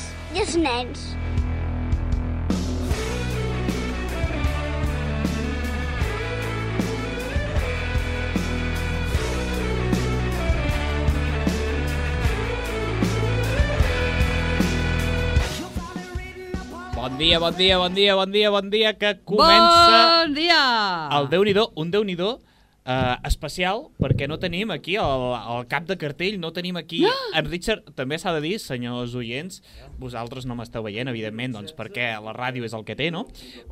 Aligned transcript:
avis 0.00 0.36
i 0.36 0.40
els 0.40 0.56
nens. 0.56 1.08
Bon 17.00 17.16
dia, 17.16 17.38
bon 17.40 17.54
dia, 17.56 17.78
bon 17.80 17.94
dia, 17.94 18.14
bon 18.14 18.30
dia, 18.30 18.50
bon 18.52 18.66
dia, 18.70 18.92
que 18.92 19.14
comença 19.24 20.24
Bon 20.24 20.34
dia! 20.36 20.60
el 21.16 21.28
déu 21.32 21.44
nhi 21.44 21.54
un 21.56 21.90
déu 21.90 22.04
nhi 22.04 22.16
eh, 22.84 23.16
especial, 23.28 23.86
perquè 24.00 24.26
no 24.28 24.38
tenim 24.40 24.70
aquí 24.74 24.96
el, 25.00 25.26
el 25.56 25.66
cap 25.70 25.86
de 25.88 25.96
cartell, 26.00 26.38
no 26.40 26.52
tenim 26.56 26.76
aquí... 26.80 27.02
En 27.36 27.46
Richard, 27.50 27.92
també 27.94 28.18
s'ha 28.18 28.32
de 28.36 28.40
dir, 28.44 28.56
senyors 28.58 29.14
oients, 29.14 29.60
vosaltres 30.00 30.46
no 30.48 30.56
m'esteu 30.58 30.82
veient, 30.86 31.08
evidentment, 31.12 31.52
doncs 31.58 31.74
perquè 31.76 32.12
la 32.22 32.32
ràdio 32.36 32.64
és 32.66 32.74
el 32.76 32.84
que 32.88 32.96
té, 32.98 33.10
no? 33.14 33.26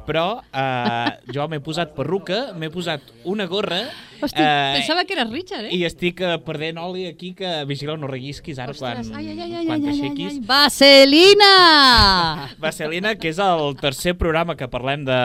Però 0.06 0.41
eh, 0.52 1.10
jo 1.34 1.48
m'he 1.48 1.60
posat 1.65 1.95
perruca, 1.96 2.52
m'he 2.59 2.70
posat 2.70 3.02
una 3.24 3.46
gorra... 3.51 3.82
Hosti, 4.18 4.42
pensava 4.42 5.05
que 5.06 5.15
era 5.15 5.23
Richard, 5.30 5.68
eh? 5.68 5.77
I 5.79 5.84
estic 5.87 6.18
eh, 6.27 6.32
perdent 6.43 6.79
oli 6.82 7.04
aquí, 7.06 7.30
que 7.38 7.60
vigila 7.70 7.95
no 7.96 8.09
rellisquis 8.10 8.59
ara 8.59 8.74
quan, 8.74 8.98
Ostres, 9.04 9.15
ai, 9.16 9.29
ai, 9.30 9.38
ai, 9.45 9.52
ai, 9.60 9.66
quan 9.68 9.79
ai, 9.79 9.84
t'aixequis. 9.87 10.40
ai. 10.40 10.46
Vaselina! 10.48 11.52
Vaselina, 12.59 13.12
que 13.18 13.30
és 13.30 13.38
el 13.43 13.77
tercer 13.80 14.16
programa 14.18 14.56
que 14.59 14.66
parlem 14.70 15.04
de, 15.06 15.18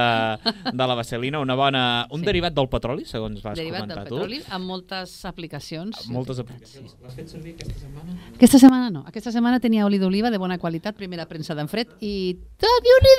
de 0.69 0.87
la 0.87 0.95
vaselina, 0.99 1.41
una 1.41 1.55
bona, 1.57 1.83
un 2.13 2.21
Sí. 2.23 2.27
derivat 2.29 2.53
del 2.55 2.69
petroli, 2.69 3.03
segons 3.09 3.41
vas 3.43 3.57
Derivat 3.57 3.72
del 3.73 3.83
comentar 3.83 4.05
petroli 4.05 4.39
tu. 4.43 4.51
amb 4.55 4.69
moltes 4.69 5.15
aplicacions. 5.29 6.05
Moltes 6.13 6.39
aplicacions. 6.43 6.95
L'has 7.03 7.17
fet 7.17 7.33
servir 7.33 7.57
aquesta 7.57 7.81
setmana? 7.81 8.17
Aquesta 8.35 8.61
setmana 8.61 8.93
no. 8.93 9.03
Aquesta 9.09 9.33
setmana 9.35 9.59
tenia 9.63 9.85
oli 9.89 9.99
d'oliva 10.01 10.31
de 10.33 10.41
bona 10.41 10.59
qualitat, 10.61 10.95
primera 10.99 11.27
premsa 11.29 11.57
d'en 11.57 11.71
fred 11.71 11.97
i... 12.01 12.37
déu 12.63 12.99
nhi 13.03 13.17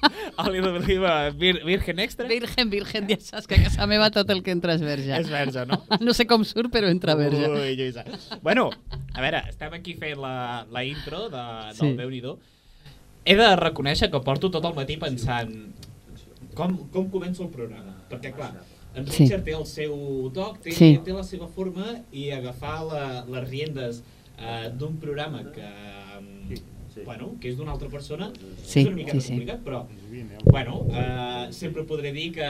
Oli 0.44 0.60
d'oliva 0.64 1.30
vir, 1.36 1.60
virgen 1.66 2.00
extra? 2.00 2.26
Virgen, 2.30 2.70
virgen, 2.72 3.08
ja 3.10 3.18
saps 3.20 3.48
que 3.48 3.58
a 3.58 3.64
casa 3.66 3.86
meva 3.90 4.10
tot 4.14 4.30
el 4.32 4.42
que 4.46 4.54
entra 4.54 4.76
és 4.78 4.84
verge. 4.84 5.12
És 5.16 5.28
verge, 5.32 5.66
no? 5.68 5.82
No 6.06 6.14
sé 6.16 6.26
com 6.30 6.44
surt, 6.48 6.70
però 6.72 6.90
entra 6.92 7.16
verge. 7.18 7.50
Ui, 7.50 7.74
Lluïsa. 7.78 8.06
Bueno, 8.44 8.70
a 9.12 9.20
veure, 9.20 9.44
estem 9.52 9.76
aquí 9.76 9.96
fent 10.00 10.20
la, 10.22 10.64
la 10.72 10.84
intro 10.88 11.26
de, 11.28 11.44
del 11.76 11.78
Sí. 11.80 11.92
Déu-n'hi-do. 12.00 12.38
He 13.28 13.36
de 13.36 13.48
reconèixer 13.60 14.08
que 14.12 14.20
porto 14.24 14.48
tot 14.52 14.64
el 14.64 14.76
matí 14.76 14.96
pensant 15.00 15.52
com, 16.56 16.76
com 16.92 17.08
començo 17.12 17.44
el 17.44 17.52
programa. 17.52 17.98
Perquè, 18.10 18.32
clar, 18.36 18.54
en 18.94 19.06
Sí. 19.06 19.24
Richard 19.24 19.44
té 19.44 19.52
el 19.54 19.66
seu 19.66 20.30
toc, 20.34 20.58
té, 20.60 20.72
Sí. 20.72 20.98
té 21.04 21.12
la 21.12 21.22
seva 21.24 21.46
forma 21.48 22.02
i 22.12 22.30
agafar 22.30 22.84
la, 22.84 23.24
les 23.28 23.48
riendes 23.48 24.02
eh, 24.38 24.70
d'un 24.76 24.96
programa 24.96 25.44
que, 25.52 25.68
sí. 26.94 27.00
bueno, 27.04 27.36
que 27.40 27.48
és 27.50 27.56
d'una 27.56 27.72
altra 27.72 27.88
persona 27.88 28.32
Sí, 28.64 28.80
és 28.80 28.86
una 28.86 28.96
mica 28.96 29.12
sí, 29.12 29.20
sí. 29.20 29.28
complicat, 29.34 29.60
però 29.64 29.84
bueno, 30.44 30.86
eh, 30.90 31.48
sempre 31.50 31.84
podré 31.84 32.12
dir 32.12 32.32
que 32.32 32.46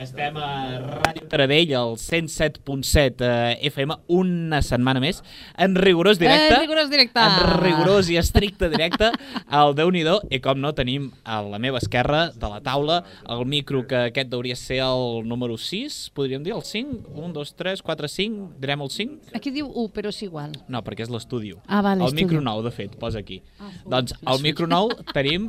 estem 0.00 0.36
a 0.36 0.80
Ràdio 0.80 1.28
Taradell, 1.30 1.72
al 1.74 1.94
107.7 1.96 3.24
eh, 3.24 3.58
FM, 3.70 3.96
una 4.08 4.60
setmana 4.62 5.00
més, 5.00 5.22
en 5.56 5.76
rigorós 5.76 6.18
directe. 6.20 6.54
En 6.54 6.60
rigorós 6.60 6.90
directe. 6.90 7.20
En 7.20 7.54
rigorós 7.62 8.10
i 8.10 8.18
estricte 8.20 8.68
directe 8.72 9.10
al 9.46 9.74
déu 9.78 9.90
nhi 9.90 10.04
i 10.30 10.40
com 10.40 10.60
no 10.60 10.72
tenim 10.76 11.10
a 11.24 11.40
la 11.44 11.60
meva 11.60 11.78
esquerra 11.78 12.30
de 12.32 12.48
la 12.48 12.60
taula 12.64 13.02
el 13.28 13.44
micro 13.46 13.86
que 13.86 14.06
aquest 14.10 14.32
hauria 14.34 14.56
ser 14.56 14.80
el 14.84 15.28
número 15.28 15.56
6, 15.58 16.10
podríem 16.14 16.42
dir 16.42 16.54
el 16.56 16.62
5, 16.64 17.12
1, 17.14 17.32
2, 17.32 17.54
3, 17.56 17.82
4, 17.82 18.08
5, 18.08 18.50
direm 18.60 18.84
el 18.84 18.90
5? 18.90 19.32
Aquí 19.36 19.52
diu 19.54 19.68
1, 19.68 19.88
però 19.94 20.12
és 20.12 20.22
igual. 20.24 20.54
No, 20.68 20.84
perquè 20.84 21.04
és 21.06 21.12
l'estudi. 21.12 21.54
Ah, 21.66 21.80
val, 21.82 22.00
El 22.00 22.14
micro 22.14 22.40
nou, 22.40 22.62
de 22.62 22.72
fet, 22.74 22.96
posa 23.00 23.20
aquí. 23.20 23.42
Ah, 23.58 23.72
doncs 23.88 24.14
al 24.24 24.40
micro 24.44 24.68
nou 24.70 24.92
tenim 25.14 25.48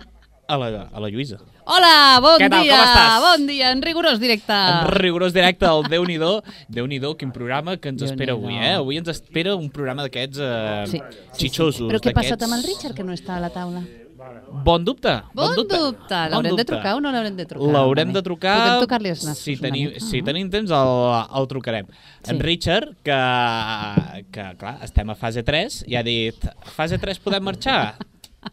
a 0.52 0.58
la, 0.60 0.90
a 0.92 1.00
la 1.00 1.10
Lluïsa. 1.12 1.40
Hola, 1.72 2.20
bon 2.24 2.42
Què 2.42 2.50
tal, 2.52 2.66
dia! 2.66 2.76
com 2.76 2.90
estàs? 2.90 3.22
Bon 3.24 3.48
dia, 3.48 3.72
en 3.72 3.82
rigorós 3.86 4.20
directe. 4.20 4.52
En 4.52 4.90
rigorós 4.98 5.32
directe 5.36 5.68
al 5.70 5.86
déu 5.88 6.04
nhi 6.10 6.18
déu 6.20 6.90
nhi 6.90 7.00
quin 7.18 7.32
programa 7.32 7.78
que 7.78 7.94
ens 7.94 8.04
espera 8.04 8.36
avui, 8.36 8.58
eh? 8.58 8.76
Avui 8.82 9.00
ens 9.00 9.08
espera 9.14 9.56
un 9.56 9.70
programa 9.70 10.08
d'aquests 10.08 10.42
eh, 10.44 10.86
Sí, 10.92 11.02
xitxosos. 11.40 11.88
Però 11.88 12.04
què 12.04 12.12
ha 12.12 12.20
passat 12.20 12.44
amb 12.48 12.60
el 12.60 12.66
Richard, 12.68 12.98
que 12.98 13.08
no 13.08 13.16
està 13.16 13.38
a 13.38 13.44
la 13.46 13.52
taula? 13.54 13.86
Bon 14.52 14.84
dubte. 14.84 15.14
Bon, 15.34 15.56
dubte. 15.56 16.20
L'haurem 16.30 16.58
de 16.60 16.66
trucar 16.68 16.94
o 16.98 17.02
no 17.02 17.12
l'haurem 17.14 17.38
de 17.40 17.46
trucar? 17.48 17.72
L'haurem 17.74 18.12
de 18.14 18.22
trucar. 18.22 18.56
Podem 18.60 18.84
tocar-li 18.84 19.14
els 19.14 19.24
nassos 19.26 19.48
si, 19.48 19.56
una 19.56 19.64
tenim, 19.70 19.90
mica, 19.90 20.04
si 20.06 20.22
no? 20.22 20.28
tenim 20.28 20.52
temps, 20.54 20.74
el, 20.78 20.94
el 21.40 21.48
trucarem. 21.50 21.90
Sí. 22.20 22.30
En 22.34 22.44
Richard, 22.44 22.92
que, 23.08 23.20
que 24.36 24.48
clar, 24.62 24.76
estem 24.86 25.10
a 25.10 25.18
fase 25.18 25.46
3, 25.48 25.82
i 25.90 25.98
ha 25.98 26.04
dit, 26.06 26.48
fase 26.76 27.00
3 27.02 27.24
podem 27.24 27.48
marxar? 27.48 27.82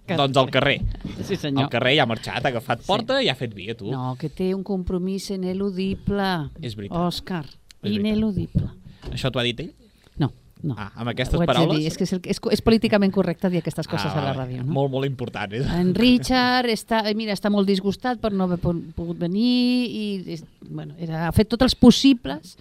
Doncs 0.08 0.36
al 0.36 0.50
carrer. 0.52 0.80
Sí, 1.24 1.36
senyor. 1.36 1.64
Al 1.64 1.70
carrer 1.72 1.94
ja 1.96 2.02
ha 2.04 2.06
marxat, 2.10 2.44
ha 2.44 2.48
agafat 2.52 2.82
porta 2.86 3.22
i 3.24 3.28
ha 3.28 3.34
fet 3.34 3.54
via, 3.56 3.74
tu. 3.76 3.90
No, 3.92 4.14
que 4.20 4.28
té 4.28 4.50
un 4.54 4.62
compromís 4.64 5.30
ineludible. 5.30 6.50
És 6.60 6.74
veritat. 6.76 6.98
Òscar, 6.98 7.44
És 7.46 7.82
veritat. 7.82 8.00
ineludible. 8.06 8.68
Això 9.12 9.30
t'ho 9.32 9.40
ha 9.40 9.46
dit 9.46 9.60
ell? 9.64 9.70
No, 10.18 10.28
no. 10.62 10.74
Ah, 10.76 10.90
amb 10.96 11.08
aquestes 11.14 11.40
paraules? 11.46 11.78
dir, 11.78 11.86
És 11.86 11.96
que 11.96 12.04
és, 12.04 12.12
el, 12.12 12.20
és, 12.24 12.40
és 12.52 12.60
políticament 12.64 13.12
correcte 13.14 13.48
dir 13.48 13.60
aquestes 13.62 13.86
coses 13.88 14.12
a 14.12 14.16
la 14.20 14.32
vale. 14.32 14.42
ràdio, 14.42 14.64
no? 14.64 14.72
Molt, 14.72 14.90
molt 14.92 15.06
important. 15.06 15.52
Eh? 15.54 15.62
En 15.78 15.94
Richard 15.94 16.68
està, 16.68 17.02
eh, 17.08 17.14
mira, 17.14 17.32
està 17.32 17.48
molt 17.48 17.66
disgustat 17.68 18.20
per 18.20 18.32
no 18.32 18.44
haver 18.44 18.58
po- 18.58 18.74
pogut 18.96 19.16
venir 19.18 19.88
i 19.88 20.40
bueno, 20.68 20.94
era, 20.98 21.28
ha 21.28 21.32
fet 21.32 21.48
tots 21.48 21.62
els 21.62 21.74
possibles 21.74 22.58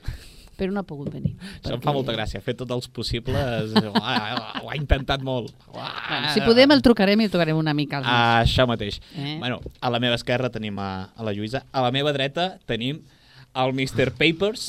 però 0.57 0.73
no 0.73 0.81
ha 0.81 0.88
pogut 0.88 1.12
venir. 1.13 1.35
Això 1.62 1.75
em 1.78 1.84
fa 1.84 1.94
molta 1.95 2.16
gràcia, 2.16 2.41
fet 2.44 2.57
tots 2.59 2.73
els 2.73 2.88
possibles, 2.90 3.75
ho 3.78 3.94
ha, 4.01 4.75
intentat 4.75 5.22
molt. 5.25 5.53
Bueno, 5.69 6.31
si 6.34 6.41
podem 6.45 6.73
el 6.75 6.81
trucarem 6.85 7.22
i 7.22 7.28
el 7.29 7.34
trucarem 7.34 7.57
una 7.57 7.75
mica. 7.78 8.01
als 8.01 8.07
Ah, 8.09 8.41
això 8.41 8.66
mateix. 8.69 9.00
Eh? 9.16 9.38
Bueno, 9.40 9.62
a 9.79 9.91
la 9.94 10.01
meva 10.03 10.17
esquerra 10.17 10.50
tenim 10.53 10.79
a, 10.81 11.12
a 11.16 11.28
la 11.28 11.34
Lluïsa, 11.38 11.63
a 11.72 11.85
la 11.85 11.94
meva 11.94 12.13
dreta 12.16 12.57
tenim 12.66 13.03
el 13.57 13.73
Mr. 13.73 14.12
Papers, 14.13 14.67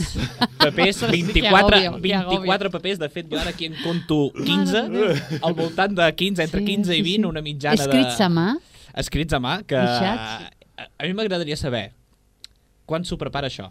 papers, 0.56 1.02
24, 1.10 1.76
Que 1.76 1.86
agòbio, 1.88 2.00
que 2.00 2.38
24 2.38 2.70
papers, 2.72 2.98
de 3.02 3.08
fet 3.12 3.28
jo 3.28 3.36
ara 3.40 3.50
aquí 3.50 3.66
en 3.68 3.74
conto 3.82 4.30
15, 4.32 5.40
al 5.42 5.54
voltant 5.54 5.92
de 5.98 6.06
15, 6.14 6.42
entre 6.46 6.60
Sí, 6.62 6.66
15 6.66 6.94
i 6.94 7.02
sí, 7.02 7.02
20, 7.02 7.26
sí. 7.26 7.28
una 7.28 7.42
mitjana 7.44 7.76
Escrits 7.82 8.16
de... 8.16 8.24
a 8.24 8.30
mà? 8.32 8.46
Escrits 8.98 9.36
a 9.36 9.40
mà, 9.44 9.58
que 9.68 9.76
a 9.76 11.04
mi 11.04 11.12
m'agradaria 11.12 11.56
saber 11.60 11.90
quan 12.88 13.04
s'ho 13.04 13.18
prepara 13.20 13.50
això. 13.52 13.68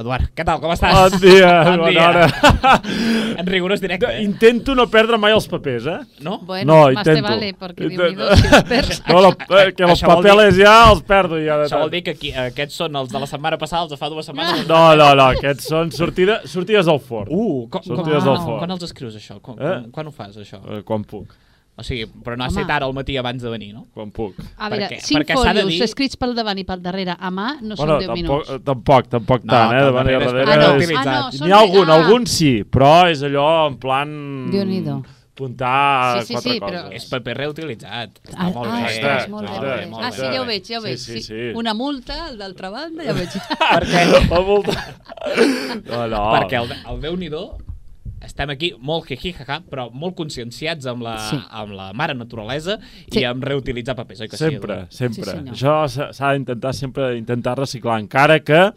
Eduard, 0.00 0.30
què 0.32 0.44
tal, 0.48 0.60
com 0.62 0.70
estàs? 0.72 0.94
Bon 1.12 1.20
dia, 1.20 1.48
bon 1.68 1.82
bona 1.82 1.90
dia. 1.90 2.04
hora. 2.08 2.76
en 3.40 3.46
rigorós 3.50 3.82
directe, 3.82 4.08
eh? 4.08 4.22
Intento 4.24 4.72
no 4.78 4.86
perdre 4.88 5.18
mai 5.20 5.34
els 5.36 5.44
papers, 5.50 5.84
eh? 5.92 5.98
No? 6.24 6.38
Bueno, 6.48 6.72
no, 6.72 6.92
más 6.94 7.04
te 7.04 7.18
intento. 7.18 7.28
vale, 7.28 7.50
porque 7.58 7.84
Intento. 7.90 8.06
Déu-n'hi-do, 8.06 8.36
si 8.40 8.46
els 8.54 8.64
perds. 8.70 9.02
No, 9.10 9.20
lo, 9.26 9.32
eh, 9.34 9.74
que 9.76 9.84
els 9.84 9.90
vol 9.90 10.00
dir- 10.00 10.30
papeles 10.30 10.56
ja 10.56 10.74
els 10.92 11.02
perdo 11.04 11.36
ja. 11.42 11.58
De 11.60 11.66
Això 11.68 11.82
vol 11.82 11.92
dir 11.92 12.00
que 12.06 12.14
aquí, 12.16 12.32
aquests 12.46 12.80
són 12.80 12.96
els 13.02 13.12
de 13.12 13.20
la 13.20 13.28
setmana 13.28 13.58
passada, 13.60 13.82
els 13.84 13.92
de 13.92 14.00
fa 14.00 14.08
dues 14.14 14.30
setmanes. 14.30 14.64
No, 14.70 14.80
no, 14.96 15.10
no, 15.20 15.28
aquests 15.36 15.68
són 15.68 15.92
sortida, 15.92 16.40
sortides 16.48 16.88
del 16.88 17.02
forn. 17.04 17.28
Uh, 17.28 17.66
com, 17.68 17.82
com, 17.84 17.90
Sortides 18.00 18.24
del 18.24 18.32
quan, 18.38 18.46
forn. 18.46 18.58
quan 18.64 18.76
els 18.78 18.88
escrius, 18.88 19.20
això? 19.20 19.36
Quan, 19.44 19.58
Eh? 19.60 19.68
quan, 19.68 19.90
quan 19.98 20.08
ho 20.08 20.16
fas, 20.16 20.40
això? 20.40 20.62
Eh, 20.64 20.80
quan 20.86 21.04
puc, 21.04 21.36
O 21.80 21.82
sigui, 21.82 22.04
però 22.22 22.36
no 22.36 22.44
ha 22.44 22.50
set 22.52 22.68
ara 22.68 22.84
al 22.84 22.92
matí 22.92 23.16
abans 23.16 23.40
de 23.42 23.48
venir, 23.48 23.72
no? 23.72 23.86
quan 23.94 24.10
puc. 24.12 24.34
A 24.58 24.68
veure, 24.68 24.86
Perquè- 24.86 25.00
cinc 25.00 25.20
perquè 25.22 25.36
s'ha 25.38 25.54
de 25.54 25.62
folios 25.62 25.68
dir- 25.78 25.82
escrits 25.88 26.16
pel 26.20 26.34
davant 26.36 26.58
i 26.60 26.64
pel 26.68 26.82
darrere 26.84 27.16
a 27.18 27.30
mà 27.30 27.54
no 27.62 27.74
bueno, 27.74 27.96
són 27.96 27.98
10 27.98 28.06
tampoc, 28.06 28.16
minuts. 28.16 28.50
eh, 28.50 28.58
tampoc, 28.64 29.08
tampoc 29.08 29.44
No, 29.44 29.52
tant, 29.54 29.72
eh? 29.72 29.84
De 29.86 29.92
manera 29.92 30.18
darrere 30.26 30.42
és. 30.42 30.50
Ah, 30.50 30.60
no, 30.68 30.74
utilitzat. 30.76 31.06
ah, 31.06 31.20
no, 31.22 31.30
N'hi 31.30 31.38
són 31.38 31.52
ha 31.52 31.60
algun, 31.60 31.88
ah. 31.90 31.94
algun 31.96 32.26
sí, 32.26 32.52
però 32.64 32.92
és 33.10 33.22
allò 33.22 33.48
en 33.70 33.78
plan... 33.78 34.12
Déu-n'hi-do. 34.52 34.98
Apuntar 35.40 36.20
Sí, 36.20 36.26
sí, 36.26 36.32
quatre 36.34 36.52
sí, 36.52 36.60
però- 36.60 36.82
coses. 36.84 36.96
És 37.02 37.08
paper 37.08 37.34
reutilitzat. 37.38 38.10
Està 38.28 38.36
Ah, 38.36 38.50
molt 38.52 38.68
ah, 38.68 38.74
bé. 38.76 38.90
Està 38.92 39.28
molt 39.32 39.48
bé, 39.48 39.54
bé, 39.60 39.70
està 39.70 39.88
molt 39.88 40.02
bé, 40.02 40.06
Ah, 40.06 40.10
sí, 40.12 40.20
ja 40.34 40.42
ho 40.42 40.44
veig, 40.44 40.64
ja 40.68 40.76
ho 40.76 40.80
Sí, 40.82 40.86
veig. 40.86 40.98
sí, 40.98 41.22
sí. 41.22 41.40
Una 41.54 41.72
multa, 41.72 42.26
al 42.26 42.36
d'altra 42.36 42.68
banda, 42.68 43.04
ja 43.04 43.12
ho 43.12 43.14
veig. 43.14 43.30
Perquè, 43.56 44.28
La 44.28 44.40
multa. 44.40 44.76
No, 45.86 46.06
no. 46.08 46.20
perquè 46.36 46.60
el, 46.60 46.70
el 46.92 47.00
déu 47.00 47.16
nhi 47.16 47.30
estem 48.22 48.50
aquí 48.50 48.72
molt 48.78 49.06
jiji, 49.08 49.32
jaja, 49.32 49.60
però 49.70 49.88
molt 49.92 50.14
conscienciats 50.18 50.86
amb 50.86 51.02
la, 51.02 51.16
Sí. 51.30 51.38
amb 51.50 51.72
la 51.72 51.92
mare 51.92 52.14
naturalesa 52.14 52.78
Sí. 53.10 53.20
i 53.20 53.24
amb 53.24 53.42
reutilitzar 53.44 53.94
papers, 53.96 54.20
oi 54.20 54.28
que 54.28 54.36
Sempre, 54.36 54.58
sí? 54.60 54.64
Eduard? 54.64 54.90
sempre. 54.90 55.24
Sí. 55.54 55.64
Això 55.64 56.12
s'ha 56.12 56.32
d'intentar 56.34 56.74
sempre 56.74 57.16
intentar 57.16 57.56
reciclar, 57.58 57.98
encara 58.00 58.40
que, 58.40 58.72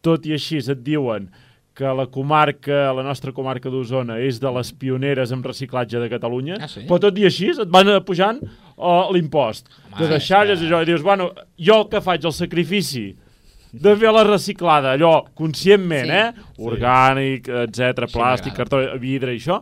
tot 0.00 0.24
i 0.26 0.32
així, 0.32 0.58
et 0.58 0.82
diuen 0.84 1.30
que 1.74 1.84
la 1.92 2.06
comarca, 2.06 2.92
la 2.94 3.02
nostra 3.02 3.32
comarca 3.32 3.68
d'Osona, 3.68 4.20
és 4.20 4.38
de 4.38 4.48
les 4.52 4.72
pioneres 4.72 5.32
en 5.32 5.42
reciclatge 5.42 5.98
de 5.98 6.08
Catalunya, 6.08 6.56
Ah, 6.60 6.68
sí? 6.68 6.82
però 6.86 7.00
tot 7.00 7.18
i 7.18 7.24
així 7.24 7.48
et 7.50 7.66
van 7.68 7.86
pujant 8.04 8.38
uh, 8.76 9.10
l'impost 9.12 9.66
Home, 9.92 9.98
de 9.98 10.08
deixalles 10.08 10.60
que- 10.60 10.66
això, 10.68 10.82
i 10.82 10.84
dius, 10.84 11.02
bueno, 11.02 11.32
jo 11.58 11.80
el 11.82 11.88
que 11.88 12.00
faig, 12.00 12.24
el 12.24 12.32
sacrifici 12.32 13.16
de 13.82 13.96
fer 13.98 14.12
la 14.14 14.22
reciclada, 14.24 14.92
allò, 14.94 15.24
conscientment, 15.34 16.06
Sí. 16.06 16.12
eh? 16.12 16.32
Orgànic, 16.70 17.48
etc, 17.48 18.06
Sí, 18.08 18.16
plàstic, 18.18 18.52
m'agrada. 18.54 18.56
cartó, 18.56 18.98
vidre 19.02 19.34
i 19.34 19.38
això, 19.40 19.60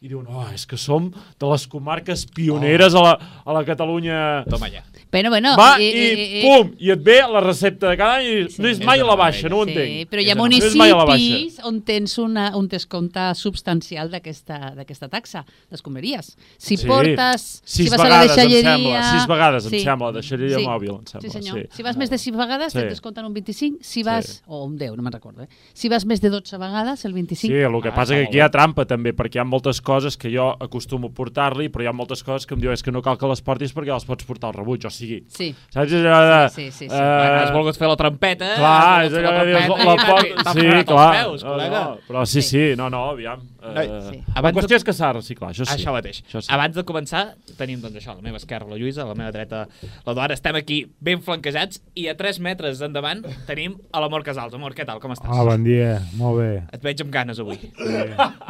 i 0.00 0.08
diuen, 0.08 0.26
oh, 0.28 0.44
és 0.52 0.66
que 0.66 0.76
som 0.76 1.08
de 1.10 1.46
les 1.50 1.66
comarques 1.66 2.26
pioneres 2.26 2.94
a, 2.94 3.00
la, 3.02 3.18
a 3.44 3.52
la 3.52 3.64
Catalunya... 3.64 4.44
Toma 4.48 4.68
ja. 4.68 4.82
Bueno, 5.10 5.30
bueno, 5.30 5.54
Va, 5.56 5.78
i, 5.80 5.84
i, 5.86 6.06
i, 6.12 6.24
i, 6.40 6.42
pum, 6.44 6.72
i 6.78 6.90
et 6.92 7.00
ve 7.02 7.20
la 7.32 7.40
recepta 7.40 7.88
de 7.88 7.96
cada 7.96 8.16
any 8.18 8.26
i 8.26 8.48
Sí. 8.50 8.60
no 8.60 8.68
és 8.68 8.78
És 8.78 8.84
mai 8.84 9.00
a 9.00 9.04
la 9.06 9.14
baixa, 9.16 9.48
no 9.48 9.60
ho 9.60 9.64
Sí, 9.64 9.72
entenc. 9.72 10.10
però 10.10 10.20
hi 10.20 10.26
ha 10.28 10.34
És 10.34 10.36
una- 10.36 10.42
no 10.42 11.06
municipis 11.06 11.58
on 11.64 11.80
tens 11.82 12.18
una, 12.18 12.50
un 12.58 12.68
descompte 12.68 13.22
substancial 13.34 14.10
d'aquesta 14.10 14.74
d'aquesta 14.76 15.08
taxa, 15.08 15.44
d'escombraries. 15.70 16.36
Si 16.58 16.76
Sí. 16.76 16.86
portes, 16.86 17.62
Sis 17.64 17.86
si 17.86 17.88
vas 17.88 18.00
a 18.00 18.02
la 18.02 18.08
vegades, 18.08 18.30
em 18.30 18.36
deixalleria... 18.36 18.74
sembla. 18.76 19.12
Sis 19.20 19.26
vegades, 19.28 19.64
em 19.64 19.70
Sí. 19.70 19.80
sembla, 19.80 20.12
deixalleria 20.12 20.58
Sí. 20.58 20.66
mòbil, 20.66 20.90
em 20.90 21.06
sembla, 21.06 21.30
Sí, 21.30 21.38
senyor. 21.38 21.60
sí. 21.62 21.68
Si 21.76 21.82
vas 21.82 21.96
més 21.96 22.10
de 22.10 22.18
6 22.18 22.36
vegades, 22.36 22.72
Sí. 22.72 22.78
sí. 22.78 22.84
et 22.84 22.90
descompten 22.90 23.24
un 23.24 23.32
25. 23.34 23.78
Si 23.80 24.02
vas... 24.02 24.26
Sí. 24.26 24.42
O 24.46 24.64
un 24.64 24.76
10, 24.76 24.94
no 24.96 25.02
me'n 25.02 25.12
recordo. 25.12 25.42
Eh? 25.42 25.48
Si 25.72 25.88
vas 25.88 26.04
més 26.04 26.20
de 26.20 26.28
12 26.30 26.58
vegades, 26.58 27.04
el 27.04 27.12
25. 27.12 27.54
Sí, 27.54 27.58
el 27.60 27.82
que 27.82 27.88
Ah, 27.88 27.94
passa 27.94 28.14
que 28.14 28.24
aquí 28.24 28.36
hi 28.36 28.40
ha 28.40 28.50
trampa 28.50 28.84
també, 28.84 29.14
perquè 29.14 29.36
hi 29.36 29.38
ha 29.38 29.44
moltes 29.44 29.80
coses 29.86 30.16
que 30.18 30.32
jo 30.34 30.48
acostumo 30.60 31.08
a 31.08 31.14
portar-li, 31.14 31.68
però 31.70 31.84
hi 31.86 31.88
ha 31.90 31.94
moltes 31.94 32.24
coses 32.26 32.44
que 32.46 32.56
em 32.58 32.60
diu 32.64 32.72
és 32.74 32.82
que 32.82 32.90
no 32.92 33.00
cal 33.06 33.16
que 33.20 33.30
les 33.30 33.40
portis 33.46 33.72
perquè 33.76 33.94
les 33.94 34.04
pots 34.08 34.26
portar 34.26 34.50
al 34.50 34.56
rebuig, 34.58 34.84
o 34.84 34.90
sigui, 34.90 35.22
Sí. 35.30 35.52
saps? 35.70 35.92
És 35.92 36.02
allò 36.02 36.20
de... 36.26 36.40
Sí, 36.50 36.66
sí, 36.72 36.88
sí. 36.88 36.90
eh, 36.90 36.98
Bueno, 36.98 37.40
has 37.44 37.52
volgut 37.54 37.78
fer 37.78 37.88
la 37.88 37.96
trampeta. 38.00 38.50
Clar, 38.58 39.06
has 39.06 39.12
és 39.12 39.18
allò 39.20 39.32
que 39.38 39.46
dius, 39.52 39.86
la 39.86 39.96
t'ha 40.42 40.52
Sí, 40.56 40.84
clar. 40.90 41.10
Peus, 41.22 41.44
no, 41.46 41.56
no, 41.56 41.84
però 42.08 42.26
sí, 42.26 42.42
sí, 42.42 42.64
no, 42.76 42.90
no, 42.90 43.04
aviam. 43.14 43.40
Eh, 43.66 43.86
sí. 44.10 44.18
La 44.26 44.40
Abans 44.42 44.54
de- 44.54 44.60
qüestió 44.60 44.76
és 44.76 44.84
que 44.86 44.92
s'ha 44.94 45.08
de 45.12 45.18
reciclar, 45.20 45.50
això 45.52 45.64
sí. 45.66 45.74
Això 45.78 45.92
mateix. 45.94 46.20
Això 46.26 46.40
sí. 46.42 46.48
Abans 46.54 46.74
de 46.76 46.84
començar, 46.86 47.22
tenim 47.58 47.80
doncs 47.82 47.96
això, 47.98 48.12
a 48.12 48.20
la 48.20 48.22
meva 48.22 48.38
esquerra 48.38 48.66
la 48.70 48.76
Lluïsa, 48.78 49.02
a 49.02 49.06
la 49.10 49.14
meva 49.18 49.32
dreta 49.34 49.64
l'Eduard. 50.06 50.32
Estem 50.36 50.54
aquí 50.60 50.80
ben 51.00 51.20
flanquejats 51.22 51.80
i 51.98 52.06
a 52.08 52.14
3 52.16 52.38
metres 52.44 52.80
endavant 52.86 53.24
tenim 53.48 53.74
a 53.92 54.00
l'Amor 54.04 54.22
Casals. 54.26 54.54
Amor, 54.54 54.74
què 54.76 54.86
tal? 54.86 55.00
Com 55.02 55.10
estàs? 55.16 55.30
Ah, 55.34 55.42
bon 55.44 55.64
dia, 55.66 55.96
molt 56.16 56.38
bé. 56.38 56.50
Et 56.72 56.82
veig 56.82 57.02
amb 57.02 57.10
ganes 57.12 57.40
avui. 57.42 57.58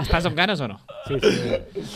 Estàs 0.02 0.26
amb 0.28 0.36
ganes 0.36 0.60
o 0.60 0.68
no? 0.68 0.76
Sí, 1.08 1.16
sí. 1.22 1.25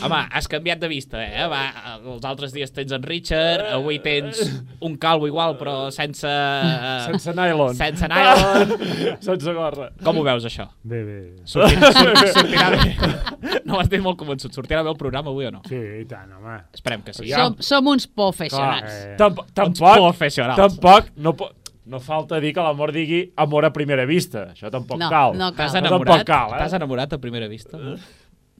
Home, 0.03 0.19
has 0.31 0.47
canviat 0.51 0.79
de 0.81 0.87
vista, 0.91 1.19
eh? 1.23 1.45
Va, 1.51 1.61
els 1.99 2.25
altres 2.27 2.53
dies 2.55 2.71
tens 2.73 2.91
en 2.95 3.03
Richard, 3.05 3.63
avui 3.75 3.99
tens 4.03 4.39
un 4.83 4.95
calvo 5.01 5.27
igual, 5.29 5.55
però 5.59 5.89
sense... 5.93 6.27
eh, 6.27 7.05
Sense 7.09 7.33
nylon. 7.37 7.75
Sense 7.77 8.09
nylon. 8.11 8.73
Sense 9.27 9.53
gorra. 9.55 9.89
Com 10.03 10.19
ho 10.21 10.25
veus, 10.25 10.45
això? 10.49 10.67
Bé, 10.83 11.03
bé. 11.07 11.17
Sortirà, 11.45 11.91
sortirà 12.37 12.67
bé. 12.75 13.61
No 13.65 13.77
m'has 13.77 13.89
dit 13.91 14.01
molt 14.03 14.17
convençut. 14.19 14.53
Sortirà 14.55 14.83
bé 14.85 14.91
el 14.93 14.99
programa 14.99 15.31
avui 15.33 15.47
o 15.49 15.53
no? 15.53 15.61
Sí, 15.69 15.79
i 16.01 16.05
tant, 16.09 16.31
home. 16.37 16.57
Esperem 16.75 17.03
que 17.05 17.13
sí. 17.15 17.29
Som, 17.31 17.57
som 17.63 17.87
uns 17.93 18.07
Clar, 18.07 18.15
professionals. 18.25 18.91
Eh, 18.91 19.15
tamp 19.21 19.41
Uns 19.43 19.53
tampoc, 19.57 19.97
professionals. 20.01 20.57
tampoc, 20.59 21.11
no, 21.21 21.35
po- 21.37 21.51
no 21.91 21.99
falta 22.03 22.39
dir 22.43 22.53
que 22.55 22.63
l'amor 22.63 22.91
digui 22.95 23.21
amor 23.41 23.65
a 23.67 23.71
primera 23.75 24.05
vista. 24.09 24.47
Això 24.55 24.69
tampoc 24.73 24.99
No, 25.01 25.09
cal. 25.11 25.37
no 25.37 25.51
T'has 25.53 25.71
cal. 25.73 25.81
No 25.81 25.87
enamorat? 25.87 26.11
tampoc 26.25 26.27
cal, 26.33 26.53
eh? 26.55 26.59
T'has 26.63 26.75
enamorat 26.79 27.13
a 27.17 27.21
primera 27.23 27.47
vista? 27.51 27.79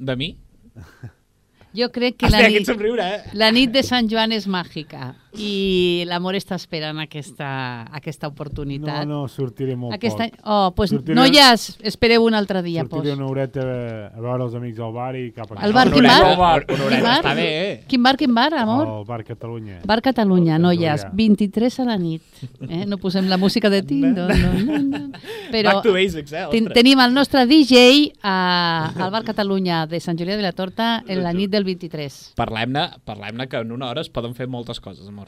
De 0.02 0.16
mi? 0.18 0.32
Jo 1.78 1.90
crec 1.96 2.18
que 2.20 2.30
la 2.34 2.48
nit, 2.48 2.70
eh? 2.70 3.12
la 3.34 3.52
nit 3.52 3.72
de 3.72 3.84
Sant 3.88 4.10
Joan 4.12 4.36
és 4.36 4.48
màgica 4.48 5.14
i 5.40 6.04
l'amor 6.10 6.36
està 6.36 6.56
esperant 6.60 7.00
aquesta, 7.00 7.84
aquesta 7.96 8.28
no, 8.28 8.34
oportunitat. 8.34 9.06
no, 9.08 9.28
sortiré 9.32 9.76
molt 9.80 9.96
Aquest 9.96 10.20
any... 10.20 10.32
poc. 10.36 10.42
Oh, 10.46 10.72
pues 10.76 10.92
Sortiré- 10.92 11.16
noies, 11.16 11.78
espereu 11.88 12.26
un 12.26 12.34
altre 12.36 12.62
dia. 12.62 12.82
sortiré 12.84 13.02
Pues. 13.14 13.18
una 13.20 13.28
horeta 13.28 13.62
a, 13.62 14.20
veure 14.20 14.44
els 14.44 14.56
amics 14.56 14.78
del 14.78 14.92
bar 14.92 15.16
i 15.16 15.32
cap 15.32 15.52
a 15.56 15.64
El 15.66 15.74
bar, 15.74 15.92
quin 15.92 16.04
bar? 16.04 16.66
Quin 16.66 16.80
bar? 17.04 17.22
està 17.22 17.34
bé, 17.36 17.48
eh? 17.72 17.84
Quin 17.88 18.04
bar, 18.04 18.18
quin 18.18 18.34
bar, 18.36 18.54
amor? 18.54 18.88
El 19.00 19.06
bar 19.06 19.24
Catalunya. 19.24 19.80
Bar 19.86 20.02
Catalunya, 20.02 20.58
noies, 20.60 21.02
Catalunya. 21.06 21.18
23 21.38 21.80
a 21.80 21.86
la 21.86 21.98
nit. 21.98 22.22
Eh? 22.68 22.86
No 22.86 22.98
posem 22.98 23.28
la 23.30 23.38
música 23.38 23.70
de 23.70 23.84
Tindo, 23.84 24.28
no, 24.28 24.54
no, 24.66 24.80
no. 24.80 25.02
Però 25.52 25.74
Back 25.76 25.84
to 25.84 25.94
basics, 25.94 26.32
eh? 26.34 26.46
ten, 26.52 26.68
tenim 26.74 27.00
el 27.00 27.14
nostre 27.14 27.46
DJ 27.46 28.14
a, 28.24 28.92
al 28.98 29.12
Bar 29.12 29.24
Catalunya 29.24 29.86
de 29.88 30.00
Sant 30.00 30.18
Julià 30.18 30.36
de 30.36 30.42
la 30.44 30.52
Torta 30.54 31.04
en 31.08 31.24
la 31.24 31.34
nit 31.34 31.50
del 31.52 31.64
23. 31.68 32.34
Parlem-ne 32.40 32.88
parlem 33.06 33.46
que 33.48 33.58
en 33.62 33.72
una 33.72 33.90
hora 33.90 34.02
es 34.02 34.10
poden 34.10 34.34
fer 34.36 34.48
moltes 34.48 34.80
coses, 34.80 35.08
amor. 35.08 35.21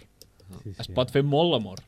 Sí, 0.64 0.72
Es 0.78 0.88
sí. 0.88 0.94
pot 0.96 1.12
fer 1.12 1.24
molt 1.24 1.52
l'amor. 1.54 1.82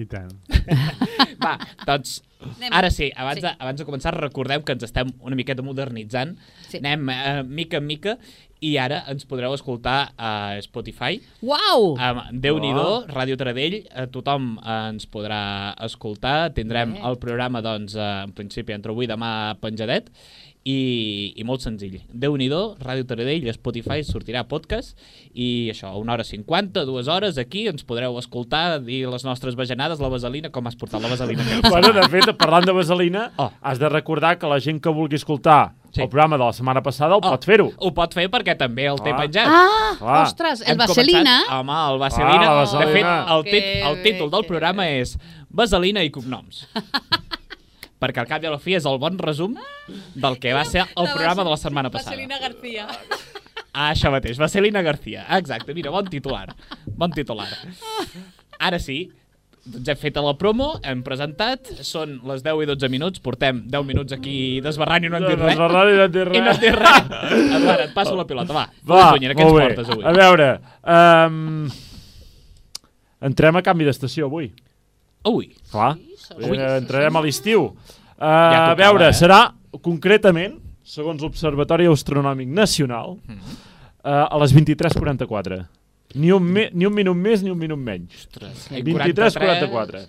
I 0.00 0.06
tant. 0.08 0.30
Va, 1.42 1.56
doncs, 1.86 2.20
Anem. 2.40 2.72
ara 2.72 2.88
sí, 2.94 3.10
abans, 3.16 3.40
Sí. 3.40 3.44
de, 3.44 3.50
abans 3.58 3.80
de 3.80 3.84
començar, 3.84 4.12
recordeu 4.16 4.62
que 4.64 4.72
ens 4.76 4.84
estem 4.86 5.10
una 5.20 5.36
miqueta 5.36 5.64
modernitzant. 5.66 6.36
Sí. 6.68 6.78
Anem 6.78 7.08
eh, 7.12 7.42
mica 7.44 7.80
en 7.80 7.86
mica 7.88 8.14
i 8.64 8.74
ara 8.80 9.02
ens 9.08 9.24
podreu 9.28 9.52
escoltar 9.56 10.12
a 10.20 10.56
Spotify. 10.64 11.18
Uau! 11.42 11.94
Um, 11.96 12.20
Déu-n'hi-do, 12.44 13.06
Ràdio 13.12 13.36
Taradell, 13.40 13.78
eh, 13.88 14.06
tothom 14.12 14.54
eh, 14.60 14.78
ens 14.92 15.08
podrà 15.10 15.42
escoltar. 15.84 16.52
Tindrem 16.56 16.94
Bé. 16.96 17.02
el 17.10 17.18
programa, 17.20 17.60
doncs, 17.64 17.96
eh, 17.96 18.10
en 18.28 18.32
principi, 18.36 18.76
entre 18.76 18.92
avui 18.94 19.08
i 19.08 19.10
demà 19.10 19.56
penjadet. 19.60 20.08
I, 20.62 21.32
i 21.40 21.44
molt 21.48 21.62
senzill. 21.64 22.02
Déu-n'hi-do, 22.12 22.76
Ràdio 22.84 23.06
Taradell, 23.08 23.46
Spotify, 23.56 24.02
sortirà 24.04 24.42
podcast 24.44 24.92
i 25.32 25.70
això, 25.72 25.94
una 25.96 26.12
hora 26.12 26.24
50, 26.24 26.84
dues 26.84 27.08
hores 27.08 27.38
aquí, 27.40 27.62
ens 27.70 27.82
podreu 27.88 28.18
escoltar, 28.20 28.78
dir 28.84 29.06
les 29.08 29.24
nostres 29.24 29.56
bajanades, 29.56 30.02
la 30.04 30.10
vaselina, 30.12 30.50
com 30.52 30.66
has 30.68 30.76
portat 30.76 31.00
la 31.00 31.08
vaselina. 31.08 31.46
Bueno, 31.70 31.94
de 31.96 32.04
fet, 32.12 32.28
parlant 32.36 32.66
de 32.68 32.72
vaselina, 32.76 33.30
Oh. 33.40 33.50
has 33.62 33.78
de 33.80 33.88
recordar 33.88 34.36
que 34.38 34.46
la 34.52 34.60
gent 34.60 34.82
que 34.84 34.90
vulgui 34.92 35.16
escoltar 35.16 35.72
Sí. 35.90 36.02
el 36.02 36.08
programa 36.08 36.36
de 36.38 36.44
la 36.44 36.52
setmana 36.52 36.82
passada 36.84 37.16
el 37.16 37.24
Oh, 37.24 37.30
pot 37.32 37.44
fer-ho. 37.44 37.72
Ho 37.78 37.90
pot 37.92 38.12
fer 38.14 38.28
perquè 38.30 38.54
també 38.56 38.84
el 38.86 39.00
té 39.02 39.10
Clar. 39.10 39.16
penjat. 39.24 39.48
Ah, 39.50 39.96
Clar. 39.98 40.20
ostres, 40.28 40.60
Hem 40.62 40.76
el 40.76 40.86
Vaselina. 40.86 41.22
Començat, 41.48 41.58
home, 41.58 41.78
el 41.94 41.98
Vaselina. 41.98 42.46
Ah, 42.46 42.54
la 42.54 42.60
De 42.60 42.92
fet, 42.92 43.02
Vaselina. 43.02 43.34
el, 43.34 43.42
tit, 43.44 43.64
Que 43.64 43.82
el 43.90 44.02
títol 44.04 44.30
del 44.30 44.44
programa 44.46 44.86
és 44.88 45.16
Vaselina 45.50 46.04
i 46.04 46.10
cognoms. 46.14 46.68
perquè 48.00 48.22
al 48.22 48.30
cap 48.30 48.42
i 48.42 48.48
a 48.48 48.54
la 48.54 48.60
fi 48.62 48.78
és 48.78 48.88
el 48.88 48.98
bon 49.02 49.18
resum 49.20 49.54
del 50.14 50.38
que 50.40 50.54
va 50.56 50.64
ser 50.64 50.86
el 50.88 51.10
programa 51.12 51.44
de 51.44 51.50
la 51.52 51.60
setmana 51.60 51.92
passada. 51.92 52.16
García. 52.40 52.88
Ah, 53.72 53.92
això 53.92 54.10
mateix, 54.10 54.38
Vaselina 54.40 54.82
García. 54.82 55.26
Exacte, 55.38 55.74
mira, 55.74 55.92
bon 55.94 56.08
titular. 56.10 56.48
Bon 56.98 57.12
titular. 57.14 57.48
Ara 58.58 58.80
sí, 58.82 59.04
doncs 59.60 59.90
hem 59.92 59.98
fet 60.00 60.16
la 60.18 60.32
promo, 60.40 60.72
hem 60.86 61.04
presentat, 61.06 61.68
són 61.86 62.16
les 62.28 62.42
10 62.42 62.64
i 62.64 62.68
12 62.70 62.90
minuts, 62.92 63.22
portem 63.22 63.62
10 63.70 63.86
minuts 63.86 64.16
aquí 64.16 64.34
desbarrant 64.64 65.04
i 65.04 65.12
no 65.12 65.20
hem 65.20 65.28
dit 65.28 65.36
res. 65.36 65.52
Desbarrant 65.52 65.92
i 65.92 65.98
no 65.98 66.06
hem 66.06 66.14
dit 66.16 66.32
I 66.40 66.42
no 66.42 66.54
hem 66.54 66.64
dit 66.64 66.78
res. 66.80 67.12
Eduard, 67.60 67.84
et 67.84 67.94
passo 67.94 68.16
la 68.18 68.26
pilota, 68.26 68.56
va. 68.56 68.64
Va, 68.88 69.04
ens 69.20 69.36
molt 69.36 69.58
bé. 69.58 69.68
portes 69.68 69.92
avui? 69.94 70.06
A 70.08 70.16
veure, 70.16 70.48
um, 70.96 71.68
entrem 73.30 73.60
a 73.60 73.64
canvi 73.66 73.86
d'estació 73.88 74.30
avui. 74.30 74.50
Ui, 75.28 75.50
Clar, 75.70 75.96
Ui. 76.38 76.56
eh, 76.58 76.76
entrarem 76.78 77.16
a 77.16 77.20
l'estiu. 77.20 77.64
Uh, 77.66 77.74
Ja 78.20 78.64
a 78.64 78.74
tocava, 78.74 78.74
veure, 78.92 79.08
eh? 79.08 79.12
serà 79.12 79.52
concretament, 79.82 80.58
segons 80.82 81.20
l'Observatori 81.22 81.86
Astronòmic 81.86 82.48
Nacional, 82.48 83.16
Mhm. 83.26 83.38
uh, 84.04 84.26
a 84.30 84.38
les 84.40 84.52
23.44. 84.52 85.66
Ni, 86.14 86.30
un 86.32 86.42
me, 86.42 86.70
ni 86.72 86.86
un 86.86 86.92
minut 86.94 87.14
més 87.16 87.42
ni 87.42 87.50
un 87.50 87.58
minut 87.58 87.78
menys. 87.78 88.12
ostres. 88.26 88.68
23.44. 88.70 90.08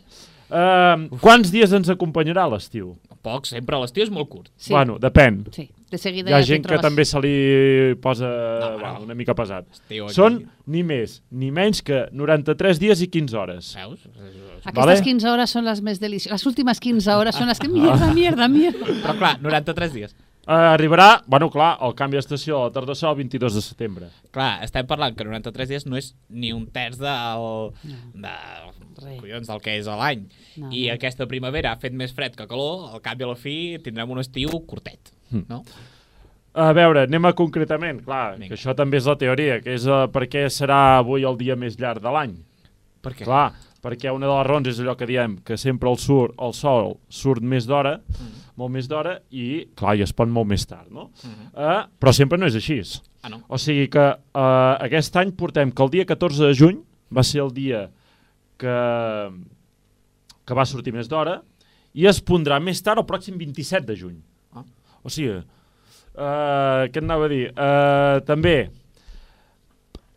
Uh, 0.52 1.08
quants 1.22 1.52
dies 1.52 1.72
ens 1.72 1.88
acompanyarà 1.90 2.48
l'estiu? 2.52 2.96
Poc, 3.22 3.46
sempre 3.46 3.78
l'estiu 3.80 4.04
és 4.04 4.10
molt 4.10 4.28
curt. 4.30 4.50
Sí, 4.58 4.74
Bueno, 4.74 4.98
depèn. 5.00 5.46
sí. 5.54 5.70
De 5.92 6.00
seguida 6.00 6.32
Hi 6.32 6.34
ha 6.34 6.40
ja 6.40 6.48
gent 6.54 6.64
que 6.64 6.70
trobes. 6.72 6.86
també 6.86 7.04
se 7.06 7.20
li 7.20 7.96
posa 8.02 8.30
No, 8.32 8.70
bueno, 8.80 8.94
no. 9.00 9.04
una 9.10 9.16
mica 9.20 9.36
pesat. 9.36 9.68
Estiu 9.76 10.06
aquí. 10.08 10.16
Són 10.16 10.38
ni 10.72 10.84
més 10.88 11.18
ni 11.32 11.52
menys 11.52 11.82
que 11.84 12.06
93 12.16 12.80
dies 12.80 13.02
i 13.04 13.10
15 13.12 13.38
hores. 13.38 13.74
Veus? 13.76 14.08
Aquestes 14.64 14.76
Vale. 14.80 14.96
15 15.04 15.30
hores 15.30 15.50
són 15.52 15.66
les 15.68 15.82
més 15.84 16.00
delicioses. 16.00 16.32
Les 16.40 16.48
últimes 16.48 16.80
15 16.80 17.16
hores 17.18 17.36
són 17.36 17.52
les 17.52 17.60
que... 17.60 17.68
Mierda, 17.68 18.14
mierda, 18.16 18.48
mierda. 18.48 18.86
Però 19.04 19.18
clar, 19.20 19.36
93 19.44 19.94
dies. 19.94 20.16
Uh, 20.52 20.74
arribarà, 20.74 21.22
bueno, 21.32 21.48
clar, 21.48 21.78
el 21.86 21.94
canvi 21.96 22.18
d'estació 22.18 22.58
a 22.58 22.66
la 22.66 22.72
tardassó 22.76 23.08
el 23.14 23.22
22 23.22 23.54
de 23.56 23.62
setembre. 23.64 24.10
Clar, 24.36 24.58
estem 24.66 24.88
parlant 24.90 25.16
que 25.16 25.24
93 25.24 25.70
dies 25.70 25.86
no 25.88 25.96
és 25.96 26.10
ni 26.28 26.50
un 26.52 26.66
terç 26.76 26.98
del, 27.00 27.70
de, 28.20 28.34
Res. 28.98 29.22
collons, 29.22 29.48
del 29.48 29.64
que 29.64 29.78
és 29.80 29.88
a 29.88 29.96
l'any. 30.02 30.26
No, 30.58 30.68
I 30.68 30.90
no. 30.90 30.98
aquesta 30.98 31.30
primavera 31.32 31.72
ha 31.72 31.80
fet 31.80 31.96
més 31.96 32.12
fred 32.18 32.36
que 32.36 32.50
calor, 32.52 32.90
al 32.92 33.04
cap 33.06 33.22
i 33.22 33.24
a 33.24 33.32
la 33.32 33.38
fi 33.40 33.56
tindrem 33.86 34.12
un 34.12 34.20
estiu 34.20 34.52
curtet. 34.68 35.14
Mm. 35.30 35.46
No? 35.48 35.62
A 36.60 36.68
veure, 36.76 37.06
anem 37.08 37.30
a 37.30 37.36
concretament, 37.38 38.04
clar, 38.04 38.34
Vinga. 38.36 38.52
que 38.52 38.60
això 38.60 38.76
també 38.76 39.00
és 39.00 39.08
la 39.08 39.16
teoria, 39.22 39.62
que 39.64 39.78
és 39.78 39.88
uh, 39.88 40.04
per 40.12 40.26
què 40.28 40.50
serà 40.52 40.98
avui 40.98 41.24
el 41.24 41.40
dia 41.40 41.56
més 41.56 41.80
llarg 41.80 42.04
de 42.04 42.12
l'any. 42.12 42.36
Per 43.00 43.16
què? 43.16 43.24
Clar, 43.24 43.54
perquè 43.82 44.12
una 44.14 44.28
de 44.30 44.34
les 44.36 44.46
raons 44.48 44.68
és 44.70 44.80
allò 44.84 44.94
que 44.98 45.08
diem, 45.10 45.40
que 45.46 45.58
sempre 45.58 45.90
el, 45.90 45.98
sur, 45.98 46.34
el 46.38 46.54
sol 46.54 46.96
surt 47.10 47.42
més 47.42 47.66
d'hora, 47.66 47.98
Mm. 48.20 48.42
molt 48.58 48.72
més 48.76 48.88
d'hora, 48.88 49.16
i 49.32 49.66
clar, 49.76 49.96
i 49.98 50.04
es 50.06 50.14
pon 50.14 50.30
molt 50.30 50.48
més 50.48 50.66
tard, 50.70 50.92
no? 50.92 51.10
Mhm. 51.24 51.48
Uh, 51.56 51.88
però 52.00 52.14
sempre 52.14 52.38
no 52.38 52.46
és 52.46 52.56
així. 52.56 52.80
Ah, 53.24 53.30
no? 53.30 53.42
O 53.50 53.58
sigui 53.58 53.88
que 53.90 54.04
uh, 54.18 54.76
aquest 54.86 55.16
any 55.18 55.32
portem 55.32 55.72
que 55.72 55.84
el 55.84 55.90
dia 55.90 56.06
14 56.06 56.46
de 56.46 56.54
juny 56.54 56.78
va 57.16 57.24
ser 57.24 57.42
el 57.42 57.52
dia 57.54 57.90
que, 58.58 58.76
que 60.46 60.54
va 60.58 60.66
sortir 60.66 60.94
més 60.94 61.10
d'hora 61.10 61.40
i 61.94 62.06
es 62.08 62.22
pondrà 62.24 62.60
més 62.64 62.82
tard 62.86 63.02
el 63.02 63.08
pròxim 63.10 63.38
27 63.40 63.86
de 63.88 63.96
juny. 64.00 64.20
Ah. 64.56 64.64
O 65.04 65.10
sigui, 65.10 65.40
uh, 65.42 66.86
què 66.92 66.98
et 66.98 67.04
anava 67.04 67.26
a 67.26 67.32
dir? 67.32 67.48
Uh, 67.52 68.22
també 68.28 68.56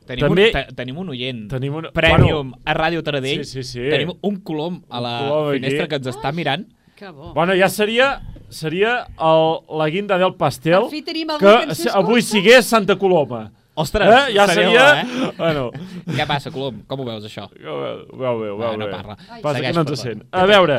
Tenim, 0.06 0.20
També- 0.26 0.46
un, 0.50 0.52
te, 0.52 0.74
tenim 0.76 0.98
un 1.00 1.08
oient 1.14 1.48
tenim 1.48 1.74
una... 1.80 1.90
Premium 1.96 2.52
a 2.64 2.74
Ràdio 2.76 3.02
Taradell. 3.02 3.44
Sí, 3.44 3.62
sí, 3.62 3.62
sí. 3.64 3.84
Tenim 3.88 4.10
un 4.20 4.36
colom 4.44 4.82
a 4.90 5.00
la 5.00 5.12
Un 5.22 5.28
colom 5.30 5.48
aquí. 5.48 5.58
finestra 5.62 5.88
que 5.88 5.96
ens 5.96 6.06
està 6.12 6.32
mirant. 6.36 6.66
Que 6.94 7.08
bo. 7.10 7.32
Bueno, 7.34 7.54
ja 7.58 7.68
seria, 7.72 8.20
seria 8.50 9.06
el, 9.18 9.46
la 9.80 9.88
guinda 9.90 10.18
del 10.20 10.34
pastel 10.38 10.84
fi 10.92 11.00
tenim 11.02 11.32
que 11.38 11.38
que 11.46 11.54
ens 11.70 11.78
si- 11.78 11.88
avui 11.90 12.20
sigués 12.22 12.66
Santa 12.66 12.96
Coloma. 12.96 13.50
Ostres, 13.74 14.06
Eh? 14.06 14.34
Ja 14.36 14.44
seria... 14.46 15.00
Eh? 15.00 15.32
Bueno, 15.36 15.70
Què 16.06 16.26
passa, 16.28 16.52
Colom? 16.54 16.82
Com 16.86 17.00
ho 17.00 17.04
veus, 17.08 17.24
això? 17.26 17.48
ho 17.50 17.78
veu, 17.80 18.04
ho 18.12 18.18
veu 18.20 18.38
bé, 18.38 18.50
ho 18.52 18.60
Ah, 18.62 18.68
veu 18.68 18.76
no 18.78 18.86
bé. 18.86 18.92
parla. 18.92 19.16
Passa 19.42 19.56
Segueix 19.56 19.72
que 19.72 19.72
no 19.74 19.82
ens 19.88 20.00
sent. 20.04 20.22
A 20.30 20.44
veure, 20.46 20.76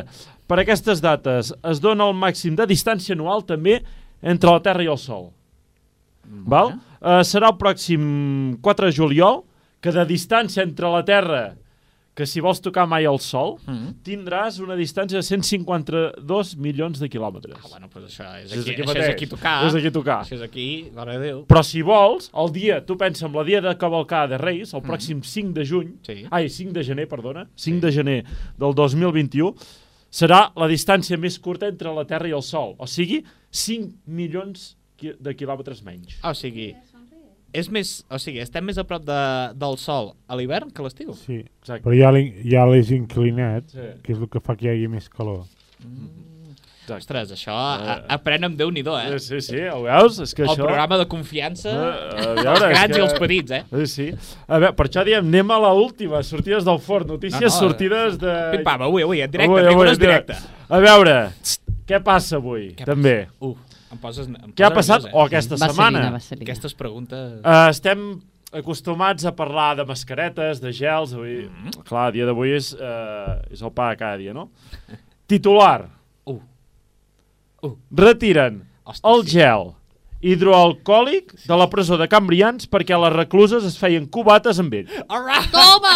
per 0.48 0.60
aquestes 0.62 1.01
dates 1.03 1.50
es 1.72 1.82
dona 1.84 2.08
el 2.08 2.13
màxim 2.15 2.55
de 2.55 2.63
distància 2.70 3.12
anual 3.17 3.44
també 3.44 3.82
entre 4.24 4.50
la 4.53 4.62
Terra 4.63 4.86
i 4.86 4.88
el 4.88 4.98
Sol. 4.98 5.32
Val? 6.25 6.75
Uh, 7.05 7.21
serà 7.21 7.51
el 7.53 7.57
pròxim 7.62 8.57
4 8.65 8.88
de 8.89 8.95
juliol, 8.97 9.43
que 9.79 9.91
de 9.93 10.01
distància 10.09 10.63
entre 10.65 10.89
la 10.89 11.03
Terra, 11.05 11.43
que 12.15 12.25
si 12.25 12.39
vols 12.41 12.62
tocar 12.63 12.88
mai 12.88 13.05
el 13.05 13.19
Sol, 13.19 13.57
Mm. 13.67 13.91
tindràs 14.01 14.57
una 14.63 14.74
distància 14.79 15.19
de 15.19 15.21
152 15.21 16.55
milions 16.57 16.97
de 17.00 17.09
quilòmetres. 17.09 17.57
Ah, 17.59 17.67
bueno, 17.69 17.89
però 17.93 18.05
això 18.07 18.25
és 18.41 18.51
És 18.53 18.62
aquí, 18.63 18.71
aquí 18.71 18.81
això 18.81 18.97
és 19.03 19.09
aquí 19.09 19.27
tocar. 19.27 19.65
És 19.67 19.75
aquí 19.75 19.91
tocar. 19.91 20.21
Això 20.24 20.35
és 20.35 20.41
aquí, 20.41 20.89
mare 20.95 21.17
de 21.19 21.19
Déu. 21.27 21.45
Però 21.45 21.62
si 21.63 21.81
vols, 21.83 22.31
el 22.33 22.51
dia, 22.51 22.79
tu 22.85 22.97
pensa 22.97 23.27
en 23.27 23.33
la 23.33 23.43
dia 23.43 23.62
de 23.62 23.75
cavalcada 23.77 24.27
de 24.29 24.38
Reis, 24.38 24.74
el 24.74 24.81
pròxim 24.81 25.21
5 25.24 25.53
de 25.53 25.65
juny, 25.65 25.93
Sí. 26.03 26.25
ai, 26.31 26.50
5 26.50 26.71
de 26.74 26.83
gener, 26.83 27.07
perdona, 27.07 27.47
5 27.55 27.81
de 27.81 27.91
gener 27.91 28.24
del 28.57 28.74
2021, 28.74 29.53
serà 30.12 30.51
la 30.55 30.67
distància 30.67 31.17
més 31.19 31.38
curta 31.38 31.67
entre 31.67 31.93
la 31.93 32.05
Terra 32.05 32.27
i 32.27 32.31
el 32.31 32.41
Sol, 32.41 32.75
o 32.79 32.88
sigui, 32.88 33.24
5 33.51 33.93
milions 34.07 34.75
de 34.97 35.35
quilòmetres 35.35 35.83
menys. 35.83 36.15
O 36.24 36.33
sigui, 36.33 36.74
és 37.55 37.69
més, 37.71 37.95
o 38.12 38.19
sigui, 38.21 38.39
estem 38.43 38.65
més 38.67 38.77
a 38.77 38.83
prop 38.88 39.03
de, 39.07 39.19
del 39.55 39.77
sol 39.81 40.13
a 40.27 40.35
l'hivern 40.39 40.69
que 40.71 40.81
a 40.83 40.85
l'estiu. 40.85 41.13
Sí, 41.19 41.41
Exacte. 41.62 41.83
però 41.88 41.95
ja 41.97 42.12
l'he 42.15 42.25
ja 42.51 42.65
l'he 42.69 42.83
inclinat, 42.95 43.71
Sí. 43.74 43.89
que 44.03 44.13
és 44.13 44.19
el 44.19 44.29
que 44.29 44.39
fa 44.43 44.55
que 44.55 44.67
hi 44.67 44.74
hagi 44.75 44.88
més 44.91 45.09
calor. 45.09 45.45
Exacte. 46.85 47.00
Ostres, 47.01 47.31
això 47.33 47.50
a, 47.57 47.95
aprèn 48.13 48.43
amb 48.45 48.59
Déu-n'hi-do, 48.59 48.93
eh? 49.00 49.15
Sí, 49.17 49.39
sí, 49.41 49.57
ho 49.74 49.79
veus? 49.88 50.19
És 50.21 50.35
que 50.38 50.43
El 50.43 50.51
això... 50.51 50.67
programa 50.67 51.00
de 51.01 51.07
confiança 51.09 51.71
Eh, 51.74 52.12
a 52.13 52.27
dels 52.35 52.43
veure, 52.45 52.67
és 52.69 52.75
grans 52.77 52.91
que- 52.93 53.00
i 53.00 53.03
els 53.07 53.15
petits, 53.24 53.51
eh? 53.57 53.63
Sí, 53.71 53.88
sí. 53.88 54.35
A 54.45 54.59
veure, 54.62 54.75
per 54.77 54.85
això 54.85 55.03
diem, 55.07 55.25
anem 55.25 55.50
a 55.55 55.57
l'última, 55.65 56.21
sortides 56.24 56.63
del 56.67 56.77
forn, 56.85 57.07
notícies 57.15 57.41
No, 57.41 57.50
no, 57.50 57.55
sortides 57.57 58.19
de... 58.21 58.35
Pim-pam, 58.53 58.83
avui, 58.85 59.01
avui, 59.07 59.24
en 59.25 59.31
directe, 59.33 59.50
Avui, 59.50 59.65
avui, 59.65 59.88
avui, 59.89 59.97
directe. 60.03 60.38
A 60.69 60.81
veure, 60.83 61.15
txt, 61.41 61.63
què 61.89 62.03
passa 62.05 62.38
avui, 62.38 62.67
Què 62.77 62.85
també? 62.85 63.15
Uh, 63.41 63.55
em 63.95 63.99
poses, 64.03 64.27
em 64.29 64.53
Què 64.53 64.67
ha 64.67 64.71
passat? 64.75 65.05
nerviós, 65.05 65.15
O 65.15 65.23
eh? 65.23 65.27
aquesta 65.31 65.55
Vaselina, 65.55 65.73
setmana? 65.73 66.11
vaselina. 66.19 66.47
Aquestes 66.49 66.75
preguntes... 66.77 67.37
Uh, 67.41 67.69
estem 67.71 68.05
acostumats 68.55 69.25
a 69.27 69.33
parlar 69.35 69.73
de 69.79 69.85
mascaretes, 69.87 70.61
de 70.63 70.71
gels, 70.75 71.15
avui... 71.15 71.45
Mm-hmm. 71.47 71.83
Clar, 71.87 72.09
el 72.11 72.17
dia 72.19 72.27
d'avui 72.29 72.53
és, 72.55 72.71
uh, 72.77 73.39
és 73.51 73.63
el 73.65 73.73
pa 73.75 73.89
de 73.93 73.99
cada 74.03 74.19
dia, 74.21 74.35
no? 74.35 74.49
Titular. 75.31 75.87
Uh. 76.29 76.37
Uh. 77.65 77.73
Retiren 77.97 78.61
Hosti, 78.85 79.01
el 79.09 79.25
sí. 79.25 79.35
gel 79.39 79.71
hidroalcohòlic 80.25 81.34
de 81.46 81.58
la 81.58 81.67
presó 81.70 81.98
de 82.00 82.08
Can 82.10 82.25
Brians 82.27 82.65
perquè 82.72 82.98
les 83.00 83.13
recluses 83.13 83.65
es 83.67 83.75
feien 83.79 84.08
cubates 84.12 84.60
amb 84.62 84.74
ell. 84.79 84.89
Alright. 85.08 85.51
Toma! 85.53 85.96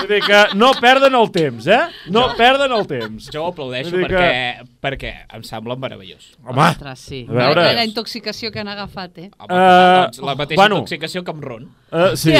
Vull 0.00 0.08
dir 0.10 0.20
que 0.24 0.40
no 0.56 0.70
perden 0.80 1.14
el 1.18 1.28
temps, 1.34 1.66
eh? 1.68 1.82
No 2.12 2.26
perden 2.38 2.72
el 2.76 2.86
temps. 2.90 3.28
Jo 3.34 3.44
ho 3.44 3.50
aplaudeixo 3.52 3.92
Vull 3.92 4.04
dir 4.04 4.08
perquè, 4.08 4.66
perquè 4.86 5.12
em 5.36 5.44
sembla 5.46 5.76
meravellós. 5.80 6.32
Home, 6.44 6.68
Ostres, 6.70 7.04
sí. 7.10 7.22
A 7.28 7.36
veure. 7.40 7.66
La, 7.68 7.74
la 7.80 7.86
intoxicació 7.88 8.52
que 8.54 8.62
han 8.64 8.72
agafat, 8.72 9.18
eh? 9.24 9.30
Home, 9.38 9.52
Eh, 9.56 10.00
doncs 10.06 10.22
la 10.24 10.34
mateixa 10.38 10.60
bueno. 10.62 10.80
intoxicació 10.82 11.24
que 11.24 11.30
amb 11.34 11.44
ron. 11.44 11.68
uh, 11.92 12.14
sí. 12.16 12.34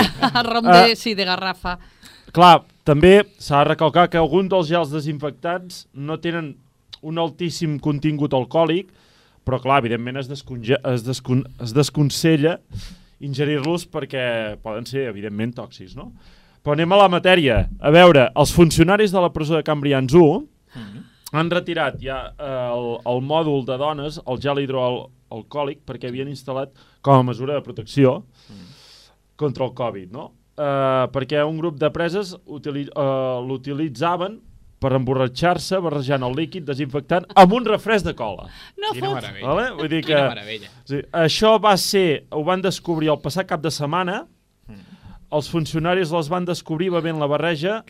Rom 0.47 0.65
de, 0.71 0.93
Eh. 0.93 0.97
sí, 0.97 1.15
de 1.15 1.25
garrafa. 1.29 1.79
Clar, 2.33 2.61
també 2.85 3.23
s'ha 3.39 3.63
de 3.63 3.71
recalcar 3.73 4.09
que 4.11 4.19
alguns 4.21 4.51
dels 4.53 4.69
gels 4.69 4.91
desinfectants 4.93 5.87
no 5.95 6.19
tenen 6.21 6.57
un 7.07 7.19
altíssim 7.23 7.79
contingut 7.81 8.35
alcohòlic, 8.35 8.89
però 9.47 9.61
clar, 9.63 9.79
evidentment 9.85 10.19
es, 10.19 10.29
desconge 10.31 10.77
es, 10.77 11.05
descon 11.07 11.45
es 11.63 11.75
desconsella 11.77 12.57
ingerir-los 13.23 13.87
perquè 13.89 14.25
poden 14.63 14.89
ser, 14.89 15.07
evidentment, 15.13 15.55
tòxics, 15.57 15.95
no? 15.97 16.11
Però 16.67 16.75
anem 16.75 16.93
a 16.93 16.99
la 16.99 17.11
matèria. 17.13 17.61
A 17.79 17.93
veure, 17.95 18.27
els 18.35 18.53
funcionaris 18.53 19.15
de 19.15 19.23
la 19.23 19.31
presó 19.33 19.55
de 19.55 19.65
Cambrians 19.65 20.13
1 20.19 20.41
han 21.37 21.51
retirat 21.51 22.01
ja 22.03 22.19
eh, 22.33 22.49
el, 22.73 22.89
el 23.07 23.23
mòdul 23.23 23.65
de 23.69 23.77
dones, 23.81 24.19
el 24.27 24.41
gel 24.43 24.61
hidroalcohòlic, 24.65 25.85
perquè 25.87 26.11
havien 26.11 26.31
instal·lat 26.33 26.75
com 27.07 27.21
a 27.21 27.27
mesura 27.27 27.55
de 27.55 27.65
protecció 27.65 28.19
contra 29.37 29.67
el 29.67 29.73
Covid, 29.79 30.11
no? 30.13 30.33
Uh, 30.57 31.05
perquè 31.13 31.43
un 31.45 31.59
grup 31.61 31.77
de 31.77 31.91
preses 31.93 32.31
uh, 32.33 33.41
l'utilitzaven 33.45 34.39
per 34.81 34.93
emborratxar-se 34.93 35.79
barrejant 35.81 36.23
el 36.27 36.35
líquid 36.37 36.67
desinfectant 36.69 37.25
amb 37.35 37.53
un 37.57 37.65
refresc 37.65 38.05
de 38.05 38.15
cola. 38.15 38.49
No 38.77 38.93
Quina 38.93 39.09
fot. 39.09 39.15
meravella. 39.23 39.47
Vale? 39.49 39.67
Vull 39.79 39.89
dir 39.89 40.03
que, 40.05 40.13
Quina 40.15 40.29
meravella. 40.35 40.69
sí, 40.85 41.01
això 41.13 41.55
va 41.63 41.77
ser, 41.81 42.27
ho 42.31 42.43
van 42.45 42.61
descobrir 42.65 43.09
el 43.15 43.21
passat 43.25 43.49
cap 43.49 43.63
de 43.65 43.71
setmana, 43.73 44.27
els 45.33 45.49
funcionaris 45.51 46.13
les 46.15 46.29
van 46.31 46.45
descobrir 46.47 46.91
bevent 46.95 47.19
la 47.19 47.27
barreja, 47.27 47.81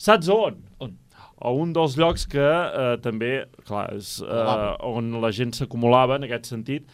saps 0.00 0.28
on? 0.32 0.56
On? 0.80 0.94
A 1.40 1.50
un 1.56 1.72
dels 1.72 1.94
llocs 1.96 2.26
que 2.28 2.40
eh, 2.40 2.96
també, 3.00 3.46
clar, 3.68 3.86
és 3.96 4.18
eh, 4.22 4.76
on 4.84 5.10
la 5.22 5.30
gent 5.32 5.52
s'acumulava 5.56 6.16
en 6.20 6.24
aquest 6.28 6.46
sentit, 6.52 6.86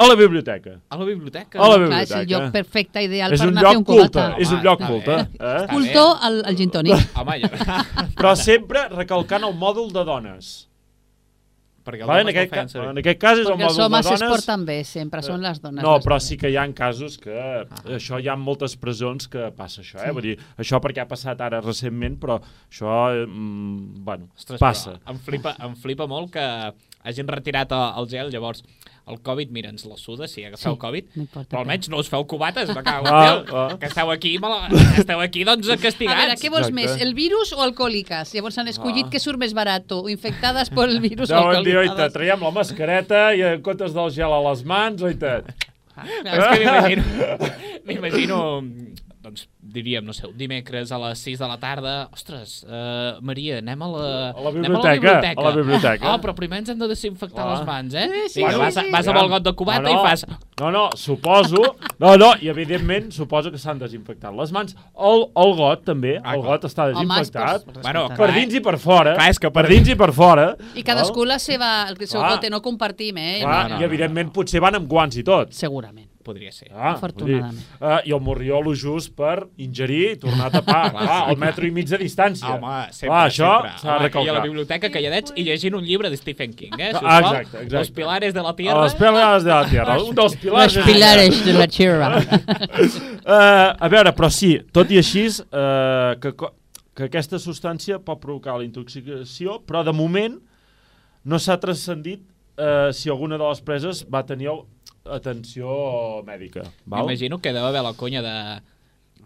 a 0.00 0.06
la 0.08 0.14
biblioteca. 0.16 0.72
A 0.88 0.96
la 0.96 1.04
biblioteca? 1.04 1.58
A 1.60 1.68
la 1.68 1.76
Clar, 1.76 1.80
és 1.80 2.08
biblioteca. 2.08 2.20
el 2.20 2.30
lloc 2.32 2.52
perfecte, 2.54 3.02
ideal 3.04 3.32
És 3.36 3.40
per 3.44 3.48
un 3.50 3.58
anar 3.58 3.66
a 3.66 3.70
fer 3.74 3.78
un 3.82 3.84
cubata. 3.84 4.24
culte, 4.30 4.42
és 4.42 4.48
un 4.50 4.56
Home, 4.58 4.64
lloc 4.64 4.86
culte. 4.86 5.18
Eh? 5.20 5.44
Està 5.50 5.68
Culto 5.74 6.06
al, 6.30 6.40
al 6.50 6.56
gin 6.56 6.70
tònic. 6.78 7.06
Home, 7.20 7.38
ja. 7.44 7.84
Però 8.16 8.34
sempre 8.36 8.88
recalcant 8.96 9.44
el 9.50 9.54
mòdul 9.60 9.92
de 9.92 10.04
dones. 10.08 10.50
Perquè 11.80 12.04
el 12.04 12.08
Vale? 12.10 12.20
En, 12.26 12.28
aquest, 12.28 12.50
ca 12.52 12.62
en 12.90 12.98
aquest 13.00 13.18
cas 13.22 13.38
és 13.40 13.46
Perquè 13.48 13.56
el 13.56 13.62
els 13.64 13.78
mòdul 13.78 13.86
homes 13.86 14.04
de 14.04 14.12
es 14.12 14.20
dones. 14.20 14.32
porten 14.34 14.64
bé, 14.68 14.74
sempre, 14.84 15.22
són 15.24 15.40
les 15.40 15.60
dones. 15.62 15.80
No, 15.82 15.94
les 15.96 16.04
però 16.04 16.18
dones. 16.18 16.26
sí 16.28 16.36
que 16.36 16.50
hi 16.52 16.56
ha 16.60 16.66
casos 16.76 17.16
que 17.18 17.38
això 17.96 18.18
hi 18.20 18.28
ha 18.28 18.36
moltes 18.36 18.76
presons 18.76 19.26
que 19.32 19.48
passa 19.56 19.80
això, 19.80 19.96
eh? 20.02 20.10
Sí. 20.10 20.12
Vull 20.18 20.26
dir, 20.28 20.34
això 20.60 20.76
perquè 20.84 21.00
ha 21.00 21.08
passat 21.08 21.40
ara 21.40 21.62
recentment, 21.64 22.18
però 22.20 22.36
això, 22.68 22.98
eh, 23.16 23.24
mm, 23.26 24.04
bueno, 24.04 24.28
Ostres, 24.36 24.60
passa. 24.60 24.98
però 25.00 25.14
Em 25.14 25.18
flipa, 25.24 25.56
em 25.64 25.74
flipa 25.74 26.06
molt 26.06 26.30
que 26.36 26.44
hagin 27.04 27.28
retirat 27.28 27.72
el, 27.72 27.84
el 28.02 28.08
gel, 28.10 28.30
llavors 28.32 28.62
el 29.10 29.16
Covid, 29.26 29.48
mira, 29.50 29.70
ens 29.72 29.82
la 29.88 29.96
suda 29.98 30.28
si 30.28 30.44
agafeu 30.44 30.74
Sí, 30.76 30.78
Covid, 30.78 31.06
no 31.16 31.24
però 31.48 31.62
almenys 31.64 31.88
no 31.90 31.98
us 31.98 32.08
feu 32.12 32.22
cubates, 32.30 32.68
me 32.76 32.82
cago 32.86 33.08
en 33.08 33.14
Ah, 33.14 33.22
Déu, 33.24 33.56
ah. 33.56 33.78
que 33.80 33.86
esteu 33.88 34.10
aquí, 34.12 34.34
mala... 34.38 34.68
esteu 35.00 35.18
aquí 35.24 35.42
doncs 35.48 35.66
A 35.66 35.72
veure, 35.74 35.82
castigats. 35.82 36.42
què 36.42 36.50
vols 36.52 36.68
Exacte. 36.68 36.76
més, 36.78 37.00
el 37.02 37.14
virus 37.18 37.50
o 37.56 37.62
alcohòliques? 37.64 38.34
Llavors 38.36 38.58
han 38.62 38.68
escollit 38.68 39.06
Ah. 39.08 39.10
que 39.10 39.18
surt 39.18 39.40
més 39.40 39.54
barat, 39.56 39.90
o 39.96 40.04
infectades 40.12 40.70
per 40.70 40.86
el 40.88 41.00
virus 41.08 41.30
o 41.30 41.34
Deuen 41.34 41.64
dir, 41.64 41.76
oita, 41.80 41.90
alcohòliques. 41.96 42.12
traiem 42.18 42.44
la 42.46 42.50
mascareta 42.60 43.24
i 43.34 43.42
en 43.42 43.62
comptes 43.66 43.96
del 43.96 44.10
gel 44.14 44.32
a 44.36 44.40
les 44.50 44.62
mans, 44.64 45.02
oita. 45.02 45.40
És 46.00 46.44
que 46.46 46.60
m'imagino, 46.60 47.04
m'imagino, 47.88 48.38
doncs 49.20 49.48
diríem, 49.60 50.04
no 50.04 50.14
sé, 50.16 50.26
un 50.26 50.36
dimecres 50.38 50.90
a 50.92 50.98
les 50.98 51.18
6 51.20 51.38
de 51.42 51.48
la 51.48 51.58
tarda, 51.60 52.08
ostres, 52.12 52.62
uh, 52.64 53.18
Maria, 53.20 53.58
anem 53.60 53.82
a 53.84 53.88
la, 53.92 54.04
A 54.30 54.40
la 54.40 54.48
anem 54.48 54.62
biblioteca, 54.62 55.32
a 55.36 55.44
la 55.44 55.50
biblioteca. 55.56 56.12
Oh, 56.14 56.18
però 56.22 56.32
primer 56.34 56.58
ens 56.62 56.70
hem 56.72 56.78
de 56.80 56.88
desinfectar 56.88 57.44
Ah. 57.46 57.50
les 57.58 57.66
mans, 57.66 57.94
eh? 57.94 58.06
Sí, 58.28 58.40
sí, 58.40 58.40
sí, 58.40 58.58
vas, 58.58 58.76
a- 58.76 58.82
sí. 58.86 58.90
vas 58.90 59.08
amb 59.12 59.18
el 59.20 59.28
got 59.28 59.42
de 59.44 59.52
cubata 59.52 59.82
no, 59.84 59.92
no, 59.92 60.00
i 60.00 60.08
fas... 60.08 60.24
No, 60.60 60.70
no, 60.70 60.90
suposo... 60.96 61.76
No, 62.00 62.16
no, 62.16 62.32
i 62.40 62.48
evidentment 62.48 63.10
suposo 63.12 63.50
que 63.52 63.58
s'han 63.60 63.78
desinfectat 63.78 64.32
les 64.36 64.50
mans. 64.52 64.74
El, 64.96 65.26
el 65.36 65.54
got 65.56 65.84
també, 65.84 66.16
Ah, 66.24 66.34
el 66.34 66.42
got 66.42 66.64
està 66.64 66.88
Home, 66.88 66.96
desinfectat. 67.04 67.64
per- 67.68 67.82
Bueno, 67.82 68.08
per 68.16 68.32
dins 68.34 68.54
i 68.54 68.60
per 68.60 68.78
fora. 68.78 69.14
Clar, 69.16 69.28
és 69.30 69.38
que 69.38 69.50
per 69.50 69.62
per- 69.66 69.70
dins 69.72 69.88
i 69.88 69.94
per 69.96 70.12
fora. 70.16 70.54
I 70.74 70.82
cadascú 70.82 71.24
la 71.28 71.38
seva, 71.38 71.86
el 71.88 71.96
seu 72.06 72.20
Clar. 72.20 72.32
gote, 72.38 72.50
no 72.50 72.60
compartim, 72.62 73.16
eh? 73.18 73.40
Clar, 73.42 73.70
no, 73.70 73.76
I 73.76 73.80
no, 73.80 73.84
evidentment 73.86 74.32
potser 74.32 74.60
van 74.60 74.74
amb 74.80 74.88
guants 74.88 75.16
i 75.16 75.22
tot. 75.24 75.52
Segurament. 75.52 76.09
Podria 76.20 76.50
ser. 76.52 76.66
Ah, 76.74 76.90
Afortunadament. 76.92 77.56
dir, 77.56 77.78
Uh, 77.80 78.00
I 78.04 78.12
el 78.12 78.20
morriolo 78.20 78.74
just 78.76 79.14
per 79.16 79.46
ingerir 79.56 80.10
i 80.12 80.16
tornar 80.20 80.50
a 80.50 80.50
tapar. 80.58 80.90
Clar, 80.92 81.06
sí. 81.06 81.30
el 81.32 81.38
metro 81.40 81.64
i 81.66 81.70
mig 81.72 81.88
de 81.88 81.96
distància. 82.02 82.50
Home, 82.58 82.92
sempre, 82.92 83.08
Clar, 83.08 83.22
això 83.30 83.52
sempre. 83.54 83.70
s'ha 83.80 83.94
de 84.02 84.10
Home, 84.10 84.24
I 84.26 84.28
a 84.28 84.34
la 84.36 84.42
biblioteca 84.44 84.90
calladets 84.92 85.32
i 85.40 85.44
llegint 85.48 85.74
un 85.78 85.84
llibre 85.88 86.10
de 86.12 86.18
Stephen 86.20 86.52
King, 86.52 86.76
eh? 86.78 86.90
Si 86.92 87.00
Ah, 87.02 87.18
exacte, 87.22 87.56
exacte. 87.64 87.76
Los 87.78 87.90
pilares 87.96 88.34
de 88.34 88.42
la 88.42 88.54
tierra. 88.56 88.82
les 88.84 88.94
pilares 89.00 89.44
de 89.44 89.50
la 89.50 89.64
tierra. 89.70 89.98
Un 90.02 90.14
dels 90.14 90.36
pilars... 90.44 90.76
Los 90.76 90.84
pilares 90.86 91.44
de 91.46 91.52
la 91.56 91.66
tierra. 91.66 92.10
Uh, 93.24 93.76
a 93.84 93.88
veure, 93.88 94.12
però 94.16 94.28
sí, 94.32 94.58
tot 94.76 94.90
i 94.92 94.98
així, 95.00 95.24
uh, 95.50 96.16
que, 96.20 96.34
que 96.96 97.08
aquesta 97.08 97.38
substància 97.40 97.98
pot 98.04 98.20
provocar 98.20 98.58
la 98.60 98.66
intoxicació, 98.68 99.60
però 99.64 99.82
de 99.88 99.94
moment 99.96 100.36
no 101.24 101.38
s'ha 101.40 101.56
transcendit 101.60 102.22
uh, 102.60 102.90
si 102.92 103.08
alguna 103.12 103.38
de 103.40 103.48
les 103.48 103.60
preses 103.64 104.04
va 104.12 104.22
tenir 104.28 104.50
atenció 105.04 106.22
mèdica. 106.26 106.62
Val? 106.86 107.04
M'imagino 107.06 107.38
que 107.40 107.52
deu 107.52 107.64
haver 107.66 107.82
la 107.82 107.94
conya 107.94 108.22
de... 108.22 108.34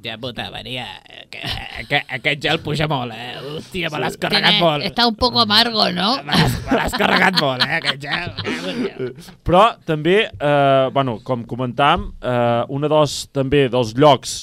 Ja, 0.04 0.18
puta, 0.20 0.50
Maria, 0.52 0.84
que, 1.32 1.40
que, 1.88 1.98
aquest 2.18 2.42
gel 2.44 2.58
puja 2.60 2.84
molt, 2.90 3.14
eh? 3.16 3.38
Hòstia, 3.40 3.88
me 3.88 4.00
l'has 4.02 4.18
carregat 4.20 4.58
molt. 4.60 4.84
Está 4.84 5.06
un 5.08 5.14
poco 5.16 5.40
amargo, 5.40 5.86
¿no? 5.96 6.18
Me 6.26 6.34
l'has- 6.76 6.92
carregat 6.92 7.38
molt, 7.40 7.64
eh, 7.64 7.78
aquest 7.78 8.02
gel. 8.04 9.14
Però 9.46 9.62
també, 9.88 10.26
eh, 10.28 10.90
bueno, 10.92 11.16
com 11.24 11.46
comentàvem, 11.48 12.04
eh, 12.20 12.64
un 12.68 12.84
dels, 12.84 13.14
també 13.32 13.62
dels 13.72 13.94
llocs 13.96 14.34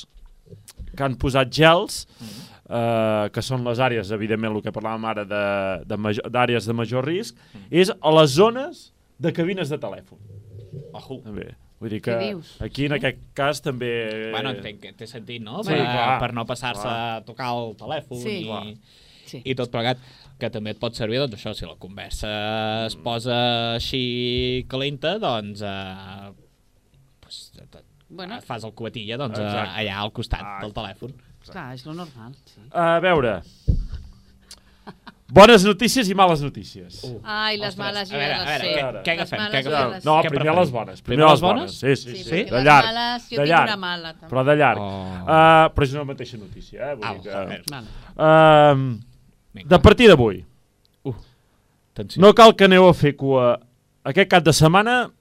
que 0.97 1.03
han 1.05 1.13
posat 1.21 1.53
gels 1.53 2.07
eh, 2.65 3.29
que 3.29 3.41
són 3.45 3.61
les 3.67 3.77
àrees, 3.77 4.09
evidentment, 4.17 4.55
el 4.57 4.65
que 4.65 4.73
parlàvem 4.73 5.05
ara 5.13 5.27
de- 5.29 5.85
de 5.85 5.97
major- 5.97 6.25
d'àrees 6.31 6.65
de, 6.65 6.73
major 6.73 7.05
risc, 7.05 7.35
és 7.69 7.93
a 8.01 8.15
les 8.17 8.33
zones 8.33 8.87
de 9.19 9.29
cabines 9.31 9.69
de 9.69 9.77
telèfon. 9.77 10.17
Ojo. 10.93 11.19
També. 11.25 11.49
Vull 11.81 11.89
dir 11.89 12.01
que 12.05 12.13
aquí, 12.61 12.85
en 12.85 12.93
aquest 12.93 13.17
cas, 13.33 13.61
també... 13.65 14.29
Bueno, 14.31 14.51
entenc 14.53 14.79
que 14.83 14.91
té 14.93 15.07
sentit, 15.09 15.41
no? 15.41 15.63
Sí, 15.65 15.73
per, 15.73 15.79
clar. 15.81 16.19
per 16.21 16.31
no 16.37 16.43
passar-se 16.45 16.85
a 16.87 17.21
tocar 17.25 17.47
el 17.57 17.73
telèfon 17.79 18.19
Sí. 18.21 18.35
I, 18.45 18.75
Sí. 19.31 19.41
i 19.45 19.55
tot 19.55 19.71
plegat, 19.71 19.97
que 20.37 20.49
també 20.53 20.71
et 20.75 20.79
pot 20.81 20.93
servir, 20.97 21.17
doncs 21.21 21.37
això, 21.39 21.53
si 21.55 21.65
la 21.65 21.75
conversa 21.79 22.85
es 22.85 22.95
posa 23.01 23.39
així 23.79 24.65
calenta, 24.69 25.15
doncs... 25.21 25.61
Eh, 25.65 26.31
pues, 27.21 27.51
te- 27.55 27.83
Bueno. 28.09 28.41
fas 28.43 28.63
el 28.67 28.73
cubatilla 28.75 29.15
doncs, 29.17 29.39
eh, 29.39 29.43
Exacte. 29.45 29.79
allà 29.81 29.97
al 30.03 30.11
costat 30.11 30.41
Ah. 30.43 30.57
del 30.61 30.73
telèfon. 30.75 31.13
Clar, 31.47 31.73
és 31.73 31.85
lo 31.85 31.93
normal. 31.93 32.35
Sí. 32.45 32.61
A 32.71 32.99
veure... 32.99 33.41
Bones 35.31 35.63
notícies 35.63 36.09
i 36.11 36.15
males 36.15 36.41
notícies. 36.43 36.97
Uh. 37.07 37.19
Ai, 37.23 37.55
les 37.57 37.69
Ostres, 37.69 37.77
males 37.79 38.09
jo 38.11 38.17
veure, 38.17 38.33
ja 38.35 38.43
les 38.43 38.61
sé. 38.61 38.71
què, 38.75 38.81
què 39.05 39.13
Les 39.15 39.31
agafem? 39.31 39.39
males 39.39 39.53
Què 39.53 39.69
agafem? 39.71 39.91
les 39.93 40.05
No. 40.05 40.15
Què 40.19 40.27
primer 40.29 40.41
preferim? 40.43 40.59
les 40.59 40.71
bones. 40.71 41.01
Primer, 41.01 41.05
Primer 41.07 41.25
les 41.25 41.31
les 41.31 41.41
bones. 41.41 41.75
Sí, 41.79 41.95
sí, 41.95 42.15
Sí, 42.17 42.23
sí. 42.23 42.29
perquè 42.31 42.49
de 42.49 42.55
les 42.57 42.65
llarg. 42.65 42.85
males, 42.91 43.23
jo 43.29 43.29
de 43.29 43.35
tinc 43.45 43.47
llarg. 43.53 43.69
una 43.69 43.77
mala. 43.77 44.13
També. 44.13 44.27
Però 44.33 44.43
de 44.49 44.55
llarg. 44.59 44.79
Oh. 44.81 45.05
Uh, 45.21 45.69
però 45.75 45.83
és 45.87 45.93
una 45.95 46.03
mateixa 46.11 46.37
notícia, 46.37 46.91
eh? 46.91 46.95
Vull 46.95 47.05
Au, 47.05 47.15
dir 47.15 47.31
que... 47.31 47.71
Uh, 48.17 49.63
de 49.67 49.79
partir 49.79 50.07
d'avui, 50.11 50.45
Atenció. 51.93 52.21
no 52.23 52.33
cal 52.33 52.55
que 52.55 52.65
aneu 52.65 52.87
a 52.87 52.93
fer 52.95 53.15
cua 53.19 53.57
aquest 54.07 54.29
cap 54.31 54.43
de 54.45 54.53
setmana 54.55 55.11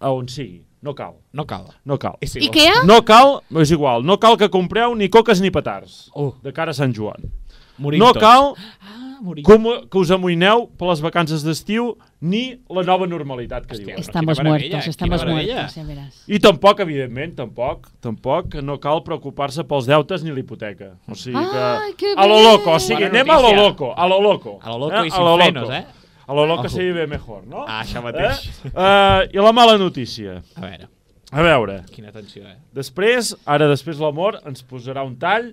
a 0.00 0.10
on 0.12 0.28
sigui. 0.28 0.62
No 0.82 0.94
cal. 0.94 1.14
no 1.36 1.44
cal. 1.44 1.66
No 1.84 1.98
cal. 1.98 2.16
És 2.24 2.36
igual. 2.36 2.48
Ikea? 2.48 2.82
No 2.88 3.02
cal, 3.04 3.42
és 3.60 3.70
igual, 3.70 4.02
no 4.04 4.16
cal 4.18 4.38
que 4.40 4.48
compreu 4.48 4.94
ni 4.96 5.10
coques 5.12 5.40
ni 5.42 5.50
petards 5.50 6.08
Uh, 6.16 6.32
de 6.42 6.52
cara 6.56 6.70
a 6.70 6.74
Sant 6.74 6.94
Joan. 6.96 7.28
morim 7.76 8.00
No 8.00 8.12
tots. 8.14 8.20
cal 8.20 8.54
Ah, 8.80 9.09
morim. 9.20 9.44
que, 9.44 9.56
mu- 9.58 9.86
que 9.88 9.98
us 9.98 10.10
amoïneu 10.14 10.66
per 10.78 10.88
les 10.88 11.00
vacances 11.04 11.44
d'estiu 11.46 11.94
ni 12.20 12.56
la 12.68 12.82
nova 12.82 13.06
normalitat 13.06 13.66
que 13.66 13.74
Hòstia, 13.76 13.86
diuen. 13.86 14.00
Estamos 14.00 14.40
muertos, 14.42 14.86
estamos 14.88 15.24
muertos, 15.24 15.74
ja 15.76 15.84
veràs. 15.84 16.20
I 16.28 16.40
tampoc, 16.40 16.80
evidentment, 16.84 17.34
tampoc, 17.38 17.88
tampoc 18.00 18.54
no 18.62 18.78
cal 18.80 19.02
preocupar-se 19.06 19.64
pels 19.68 19.86
deutes 19.88 20.22
ni 20.24 20.32
l'hipoteca. 20.34 20.94
O 21.08 21.14
sigui 21.14 21.40
que... 21.52 21.94
Que 22.00 22.14
a 22.16 22.26
lo 22.26 22.42
loco, 22.42 22.72
o 22.74 22.78
sigui, 22.82 23.04
anem 23.08 23.30
a 23.30 23.40
lo 23.40 23.54
loco, 23.54 23.92
a 23.96 24.06
lo 24.08 24.20
loco. 24.20 24.58
A 24.62 24.70
lo 24.70 24.78
loco 24.86 25.04
i 25.04 25.08
a 25.08 25.16
sin 25.16 25.34
frenos, 25.38 25.70
eh? 25.70 25.84
A 26.26 26.34
lo 26.34 26.46
loco 26.46 26.60
Ojo. 26.68 26.68
se 26.76 26.82
vive 26.84 27.06
mejor, 27.10 27.46
no? 27.46 27.64
Ah, 27.66 27.80
això 27.82 27.98
mateix. 28.04 28.44
Eh? 28.64 28.70
Uh, 28.70 29.26
I 29.34 29.42
la 29.42 29.50
mala 29.52 29.76
notícia. 29.78 30.42
A 30.54 30.60
veure, 30.62 30.86
A 31.32 31.42
veure, 31.42 31.80
quina 31.94 32.10
tensió, 32.10 32.42
eh? 32.46 32.56
després, 32.74 33.36
ara 33.46 33.66
després 33.70 33.98
l'amor 34.02 34.40
ens 34.46 34.62
posarà 34.66 35.02
un 35.06 35.16
tall 35.18 35.52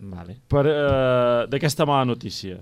Vale. 0.00 0.36
per, 0.48 0.64
uh, 0.66 1.46
d'aquesta 1.50 1.84
mala 1.86 2.04
notícia. 2.04 2.58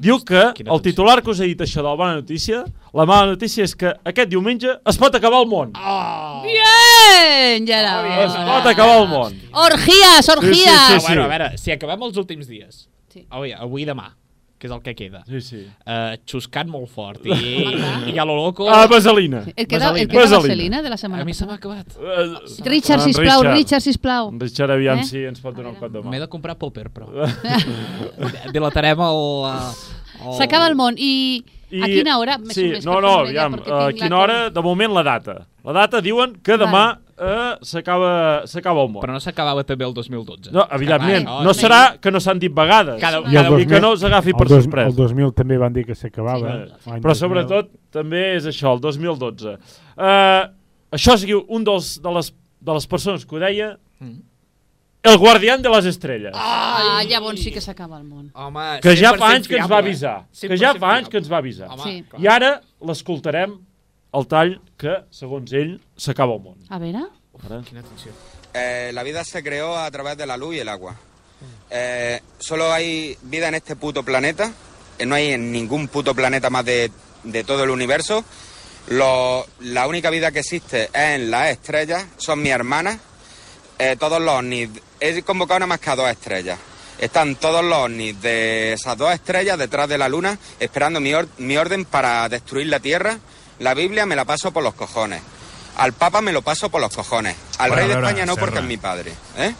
Diu 0.00 0.18
que 0.24 0.52
Quina 0.56 0.72
el 0.72 0.80
titular 0.80 1.20
que 1.22 1.30
us 1.30 1.40
he 1.40 1.46
dit 1.50 1.60
això 1.60 1.82
de 1.82 1.88
la 1.88 1.94
bona 1.94 2.14
notícia, 2.14 2.64
la 2.94 3.04
mala 3.04 3.26
notícia 3.34 3.64
és 3.64 3.74
que 3.76 3.92
aquest 4.04 4.30
diumenge 4.30 4.78
es 4.88 4.96
pot 4.98 5.14
acabar 5.14 5.42
el 5.42 5.46
món. 5.50 5.72
Oh! 5.76 6.42
Bien, 6.44 7.66
ja 7.68 7.80
era 7.80 8.24
Es 8.24 8.32
hora. 8.32 8.46
pot 8.46 8.66
acabar 8.72 9.02
el 9.02 9.08
món. 9.08 9.40
Orgías, 9.52 10.28
orgías. 10.28 10.56
Sí, 10.56 10.62
sí, 10.64 10.94
Ah, 10.94 11.00
sí. 11.00 11.06
bueno, 11.06 11.24
a 11.24 11.28
veure, 11.28 11.58
si 11.58 11.70
acabem 11.72 12.02
els 12.02 12.16
últims 12.16 12.46
dies, 12.48 12.88
Sí. 13.12 13.26
avui, 13.28 13.52
avui 13.52 13.82
i 13.82 13.86
demà, 13.86 14.14
que 14.60 14.68
és 14.68 14.72
el 14.76 14.82
que 14.84 14.92
queda, 14.94 15.22
Sí, 15.24 15.40
sí. 15.40 15.60
uh, 15.88 16.18
xuscant 16.28 16.68
molt 16.68 16.90
fort 16.92 17.24
i, 17.24 17.32
i 18.12 18.18
a 18.20 18.26
lo 18.28 18.34
loco... 18.36 18.66
Ah, 18.68 18.82
vaselina. 18.90 19.40
El 19.56 19.64
que 19.66 19.76
era, 19.78 19.88
el 19.96 20.04
que 20.06 20.18
Vaselina. 20.18 20.36
vaselina 20.42 20.82
de 20.84 20.90
la 20.92 20.98
setmana 21.00 21.22
a 21.22 21.24
mi 21.24 21.32
se 21.32 21.46
m'ha 21.48 21.54
acabat. 21.56 21.96
Uh, 21.96 22.36
Richard, 22.68 23.00
sisplau, 23.06 23.40
Richard, 23.48 23.80
sisplau. 23.80 24.28
En 24.34 24.38
Richard, 24.44 24.70
aviam 24.76 25.00
Eh? 25.00 25.04
si 25.08 25.24
ens 25.24 25.40
pot 25.40 25.56
donar 25.56 25.72
un 25.72 25.78
cop 25.80 25.88
de 25.90 26.02
mà. 26.04 26.10
M'he 26.12 26.20
de 26.20 26.28
comprar 26.28 26.58
popper, 26.60 26.90
però. 26.92 27.08
Dilatarem 28.52 29.00
el... 29.00 29.22
el... 30.20 30.34
S'acaba 30.36 30.66
el 30.68 30.76
món 30.76 30.98
i, 31.00 31.40
a 31.80 31.88
quina 31.88 32.18
hora? 32.20 32.36
Sí, 32.52 32.66
no, 32.84 32.98
no, 33.00 33.14
aviam, 33.24 33.54
perquè 33.56 33.78
a 33.86 33.92
quina 33.96 34.18
hora, 34.20 34.38
com- 34.50 34.54
de 34.58 34.64
moment 34.66 34.92
la 34.98 35.02
data. 35.06 35.38
La 35.64 35.72
data 35.76 36.00
diuen 36.04 36.34
que 36.44 36.56
demà 36.60 36.84
eh, 37.20 37.56
s'acaba 37.62 38.46
s'acaba 38.48 38.82
el 38.82 38.88
món. 38.90 39.02
Però 39.04 39.12
no 39.12 39.20
s'acabava 39.20 39.62
també 39.68 39.84
el 39.84 39.92
2012. 39.94 40.50
No, 40.52 40.64
evidentment, 40.72 41.26
Clar, 41.28 41.44
no 41.44 41.52
serà 41.54 41.80
que 42.00 42.10
no 42.10 42.20
s'han 42.20 42.38
dit 42.40 42.52
vegades. 42.56 42.98
Cada- 43.00 43.20
I 43.20 43.36
el 43.36 43.44
cada- 43.44 43.60
I 43.60 43.66
que 43.66 43.80
no 43.80 43.92
us 43.92 44.02
agafi 44.04 44.32
per 44.32 44.48
dos, 44.48 44.64
sorpresa. 44.64 44.88
el 44.88 44.96
2000 44.96 45.32
també 45.34 45.58
van 45.58 45.72
dir 45.72 45.84
que 45.86 45.94
s'acabava. 45.94 46.54
Sí. 46.66 46.72
eh? 46.90 47.00
Però 47.00 47.12
2000. 47.12 47.14
sobretot 47.20 47.70
també 47.90 48.36
és 48.36 48.46
això, 48.46 48.72
el 48.74 48.80
2012. 48.80 49.58
Uh, 49.96 50.48
això 50.90 51.14
és 51.14 51.24
un 51.48 51.62
dels, 51.64 52.00
de, 52.02 52.10
les, 52.10 52.32
de 52.60 52.72
les 52.72 52.86
persones 52.86 53.24
que 53.26 53.36
ho 53.36 53.38
deia, 53.38 53.78
Mm. 54.00 54.22
el 55.02 55.16
guardián 55.18 55.62
de 55.62 55.68
les 55.70 55.84
estrelles. 55.86 56.32
Ah, 56.34 57.02
llavors 57.08 57.40
sí 57.42 57.50
que 57.52 57.60
s'acaba 57.60 57.98
el 57.98 58.04
món. 58.04 58.30
Home, 58.34 58.80
que 58.82 58.96
ja 58.96 59.12
100% 59.12 59.18
fa 59.18 59.28
anys 59.34 59.48
que 59.48 59.56
ens 59.56 59.64
va 59.64 59.76
fiable, 59.76 59.88
avisar. 59.88 60.16
eh? 60.20 60.48
Que 60.48 60.56
ja 60.58 60.72
100% 60.74 60.78
fa 60.80 60.94
anys 60.96 61.08
que 61.08 61.16
ens 61.18 61.30
va 61.32 61.36
avisar. 61.38 61.68
Home, 61.70 61.82
Sí. 61.84 62.04
I 62.18 62.26
ara 62.26 62.60
l'escoltarem 62.80 63.58
el 64.12 64.26
tall 64.26 64.60
que, 64.76 65.04
segons 65.10 65.52
ell, 65.52 65.80
s'acaba 65.96 66.34
el 66.34 66.40
món. 66.40 66.56
A 66.68 66.78
veure... 66.78 67.04
Ara. 67.44 67.62
Quina 67.62 67.80
atenció. 67.80 68.12
Eh, 68.52 68.90
la 68.92 69.02
vida 69.02 69.24
se 69.24 69.42
creó 69.42 69.78
a 69.78 69.90
través 69.90 70.16
de 70.16 70.26
la 70.26 70.36
luz 70.36 70.56
y 70.56 70.58
el 70.58 70.68
agua. 70.68 70.94
Eh, 71.70 72.20
solo 72.38 72.72
hay 72.72 73.16
vida 73.22 73.48
en 73.48 73.54
este 73.54 73.76
puto 73.76 74.02
planeta. 74.02 74.52
eh, 74.98 75.06
no 75.06 75.14
hay 75.14 75.32
en 75.32 75.50
ningún 75.52 75.88
puto 75.88 76.14
planeta 76.14 76.50
más 76.50 76.64
de, 76.64 76.90
de 77.24 77.44
todo 77.44 77.64
el 77.64 77.70
universo. 77.70 78.24
Lo- 78.88 79.46
la 79.60 79.86
única 79.86 80.10
vida 80.10 80.32
que 80.32 80.40
existe 80.40 80.84
es 80.84 80.90
en 80.94 81.30
las 81.30 81.48
estrellas. 81.50 82.04
Son 82.18 82.42
mis 82.42 82.52
hermanas. 82.52 82.98
Eh, 83.78 83.96
todos 83.98 84.20
los 84.20 84.34
ovnis. 84.34 84.68
He 84.98 85.22
convocado 85.22 85.60
nada 85.60 85.68
más 85.68 85.80
que 85.80 85.90
a 85.90 85.96
dos 85.96 86.10
estrellas. 86.10 86.58
Están 86.98 87.36
todos 87.36 87.64
los 87.64 87.78
ovnis 87.78 88.20
de 88.20 88.74
esas 88.74 88.98
dos 88.98 89.10
estrellas 89.14 89.56
detrás 89.56 89.88
de 89.88 89.96
la 89.96 90.08
luna 90.10 90.36
esperando 90.58 91.00
mi, 91.00 91.14
or- 91.14 91.28
mi 91.38 91.56
orden 91.56 91.86
para 91.86 92.28
destruir 92.28 92.66
la 92.66 92.80
Tierra. 92.80 93.18
La 93.60 93.74
Biblia 93.74 94.06
me 94.06 94.16
la 94.16 94.24
paso 94.24 94.52
por 94.52 94.62
los 94.62 94.74
cojones. 94.74 95.22
Al 95.76 95.92
Papa 95.92 96.20
me 96.20 96.32
lo 96.32 96.42
paso 96.42 96.68
por 96.70 96.80
los 96.80 96.94
cojones. 96.94 97.36
Al 97.58 97.70
Bueno, 97.70 97.76
Rey 97.76 97.88
de 97.88 97.94
España 97.94 98.26
no 98.26 98.34
porque 98.36 98.56
Serra. 98.56 98.62
es 98.62 98.68
mi 98.68 98.76
padre. 98.76 99.12
¿eh? 99.36 99.54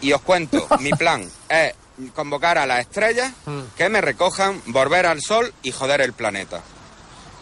Y 0.00 0.12
os 0.12 0.20
cuento, 0.22 0.66
mi 0.80 0.90
plan 0.90 1.28
es 1.48 1.74
convocar 2.14 2.58
a 2.58 2.66
las 2.66 2.80
estrellas 2.80 3.32
que 3.76 3.88
me 3.88 4.00
recojan, 4.00 4.60
volver 4.66 5.06
al 5.06 5.20
sol 5.20 5.52
y 5.62 5.72
joder 5.72 6.00
el 6.00 6.12
planeta. 6.12 6.62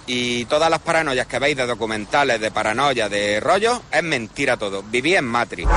Y 0.06 0.44
todas 0.46 0.68
las 0.68 0.80
paranoias 0.80 1.26
que 1.26 1.38
veis 1.38 1.56
de 1.56 1.66
documentales, 1.66 2.38
de 2.40 2.50
paranoia, 2.50 3.08
de 3.08 3.40
rollo, 3.40 3.82
es 3.90 4.02
mentira 4.02 4.56
todo. 4.58 4.82
Viví 4.82 5.16
en 5.16 5.24
Matrix. 5.24 5.68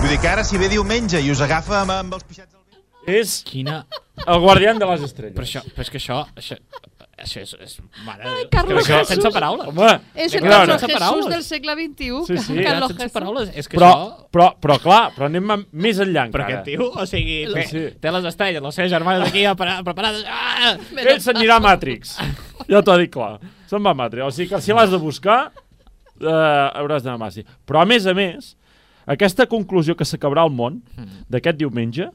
Vull 0.00 0.08
dir 0.10 0.18
que 0.18 0.28
ara, 0.28 0.42
si 0.42 0.58
ve 0.58 0.68
diumenge 0.72 1.20
i 1.22 1.28
us 1.30 1.40
agafa 1.44 1.82
amb, 1.82 1.92
amb 1.94 2.16
els 2.16 2.24
pixats 2.24 2.54
al 2.56 2.64
vent... 2.64 2.80
És 3.06 3.42
Quina... 3.46 3.84
el 4.26 4.40
guardián 4.40 4.80
de 4.80 4.88
les 4.88 5.04
estrelles. 5.04 5.36
Però, 5.36 5.44
això, 5.46 5.62
però 5.68 5.84
és 5.84 5.90
que 5.92 6.00
això... 6.00 6.16
això 6.34 6.56
això 7.22 7.40
és... 7.42 7.52
és 7.60 7.76
mare, 8.04 8.24
Ai, 8.28 8.44
Carlos 8.50 8.86
que, 8.86 8.92
Jesús. 8.92 9.08
sense 9.14 9.30
paraules. 9.32 9.66
Home, 9.70 9.88
És 10.14 10.34
el 10.34 10.42
Carlos 10.42 10.80
Jesús 10.82 10.92
paraules. 10.98 11.28
del 11.32 11.42
segle 11.46 11.74
XXI. 11.78 12.10
Sí, 12.26 12.38
sí. 12.38 12.56
Carlos 12.64 12.88
sense 12.90 13.02
Jesús. 13.02 13.12
paraules. 13.12 13.50
És 13.54 13.68
que 13.68 13.78
però, 13.78 13.90
això... 13.92 14.26
però, 14.32 14.48
però 14.60 14.78
clar, 14.82 15.00
però 15.16 15.26
anem 15.30 15.66
més 15.72 15.98
enllà 16.02 16.26
Però 16.30 16.42
encara. 16.44 16.46
aquest 16.48 16.64
tio, 16.70 16.90
o 16.92 17.06
sigui, 17.06 17.38
té, 17.54 17.66
Sí. 17.70 17.84
té 18.00 18.10
les 18.12 18.24
estrelles, 18.32 18.62
les 18.62 18.74
seves 18.74 18.90
germanes 18.90 19.28
aquí 19.28 19.44
preparades... 19.84 20.24
Ah! 20.28 20.76
Ell 20.98 21.20
s'anirà 21.20 21.56
a 21.56 21.60
Matrix. 21.60 22.16
Ja 22.68 22.82
t'ho 22.82 22.98
dic 22.98 23.10
clar. 23.14 23.38
Se'n 23.70 23.82
va 23.82 23.90
a 23.90 23.94
Matrix. 23.94 24.24
O 24.26 24.30
sigui 24.30 24.48
que 24.52 24.60
si 24.60 24.72
l'has 24.76 24.90
de 24.90 24.98
buscar, 25.00 25.52
eh, 26.20 26.26
hauràs 26.78 27.02
d'anar 27.02 27.16
a 27.20 27.22
Matrix. 27.26 27.48
Però 27.66 27.80
a 27.82 27.86
més 27.88 28.06
a 28.06 28.14
més, 28.14 28.52
aquesta 29.06 29.46
conclusió 29.50 29.96
que 29.98 30.04
s'acabarà 30.04 30.44
el 30.46 30.52
món 30.54 30.82
Mm. 30.96 31.24
d'aquest 31.28 31.58
diumenge, 31.58 32.08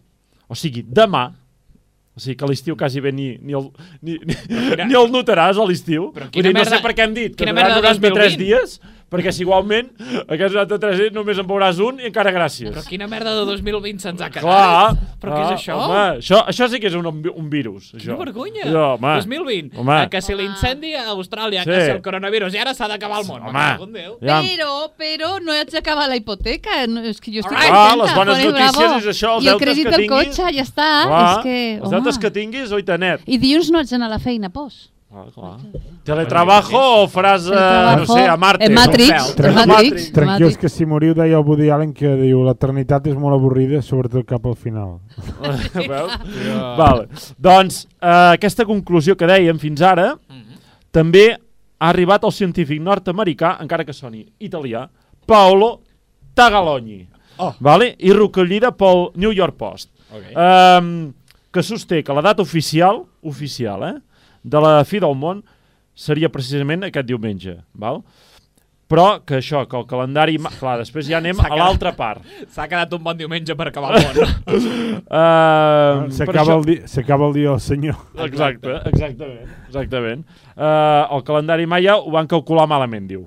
o 0.48 0.56
sigui, 0.56 0.84
demà, 0.88 1.32
o 2.18 2.20
sigui 2.20 2.36
que 2.40 2.46
a 2.46 2.50
l'estiu 2.50 2.76
quasi 2.76 3.00
bé 3.06 3.12
ni, 3.14 3.28
ni, 3.46 3.54
el, 3.54 3.70
ni, 4.02 4.18
ni, 4.26 4.34
quina- 4.50 4.88
ni 4.90 4.98
el 4.98 5.12
notaràs 5.14 5.60
a 5.62 5.66
l'estiu. 5.70 6.10
No 6.50 6.64
sé 6.66 6.82
per 6.84 6.96
què 6.98 7.06
hem 7.06 7.14
dit 7.14 7.36
que 7.38 7.44
quina 7.46 7.54
merda 7.54 7.76
de 7.78 7.84
93 7.86 8.34
2020? 8.34 8.42
dies, 8.42 8.80
perquè 9.10 9.32
si 9.32 9.42
igualment 9.46 9.88
aquests 10.28 10.54
93 10.56 10.98
dies 11.00 11.14
només 11.16 11.38
en 11.40 11.48
veuràs 11.48 11.80
un 11.80 12.00
i 12.02 12.08
encara 12.10 12.32
gràcies. 12.36 12.72
Però 12.74 12.84
quina 12.88 13.08
merda 13.08 13.34
de 13.38 13.46
2020 13.48 14.00
se'ns 14.04 14.22
ha 14.22 14.30
quedat? 14.30 14.44
Clar, 14.44 14.98
Però 15.22 15.32
què 15.34 15.42
clar, 15.42 15.54
és 15.54 15.62
això? 15.62 15.78
Home, 15.78 16.02
això, 16.20 16.42
això 16.52 16.68
sí 16.70 16.80
que 16.80 16.88
és 16.92 16.96
un, 17.00 17.06
un 17.08 17.50
virus. 17.50 17.92
Quina 17.92 18.04
Això. 18.04 18.18
vergonya! 18.20 18.66
Això, 18.66 18.84
home. 18.98 19.14
2020, 19.22 19.78
Home. 19.80 20.02
eh, 20.04 20.10
que 20.10 20.22
si 20.22 20.36
l'incendi 20.36 20.94
a 20.96 21.06
Austràlia, 21.14 21.64
Sí. 21.64 21.70
que 21.72 21.86
si 21.86 21.92
el 21.92 22.02
coronavirus, 22.02 22.54
i 22.54 22.58
ara 22.60 22.74
s'ha 22.74 22.88
d'acabar 22.88 23.22
el 23.22 23.28
món. 23.28 23.42
Home. 23.42 23.54
Me 23.54 23.66
cago 23.72 23.84
en 23.86 23.94
Déu. 23.94 24.18
Ja. 24.22 24.42
Pero, 24.42 24.92
pero 24.98 25.40
no 25.40 25.52
haig 25.54 25.72
d'acabar 25.72 26.08
la 26.10 26.16
hipoteca. 26.18 26.86
No, 26.88 27.02
és 27.02 27.20
que 27.22 27.32
jo 27.32 27.40
estic 27.40 27.54
Alright. 27.58 27.72
contenta. 27.72 27.94
Ah, 27.94 27.96
les 28.04 28.16
bones 28.16 28.38
notícies 28.46 28.76
bravo. 28.78 28.98
és 29.00 29.06
això, 29.16 29.36
els 29.38 29.46
I 29.46 29.48
el 29.50 29.60
crèdit 29.60 29.90
del 29.90 30.02
tinguis. 30.02 30.28
cotxe, 30.28 30.54
ja 30.54 30.64
està. 30.64 30.90
Clar, 31.08 31.38
és 31.38 31.44
que, 31.44 31.58
els 31.78 31.88
home. 31.88 31.96
deutes 31.96 32.18
que 32.20 32.32
tinguis, 32.32 32.72
oi 32.72 32.84
net. 32.98 33.22
I 33.26 33.38
dilluns 33.38 33.72
no 33.72 33.80
haig 33.80 33.88
d'anar 33.90 34.08
a 34.08 34.10
la 34.16 34.20
feina, 34.20 34.50
pos. 34.50 34.90
Ah, 35.10 35.24
clar. 35.34 35.54
Teletrabajo 36.04 36.80
o 37.04 37.08
faràs, 37.08 37.46
eh, 37.48 37.96
no 37.98 38.06
sé, 38.06 38.26
a 38.28 38.36
Marte. 38.36 38.66
En 38.66 38.74
Matrix. 38.76 39.36
En 39.40 39.56
Matrix. 39.56 40.12
Tranquils 40.12 40.58
que 40.60 40.68
si 40.70 40.86
moriu 40.86 41.14
deia 41.16 41.38
el 41.40 41.46
Woody 41.48 41.70
Allen 41.72 41.94
que 41.96 42.12
diu 42.20 42.42
l'eternitat 42.44 43.08
és 43.08 43.16
molt 43.16 43.38
avorrida, 43.38 43.80
sobretot 43.82 44.26
cap 44.28 44.46
al 44.46 44.56
final. 44.60 44.98
Veus? 45.74 46.18
Vale. 46.78 47.08
Doncs 47.40 47.86
eh, 48.02 48.34
aquesta 48.36 48.66
conclusió 48.68 49.16
que 49.16 49.26
dèiem 49.30 49.58
fins 49.64 49.82
ara 49.82 50.10
Mhm. 50.30 50.60
també 50.92 51.26
ha 51.80 51.90
arribat 51.90 52.24
al 52.26 52.32
científic 52.34 52.82
nord-americà, 52.82 53.58
encara 53.62 53.86
que 53.86 53.94
soni 53.94 54.26
italià, 54.40 54.90
Paolo 55.26 55.82
Tagalogni. 56.34 57.08
Oh. 57.38 57.54
Vale? 57.60 57.96
I 58.00 58.12
recollida 58.14 58.72
pel 58.76 59.12
New 59.16 59.32
York 59.32 59.56
Post. 59.56 59.90
Okay. 60.12 60.34
Um, 60.36 61.14
que 61.54 61.62
sosté 61.64 62.04
que 62.04 62.14
la 62.14 62.22
data 62.22 62.42
oficial, 62.42 63.04
oficial, 63.22 63.84
eh, 63.84 63.96
de 64.48 64.64
la 64.64 64.80
fi 64.88 65.02
del 65.04 65.16
món 65.20 65.44
seria 65.98 66.30
precisament 66.32 66.88
aquest 66.88 67.08
diumenge, 67.10 67.58
val? 67.74 68.04
Però 68.88 69.20
que 69.28 69.42
això, 69.42 69.66
que 69.68 69.76
el 69.76 69.84
calendari... 69.88 70.38
Clar, 70.62 70.78
després 70.80 71.10
ja 71.10 71.18
anem 71.20 71.42
a 71.44 71.50
l'altra 71.60 71.92
part. 71.96 72.24
S'ha 72.56 72.70
quedat 72.72 72.94
un 72.96 73.02
bon 73.04 73.18
diumenge 73.20 73.56
per 73.60 73.68
acabar 73.68 73.98
el 73.98 74.06
món. 74.06 74.20
Uh, 75.04 76.06
S'acaba 76.16 76.56
el, 76.56 76.64
di 76.64 76.78
el 76.80 77.34
dia 77.36 77.50
del 77.50 77.60
senyor. 77.60 77.98
Exacte, 78.24 78.78
exactament. 78.88 79.50
exactament. 79.68 80.24
Uh, 80.56 81.18
el 81.18 81.26
calendari 81.28 81.68
maia 81.68 81.98
ho 82.00 82.14
van 82.16 82.32
calcular 82.32 82.64
malament, 82.72 83.10
diu. 83.12 83.26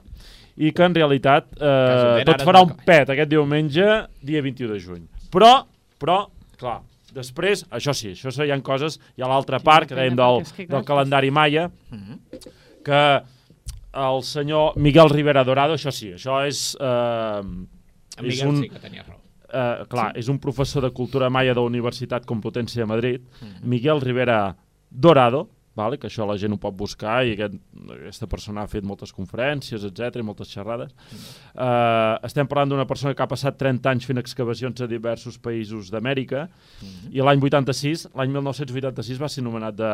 I 0.56 0.72
que 0.76 0.88
en 0.88 0.96
realitat 0.96 1.52
uh, 1.60 2.24
tot 2.24 2.46
farà 2.48 2.64
un 2.64 2.72
pet 2.86 3.12
aquest 3.12 3.28
diumenge, 3.28 3.84
dia 4.24 4.40
21 4.40 4.72
de 4.72 4.80
juny. 4.80 5.04
Però, 5.30 5.58
però, 6.00 6.22
clar, 6.60 6.78
després, 7.14 7.64
això 7.70 7.92
sí, 7.94 8.12
això 8.12 8.44
hi 8.46 8.50
ha 8.50 8.60
coses, 8.62 8.98
hi 9.16 9.22
ha 9.22 9.28
l'altra 9.28 9.58
part 9.60 9.88
que 9.88 9.94
dèiem 9.98 10.16
del, 10.16 10.42
que, 10.56 10.66
del 10.66 10.84
calendari 10.84 11.30
maia, 11.30 11.70
Mhm. 11.90 12.18
que 12.84 13.22
el 13.92 14.22
senyor 14.22 14.76
Miguel 14.76 15.10
Rivera 15.10 15.42
Dorado, 15.44 15.74
això 15.74 15.90
sí, 15.90 16.12
això 16.12 16.46
és... 16.46 16.76
En 16.80 18.26
és 18.26 18.42
un, 18.44 18.60
sí 18.62 18.68
que 18.68 18.78
tenia 18.78 19.02
raó. 19.02 19.18
eh, 19.52 19.84
clar, 19.88 20.12
és 20.18 20.28
un 20.28 20.38
professor 20.38 20.82
de 20.82 20.90
cultura 20.90 21.28
maia 21.30 21.54
de 21.54 21.60
la 21.60 21.66
Universitat 21.66 22.24
Complutense 22.26 22.78
de 22.80 22.86
Madrid, 22.86 23.20
Miguel 23.62 24.00
Rivera 24.00 24.56
Dorado, 24.90 25.48
vale? 25.80 25.98
que 26.00 26.08
això 26.10 26.26
la 26.28 26.36
gent 26.40 26.54
ho 26.54 26.58
pot 26.60 26.76
buscar 26.76 27.20
i 27.26 27.34
aquest, 27.34 27.56
aquesta 27.96 28.28
persona 28.30 28.64
ha 28.64 28.70
fet 28.70 28.86
moltes 28.86 29.12
conferències, 29.16 29.84
etc 29.88 30.20
i 30.20 30.26
moltes 30.26 30.52
xerrades. 30.52 30.92
Eh, 31.54 32.14
estem 32.28 32.48
parlant 32.50 32.74
d'una 32.74 32.86
persona 32.88 33.14
que 33.16 33.24
ha 33.24 33.30
passat 33.30 33.58
30 33.60 33.90
anys 33.94 34.08
fent 34.08 34.20
excavacions 34.22 34.84
a 34.84 34.88
diversos 34.90 35.38
països 35.42 35.90
d'Amèrica 35.92 36.46
i 37.10 37.24
l'any 37.24 37.42
86, 37.42 38.06
l'any 38.14 38.32
1986 38.36 39.20
va 39.20 39.28
ser 39.32 39.44
nomenat 39.46 39.76
de, 39.80 39.92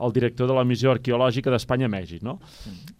el 0.00 0.16
director 0.16 0.48
de 0.50 0.56
la 0.56 0.64
missió 0.64 0.94
arqueològica 0.94 1.52
d'Espanya 1.52 1.90
a 1.90 1.92
Mèxic, 1.92 2.24
no? 2.26 2.38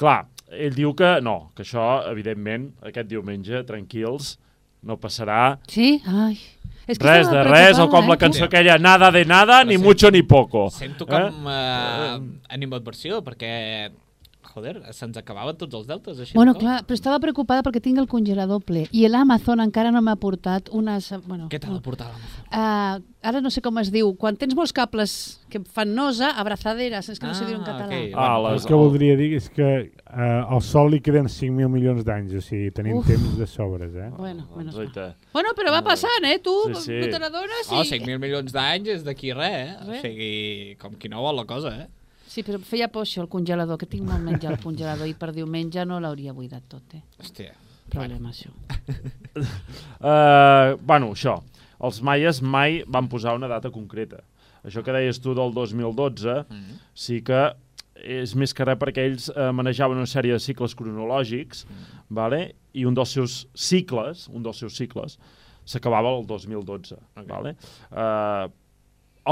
Clar, 0.01 0.25
ell 0.51 0.75
diu 0.75 0.95
que 0.99 1.17
no, 1.25 1.51
que 1.55 1.65
això, 1.67 1.87
evidentment, 2.11 2.71
aquest 2.91 3.11
diumenge, 3.11 3.63
tranquils, 3.69 4.35
no 4.83 4.97
passarà 4.97 5.59
Sí? 5.69 6.01
Ai. 6.09 6.39
És 6.91 6.99
que 6.99 7.07
res 7.07 7.31
de 7.31 7.43
res, 7.47 7.79
o 7.79 7.87
com 7.93 8.09
la 8.11 8.17
eh? 8.19 8.21
cançó 8.21 8.47
aquella, 8.49 8.77
nada 8.83 9.11
de 9.15 9.25
nada, 9.25 9.63
ni 9.65 9.77
sí. 9.79 9.83
mucho 9.83 10.11
ni 10.11 10.25
poco. 10.27 10.67
Sento 10.75 11.07
com 11.07 11.47
eh? 11.47 12.19
animadversió, 12.51 13.21
perquè, 13.27 13.53
joder, 14.55 14.81
se'ns 14.93 15.17
acabaven 15.17 15.57
tots 15.57 15.75
els 15.79 15.87
deutes, 15.87 16.19
així 16.21 16.35
Bueno, 16.35 16.53
de 16.55 16.61
clar, 16.61 16.81
però 16.87 16.95
estava 16.99 17.19
preocupada 17.23 17.63
perquè 17.63 17.81
tinc 17.83 17.99
el 18.03 18.09
congelador 18.11 18.61
ple 18.67 18.87
i 18.91 19.07
l'Amazon 19.09 19.61
encara 19.63 19.91
no 19.95 20.03
m'ha 20.03 20.17
portat 20.17 20.69
unes... 20.75 21.13
Bueno, 21.27 21.49
Què 21.53 21.61
t'ha 21.63 21.71
de 21.73 21.81
portar 21.81 22.09
l'Amazon? 22.11 22.47
Uh, 22.51 23.05
ara 23.23 23.41
no 23.41 23.51
sé 23.51 23.61
com 23.63 23.79
es 23.79 23.91
diu. 23.95 24.09
Quan 24.19 24.35
tens 24.37 24.57
molts 24.59 24.73
cables 24.75 25.13
que 25.53 25.61
fan 25.63 25.95
nosa, 25.95 26.33
abrazaderes, 26.41 27.09
és 27.13 27.19
que 27.21 27.27
no 27.29 27.35
sé 27.35 27.45
Ah, 27.45 27.47
dir 27.49 27.57
en 27.57 27.63
català. 27.63 27.87
ok. 27.87 28.15
Ah, 28.15 28.39
Bueno, 28.41 28.55
les, 28.55 28.63
El 28.65 28.69
que 28.69 28.75
voldria 28.75 29.17
dir 29.17 29.29
és 29.37 29.49
que 29.51 29.69
eh, 29.93 30.43
al 30.51 30.63
Sol 30.63 30.91
li 30.91 31.01
queden 31.01 31.27
5.000 31.31 31.69
milions 31.71 32.03
d'anys, 32.05 32.35
o 32.35 32.41
sigui, 32.43 32.71
tenim 32.75 32.97
Uf. 32.99 33.07
temps 33.07 33.39
de 33.39 33.47
sobres, 33.47 33.95
eh? 33.95 34.11
Bueno, 34.19 34.49
bueno, 34.55 34.71
Exacte. 34.73 35.15
bueno, 35.33 35.51
però 35.57 35.71
va 35.71 35.83
passant, 35.87 36.25
eh, 36.25 36.39
tu? 36.43 36.57
Sí, 36.75 36.83
sí. 36.89 36.99
No 37.01 37.07
te 37.09 37.19
n'adones? 37.23 37.71
Oh, 37.71 37.83
i- 37.85 37.87
5.000 37.87 38.19
milions 38.19 38.53
d'anys 38.53 38.89
és 38.99 39.05
d'aquí 39.05 39.33
res, 39.33 39.77
eh? 39.77 39.77
O 39.87 40.01
sigui, 40.03 40.77
com 40.81 40.95
qui 40.99 41.09
no 41.09 41.23
vol 41.23 41.37
la 41.37 41.45
cosa, 41.47 41.77
eh? 41.83 41.89
Sí, 42.31 42.45
però 42.47 42.61
feia 42.63 42.87
por 42.93 43.03
això, 43.03 43.25
el 43.25 43.29
congelador, 43.33 43.79
que 43.81 43.89
tinc 43.91 44.07
molt 44.07 44.23
menjar 44.23 44.53
al 44.55 44.61
congelador 44.63 45.09
i 45.11 45.17
per 45.19 45.33
diumenge 45.35 45.83
no 45.89 45.99
l'hauria 46.03 46.33
buidat 46.37 46.69
tot, 46.71 46.95
eh? 46.95 47.03
Hòstia. 47.19 47.57
Problema, 47.91 48.31
això. 48.31 48.53
Uh, 50.01 50.77
bueno, 50.91 51.11
això. 51.17 51.41
Els 51.81 51.99
maies 52.05 52.39
mai 52.45 52.83
van 52.87 53.09
posar 53.11 53.35
una 53.39 53.49
data 53.51 53.71
concreta. 53.75 54.21
Això 54.63 54.83
que 54.85 54.93
deies 54.93 55.19
tu 55.25 55.35
del 55.35 55.55
2012, 55.57 56.45
Mm. 56.51 56.79
sí 56.95 57.23
que 57.25 57.55
és 58.01 58.35
més 58.37 58.53
que 58.55 58.65
res 58.65 58.79
perquè 58.81 59.03
ells 59.09 59.27
eh, 59.35 59.51
manejaven 59.53 59.99
una 59.99 60.09
sèrie 60.09 60.33
de 60.33 60.41
cicles 60.41 60.75
cronològics, 60.77 61.67
vale? 62.09 62.55
i 62.73 62.85
un 62.87 62.95
dels 62.95 63.11
seus 63.13 63.47
cicles, 63.55 64.29
un 64.31 64.43
dels 64.45 64.57
seus 64.63 64.77
cicles, 64.79 65.19
s'acabava 65.67 66.13
el 66.17 66.25
2012. 66.27 66.97
Ok. 67.17 67.27
Vale? 67.29 67.57
Uh, 67.91 68.47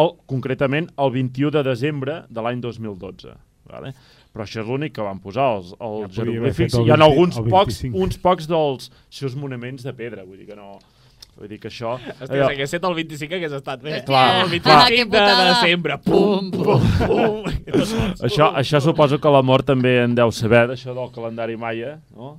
el, 0.03 0.13
concretament 0.31 0.89
el 0.97 1.11
21 1.15 1.51
de 1.59 1.63
desembre 1.67 2.21
de 2.29 2.45
l'any 2.45 2.61
2012. 2.65 3.35
Vale? 3.69 3.93
Però 4.33 4.45
això 4.45 4.63
és 4.63 4.69
l'únic 4.69 4.95
que 4.97 5.05
van 5.05 5.19
posar, 5.21 5.49
els, 5.59 5.73
els 5.81 6.13
Ja 6.15 6.23
jeroglífics. 6.23 6.77
el 6.79 6.87
Hi 6.87 6.93
ha 6.93 6.97
20 7.01 7.05
alguns 7.09 7.39
el 7.41 7.49
pocs, 7.53 7.83
25. 7.83 8.05
uns 8.05 8.21
pocs 8.23 8.49
dels 8.49 8.91
seus 9.11 9.35
monuments 9.37 9.85
de 9.85 9.93
pedra, 9.97 10.25
vull 10.25 10.39
dir 10.41 10.47
que 10.49 10.57
no... 10.57 10.79
Vull 11.39 11.47
dir 11.53 11.61
que 11.63 11.69
això... 11.71 11.93
Hòstia, 11.95 12.27
allò- 12.27 12.49
si 12.49 12.55
hagués 12.57 12.73
estat 12.73 12.87
el 12.89 12.95
25 12.99 13.37
hagués 13.39 13.53
estat 13.61 13.83
bé. 13.85 14.01
Clar, 14.07 14.25
el 14.43 14.61
clar. 14.61 14.79
25 14.91 15.13
Que 15.13 15.21
de 15.23 15.45
desembre. 15.53 15.99
Pum, 16.03 16.49
pum, 16.51 16.89
pum. 17.07 17.49
Això, 18.27 18.49
això 18.59 18.81
suposo 18.83 19.21
que 19.23 19.31
l'amor 19.31 19.63
també 19.69 20.01
en 20.03 20.17
deu 20.19 20.33
saber, 20.35 20.65
d'això 20.73 20.97
del 20.97 21.13
calendari 21.15 21.55
maia, 21.57 22.01
no? 22.17 22.33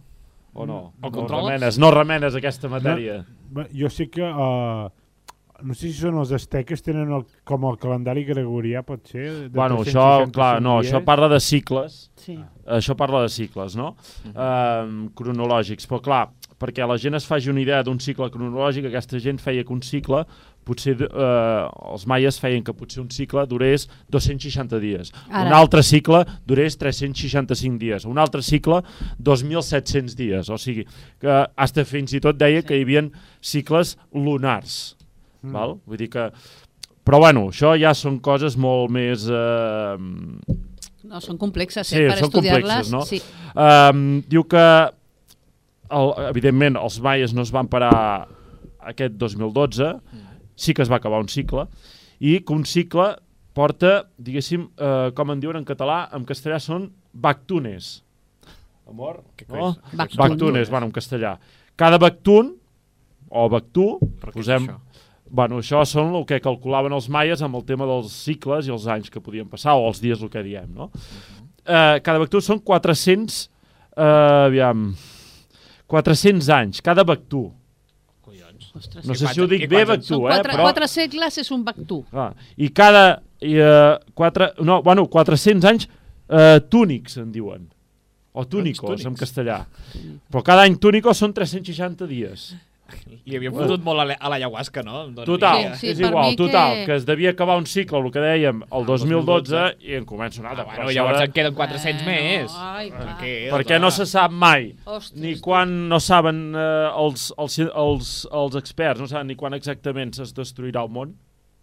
O 0.54 0.66
no? 0.68 0.80
El 1.04 1.14
no 1.16 1.28
remenes, 1.32 1.78
no 1.80 1.92
remenes 1.96 2.36
aquesta 2.36 2.68
matèria. 2.68 3.22
Bé, 3.56 3.70
Jo 3.72 3.88
sé 3.94 4.10
que... 4.12 4.26
Uh, 4.26 4.90
no 5.64 5.74
sé 5.74 5.88
si 5.92 6.00
són 6.00 6.18
els 6.22 6.32
asteques, 6.32 6.82
tenen 6.82 7.12
el, 7.12 7.24
com 7.44 7.64
el 7.70 7.78
calendari 7.78 8.24
gregorià, 8.26 8.84
pot 8.84 9.08
ser? 9.08 9.26
De 9.48 9.50
Bueno, 9.50 9.78
això, 9.84 10.26
365 10.26 10.32
clar, 10.36 10.62
no, 10.62 10.80
dies. 10.82 10.92
això 10.94 11.04
parla 11.06 11.28
de 11.30 11.40
cicles, 11.40 12.12
Sí. 12.16 12.38
això 12.68 12.96
parla 12.96 13.22
de 13.24 13.30
cicles, 13.30 13.76
no? 13.76 13.96
Uh 14.36 15.10
cronològics, 15.16 15.88
però 15.88 16.00
clar, 16.04 16.28
perquè 16.60 16.86
la 16.88 16.98
gent 16.98 17.16
es 17.16 17.26
faci 17.28 17.50
una 17.50 17.62
idea 17.62 17.82
d'un 17.84 18.00
cicle 18.00 18.30
cronològic, 18.32 18.86
aquesta 18.90 19.20
gent 19.20 19.40
feia 19.40 19.64
que 19.64 19.74
un 19.74 19.82
cicle, 19.82 20.26
potser 20.66 20.94
uh, 21.02 21.70
els 21.94 22.06
maies 22.06 22.38
feien 22.40 22.62
que 22.64 22.74
potser 22.74 23.02
un 23.02 23.10
cicle 23.10 23.46
durés 23.48 23.88
260 24.12 24.78
dies, 24.80 25.12
Ara. 25.30 25.48
un 25.48 25.54
altre 25.54 25.82
cicle 25.84 26.24
durés 26.46 26.78
365 26.78 27.80
dies, 27.80 28.06
un 28.06 28.18
altre 28.20 28.42
cicle 28.44 28.84
2.700 29.24 30.16
dies, 30.16 30.50
o 30.50 30.58
sigui, 30.58 30.86
que 31.20 31.40
hasta 31.56 31.86
fins 31.86 32.14
i 32.14 32.20
tot 32.20 32.38
deia 32.38 32.62
Sí. 32.62 32.68
que 32.68 32.78
hi 32.78 32.84
havia 32.84 33.10
cicles 33.42 33.98
lunars, 34.14 34.96
Mm. 35.42 35.54
val? 35.56 35.78
Vull 35.86 35.98
dir 36.02 36.10
que... 36.14 36.30
Però 37.10 37.18
bueno, 37.24 37.48
això 37.50 37.74
ja 37.80 37.94
són 37.98 38.20
coses 38.22 38.58
molt 38.60 38.92
més... 38.94 39.26
Eh, 39.26 39.98
No, 41.10 41.18
són 41.24 41.40
complexes, 41.42 41.88
Sí, 41.90 41.96
eh? 41.98 42.10
per 42.12 42.20
estudiar-les. 42.28 42.92
no? 42.94 43.00
Sí. 43.08 43.18
Um, 43.58 44.20
diu 44.30 44.44
que, 44.46 44.66
el, 45.90 46.12
evidentment, 46.28 46.76
els 46.78 47.00
maies 47.02 47.34
no 47.34 47.42
es 47.42 47.50
van 47.56 47.70
parar 47.72 48.28
aquest 48.92 49.16
2012, 49.18 49.88
sí 50.60 50.76
que 50.76 50.84
es 50.86 50.92
va 50.92 51.00
acabar 51.00 51.22
un 51.24 51.32
cicle, 51.32 51.66
i 52.20 52.36
que 52.46 52.54
un 52.54 52.66
cicle 52.68 53.08
porta, 53.58 54.04
diguéssim, 54.22 54.68
uh, 54.78 55.10
com 55.18 55.32
en 55.34 55.42
diuen 55.42 55.58
en 55.58 55.66
català, 55.66 56.04
en 56.14 56.28
castellà 56.30 56.60
són 56.62 56.92
bactunes. 57.14 58.04
Amor? 58.90 59.24
Què 59.40 59.48
No? 59.50 59.72
Bactunes. 59.94 60.18
Bactunes, 60.20 60.70
bueno, 60.70 60.92
en 60.92 60.94
castellà. 60.94 61.34
Cada 61.80 61.98
bactun, 61.98 62.54
o 63.30 63.48
bactú, 63.50 63.96
posem... 64.30 64.70
Bueno, 65.30 65.60
això 65.62 65.84
són 65.86 66.16
el 66.18 66.26
que 66.26 66.40
calculaven 66.42 66.94
els 66.98 67.08
maies 67.14 67.42
amb 67.46 67.56
el 67.60 67.64
tema 67.68 67.86
dels 67.86 68.12
cicles 68.26 68.68
i 68.68 68.74
els 68.74 68.88
anys 68.90 69.12
que 69.14 69.22
podien 69.22 69.48
passar, 69.50 69.76
o 69.78 69.88
els 69.92 70.02
dies, 70.02 70.22
el 70.26 70.30
que 70.34 70.42
diem, 70.44 70.68
no? 70.74 70.90
Eh, 71.66 72.00
cada 72.02 72.18
bactú 72.20 72.42
són 72.42 72.60
400... 72.66 73.44
Eh, 73.96 74.04
aviam... 74.50 74.90
400 75.90 76.50
anys, 76.54 76.82
cada 76.86 77.02
bactú. 77.04 77.48
Collons. 78.22 78.68
Ostres, 78.78 79.06
No 79.06 79.16
sé 79.18 79.26
quants- 79.26 79.34
si 79.34 79.42
ho 79.42 79.48
dic 79.50 79.64
bé, 79.70 79.82
són 80.06 80.20
eh? 80.20 80.28
quatre, 80.28 80.52
Però... 80.54 80.66
quatre 80.68 80.88
segles 80.88 81.38
és 81.42 81.50
un 81.52 81.64
bactú. 81.66 82.04
Ah, 82.14 82.32
I 82.58 82.70
cada... 82.70 83.04
I, 83.42 83.56
eh, 83.58 83.98
quatre, 84.14 84.52
no, 84.62 84.82
bueno, 84.86 85.08
400 85.10 85.66
anys 85.70 85.88
eh, 86.30 86.60
túnics, 86.70 87.18
en 87.18 87.32
diuen. 87.34 87.66
O 88.34 88.46
túnicos, 88.46 88.86
túnics. 88.86 89.06
en 89.10 89.16
castellà. 89.18 89.60
Però 90.30 90.44
cada 90.46 90.68
any 90.68 90.76
túnico 90.78 91.14
són 91.18 91.34
360 91.34 92.06
dies. 92.08 92.52
Li 93.26 93.36
havien 93.38 93.54
fotut 93.54 93.84
molt 93.84 94.00
a 94.02 94.06
la- 94.06 94.18
a 94.20 94.30
l'ayahuasca, 94.30 94.84
no? 94.84 95.08
Total. 95.26 95.76
Sí, 95.76 95.80
sí, 95.80 95.88
és 95.92 96.00
igual, 96.00 96.36
total, 96.36 96.76
que- 96.76 96.86
que... 96.86 96.96
es 96.96 97.06
devia 97.06 97.30
acabar 97.32 97.58
un 97.58 97.66
cicle, 97.66 98.00
el 98.00 98.12
que 98.12 98.20
dèiem, 98.20 98.64
el 98.72 98.86
2012, 98.86 99.52
2012, 99.52 99.76
i 99.90 99.96
en 99.96 100.06
comença 100.06 100.40
un 100.42 100.46
Ah, 100.48 100.50
altre. 100.52 100.66
bueno, 100.66 100.80
però 100.84 100.92
llavors 100.94 101.22
en 101.22 101.32
queden 101.32 101.54
400 101.54 102.06
més. 102.06 102.52
Ai, 102.58 102.90
clar. 102.92 103.18
Perquè 103.20 103.80
no 103.80 103.92
se 103.92 104.06
sap 104.06 104.32
mai 104.32 104.76
Ostres, 104.86 105.20
ni 105.22 105.40
quan 105.40 105.88
no 105.90 106.00
saben 106.00 106.54
eh, 106.56 106.90
els, 106.98 107.34
els, 107.38 107.60
els, 107.60 108.28
els 108.32 108.56
experts, 108.56 109.00
no 109.00 109.08
saben 109.08 109.28
ni 109.28 109.36
quan 109.36 109.54
exactament 109.54 110.20
es 110.20 110.34
destruirà 110.34 110.84
el 110.84 110.90
món. 110.90 111.16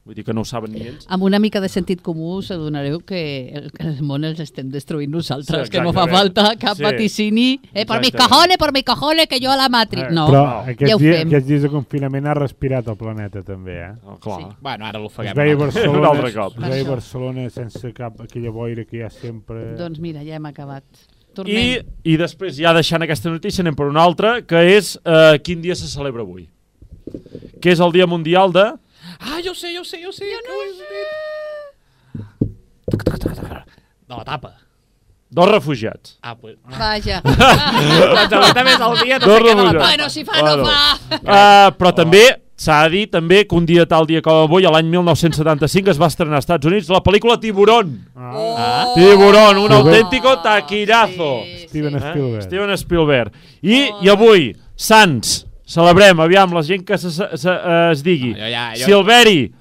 Vull 0.07 0.15
dir 0.15 0.23
que 0.23 0.33
no 0.33 0.43
ho 0.43 0.47
saben 0.47 0.71
ni 0.71 0.85
ells. 0.87 1.05
Amb 1.11 1.25
una 1.27 1.41
mica 1.43 1.59
de 1.61 1.67
sentit 1.69 1.99
comú 2.01 2.37
s'adonareu 2.47 3.01
que 3.03 3.19
el, 3.59 3.65
el 3.83 3.97
món 4.07 4.23
els 4.25 4.39
estem 4.45 4.69
destruint 4.71 5.11
nosaltres, 5.11 5.67
Sí, 5.67 5.73
que 5.75 5.81
no 5.83 5.91
fa 5.93 6.05
falta 6.07 6.53
cap 6.61 6.77
Sí. 6.79 6.85
vaticini. 6.85 7.47
Eh, 7.75 7.85
per 7.85 7.99
mis 7.99 8.13
Exactament. 8.13 8.31
cojones, 8.31 8.57
per 8.63 8.69
mis 8.73 8.85
cojones, 8.87 9.27
que 9.27 9.41
jo 9.43 9.51
a 9.51 9.57
la 9.59 9.69
Matrix. 9.69 10.05
Eh, 10.07 10.15
No, 10.15 10.29
Però 10.31 10.45
no, 10.45 10.61
aquests, 10.71 10.91
ja 10.93 10.97
dies, 11.03 11.17
fem. 11.19 11.29
aquests 11.29 11.49
dies 11.49 11.63
de 11.67 11.71
confinament 11.73 12.27
ha 12.31 12.35
respirat 12.39 12.87
el 12.89 12.97
planeta 12.97 13.43
també, 13.43 13.81
eh? 13.83 13.91
Oh, 14.07 14.17
clar. 14.23 14.39
Sí. 14.41 14.47
Bueno, 14.61 14.87
ara 14.87 14.99
Es 14.99 15.03
l'ofeguem. 15.03 15.35
veia 15.37 15.55
no? 15.55 15.59
Barcelona, 15.67 15.99
Un 15.99 16.07
altre 16.07 16.33
cop. 16.39 16.53
es 16.63 16.69
veia. 16.71 16.85
Barcelona 16.89 17.51
sense 17.51 17.93
cap 17.93 18.21
aquella 18.21 18.51
boira 18.51 18.85
que 18.85 18.99
hi 18.99 19.03
ha 19.03 19.11
sempre... 19.11 19.75
doncs 19.77 19.99
mira, 19.99 20.23
ja 20.23 20.37
hem 20.39 20.47
acabat. 20.47 20.85
I, 20.87 21.35
Tornem. 21.35 21.83
I 22.05 22.17
després, 22.17 22.57
ja 22.57 22.73
deixant 22.73 23.03
aquesta 23.03 23.29
notícia, 23.29 23.61
anem 23.61 23.75
per 23.75 23.91
una 23.91 24.01
altra, 24.07 24.39
que 24.47 24.63
és 24.79 24.95
eh, 25.05 25.39
quin 25.43 25.61
dia 25.61 25.75
se 25.75 25.89
celebra 25.91 26.23
avui. 26.23 26.47
Que 27.61 27.73
és 27.75 27.81
el 27.81 27.91
Dia 27.93 28.07
Mundial 28.07 28.53
de... 28.55 28.73
Ah, 29.21 29.37
Ah, 29.37 29.41
jo 29.45 29.55
sé, 29.55 29.75
jo 29.77 29.85
sé, 29.85 29.99
jo 30.05 30.13
sé. 30.13 30.25
Jo 30.25 30.39
no 30.47 30.53
ho 30.55 30.65
sé. 30.77 30.87
De 34.09 34.15
la 34.15 34.25
tapa. 34.25 34.55
Dos 35.29 35.49
refugiats. 35.51 36.19
Ah, 36.23 36.37
pues... 36.37 36.57
Vaja. 36.71 37.21
doncs 37.27 38.33
avui 38.33 38.53
també 38.55 38.73
és 38.77 38.83
el 38.87 38.99
dia 39.03 39.19
de 39.19 39.27
Dos 39.27 39.39
saber 39.41 39.55
de 39.57 39.63
la 39.65 39.73
refugiats. 39.73 39.73
tapa. 39.75 39.87
bueno, 39.87 40.09
si 40.11 40.25
fa, 40.25 40.33
Bueno. 40.41 40.57
no 40.57 40.65
fa. 40.71 41.19
Uh, 41.19 41.73
però 41.81 41.93
també 41.99 42.23
s'ha 42.57 42.77
de 42.87 42.91
dir 42.95 43.03
també 43.11 43.41
que 43.45 43.57
un 43.59 43.67
dia 43.67 43.85
tal 43.91 44.07
dia 44.07 44.23
com 44.25 44.45
avui, 44.47 44.65
a 44.65 44.71
l'any 44.73 44.87
1975, 44.89 45.91
es 45.91 45.99
va 46.01 46.07
estrenar 46.07 46.39
als 46.39 46.47
Estats 46.47 46.65
Units 46.71 46.89
la 46.95 47.03
pel·lícula 47.05 47.41
Tiburón. 47.43 47.91
Ah. 48.15 48.93
Tiburón, 48.95 49.59
un 49.65 49.73
auténtico 49.81 50.39
taquillazo. 50.47 51.33
Sí, 51.43 51.67
Steven 51.69 51.99
sí. 51.99 52.07
Spielberg. 52.07 52.43
Steven 52.47 52.77
Spielberg. 52.79 53.33
I, 53.63 53.83
Oh. 53.91 54.05
I 54.07 54.09
avui, 54.15 54.47
Sants, 54.77 55.43
celebrem, 55.67 56.19
aviam, 56.21 56.53
la 56.55 56.63
gent 56.63 56.85
que 56.87 56.97
se, 56.97 57.11
se, 57.11 57.27
se, 57.37 57.51
eh, 57.51 57.91
es 57.93 58.03
digui, 58.07 58.33
Ah, 58.39 58.47
jo 58.47 58.51
ja- 58.51 58.73
jo- 58.79 58.85
Silveri 58.87 59.53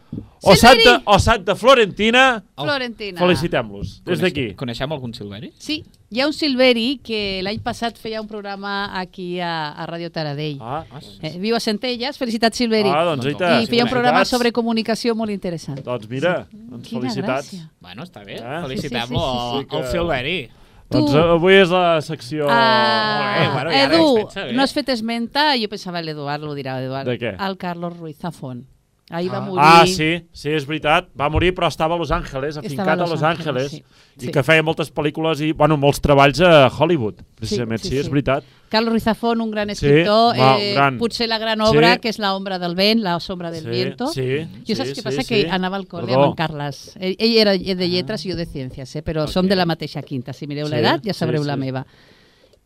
o 0.43 0.55
Silveri! 0.55 0.83
Santa, 0.83 1.01
o 1.05 1.17
Santa 1.19 1.55
Florentina, 1.55 2.43
Florentina. 2.55 3.19
felicitem-los, 3.19 4.03
des 4.05 4.19
d'aquí. 4.21 4.53
Coneixem 4.55 4.91
algun 4.93 5.11
Silveri? 5.17 5.49
Sí, 5.57 5.83
hi 6.11 6.19
ha 6.21 6.27
un 6.27 6.33
Silveri 6.33 6.99
que 7.03 7.41
l'any 7.41 7.57
passat 7.59 7.97
feia 7.97 8.21
un 8.21 8.27
programa 8.27 8.91
aquí 8.99 9.39
a, 9.41 9.71
a 9.73 9.87
Ràdio 9.87 10.11
Taradell. 10.11 10.59
Ah, 10.61 10.83
Eh, 11.21 11.39
viu 11.39 11.55
a 11.55 11.59
Centelles, 11.59 12.17
felicitats 12.19 12.55
Silveri. 12.57 12.89
ah 12.89 13.03
doncs, 13.03 13.23
Doncs, 13.25 13.33
oita, 13.41 13.61
I 13.63 13.65
feia 13.65 13.83
un 13.83 13.89
programa 13.89 14.23
sobre 14.25 14.51
comunicació 14.51 15.15
molt 15.15 15.31
interessant. 15.31 15.81
Doncs 15.83 16.07
mira, 16.07 16.45
doncs 16.53 16.87
Quina 16.87 17.01
felicitats. 17.01 17.49
gràcia. 17.51 17.69
Bueno, 17.81 18.03
està 18.03 18.23
bé. 18.23 18.35
Eh? 18.35 18.61
Felicitem-lo 18.61 19.17
Sí, 19.19 19.25
sí, 19.25 19.65
sí, 19.65 19.67
sí, 19.71 19.75
al 19.75 19.81
sí. 19.83 19.87
al 19.87 19.91
Silveri. 19.91 20.49
Doncs 20.93 21.11
Tu- 21.11 21.17
eh, 21.17 21.23
avui 21.33 21.55
és 21.57 21.71
la 21.73 21.99
secció... 22.05 22.45
Bé, 22.45 23.47
bueno, 23.53 23.71
Edu, 23.71 24.03
bé. 24.29 24.53
no 24.53 24.61
has 24.63 24.73
fet 24.75 24.89
esmenta, 24.93 25.53
jo 25.57 25.67
pensava 25.71 26.01
l'Eduard, 26.01 26.43
ho 26.45 26.53
dirà 26.55 26.77
l'Eduard. 26.79 27.09
De 27.09 27.17
què? 27.19 27.33
El 27.47 27.57
Carlos 27.57 27.97
Ruiz 27.97 28.17
Zafón. 28.21 28.65
Ahir 29.11 29.29
va 29.31 29.39
morir. 29.39 29.59
Ah, 29.61 29.83
sí, 29.85 30.25
sí, 30.33 30.49
és 30.49 30.63
veritat. 30.65 31.11
Va 31.13 31.27
morir, 31.29 31.51
però 31.53 31.67
estava 31.69 31.93
a 31.93 31.97
Los 31.99 32.09
Angeles, 32.09 32.57
afincat 32.57 32.87
a 32.87 32.93
a 32.93 32.95
Los 32.95 33.11
Los 33.11 33.21
Angeles, 33.21 33.47
Angeles, 33.47 33.71
sí. 33.71 33.83
i 34.17 34.25
Sí. 34.25 34.31
que 34.31 34.41
feia 34.41 34.63
moltes 34.63 34.89
pel·lícules 34.91 35.41
i, 35.45 35.51
bueno, 35.51 35.77
molts 35.77 36.01
treballs 36.01 36.39
a 36.41 36.71
Hollywood, 36.73 37.19
precisament, 37.35 37.79
sí, 37.83 37.89
sí, 37.89 37.93
sí, 37.93 37.99
és 37.99 38.05
sí. 38.07 38.11
veritat. 38.11 38.43
Carlos 38.69 38.91
Ruiz 38.93 39.03
Zafón, 39.03 39.41
un 39.41 39.51
gran 39.51 39.69
escriptor, 39.69 40.35
va, 40.35 40.57
eh, 40.59 40.73
gran. 40.73 40.97
potser 40.97 41.27
la 41.29 41.37
gran 41.37 41.61
obra, 41.61 41.93
Sí. 41.93 41.99
que 41.99 42.09
és 42.09 42.17
La 42.17 42.33
ombra 42.35 42.57
del 42.57 42.73
vent, 42.73 43.03
La 43.03 43.19
sombra 43.19 43.51
del 43.51 43.65
sí, 43.65 43.69
viento. 43.69 44.07
Sí, 44.07 44.39
Jo 44.67 44.73
sí, 44.73 44.75
saps 44.75 44.89
què 44.89 44.95
sí, 44.95 45.01
passa? 45.03 45.21
sí. 45.21 45.27
Que 45.27 45.49
anava 45.51 45.77
al 45.77 45.87
col·le 45.87 46.11
amb 46.15 46.25
en 46.31 46.33
Carles. 46.33 46.95
Ell, 46.99 47.15
ell 47.19 47.37
era 47.37 47.51
de 47.55 47.87
lletres 47.87 48.25
i 48.25 48.31
jo 48.31 48.35
de 48.35 48.47
ciències, 48.47 48.95
eh? 48.95 49.03
però 49.03 49.27
som 49.27 49.47
de 49.47 49.55
la 49.55 49.65
mateixa 49.67 50.01
quinta. 50.01 50.33
Si 50.33 50.47
mireu 50.47 50.65
Sí, 50.65 50.73
l'edat 50.73 51.03
ja 51.05 51.13
sí, 51.13 51.19
sabreu 51.19 51.43
sí. 51.43 51.47
la 51.47 51.55
meva. 51.57 51.85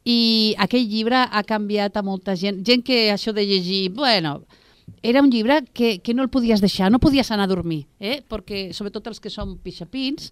I 0.05 0.55
aquell 0.57 0.87
llibre 0.87 1.17
ha 1.29 1.43
canviat 1.43 1.97
a 1.97 2.01
molta 2.01 2.33
gent. 2.35 2.63
Gent 2.65 2.81
que 2.85 3.11
això 3.11 3.33
de 3.33 3.45
llegir, 3.45 3.89
bueno, 3.91 4.45
era 5.01 5.21
un 5.21 5.31
llibre 5.31 5.63
que, 5.73 5.99
que 5.99 6.13
no 6.13 6.23
el 6.23 6.29
podies 6.29 6.61
deixar, 6.61 6.91
no 6.91 6.99
podies 6.99 7.31
anar 7.31 7.47
a 7.47 7.51
dormir, 7.51 7.85
eh? 7.99 8.21
perquè 8.27 8.69
sobretot 8.73 9.07
els 9.11 9.19
que 9.19 9.31
som 9.33 9.57
pixapins, 9.63 10.31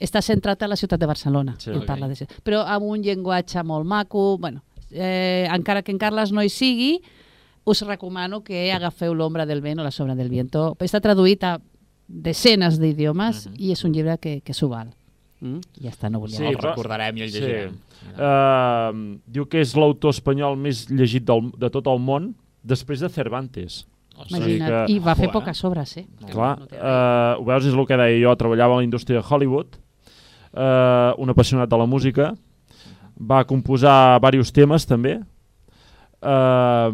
està 0.00 0.20
centrat 0.20 0.62
a 0.62 0.68
la 0.68 0.76
ciutat 0.76 1.00
de 1.00 1.08
Barcelona. 1.08 1.56
Sí, 1.58 1.70
ell 1.70 1.82
ok. 1.82 1.86
parla 1.88 2.08
de... 2.08 2.26
Però 2.44 2.62
amb 2.68 2.88
un 2.88 3.04
llenguatge 3.04 3.62
molt 3.64 3.86
maco, 3.88 4.36
bueno, 4.38 4.62
eh, 4.90 5.46
encara 5.52 5.82
que 5.82 5.92
en 5.92 5.98
Carles 5.98 6.32
no 6.32 6.44
hi 6.44 6.52
sigui, 6.52 6.98
us 7.66 7.82
recomano 7.82 8.42
que 8.44 8.70
agafeu 8.72 9.14
l'ombra 9.14 9.46
del 9.46 9.60
vent 9.60 9.80
o 9.80 9.86
la 9.86 9.90
sombra 9.90 10.14
del 10.14 10.30
viento. 10.30 10.74
Està 10.78 11.00
traduït 11.02 11.42
a 11.44 11.56
desenes 12.06 12.78
d'idiomes 12.78 13.48
i 13.58 13.72
és 13.74 13.82
un 13.84 13.96
llibre 13.96 14.20
que, 14.22 14.38
que 14.46 14.54
s'ho 14.54 14.68
val. 14.70 14.92
Mm? 15.42 15.60
Ja 15.82 15.90
està, 15.90 16.08
no 16.08 16.22
volia 16.22 16.38
Sí, 16.38 16.46
el 16.48 16.60
recordarem 16.60 17.18
i 17.18 17.26
el 17.26 17.32
llegirem. 17.34 17.74
Uh, 18.14 19.18
diu 19.26 19.48
que 19.50 19.60
és 19.64 19.74
l'autor 19.76 20.14
espanyol 20.14 20.56
més 20.60 20.86
llegit 20.92 21.26
del, 21.26 21.50
de 21.58 21.70
tot 21.72 21.90
el 21.90 22.00
món, 22.00 22.34
després 22.66 23.02
de 23.02 23.10
Cervantes. 23.12 23.84
Imagina't. 24.30 24.86
que- 24.86 24.92
I 24.92 24.98
va 24.98 25.14
fer 25.14 25.26
Ojo, 25.28 25.30
eh? 25.30 25.32
poques 25.40 25.64
obres, 25.64 25.96
eh? 25.96 26.06
Clar, 26.30 26.58
no 26.60 26.66
té 26.66 26.76
res. 26.76 26.82
uh, 26.84 27.40
ho 27.40 27.44
veus, 27.44 27.64
és 27.66 27.74
el 27.74 27.86
que 27.86 27.96
deia 27.96 28.28
jo, 28.28 28.36
treballava 28.36 28.74
a 28.74 28.76
la 28.78 28.84
indústria 28.84 29.20
de 29.20 29.24
Hollywood, 29.28 29.76
uh, 30.54 31.12
un 31.18 31.30
apassionat 31.30 31.68
de 31.68 31.76
la 31.78 31.86
música, 31.86 32.32
va 33.20 33.44
composar 33.44 34.18
diversos 34.20 34.52
temes 34.52 34.86
també, 34.86 35.18
uh, 36.22 36.92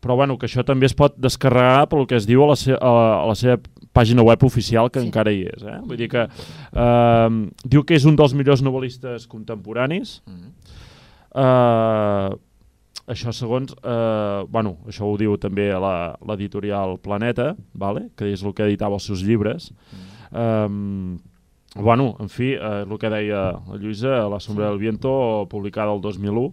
però 0.00 0.14
bueno, 0.16 0.36
que 0.38 0.46
això 0.46 0.62
també 0.64 0.86
es 0.86 0.94
pot 0.94 1.16
descarregar 1.18 1.88
pel 1.88 2.06
que 2.06 2.16
es 2.16 2.26
diu 2.28 2.44
a 2.44 2.48
la, 2.52 2.56
se 2.56 2.72
a 2.72 2.78
la, 2.92 3.06
a 3.22 3.26
la 3.26 3.34
seva 3.34 3.56
pàgina 3.96 4.22
web 4.22 4.42
oficial, 4.44 4.90
que 4.90 5.00
Sí. 5.00 5.06
encara 5.06 5.32
hi 5.32 5.46
és. 5.48 5.62
Eh? 5.62 5.78
Vull 5.82 5.96
dir 5.96 6.08
que 6.08 6.26
uh, 6.28 7.30
diu 7.64 7.82
que 7.84 7.94
és 7.96 8.04
un 8.04 8.14
dels 8.16 8.34
millors 8.34 8.62
novel·listes 8.62 9.26
contemporanis. 9.26 10.20
Uh, 11.34 12.36
això 13.06 13.32
segons, 13.32 13.72
uh, 13.84 14.46
bueno, 14.50 14.78
això 14.86 15.06
ho 15.06 15.16
diu 15.16 15.36
també 15.38 15.68
la- 15.72 16.16
l'editorial 16.26 16.98
Planeta, 16.98 17.54
vale? 17.74 18.08
que 18.16 18.32
és 18.32 18.42
el 18.42 18.52
que 18.54 18.64
editava 18.66 18.94
els 18.98 19.04
seus 19.06 19.22
llibres. 19.22 19.72
Um, 20.32 21.18
bueno, 21.76 22.16
en 22.20 22.28
fi, 22.28 22.54
uh, 22.56 22.82
el 22.90 22.98
que 22.98 23.10
deia 23.10 23.52
la 23.66 23.76
Lluïsa, 23.78 24.28
La 24.30 24.40
sombra 24.40 24.68
del 24.70 24.78
viento, 24.78 25.46
publicada 25.50 25.92
el 25.94 26.00
2001, 26.00 26.52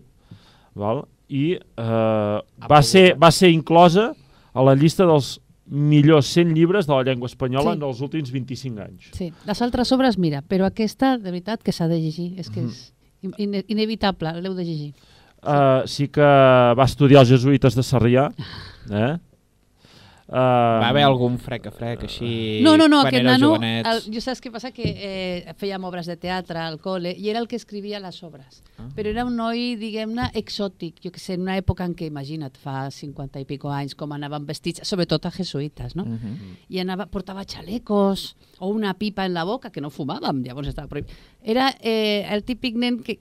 val? 0.75 1.05
i 1.29 1.55
uh, 1.55 2.41
va, 2.69 2.81
ser, 2.83 3.15
va 3.17 3.31
ser 3.31 3.49
inclosa 3.49 4.11
a 4.53 4.61
la 4.61 4.75
llista 4.75 5.05
dels 5.09 5.39
millors 5.65 6.27
100 6.35 6.51
llibres 6.53 6.85
de 6.85 6.93
la 6.93 7.03
llengua 7.07 7.25
espanyola 7.31 7.71
Sí. 7.71 7.77
en 7.79 7.83
els 7.87 8.01
últims 8.01 8.29
25 8.31 8.81
anys. 8.83 9.07
Sí, 9.15 9.31
les 9.47 9.61
altres 9.63 9.91
obres, 9.95 10.17
mira, 10.19 10.41
però 10.43 10.67
aquesta, 10.67 11.17
de 11.17 11.31
veritat, 11.31 11.63
que 11.63 11.71
s'ha 11.71 11.87
de 11.87 11.97
llegir. 12.01 12.33
És 12.37 12.49
que 12.51 12.59
és 12.67 12.93
ine 13.39 13.63
inevitable, 13.71 14.33
l'heu 14.41 14.53
de 14.53 14.65
llegir. 14.67 14.91
Uh, 15.43 15.83
sí 15.91 16.07
que 16.07 16.23
va 16.23 16.85
estudiar 16.87 17.25
els 17.25 17.33
jesuïtes 17.35 17.75
de 17.75 17.83
Sarrià. 17.83 18.29
Eh? 18.89 19.13
Uh, 20.33 20.39
Va 20.79 20.87
haver 20.87 21.01
algun 21.03 21.35
frec 21.37 21.65
a 21.67 21.71
frec 21.75 22.05
així 22.07 22.61
No, 22.63 22.77
no, 22.79 22.87
no, 22.87 23.01
quan 23.03 23.09
aquest 23.11 23.25
nano, 23.27 23.49
jovenets? 23.51 23.89
el, 23.91 24.13
jo 24.15 24.21
saps 24.23 24.39
què 24.41 24.49
passa? 24.53 24.71
Que 24.73 24.85
eh, 24.87 25.53
fèiem 25.59 25.83
obres 25.83 26.07
de 26.07 26.15
teatre 26.17 26.61
al 26.63 26.79
col·le 26.81 27.11
i 27.11 27.27
era 27.29 27.41
el 27.43 27.49
que 27.51 27.59
escrivia 27.59 27.99
les 28.01 28.21
obres. 28.23 28.63
Ah. 28.79 28.87
Però 28.95 29.11
era 29.11 29.25
un 29.27 29.35
noi, 29.37 29.75
diguem-ne, 29.77 30.29
exòtic. 30.39 31.03
Jo 31.03 31.11
que 31.13 31.19
sé, 31.21 31.35
en 31.35 31.43
una 31.43 31.57
època 31.59 31.85
en 31.85 31.93
què, 31.99 32.07
imagina't, 32.07 32.55
fa 32.63 32.87
50 32.89 33.43
i 33.43 33.45
pico 33.49 33.69
anys, 33.75 33.97
com 33.99 34.15
anaven 34.15 34.47
vestits, 34.47 34.87
sobretot 34.87 35.27
a 35.27 35.33
jesuïtes, 35.35 35.97
no? 35.99 36.07
Mhm. 36.07 36.55
i 36.71 36.79
anava, 36.81 37.05
portava 37.11 37.43
xalecos 37.43 38.37
o 38.59 38.71
una 38.71 38.95
pipa 38.95 39.27
en 39.27 39.35
la 39.35 39.43
boca, 39.43 39.69
que 39.75 39.83
no 39.83 39.91
fumàvem, 39.91 40.41
llavors 40.47 40.71
estava 40.71 40.87
prohibit. 40.87 41.11
Era 41.43 41.67
eh, 41.81 42.25
el 42.31 42.47
típic 42.47 42.79
nen 42.79 43.03
que, 43.03 43.19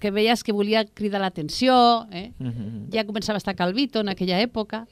que 0.00 0.10
veies 0.10 0.42
que 0.44 0.52
volia 0.52 0.84
cridar 0.84 1.20
l'atenció, 1.20 2.06
eh? 2.12 2.32
Mhm. 2.38 2.88
ja 2.92 3.04
començava 3.04 3.36
a 3.36 3.42
estar 3.42 3.54
calvito 3.56 4.00
en 4.00 4.08
aquella 4.08 4.40
època, 4.42 4.86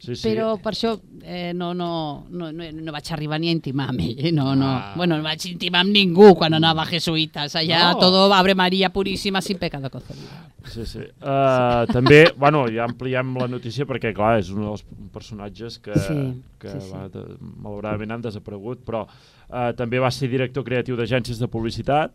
sí, 0.00 0.14
sí. 0.16 0.28
però 0.28 0.54
per 0.62 0.72
això 0.72 0.94
eh, 1.22 1.52
no, 1.54 1.74
no, 1.74 2.24
no, 2.30 2.50
no, 2.52 2.64
no 2.72 2.92
vaig 2.92 3.10
arribar 3.12 3.38
ni 3.40 3.48
a 3.48 3.52
intimar 3.52 3.90
amb 3.90 4.00
ell. 4.00 4.16
eh? 4.18 4.32
No, 4.32 4.54
no. 4.56 4.66
Ah. 4.66 4.94
Bueno, 4.96 5.16
no 5.18 5.22
vaig 5.22 5.44
intimar 5.50 5.82
amb 5.84 5.92
ningú 5.92 6.34
quan 6.34 6.54
anava 6.54 6.82
a 6.82 6.86
jesuïtes. 6.86 7.54
Allà 7.56 7.92
No. 7.92 7.98
todo 7.98 8.32
Ave 8.32 8.54
María 8.54 8.88
puríssima 8.92 9.42
sin 9.42 9.58
pecado 9.58 9.90
concebido. 9.90 10.28
Sí, 10.66 10.84
sí. 10.86 10.98
Uh, 11.20 11.86
també, 11.92 12.32
bueno, 12.36 12.66
ja 12.68 12.84
ampliem 12.84 13.34
la 13.40 13.48
notícia 13.48 13.86
perquè, 13.86 14.12
clar, 14.14 14.38
és 14.40 14.50
un 14.50 14.60
dels 14.66 14.82
personatges 15.12 15.78
que, 15.78 15.94
Sí, 15.98 16.16
que 16.60 16.68
sí, 16.68 16.80
sí. 16.80 16.90
Va, 16.92 17.08
de, 17.08 17.22
malauradament 17.40 18.10
han 18.12 18.20
desaparegut, 18.22 18.82
però 18.84 19.06
uh, 19.06 19.72
també 19.76 19.98
va 19.98 20.10
ser 20.10 20.28
director 20.28 20.62
creatiu 20.64 20.96
d'agències 20.96 21.38
de 21.40 21.48
publicitat, 21.48 22.12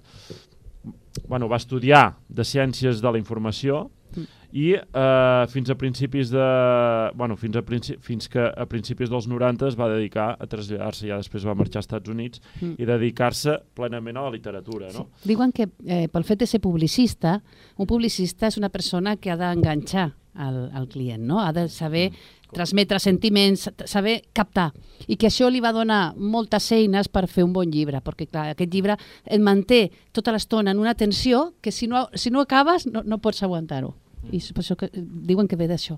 bueno, 1.27 1.47
va 1.49 1.57
estudiar 1.57 2.17
de 2.27 2.43
Ciències 2.43 3.01
de 3.01 3.11
la 3.11 3.21
Informació 3.21 3.89
Mm. 4.15 4.25
i 4.55 4.65
uh, 4.75 5.43
fins 5.51 5.69
a 5.69 5.75
principis 5.75 6.29
de... 6.31 6.43
Bueno, 7.19 7.35
fins, 7.35 7.57
a 7.59 7.61
princi 7.67 7.97
fins 7.99 8.29
que 8.31 8.39
a 8.39 8.65
principis 8.65 9.09
dels 9.11 9.27
90 9.27 9.67
es 9.67 9.75
va 9.75 9.89
dedicar 9.91 10.29
a 10.39 10.47
traslladar-se, 10.47 11.09
ja 11.09 11.17
després 11.19 11.43
va 11.43 11.55
marxar 11.57 11.81
als 11.81 11.89
Estats 11.89 12.09
Units 12.09 12.39
Mm. 12.61 12.75
i 12.79 12.85
dedicar-se 12.87 13.57
plenament 13.75 14.17
a 14.17 14.23
la 14.29 14.31
literatura, 14.31 14.87
no? 14.93 15.09
Sí. 15.19 15.33
Diuen 15.33 15.51
que 15.51 15.67
eh, 15.85 16.07
pel 16.07 16.23
fet 16.23 16.39
de 16.39 16.47
ser 16.47 16.61
publicista, 16.63 17.41
un 17.77 17.87
publicista 17.87 18.47
és 18.47 18.57
una 18.57 18.69
persona 18.69 19.17
que 19.17 19.31
ha 19.31 19.37
d'enganxar 19.37 20.13
al, 20.35 20.69
al 20.73 20.87
client, 20.87 21.23
no? 21.23 21.41
ha 21.41 21.51
de 21.51 21.67
saber 21.69 22.11
transmetre 22.53 22.99
sentiments, 22.99 23.69
saber 23.85 24.21
captar. 24.33 24.71
I 25.07 25.17
que 25.17 25.27
això 25.27 25.49
li 25.51 25.59
va 25.63 25.71
donar 25.75 26.13
moltes 26.17 26.71
eines 26.71 27.07
per 27.11 27.25
fer 27.27 27.43
un 27.43 27.53
bon 27.53 27.69
llibre, 27.71 28.01
perquè 28.05 28.27
clar, 28.29 28.51
aquest 28.53 28.71
llibre 28.73 28.95
et 29.25 29.41
manté 29.41 29.89
tota 30.13 30.31
l'estona 30.35 30.71
en 30.71 30.79
una 30.79 30.93
tensió 30.95 31.53
que 31.61 31.71
si 31.71 31.87
no, 31.87 32.07
si 32.13 32.29
no 32.31 32.41
acabes 32.45 32.87
no, 32.87 33.01
no 33.03 33.17
pots 33.17 33.43
aguantar-ho. 33.43 33.93
I 34.31 34.37
és 34.37 34.51
per 34.53 34.63
això 34.63 34.75
que 34.79 34.87
eh, 34.91 35.03
diuen 35.03 35.47
que 35.47 35.55
ve 35.59 35.67
d'això. 35.69 35.97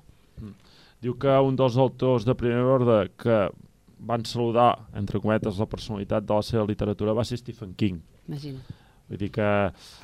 Diu 1.01 1.13
que 1.19 1.29
un 1.45 1.55
dels 1.55 1.77
autors 1.77 2.25
de 2.25 2.33
primer 2.35 2.63
ordre 2.65 3.11
que 3.17 3.47
van 3.99 4.25
saludar, 4.25 4.87
entre 4.97 5.19
cometes, 5.21 5.57
la 5.57 5.65
personalitat 5.69 6.25
de 6.25 6.33
la 6.33 6.43
seva 6.45 6.65
literatura 6.69 7.13
va 7.17 7.23
ser 7.25 7.37
Stephen 7.37 7.73
King. 7.77 7.99
Imagina. 8.27 8.59
Vull 9.07 9.17
dir 9.21 9.29
que... 9.31 9.45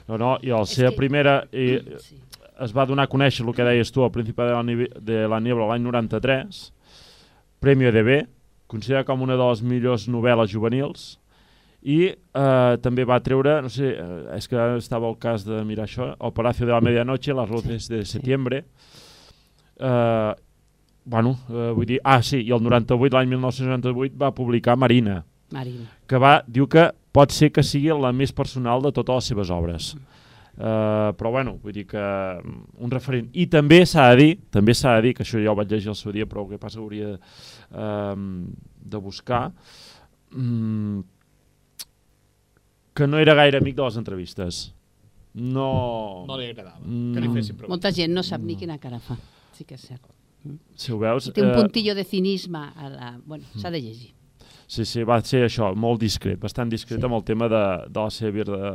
No, 0.08 0.18
no, 0.18 0.36
i 0.42 0.54
la 0.54 0.64
seva 0.70 0.92
que- 0.92 0.98
primera... 0.98 1.42
I, 1.52 1.80
Sí. 2.00 2.20
Es 2.62 2.74
va 2.76 2.86
donar 2.86 3.08
a 3.08 3.12
conèixer 3.12 3.46
el 3.46 3.56
que 3.56 3.66
deies 3.66 3.92
tu 3.92 4.04
al 4.04 4.12
principi 4.14 4.46
de 4.46 4.54
la, 4.54 4.88
de 5.02 5.26
la 5.30 5.40
Niebla 5.42 5.72
l'any 5.72 5.84
93, 5.86 6.64
Premi 7.64 7.90
DB, 7.96 8.24
considerat 8.68 9.08
com 9.08 9.22
una 9.24 9.38
de 9.40 9.50
les 9.50 9.62
millors 9.64 10.08
novel·les 10.12 10.52
juvenils, 10.52 11.14
i 11.84 12.00
eh, 12.12 12.76
també 12.84 13.04
va 13.08 13.20
treure, 13.24 13.58
no 13.64 13.70
sé, 13.72 13.92
eh, 14.00 14.38
és 14.38 14.48
que 14.48 14.60
estava 14.78 15.10
el 15.10 15.18
cas 15.20 15.44
de 15.48 15.60
mirar 15.68 15.88
això, 15.88 16.14
El 16.16 16.34
Palacio 16.36 16.68
de 16.68 16.72
la 16.72 16.82
Medianoche, 16.82 17.36
Las 17.36 17.52
Luces 17.52 17.90
de 17.92 18.06
Septiembre, 18.08 18.64
eh, 19.80 20.34
bueno, 21.06 21.38
eh, 21.50 21.72
vull 21.76 21.88
dir... 21.88 22.00
Ah, 22.04 22.22
sí, 22.24 22.40
i 22.40 22.54
el 22.56 22.64
98, 22.64 23.18
l'any 23.18 23.34
1998, 23.36 24.16
va 24.20 24.32
publicar 24.36 24.78
Marina, 24.80 25.24
Marina. 25.52 25.90
que 26.08 26.20
va, 26.20 26.38
diu 26.48 26.70
que 26.72 26.88
pot 27.14 27.36
ser 27.36 27.52
que 27.54 27.64
sigui 27.68 27.92
la 28.00 28.14
més 28.16 28.32
personal 28.32 28.82
de 28.82 28.94
totes 28.96 29.20
les 29.20 29.32
seves 29.34 29.52
obres. 29.54 29.94
Uh, 30.54 31.10
però 31.18 31.32
bueno, 31.34 31.56
vull 31.64 31.74
dir 31.74 31.88
que 31.90 32.02
mm, 32.02 32.60
un 32.86 32.92
referent. 32.94 33.32
I 33.34 33.48
també 33.50 33.80
s'ha 33.90 34.12
de 34.12 34.20
dir, 34.20 34.36
també 34.54 34.76
s'ha 34.78 35.00
de 35.00 35.08
dir, 35.08 35.16
que 35.18 35.26
això 35.26 35.42
ja 35.42 35.50
ho 35.50 35.58
vaig 35.58 35.74
llegir 35.74 35.90
el 35.90 35.98
seu 35.98 36.14
dia, 36.14 36.28
però 36.30 36.44
el 36.44 36.52
que 36.54 36.62
passa 36.62 36.82
hauria 36.82 37.16
uh, 37.18 38.14
de 38.94 39.02
buscar, 39.02 39.48
mm, 40.30 41.02
que 42.94 43.10
no 43.10 43.18
era 43.18 43.34
gaire 43.34 43.58
amic 43.58 43.76
de 43.80 43.88
les 43.88 43.98
entrevistes. 43.98 44.64
No... 45.34 46.26
No 46.30 46.38
li 46.38 46.52
agradava. 46.52 46.78
Mm. 46.86 47.14
Que 47.16 47.24
li 47.24 47.32
fessin 47.34 47.58
preguntes. 47.58 47.74
Molta 47.74 47.94
gent 47.96 48.14
no 48.14 48.22
sap 48.26 48.44
ni 48.46 48.58
quina 48.60 48.78
cara 48.78 49.02
fa. 49.02 49.18
Sí 49.58 49.66
que 49.66 49.80
és 49.80 49.88
cert. 49.90 50.06
Si 50.78 50.92
ho 50.92 51.00
veus... 51.02 51.32
Té 51.34 51.42
un 51.42 51.54
eh, 51.54 51.56
puntillo 51.58 51.96
de 51.98 52.04
cinisme. 52.06 52.62
A 52.76 52.92
la... 52.92 53.16
Bueno, 53.26 53.48
s'ha 53.58 53.72
de 53.74 53.82
llegir. 53.82 54.12
Sí, 54.68 54.86
sí, 54.90 55.04
va 55.06 55.20
ser 55.26 55.44
això, 55.46 55.68
molt 55.78 56.02
discret, 56.02 56.40
bastant 56.42 56.70
discret 56.72 56.98
sí. 56.98 57.06
amb 57.06 57.18
el 57.18 57.26
tema 57.28 57.50
de, 57.52 57.64
de 57.94 58.00
la 58.00 58.14
seva 58.14 58.32
vida, 58.34 58.70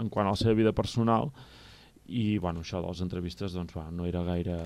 en 0.00 0.08
quant 0.12 0.26
a 0.26 0.34
la 0.34 0.40
seva 0.40 0.54
vida 0.58 0.72
personal, 0.72 1.30
i, 2.06 2.36
bueno, 2.38 2.60
això 2.60 2.82
de 2.82 2.88
les 2.90 3.00
entrevistes, 3.04 3.54
doncs, 3.56 3.74
va, 3.76 3.90
no 3.90 4.06
era 4.06 4.22
gaire... 4.26 4.58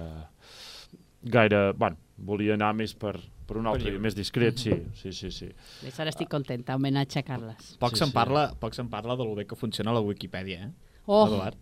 gaire, 1.23 1.73
bueno, 1.75 1.97
volia 2.16 2.55
anar 2.55 2.73
més 2.79 2.94
per, 2.99 3.14
per 3.47 3.57
un 3.59 3.66
altre, 3.71 3.92
més 3.99 4.14
discret, 4.14 4.59
sí, 4.59 4.75
sí, 4.99 5.12
sí, 5.12 5.31
sí. 5.35 5.49
Ves, 5.83 5.99
ara 6.03 6.11
estic 6.14 6.31
contenta. 6.31 6.77
Homenatge 6.79 7.21
a 7.21 7.25
Carles. 7.27 7.73
Poc 7.81 7.94
Sí, 7.97 8.03
se'n 8.03 8.12
sí. 8.12 8.14
parla, 8.14 8.49
poc 8.59 8.75
se'n 8.75 8.90
parla 8.90 9.16
de 9.18 9.27
lo 9.27 9.35
bé 9.38 9.47
que 9.47 9.59
funciona 9.59 9.94
la 9.94 10.03
Wikipedia, 10.05 10.68
eh? 10.68 11.01
Oh, 11.07 11.27
Eduard. 11.27 11.57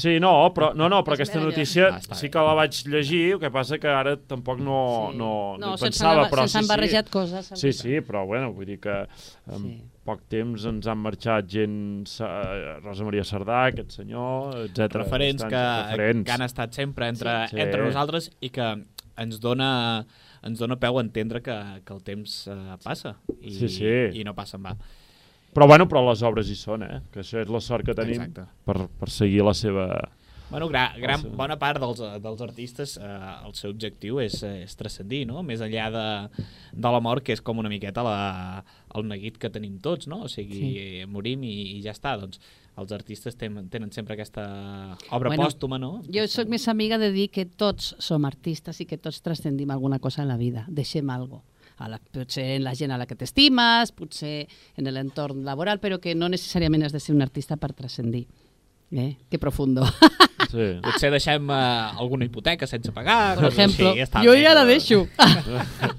Sí, 0.00 0.14
no, 0.20 0.30
però, 0.56 0.70
no, 0.74 0.86
no, 0.88 1.02
però 1.04 1.12
aquesta 1.18 1.36
notícia 1.38 1.90
Ah, 1.98 2.14
sí 2.16 2.30
que 2.32 2.40
la 2.40 2.54
vaig 2.56 2.72
llegir, 2.88 3.34
el 3.34 3.40
que 3.42 3.50
passa 3.52 3.76
que 3.78 3.90
ara 3.92 4.14
tampoc 4.16 4.58
no, 4.64 5.10
Sí. 5.12 5.18
no, 5.18 5.28
no, 5.58 5.66
no, 5.66 5.74
hi 5.76 5.82
pensava, 5.82 6.22
han, 6.24 6.30
però 6.32 6.46
se'ns 6.46 6.52
sí, 6.54 6.58
han 6.58 6.64
sí. 6.64 6.70
barrejat 6.70 7.10
coses. 7.12 7.50
Sí, 7.60 7.72
sí, 7.76 8.00
però 8.00 8.24
bueno, 8.24 8.54
vull 8.56 8.64
dir 8.70 8.78
que 8.80 8.94
en 9.52 9.62
Sí. 9.66 9.74
poc 10.06 10.22
temps 10.32 10.64
ens 10.64 10.86
han 10.88 10.96
marxat 10.98 11.46
gent, 11.52 12.06
Sa- 12.08 12.78
Rosa 12.80 13.04
Maria 13.04 13.22
Sardà, 13.24 13.66
aquest 13.68 13.90
senyor, 13.98 14.56
etc. 14.64 14.94
referents 15.02 15.44
que, 15.44 15.50
referents. 15.90 16.24
que 16.24 16.32
han 16.32 16.42
estat 16.48 16.72
sempre 16.72 17.08
entre, 17.08 17.48
Sí. 17.48 17.60
entre 17.60 17.82
Sí. 17.82 17.86
nosaltres 17.88 18.30
i 18.40 18.48
que 18.48 18.70
ens 19.18 19.40
dona, 19.40 20.06
ens 20.42 20.58
dona 20.58 20.76
peu 20.76 20.96
a 20.98 21.02
entendre 21.02 21.42
que, 21.42 21.82
que 21.84 21.92
el 21.92 22.02
temps 22.02 22.46
eh, 22.48 22.76
passa 22.82 23.16
i, 23.42 23.50
Sí, 23.52 23.68
sí. 23.68 24.20
i 24.20 24.24
no 24.24 24.32
passa 24.34 24.56
en 24.56 24.64
va. 24.64 24.76
Però 25.56 25.64
bueno, 25.64 25.86
però 25.88 26.02
les 26.04 26.20
obres 26.26 26.50
hi 26.52 26.58
són, 26.60 26.84
eh? 26.84 27.00
Que 27.14 27.22
això 27.22 27.40
és 27.40 27.48
la 27.48 27.62
sort 27.64 27.86
que 27.86 27.96
tenim 27.96 28.20
Exacte. 28.20 28.44
per, 28.68 28.90
per 29.00 29.08
seguir 29.08 29.40
la 29.46 29.54
seva... 29.56 29.86
Bueno, 30.50 30.68
gra, 30.70 30.92
gran, 31.00 31.24
bona 31.34 31.56
part 31.58 31.80
dels, 31.82 32.02
dels 32.22 32.42
artistes, 32.44 32.92
eh, 33.02 33.30
el 33.48 33.54
seu 33.56 33.72
objectiu 33.72 34.20
és, 34.22 34.36
és 34.46 34.76
transcendir, 34.78 35.24
no? 35.26 35.40
Més 35.42 35.64
enllà 35.64 35.88
de, 35.90 36.04
de 36.76 36.92
la 36.92 37.00
mort, 37.02 37.24
que 37.24 37.34
és 37.34 37.42
com 37.42 37.58
una 37.58 37.72
miqueta 37.72 38.04
la, 38.06 38.20
el 38.94 39.08
neguit 39.08 39.40
que 39.42 39.50
tenim 39.50 39.80
tots, 39.82 40.06
no? 40.12 40.20
O 40.28 40.30
sigui, 40.30 40.60
sí. 40.60 41.08
morim 41.10 41.42
i, 41.48 41.56
i 41.78 41.80
ja 41.82 41.96
està. 41.96 42.14
Doncs 42.20 42.38
els 42.76 42.92
artistes 42.92 43.40
tenen, 43.40 43.72
tenen 43.72 43.90
sempre 43.96 44.14
aquesta 44.14 44.44
obra 45.08 45.32
Bueno, 45.32 45.48
pòstuma, 45.48 45.80
no? 45.80 45.96
Jo 46.12 46.28
sóc 46.30 46.52
més 46.52 46.68
amiga 46.68 47.00
de 47.00 47.10
dir 47.16 47.30
que 47.32 47.48
tots 47.48 47.94
som 47.98 48.28
artistes 48.28 48.84
i 48.84 48.86
que 48.86 49.00
tots 49.00 49.24
transcendim 49.24 49.72
alguna 49.72 49.98
cosa 50.04 50.22
en 50.22 50.30
la 50.30 50.36
vida, 50.36 50.68
deixem 50.68 51.10
algo. 51.10 51.42
A 51.76 51.90
la, 51.92 51.98
potser 51.98 52.54
en 52.56 52.64
la 52.64 52.72
gent 52.74 52.94
a 52.94 52.96
la 52.96 53.04
que 53.04 53.18
t'estimes, 53.18 53.92
potser 53.92 54.46
en 54.80 54.88
l'entorn 54.88 55.44
laboral, 55.44 55.80
però 55.82 56.00
que 56.00 56.14
no 56.16 56.30
necessàriament 56.32 56.86
has 56.86 56.94
de 56.96 57.02
ser 57.04 57.14
un 57.14 57.20
artista 57.24 57.58
per 57.60 57.74
transcendir. 57.76 58.26
Eh? 58.92 59.16
Que 59.28 59.38
profundo. 59.38 59.84
Sí. 60.50 60.66
Potser 60.84 61.10
deixem 61.10 61.50
eh, 61.50 62.00
alguna 62.00 62.24
hipoteca 62.28 62.66
sense 62.70 62.92
pagar. 62.94 63.36
Per 63.40 63.48
ejemplo, 63.50 63.90
així, 63.92 64.04
està 64.06 64.22
jo 64.24 64.32
bé, 64.36 64.42
ja 64.44 64.54
la 64.54 64.64
deixo. 64.68 65.04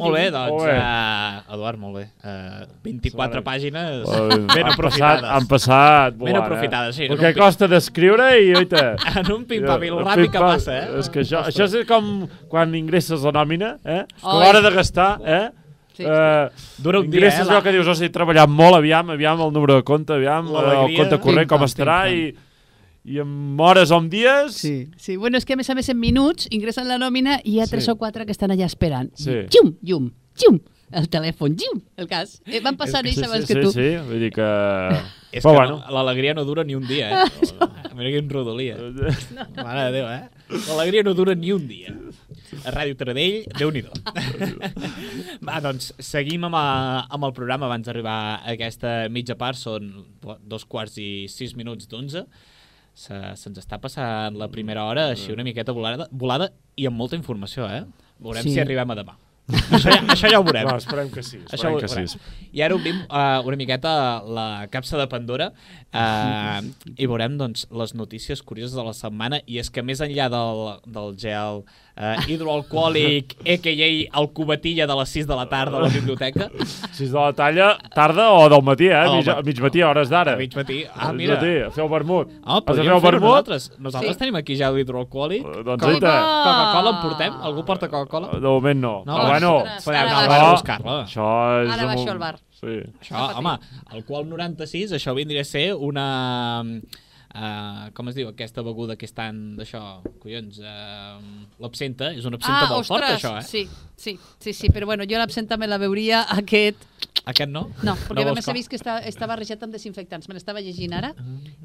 Molt 0.00 0.14
bé, 0.16 0.30
doncs, 0.32 0.48
Molt 0.54 0.64
bé. 0.64 0.74
Uh, 0.80 1.54
Eduard, 1.54 1.78
molt 1.80 1.96
bé. 1.98 2.04
Uh, 2.24 2.62
24 2.86 3.18
Vale. 3.20 3.42
pàgines 3.44 4.08
Han 4.08 4.46
ben 4.48 4.68
aprofitades. 4.70 5.26
han 5.28 5.46
passat 5.50 6.14
Ben 6.16 6.22
volant, 6.30 6.44
aprofitades, 6.46 6.96
sí, 6.96 7.02
Eh? 7.04 7.10
El 7.12 7.18
que 7.18 7.32
pi- 7.34 7.40
costa 7.40 7.68
d'escriure 7.68 8.30
i, 8.40 8.54
oita... 8.56 8.94
En 9.20 9.28
un 9.34 9.44
pim-pam-pim 9.44 9.92
Ja, 9.98 10.04
ràpid 10.06 10.30
que 10.32 10.40
passa, 10.40 10.76
eh? 10.78 10.98
És 11.02 11.10
que 11.12 11.20
això, 11.20 11.42
això 11.50 11.66
és 11.68 11.86
com 11.88 12.26
quan 12.48 12.72
ingresses 12.78 13.26
la 13.28 13.34
nòmina, 13.36 13.74
eh? 13.84 14.04
A 14.22 14.36
Oi. 14.38 14.40
l'hora 14.44 14.62
de 14.64 14.70
gastar, 14.78 15.10
eh? 15.20 15.42
Sí. 15.98 16.06
Eh, 16.06 16.48
Dura 16.80 17.02
un 17.02 17.10
dia, 17.10 17.18
ingresses 17.20 17.44
eh, 17.44 17.50
allò 17.50 17.60
que 17.66 17.74
dius, 17.74 17.86
o 17.90 17.94
sigui, 17.98 18.08
he 18.08 18.14
treballat 18.14 18.48
molt, 18.48 18.78
aviam, 18.80 19.10
aviam 19.12 19.42
el 19.44 19.52
número 19.52 19.76
de 19.76 19.84
compte, 19.84 20.16
aviam, 20.16 20.48
eh, 20.48 20.68
el 20.86 20.96
compte 20.96 21.18
corrent 21.20 21.50
com 21.50 21.66
estarà 21.66 22.06
i, 22.08 22.30
i 23.04 23.18
en 23.22 23.56
hores 23.60 23.90
o 23.90 23.98
en 23.98 24.10
dies... 24.12 24.54
Sí, 24.60 24.88
sí, 24.96 25.16
bueno, 25.16 25.38
és 25.38 25.46
que 25.48 25.54
a 25.54 25.60
més 25.60 25.70
a 25.70 25.76
més 25.78 25.88
en 25.88 25.98
minuts 26.00 26.48
ingressen 26.52 26.88
la 26.88 26.98
nòmina 27.00 27.38
i 27.44 27.56
hi 27.56 27.60
ha 27.60 27.68
Sí. 27.68 27.76
tres 27.76 27.88
o 27.88 27.96
quatre 27.96 28.26
que 28.26 28.32
estan 28.32 28.50
allà 28.52 28.66
esperant. 28.68 29.10
Sí. 29.16 29.42
Llum, 29.54 29.72
llum, 29.82 30.10
llum, 30.42 30.60
el 30.92 31.08
telèfon, 31.08 31.56
llum, 31.56 31.80
el 31.96 32.08
cas. 32.10 32.40
Eh, 32.46 32.60
van 32.60 32.76
passant 32.76 33.06
ells 33.06 33.16
sí, 33.20 33.24
abans 33.24 33.46
sí, 33.46 33.54
que 33.54 33.62
tu. 33.62 33.72
Sí, 33.72 33.88
sí, 33.94 34.04
vull 34.08 34.20
dir 34.26 34.32
que... 34.34 34.50
És 35.30 35.44
Però 35.44 35.52
que 35.54 35.58
bueno. 35.60 35.76
no, 35.78 35.92
l'alegria 35.94 36.32
no 36.34 36.42
dura 36.42 36.64
ni 36.66 36.74
un 36.74 36.82
dia, 36.88 37.12
eh? 37.22 37.50
Mira 37.94 38.10
quin 38.10 38.26
rodolia. 38.32 38.74
Mare 39.54 39.84
de 39.86 39.92
Déu, 39.94 40.08
eh? 40.10 40.56
L'alegria 40.66 41.04
no 41.06 41.14
dura 41.14 41.36
ni 41.38 41.52
un 41.54 41.68
dia. 41.70 41.94
A 42.66 42.72
Ràdio 42.74 42.96
Taradell, 42.98 43.44
déu 43.54 43.70
nhi 43.70 43.84
Va, 45.46 45.60
doncs, 45.62 45.92
seguim 46.02 46.48
amb, 46.48 46.58
a, 46.58 47.06
amb 47.06 47.28
el 47.28 47.34
programa 47.36 47.68
abans 47.68 47.86
d'arribar 47.86 48.16
a 48.40 48.56
aquesta 48.56 49.04
mitja 49.06 49.36
part. 49.38 49.54
Són 49.60 49.86
dos 50.50 50.66
quarts 50.66 50.98
i 50.98 51.28
sis 51.30 51.54
minuts 51.54 51.86
d'onze. 51.86 52.24
Se- 53.00 53.32
Se'ns 53.40 53.58
està 53.62 53.78
passant 53.80 54.36
la 54.36 54.50
primera 54.52 54.84
hora 54.84 55.08
així 55.14 55.32
una 55.32 55.46
miqueta 55.46 55.72
volada, 55.72 56.06
volada 56.12 56.50
i 56.76 56.84
amb 56.90 56.96
molta 57.00 57.16
informació, 57.16 57.64
eh? 57.72 57.84
Veurem 58.20 58.44
Sí. 58.44 58.52
si 58.58 58.60
arribem 58.60 58.90
a 58.92 58.96
demà. 58.98 59.16
això, 59.74 59.90
ja, 59.90 60.02
això 60.14 60.28
ja 60.30 60.38
ho 60.38 60.44
veurem. 60.46 60.68
No, 60.68 60.76
esperem 60.78 61.08
que 61.10 61.24
sí, 61.26 61.40
Això 61.48 61.56
esperem 61.56 61.74
ho 61.74 61.78
que 61.80 61.88
veurem. 61.90 62.06
sí. 62.12 62.18
I 62.54 62.60
ara 62.62 62.76
obrim 62.76 63.00
uh, 63.08 63.40
una 63.48 63.56
miqueta 63.58 63.94
la 64.22 64.44
capsa 64.70 64.98
de 65.00 65.08
Pandora 65.10 65.48
uh, 65.90 66.60
i 66.94 67.08
veurem 67.10 67.34
doncs, 67.40 67.64
les 67.74 67.94
notícies 67.98 68.42
curioses 68.46 68.76
de 68.78 68.84
la 68.86 68.92
setmana 68.94 69.40
i 69.50 69.58
és 69.58 69.70
que 69.74 69.82
més 69.82 69.98
enllà 70.04 70.28
del, 70.30 70.62
del 70.86 71.16
gel 71.18 71.64
uh, 71.64 71.66
hidroalcohòlic, 72.26 73.34
a.k.a. 73.54 74.20
el 74.20 74.28
cubatilla 74.32 74.86
de 74.86 74.96
les 74.96 75.08
6 75.08 75.26
de 75.28 75.36
la 75.36 75.46
tarda 75.48 75.78
a 75.78 75.82
la 75.82 75.88
biblioteca, 75.88 76.48
6 76.92 77.12
de 77.12 77.18
la 77.18 77.32
talla, 77.32 77.68
tarda 77.94 78.30
o 78.32 78.48
del 78.48 78.62
matí, 78.62 78.86
eh? 78.88 78.94
Al 78.94 79.16
Mig, 79.16 79.26
matí. 79.26 79.44
mig 79.50 79.60
matí, 79.60 79.80
a 79.82 79.88
hores 79.90 80.08
d'ara. 80.08 80.34
a 80.34 80.36
mig 80.36 80.54
matí. 80.56 80.84
Ah, 80.94 81.12
Mig 81.12 81.26
mira. 81.28 81.36
matí, 81.36 81.52
a 81.66 81.70
fer 81.70 81.84
el 81.84 81.90
vermut. 81.90 82.28
Ah, 82.44 82.56
Has 82.56 82.64
de 82.64 82.64
fer 82.64 82.74
podríem 82.74 82.94
el 82.94 83.00
fer-ho 83.00 83.10
vermut? 83.20 83.28
nosaltres. 83.30 83.70
Nosaltres 83.78 84.12
Sí. 84.16 84.18
tenim 84.18 84.36
aquí 84.36 84.56
gel 84.56 84.78
hidroalcohòlic. 84.78 85.44
Eh, 85.44 85.62
Doncs. 85.64 85.84
Coca-Cola 85.84 86.90
en 86.90 87.00
portem? 87.02 87.34
Algú 87.42 87.64
porta 87.64 87.88
Coca-Cola? 87.88 88.28
De 88.40 88.40
moment 88.48 88.80
no. 88.80 89.02
No, 89.06 89.12
Però 89.16 89.26
doncs, 89.26 89.30
bueno. 89.30 89.52
Podem 89.84 90.00
anar 90.00 90.16
al 90.22 90.28
va 90.28 90.38
bar 90.38 90.40
a 90.46 90.50
buscar-la. 90.52 90.96
això 91.04 91.28
és... 91.64 91.70
Ara 91.74 91.86
baixo 91.86 92.10
al 92.10 92.18
bar. 92.18 92.36
Sí. 92.60 92.74
Això, 93.00 93.38
home, 93.38 93.54
alcohol 93.90 94.26
96, 94.28 94.92
això 94.92 95.14
vindria 95.14 95.40
a 95.40 95.44
ser 95.44 95.74
una... 95.74 96.64
Uh, 97.30 97.92
com 97.94 98.08
es 98.10 98.16
diu 98.16 98.26
aquesta 98.26 98.62
beguda 98.66 98.96
que 98.98 99.06
és 99.06 99.12
tan 99.14 99.36
d'això, 99.54 99.80
collons, 100.18 100.56
uh, 100.64 101.20
l'absenta, 101.62 102.08
és 102.10 102.24
una 102.26 102.40
absenta 102.40 102.64
ah, 102.64 102.70
molt 102.72 102.88
ostres, 102.88 102.90
forta, 102.90 103.10
això, 103.14 103.30
eh? 103.38 103.44
sí, 103.46 103.84
sí, 103.94 104.16
sí, 104.42 104.54
sí, 104.56 104.70
però 104.74 104.88
bueno, 104.90 105.06
jo 105.06 105.20
l'absenta 105.20 105.54
me 105.60 105.68
la 105.70 105.78
veuria 105.78 106.24
aquest... 106.34 106.82
Aquest 107.30 107.52
no? 107.52 107.68
No, 107.86 107.94
perquè 108.08 108.24
No 108.24 108.32
a 108.32 108.34
més 108.34 108.48
he 108.50 108.54
vist 108.56 108.72
que 108.72 108.80
està, 108.80 108.96
està 109.06 109.28
barrejat 109.30 109.62
amb 109.62 109.76
desinfectants, 109.76 110.26
me 110.26 110.34
l'estava 110.34 110.62
llegint 110.64 110.96
ara, 110.98 111.12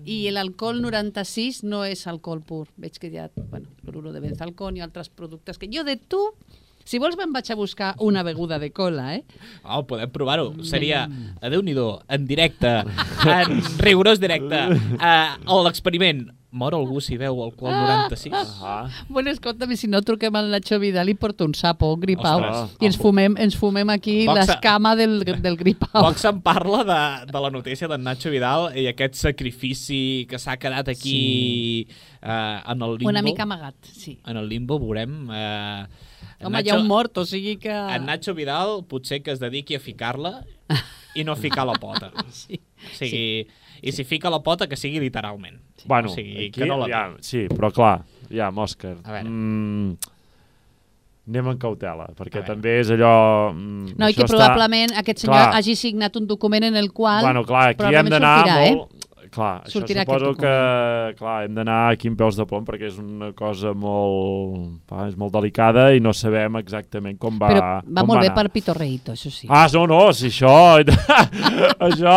i 0.05 0.19
l'alcohol 0.35 0.83
96 0.85 1.63
no 1.65 1.81
és 1.87 2.05
alcohol 2.11 2.43
pur. 2.45 2.67
Veig 2.77 2.99
que 3.01 3.09
hi 3.09 3.17
ha, 3.23 3.31
bueno, 3.49 3.71
cloruro 3.81 4.13
de 4.13 4.21
benzalcon 4.21 4.77
i 4.77 4.85
altres 4.85 5.09
productes 5.09 5.57
que 5.57 5.71
jo 5.73 5.81
de 5.87 5.97
tu, 5.97 6.21
si 6.85 7.01
vols 7.01 7.17
me'n 7.17 7.33
vaig 7.33 7.49
a 7.49 7.57
buscar 7.57 7.95
una 8.05 8.21
beguda 8.23 8.59
de 8.61 8.69
cola, 8.69 9.15
eh? 9.17 9.23
Oh, 9.63 9.81
podem 9.89 10.11
provar-ho. 10.13 10.51
Seria, 10.63 11.07
a 11.41 11.49
déu 11.49 11.65
nhi 11.65 11.73
en 11.75 12.25
directe, 12.29 12.77
en 13.25 13.61
rigorós 13.81 14.21
directe, 14.21 14.61
uh, 15.01 15.61
l'experiment. 15.65 16.27
Mor 16.55 16.71
algú 16.71 17.01
si 17.03 17.17
veu 17.19 17.41
alcohol 17.43 17.73
96? 17.73 18.31
Ah, 18.63 18.87
Bueno, 19.09 19.27
escolta'm, 19.33 19.73
si 19.75 19.89
no 19.91 19.99
truquem 20.07 20.37
al 20.39 20.47
Nacho 20.53 20.79
Vidal 20.79 21.09
i 21.11 21.15
porta 21.19 21.43
un 21.43 21.51
sapo, 21.51 21.89
un 21.91 21.99
gripau, 21.99 22.39
Ostres. 22.39 22.77
i 22.79 22.87
ens 22.87 22.95
fumem, 23.01 23.35
ens 23.43 23.57
fumem 23.59 23.91
aquí 23.91 24.21
l'escama 24.29 24.93
del, 24.95 25.19
del 25.25 25.57
gripau. 25.59 25.99
Poc 26.05 26.21
se'n 26.21 26.39
parla 26.45 26.85
de, 26.87 27.01
de 27.33 27.43
la 27.43 27.51
notícia 27.51 27.91
d'en 27.91 28.07
Nacho 28.07 28.31
Vidal 28.31 28.69
i 28.71 28.87
aquest 28.87 29.19
sacrifici 29.19 30.23
que 30.31 30.39
s'ha 30.39 30.55
quedat 30.55 30.93
aquí 30.95 31.19
sí. 31.91 32.01
uh, 32.23 32.63
en 32.71 32.87
el 32.87 32.99
limbo. 33.01 33.11
Una 33.11 33.25
mica 33.25 33.43
amagat, 33.43 33.75
sí. 33.91 34.15
En 34.23 34.39
el 34.39 34.47
limbo 34.47 34.79
veurem... 34.79 35.25
Uh, 35.27 36.03
Home, 36.43 36.61
hi 36.61 36.69
ha 36.69 36.77
un 36.79 36.87
mort, 36.87 37.17
o 37.17 37.25
sigui 37.25 37.55
que... 37.61 37.71
En 37.71 38.05
Nacho 38.05 38.33
Vidal 38.35 38.81
potser 38.89 39.21
que 39.23 39.31
es 39.31 39.39
dediqui 39.39 39.75
a 39.77 39.79
ficar-la 39.79 40.41
i 41.15 41.23
no 41.23 41.35
ficar 41.39 41.65
la 41.67 41.77
pota. 41.79 42.11
Sí. 42.35 42.59
O 42.59 42.95
sigui, 42.99 43.47
i 43.81 43.91
si 43.95 44.03
fica 44.05 44.29
la 44.29 44.41
pota, 44.43 44.67
que 44.69 44.75
sigui 44.77 44.99
literalment. 44.99 45.55
bueno, 45.85 46.09
o 46.11 46.13
sigui, 46.13 46.49
aquí, 46.49 46.59
que 46.59 46.65
no 46.69 46.77
la 46.77 46.87
ja, 46.91 46.99
sí, 47.21 47.45
però 47.49 47.71
clar, 47.73 48.03
ja, 48.29 48.51
Òscar, 48.51 48.97
A 49.03 49.11
veure. 49.15 49.29
mm, 49.29 49.95
anem 51.31 51.47
amb 51.53 51.61
cautela, 51.61 52.05
perquè 52.17 52.43
també 52.45 52.75
és 52.83 52.91
allò... 52.93 53.13
Mm, 53.55 53.95
No, 53.97 54.09
i 54.09 54.13
que 54.13 54.27
probablement 54.29 54.93
aquest 55.01 55.23
senyor 55.25 55.39
Clar. 55.47 55.55
hagi 55.57 55.75
signat 55.79 56.15
un 56.19 56.27
document 56.29 56.67
en 56.67 56.75
el 56.77 56.91
qual 56.93 57.23
Bueno, 57.25 57.43
clar, 57.47 57.71
aquí 57.73 57.89
hem 57.89 58.11
d'anar 58.13 58.35
sortirà, 58.43 58.59
molt... 58.75 59.04
Clar, 59.35 59.65
això 59.65 59.81
Sortirà 59.81 60.05
suposo 60.05 60.29
aquest 60.31 60.41
que 60.45 61.15
clar, 61.19 61.35
hem 61.43 61.55
d'anar 61.57 61.79
aquí 61.91 62.07
amb 62.07 62.19
peus 62.21 62.37
de 62.39 62.45
plom 62.47 62.63
perquè 62.67 62.87
és 62.87 62.99
una 63.01 63.33
cosa 63.35 63.73
molt, 63.75 64.77
va, 64.87 65.09
és 65.09 65.17
molt 65.19 65.33
delicada 65.35 65.89
i 65.91 65.99
no 66.03 66.13
sabem 66.15 66.55
exactament 66.61 67.17
com 67.19 67.35
va 67.41 67.49
Però 67.51 67.65
va 67.65 68.05
com 68.05 68.13
molt 68.13 68.23
bé 68.23 68.29
anar. 68.29 68.37
per 68.37 68.53
Pitorreito, 68.53 69.15
això 69.17 69.33
sí. 69.33 69.49
Ah, 69.51 69.65
no, 69.75 69.83
no, 69.91 69.99
si 70.15 70.31
això... 70.31 70.53
això... 71.89 72.15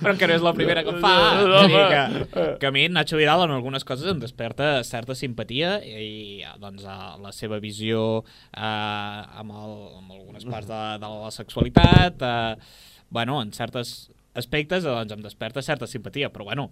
Però 0.00 0.14
que 0.16 0.28
no 0.28 0.36
és 0.36 0.44
la 0.44 0.52
primera 0.56 0.84
que 0.84 0.94
fa. 1.00 1.14
No, 1.40 1.62
dir 1.64 1.76
home. 1.76 1.88
que, 1.88 2.46
que 2.60 2.68
a 2.68 2.72
mi 2.74 2.86
Nacho 2.92 3.18
Vidal 3.20 3.46
en 3.46 3.56
algunes 3.56 3.84
coses 3.88 4.12
em 4.12 4.20
desperta 4.20 4.82
certa 4.84 5.16
simpatia 5.16 5.78
i 5.84 6.44
doncs, 6.60 6.84
la 6.84 7.32
seva 7.36 7.60
visió 7.62 8.20
eh, 8.20 8.60
amb, 8.60 9.50
el, 9.56 9.74
amb 10.02 10.14
algunes 10.18 10.44
parts 10.48 10.68
de, 10.68 10.84
de 11.00 11.12
la 11.16 11.32
sexualitat, 11.34 12.20
eh, 12.20 12.88
bueno, 13.10 13.40
en 13.42 13.52
certes 13.52 14.09
aspectes 14.34 14.84
doncs, 14.86 15.12
em 15.12 15.22
desperta 15.24 15.62
certa 15.62 15.86
simpatia, 15.90 16.28
però 16.30 16.44
bueno, 16.46 16.68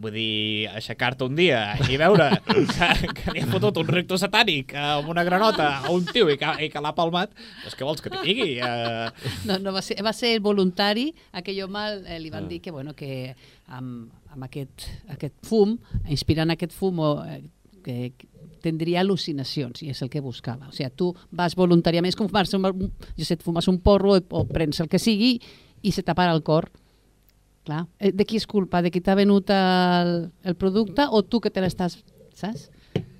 vull 0.00 0.14
dir, 0.14 0.68
aixecar-te 0.72 1.26
un 1.26 1.34
dia 1.36 1.74
i 1.92 1.98
veure 2.00 2.30
que, 2.46 3.10
que 3.18 3.34
li 3.34 3.42
ha 3.42 3.48
fotut 3.52 3.76
un 3.82 3.90
recto 3.92 4.16
satànic 4.16 4.72
amb 4.80 5.10
una 5.12 5.24
granota 5.24 5.66
a 5.84 5.90
un 5.92 6.06
tio 6.08 6.30
i 6.32 6.38
que, 6.40 6.48
i 6.64 6.70
que 6.72 6.80
l'ha 6.80 6.94
palmat, 6.96 7.34
doncs 7.62 7.76
què 7.76 7.84
vols 7.84 8.00
que 8.00 8.12
t'hi 8.14 8.22
digui? 8.24 8.50
Eh, 8.64 9.10
No, 9.44 9.58
no 9.60 9.72
va 9.76 9.82
ser, 9.84 9.98
va 10.04 10.14
ser 10.16 10.38
voluntari, 10.40 11.10
aquell 11.36 11.60
home 11.66 11.84
eh, 12.06 12.18
li 12.22 12.30
Ah. 12.32 12.38
van 12.38 12.48
dir 12.48 12.60
que, 12.64 12.70
bueno, 12.72 12.94
que 12.96 13.34
amb, 13.68 14.08
amb 14.32 14.44
aquest, 14.48 14.88
aquest 15.12 15.34
fum, 15.44 15.76
inspirant 16.08 16.50
aquest 16.56 16.72
fum, 16.72 16.98
o, 17.04 17.12
eh, 17.28 17.42
que, 17.84 18.12
tindria 18.62 19.00
al·lucinacions, 19.02 19.82
i 19.82 19.88
és 19.90 20.00
el 20.04 20.08
que 20.08 20.20
buscava. 20.22 20.68
O 20.70 20.72
sigui, 20.72 20.88
tu 20.96 21.08
vas 21.34 21.56
voluntàriament, 21.58 22.08
és 22.08 22.16
com 22.16 22.28
fumar-se 22.30 22.56
un, 22.56 22.64
un- 22.70 22.92
jo 23.18 23.24
sé, 23.26 23.34
et 23.34 23.42
fumes 23.42 23.66
un 23.68 23.80
porro 23.82 24.14
o, 24.16 24.20
o 24.38 24.44
prens 24.46 24.78
el 24.80 24.88
que 24.88 25.00
sigui 25.02 25.34
i 25.82 25.90
se 25.92 26.04
t'apara 26.06 26.32
el 26.32 26.44
cor. 26.46 26.70
Clar. 27.64 27.84
Eh, 27.98 28.10
De 28.12 28.24
qui 28.26 28.36
és 28.40 28.46
culpa? 28.46 28.82
De 28.82 28.90
qui 28.90 29.00
t'ha 29.00 29.14
venut 29.14 29.50
el, 29.54 30.30
el 30.42 30.54
producte 30.56 31.06
o 31.10 31.22
tu 31.22 31.40
que 31.40 31.50
te 31.50 31.60
l'estàs... 31.62 32.00
Saps? 32.34 32.70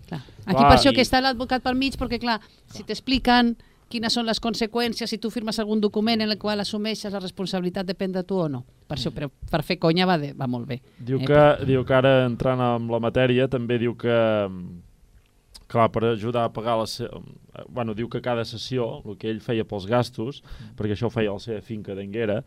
Clar. 0.09 0.23
Aquí 0.47 0.57
Clar, 0.59 0.69
per 0.69 0.79
això 0.79 0.91
i- 0.93 0.97
que 0.97 1.03
està 1.05 1.21
l'advocat 1.23 1.63
pel 1.63 1.77
mig, 1.79 1.95
perquè 2.01 2.19
clar, 2.21 2.41
si 2.73 2.83
t'expliquen 2.83 3.55
quines 3.93 4.15
són 4.17 4.25
les 4.25 4.41
conseqüències 4.41 5.07
si 5.13 5.19
tu 5.21 5.29
firmes 5.31 5.59
algun 5.61 5.79
document 5.81 6.23
en 6.25 6.31
el 6.33 6.39
qual 6.41 6.59
assumeixes 6.65 7.13
la 7.13 7.21
responsabilitat 7.21 7.85
depèn 7.87 8.11
de 8.15 8.23
tu 8.25 8.39
o 8.41 8.49
no. 8.49 8.65
Per 8.89 8.97
això, 8.97 9.13
però 9.13 9.29
per 9.51 9.61
fer 9.63 9.77
conya 9.79 10.07
va, 10.09 10.17
de, 10.19 10.33
va 10.33 10.47
molt 10.49 10.67
bé. 10.67 10.81
Diu 10.99 11.21
Eh, 11.21 11.27
que, 11.29 11.43
diu 11.69 11.85
que 11.85 11.95
ara, 11.95 12.25
entrant 12.25 12.59
en 12.61 12.89
la 12.91 12.99
matèria, 13.05 13.49
també 13.53 13.77
diu 13.79 13.93
que, 13.95 14.17
clar, 15.73 15.89
per 15.93 16.05
ajudar 16.13 16.45
a 16.47 16.53
pagar 16.53 16.77
la 16.79 16.87
se... 16.87 17.09
eh, 17.09 17.65
Bueno, 17.69 17.93
diu 17.93 18.09
que 18.09 18.23
cada 18.25 18.47
sessió, 18.49 19.03
el 19.05 19.19
que 19.21 19.29
ell 19.29 19.41
feia 19.45 19.65
pels 19.69 19.85
gastos, 19.89 20.39
perquè 20.79 20.95
això 20.97 21.11
ho 21.11 21.13
feia 21.13 21.29
a 21.33 21.37
la 21.37 21.43
seva 21.43 21.61
finca 21.61 21.93
d'Enguera, 21.97 22.39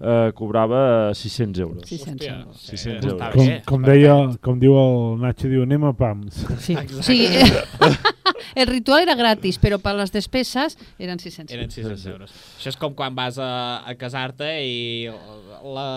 eh, 0.00 0.30
cobrava 0.36 1.12
600 1.14 1.60
euros. 1.60 1.88
600 1.88 2.14
Hòstia, 2.14 2.36
euros. 2.38 2.62
600 2.70 2.88
eh, 2.88 3.10
euros. 3.10 3.34
Com, 3.36 3.50
com, 3.68 3.84
deia, 3.84 4.14
com 4.40 4.60
diu 4.62 4.76
el 4.80 5.20
Nacho, 5.20 5.50
diu, 5.52 5.66
anem 5.68 5.84
a 5.84 5.92
pams. 5.96 6.40
Sí. 6.64 6.76
O 6.76 7.04
sigui, 7.04 7.28
el 8.56 8.66
ritual 8.70 9.04
era 9.04 9.16
gratis, 9.18 9.60
però 9.60 9.76
per 9.82 9.92
les 9.98 10.12
despeses 10.14 10.78
eren 10.98 11.20
600 11.20 11.52
Eren 11.52 11.70
600 11.70 12.06
euros. 12.14 12.34
Això 12.56 12.72
és 12.72 12.80
com 12.80 12.96
quan 12.96 13.16
vas 13.16 13.36
a, 13.36 13.50
a 13.84 13.96
casar-te 14.00 14.48
i 14.64 14.76
la, 15.76 15.88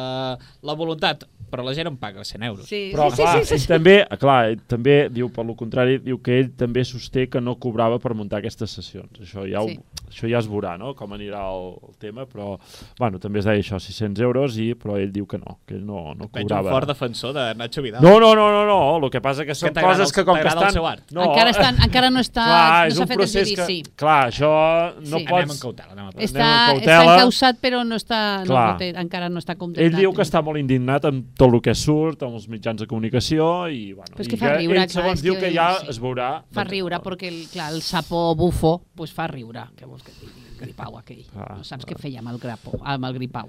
la 0.61 0.75
voluntat, 0.75 1.23
però 1.50 1.64
la 1.66 1.74
gent 1.74 1.88
em 1.89 1.97
paga 1.97 2.24
100 2.24 2.43
euros. 2.43 2.66
Sí, 2.70 2.91
Però, 2.93 3.10
sí, 3.12 3.22
clar, 3.22 3.39
sí, 3.43 3.54
sí, 3.56 3.60
sí. 3.64 3.68
també, 3.68 4.06
clar, 4.20 4.56
també 4.68 5.10
diu, 5.10 5.30
per 5.34 5.45
lo 5.45 5.56
contrari, 5.56 5.97
diu 6.00 6.22
que 6.22 6.39
ell 6.39 6.52
també 6.58 6.84
sosté 6.86 7.28
que 7.30 7.41
no 7.41 7.56
cobrava 7.60 8.00
per 8.00 8.14
muntar 8.14 8.39
aquestes 8.39 8.72
sessions. 8.72 9.20
Això 9.20 9.45
ja, 9.50 9.62
ho, 9.62 9.68
Sí. 9.68 9.80
això 10.10 10.30
ja 10.30 10.39
es 10.39 10.47
veurà, 10.50 10.78
no?, 10.78 10.93
com 10.95 11.12
anirà 11.14 11.41
el, 11.52 11.74
el 11.89 11.95
tema, 11.97 12.26
però, 12.26 12.58
bueno, 13.00 13.20
també 13.20 13.39
es 13.39 13.45
deia 13.45 13.60
això, 13.62 13.80
600 13.80 14.22
euros, 14.24 14.58
i, 14.58 14.74
però 14.76 14.97
ell 15.00 15.12
diu 15.12 15.26
que 15.28 15.38
no, 15.38 15.60
que 15.68 15.76
ell 15.76 15.86
no, 15.86 16.14
no 16.16 16.30
Veig 16.32 16.45
un 16.45 16.50
cobrava. 16.50 16.72
fort 16.72 16.88
defensor 16.88 17.34
de 17.34 17.54
Nacho 17.56 17.82
Vidal. 17.82 18.02
No, 18.02 18.20
no, 18.20 18.34
no, 18.36 18.52
no, 18.52 18.66
no, 18.66 18.80
el 19.06 19.10
que 19.12 19.22
passa 19.22 19.45
que 19.45 19.56
són 19.56 19.74
t'agrada 19.74 19.97
coses 19.97 20.10
el- 20.10 20.16
que 20.16 20.26
com 20.26 20.38
que 20.39 20.47
estan... 20.47 20.72
seu 20.74 20.86
art. 20.88 21.04
No, 21.12 21.24
encara, 21.32 21.50
estan, 21.52 21.76
encara 21.84 22.10
no 22.10 22.20
està, 22.20 22.45
clar, 22.45 22.82
no 22.84 22.88
és 22.88 22.95
s'ha 22.95 23.02
un 23.02 23.08
fet 23.08 23.18
el 23.18 23.22
procés 23.24 23.50
judici. 23.56 23.82
que... 23.84 23.95
Clar, 24.00 24.20
això 24.32 24.54
no 25.00 25.18
Sí. 25.20 25.26
Anem 25.26 25.28
pots... 25.30 25.52
amb 25.52 25.62
cautela, 25.62 25.91
anem 25.93 26.06
amb 26.06 26.14
cautela. 26.14 26.26
Està, 26.30 26.39
anem 26.45 26.70
amb 26.70 26.80
està 26.80 26.95
cautela. 26.97 27.14
encausat, 27.16 27.60
però 27.62 27.84
no 27.88 27.95
està, 27.95 28.20
no, 28.39 28.45
Clar. 28.50 28.66
no 28.72 28.78
té, 28.80 28.89
encara 29.02 29.30
no 29.30 29.39
està 29.39 29.56
condemnat. 29.58 29.86
Ell 29.91 29.97
diu 30.00 30.14
que 30.14 30.22
està 30.22 30.41
molt 30.43 30.60
indignat 30.60 31.06
amb 31.10 31.26
tot 31.40 31.54
el 31.56 31.62
que 31.64 31.74
surt, 31.78 32.22
amb 32.28 32.36
els 32.36 32.50
mitjans 32.52 32.82
de 32.84 32.88
comunicació 32.90 33.46
i, 33.72 33.94
bueno, 33.96 34.12
Però 34.18 34.26
és 34.26 34.28
i 34.28 34.34
que 34.34 34.40
fa 34.42 34.52
riure, 34.58 34.76
ell, 34.82 34.90
clar, 34.90 35.04
segons 35.04 35.24
diu 35.24 35.38
que- 35.38 35.48
que 35.48 35.54
ja 35.56 35.70
sí. 35.80 35.88
es 35.94 36.00
veurà... 36.04 36.28
Fa 36.56 36.66
riure, 36.68 37.00
perquè 37.06 37.30
el, 37.32 37.40
clar, 37.54 37.70
el 37.74 37.82
sapo 37.86 38.36
bufo 38.36 38.74
pues 39.00 39.14
fa 39.16 39.30
riure. 39.32 39.64
Què 39.80 39.88
vols 39.88 40.04
que 40.04 40.12
et 40.12 40.20
digui? 40.20 40.46
El 40.60 40.66
gripau 40.66 40.98
aquell. 41.00 41.24
Ah, 41.40 41.54
no 41.56 41.64
saps 41.64 41.86
clar. 41.88 41.96
què 41.96 42.02
feia 42.04 42.20
amb 42.20 42.34
el 42.34 42.40
grapo, 42.44 42.76
amb 42.84 43.06
el 43.08 43.14
gripau. 43.16 43.48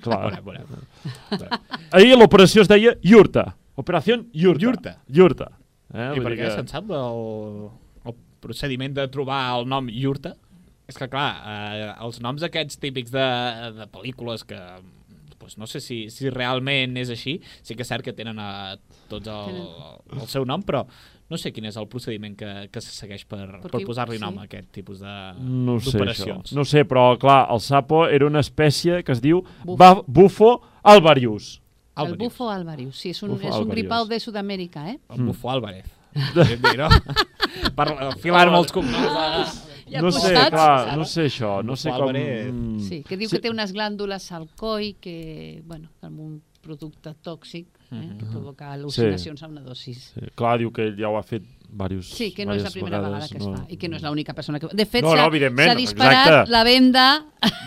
Clar. 0.00 0.22
Veurem, 0.46 0.64
veurem. 0.64 1.60
Ahir 1.92 2.16
l'operació 2.16 2.64
es 2.64 2.70
deia 2.72 2.94
Iurta. 3.04 3.50
Operació 3.76 4.22
Iurta. 4.32 4.64
Iurta. 4.64 4.96
Iurta. 5.12 5.50
Eh, 5.92 6.08
I 6.16 6.22
per 6.24 6.32
què 6.32 6.40
que- 6.46 6.54
se'n 6.56 6.66
sap 6.72 6.88
el, 6.96 7.68
el 8.08 8.16
procediment 8.40 8.96
de 8.96 9.04
trobar 9.12 9.42
el 9.58 9.68
nom 9.68 9.92
Iurta? 9.92 10.32
És 10.88 10.96
que, 10.96 11.08
clar, 11.10 11.28
eh, 11.52 11.92
els 12.06 12.20
noms 12.24 12.42
aquests 12.46 12.78
típics 12.80 13.10
de, 13.12 13.26
de 13.76 13.86
pel·lícules 13.92 14.44
que 14.46 14.56
pues, 15.38 15.58
no 15.58 15.66
sé 15.66 15.80
si, 15.80 16.06
si 16.10 16.30
realment 16.30 16.96
és 17.00 17.10
així, 17.12 17.38
sí 17.62 17.76
que 17.76 17.84
és 17.84 17.90
cert 17.90 18.04
que 18.04 18.14
tenen 18.16 18.38
a 18.42 18.76
tots 19.10 19.28
el, 19.32 19.60
el 20.16 20.26
seu 20.30 20.46
nom, 20.48 20.62
però 20.66 20.84
no 21.28 21.38
sé 21.40 21.50
quin 21.52 21.66
és 21.66 21.76
el 21.80 21.88
procediment 21.90 22.36
que, 22.38 22.50
que 22.70 22.80
se 22.84 22.92
segueix 22.94 23.24
per, 23.26 23.42
Perquè- 23.58 23.72
per 23.72 23.82
posar-li 23.88 24.18
sí. 24.18 24.22
nom 24.22 24.38
a 24.38 24.46
aquest 24.46 24.70
tipus 24.74 25.00
de 25.02 25.14
No 25.42 25.78
d'operacions. 25.82 26.54
No 26.54 26.64
sé, 26.64 26.84
però, 26.86 27.08
clar, 27.18 27.46
el 27.52 27.62
sapo 27.64 28.04
era 28.06 28.28
una 28.28 28.42
espècie 28.44 29.02
que 29.02 29.12
es 29.16 29.22
diu 29.24 29.42
Bufo. 29.64 30.04
Bufo, 30.06 30.50
alvarius. 30.82 31.56
El 31.96 32.16
bufo 32.20 32.50
alvarius, 32.52 32.98
sí, 33.00 33.10
és 33.14 33.22
un, 33.24 33.30
Bufo 33.32 33.48
és 33.48 33.56
un 33.56 33.70
gripau 33.72 34.04
de 34.06 34.18
Sud-amèrica, 34.20 34.84
eh? 34.90 34.98
El 35.14 35.22
Bufo 35.24 35.48
Álvarez. 35.50 35.86
Podríem 36.34 36.60
dir, 36.60 36.76
no? 36.78 36.88
per 37.76 37.86
filar-me 38.20 38.60
els 38.60 38.72
cognoms. 38.72 39.62
Ja 39.90 40.02
no 40.02 40.10
sé, 40.10 40.32
clar, 40.50 40.96
no 40.98 41.04
sé 41.06 41.26
això. 41.30 41.62
No 41.64 41.76
sé 41.78 41.90
com... 41.94 42.10
Mm, 42.10 42.80
Sí, 42.82 43.02
que 43.06 43.16
diu 43.16 43.30
que 43.30 43.38
té 43.38 43.50
unes 43.52 43.72
glàndules 43.72 44.30
al 44.34 44.48
coll 44.58 44.96
que, 45.00 45.62
bueno, 45.64 45.88
amb 46.02 46.18
un 46.20 46.42
producte 46.66 47.12
tòxic 47.22 47.68
eh, 47.92 48.00
que 48.18 48.26
provoca 48.26 48.72
al·lucinacions 48.74 49.44
a 49.44 49.46
una 49.46 49.60
dosis. 49.62 50.08
Sí, 50.16 50.26
clar, 50.34 50.56
diu 50.58 50.72
que 50.74 50.88
ell 50.88 50.96
ja 50.98 51.06
ho 51.12 51.14
ha 51.18 51.22
fet 51.22 51.44
diversos, 51.70 52.16
Sí, 52.18 52.32
que 52.34 52.44
no 52.46 52.54
és 52.56 52.64
la 52.64 52.72
primera 52.74 52.98
vegada 52.98 53.20
vegades, 53.20 53.30
que 53.30 53.38
es 53.38 53.46
fa 53.46 53.66
i 53.70 53.76
que 53.78 53.88
no 53.88 53.96
és 54.00 54.02
l'única 54.02 54.34
persona 54.34 54.58
que... 54.58 54.72
De 54.74 54.86
fet, 54.86 55.04
No, 55.06 55.14
no, 55.14 55.28
s'ha 55.30 55.74
disparat 55.78 56.26
exacte. 56.26 56.50
la 56.50 56.64
venda... 56.66 57.06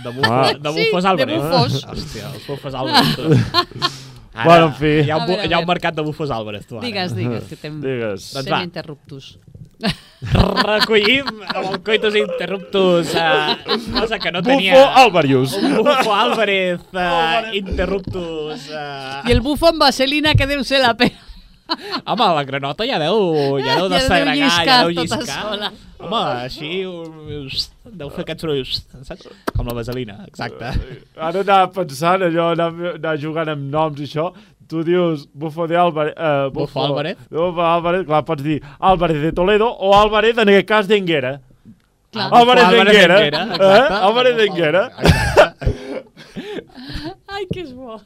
De, 0.04 0.12
bufo, 0.18 0.34
Ah. 0.34 0.52
de 0.54 0.74
Sí, 0.76 0.86
bufos 0.90 1.04
de 1.04 1.10
Álvarez. 1.10 1.42
bufos. 1.42 1.86
Hòstia, 1.86 2.34
els 2.34 2.48
bufos 2.48 2.74
Álvarez. 2.76 3.16
Ara, 4.34 4.46
Bueno, 4.46 4.66
en 4.68 4.74
fi. 4.76 4.92
Hi 5.04 5.10
ha, 5.10 5.18
un, 5.18 5.26
veure, 5.28 5.42
a 5.42 5.48
hi 5.48 5.54
ha 5.54 5.60
un 5.60 5.66
mercat 5.68 5.96
de 5.96 6.02
bufos 6.06 6.30
Álvarez, 6.32 6.68
tu 6.68 6.78
ara. 6.78 6.86
Digues, 6.86 7.16
digues, 7.16 7.44
que 7.50 7.56
tem... 7.64 7.80
Digues. 7.82 8.34
Doncs 8.36 8.52
va. 8.52 8.62
interruptus. 8.64 9.38
Recollim 10.20 11.30
amb 11.48 11.70
el 11.70 11.78
coitus 11.86 12.16
interruptus, 12.20 13.14
uh, 13.16 13.54
cosa 13.96 14.20
que 14.20 14.34
no 14.36 14.42
Bufo 14.44 14.58
tenia... 14.58 14.82
alvarius. 15.04 15.54
Un 15.56 15.78
bufo 15.78 16.12
Álvarez 16.14 16.82
uh, 16.92 17.56
interruptus. 17.56 18.68
Uh... 18.68 19.24
I 19.24 19.32
el 19.32 19.40
bufo 19.46 19.70
amb 19.72 19.80
vaselina 19.86 20.36
que 20.36 20.48
deu 20.50 20.66
ser 20.68 20.84
la 20.84 20.92
pena. 21.00 21.26
Home, 22.10 22.26
la 22.34 22.44
granota 22.44 22.86
ja 22.90 22.98
deu, 22.98 23.20
ja 23.62 23.62
deu 23.62 23.66
Ja 23.70 23.76
deu 23.78 23.90
desagregar, 23.94 24.36
ja 24.36 24.44
lliscar 24.44 24.78
deu 24.82 24.96
tota 24.98 25.20
lliscar. 25.22 25.42
sola. 25.46 25.72
Home, 26.00 26.22
així 26.44 26.70
uh, 26.90 27.66
deu 28.02 28.12
fer 28.12 28.26
aquest 28.26 28.44
soroll, 28.44 28.64
saps? 29.08 29.28
Com 29.56 29.70
la 29.70 29.76
vaselina, 29.78 30.20
exacte. 30.28 30.74
Ara 31.16 31.46
anava 31.46 31.72
pensant 31.80 32.26
allò, 32.28 32.52
anar, 32.58 32.72
anar 32.98 33.16
jugant 33.22 33.54
amb 33.56 33.70
noms 33.72 34.02
i 34.02 34.10
això. 34.10 34.32
Tu 34.70 34.84
dius 34.86 35.28
Bufo 35.34 35.66
de 35.68 35.76
Álvarez... 35.76 36.14
Uh, 36.16 36.52
Bufo 36.54 36.84
Álvarez. 36.84 37.18
Bufo 37.30 37.62
Álvarez, 37.66 38.06
clar, 38.06 38.24
pots 38.26 38.44
dir 38.46 38.62
Álvarez 38.78 39.22
de 39.22 39.32
Toledo 39.34 39.72
o 39.74 39.96
Álvarez, 39.98 40.38
en 40.38 40.48
aquest 40.54 40.68
cas, 40.70 40.88
d'Enguera. 40.88 41.40
Clar. 42.14 42.30
Álvarez 42.34 42.64
Álvarez 42.66 42.94
d'Enguera. 42.94 43.20
d'Enguera, 43.20 43.88
Eh? 43.90 43.98
Álvarez 44.06 44.38
d'Enguera. 44.38 44.84
Ai, 47.30 47.46
que 47.50 47.62
és 47.64 47.74
bo. 47.74 47.98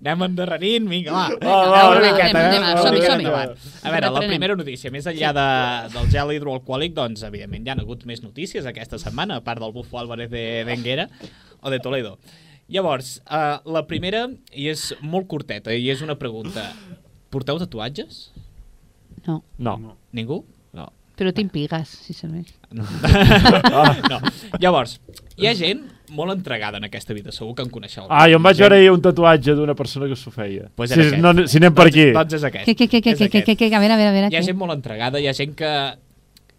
Anem 0.00 0.24
endarrerint, 0.28 0.86
vinga, 0.88 1.12
va. 1.14 1.24
Va, 1.40 1.54
va, 1.68 1.80
una 1.90 2.00
va, 2.00 2.02
miqueta, 2.04 2.42
eh? 2.42 2.58
som-hi, 2.80 2.96
miqueta 2.96 3.12
som-hi. 3.14 3.24
endavant. 3.24 3.54
A 3.82 3.94
veure, 3.94 4.10
la 4.16 4.22
primera 4.26 4.56
notícia, 4.58 4.92
més 4.94 5.08
enllà 5.10 5.32
de, 5.36 5.46
del 5.94 6.10
gel 6.12 6.32
hidroalcohòlic, 6.36 6.94
doncs, 6.96 7.24
evidentment, 7.28 7.64
hi 7.66 7.72
ha 7.72 7.78
hagut 7.80 8.04
més 8.08 8.22
notícies 8.24 8.68
aquesta 8.68 9.00
setmana, 9.02 9.40
a 9.40 9.44
part 9.46 9.60
del 9.64 9.72
bufo 9.76 9.98
Álvarez 10.00 10.30
de 10.32 10.44
d'Enguera 10.68 11.08
o 11.60 11.72
de 11.72 11.80
Toledo. 11.80 12.16
Llavors, 12.70 13.16
uh, 13.26 13.58
la 13.66 13.82
primera, 13.90 14.28
i 14.54 14.68
és 14.70 14.92
molt 15.02 15.26
curteta, 15.30 15.74
i 15.74 15.90
és 15.90 16.02
una 16.06 16.14
pregunta. 16.18 16.68
Porteu 17.30 17.58
tatuatges? 17.58 18.28
No, 19.26 19.42
No. 19.58 19.96
Ningú? 20.16 20.44
No. 20.72 20.88
però 21.20 21.34
tinc 21.36 21.50
pigues, 21.52 21.90
si 22.06 22.14
serveix. 22.16 22.54
No. 22.72 22.86
no. 24.12 24.20
Llavors, 24.62 24.94
hi 25.36 25.50
ha 25.50 25.52
gent 25.58 25.82
molt 26.16 26.32
entregada 26.32 26.78
en 26.80 26.86
aquesta 26.86 27.12
vida, 27.12 27.34
segur 27.34 27.52
que 27.58 27.66
en 27.66 27.68
coneixeu. 27.74 28.06
Ah, 28.08 28.24
jo 28.30 28.38
em 28.38 28.46
vaig 28.46 28.62
veure 28.62 28.78
ahir 28.80 28.88
un 28.94 29.02
tatuatge 29.04 29.52
d'una 29.58 29.74
persona 29.76 30.08
que 30.08 30.16
s'ho 30.16 30.32
feia. 30.32 30.70
Pues 30.80 30.94
si, 30.94 31.10
no, 31.20 31.34
si 31.44 31.60
anem 31.60 31.74
per 31.76 31.90
doncs, 31.90 31.98
aquí. 31.98 32.06
Doncs 32.16 32.38
és 32.38 32.46
aquest. 32.48 32.70
Què, 32.70 32.74
què, 32.78 32.86
És 32.86 32.90
què, 32.94 33.02
què, 33.02 33.26
aquest. 33.28 33.50
què, 33.50 33.56
què, 33.60 33.68
a 33.68 33.82
veure, 33.82 33.98
a 33.98 34.00
veure, 34.00 34.14
a 34.14 34.16
veure. 34.16 34.30
Hi 34.32 34.38
ha 34.38 34.40
què? 34.40 34.46
gent 34.48 34.58
molt 34.62 34.74
entregada, 34.78 35.20
hi 35.20 35.28
ha 35.28 35.36
gent 35.36 35.52
que 35.58 35.74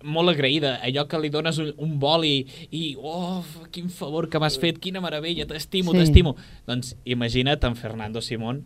molt 0.04 0.30
agraïda, 0.34 0.80
allò 0.84 1.08
que 1.08 1.20
li 1.20 1.30
dones 1.30 1.58
un, 1.62 1.74
un 1.78 1.98
boli 2.00 2.46
i, 2.72 2.96
oh, 3.00 3.44
quin 3.72 3.90
favor 3.90 4.30
que 4.30 4.40
m'has 4.40 4.58
fet, 4.60 4.80
quina 4.80 5.02
meravella, 5.02 5.46
t'estimo, 5.46 5.92
Sí. 5.94 6.00
t'estimo. 6.00 6.36
Doncs 6.68 6.96
imagina't 7.06 7.64
en 7.64 7.76
Fernando 7.76 8.22
Simón 8.22 8.66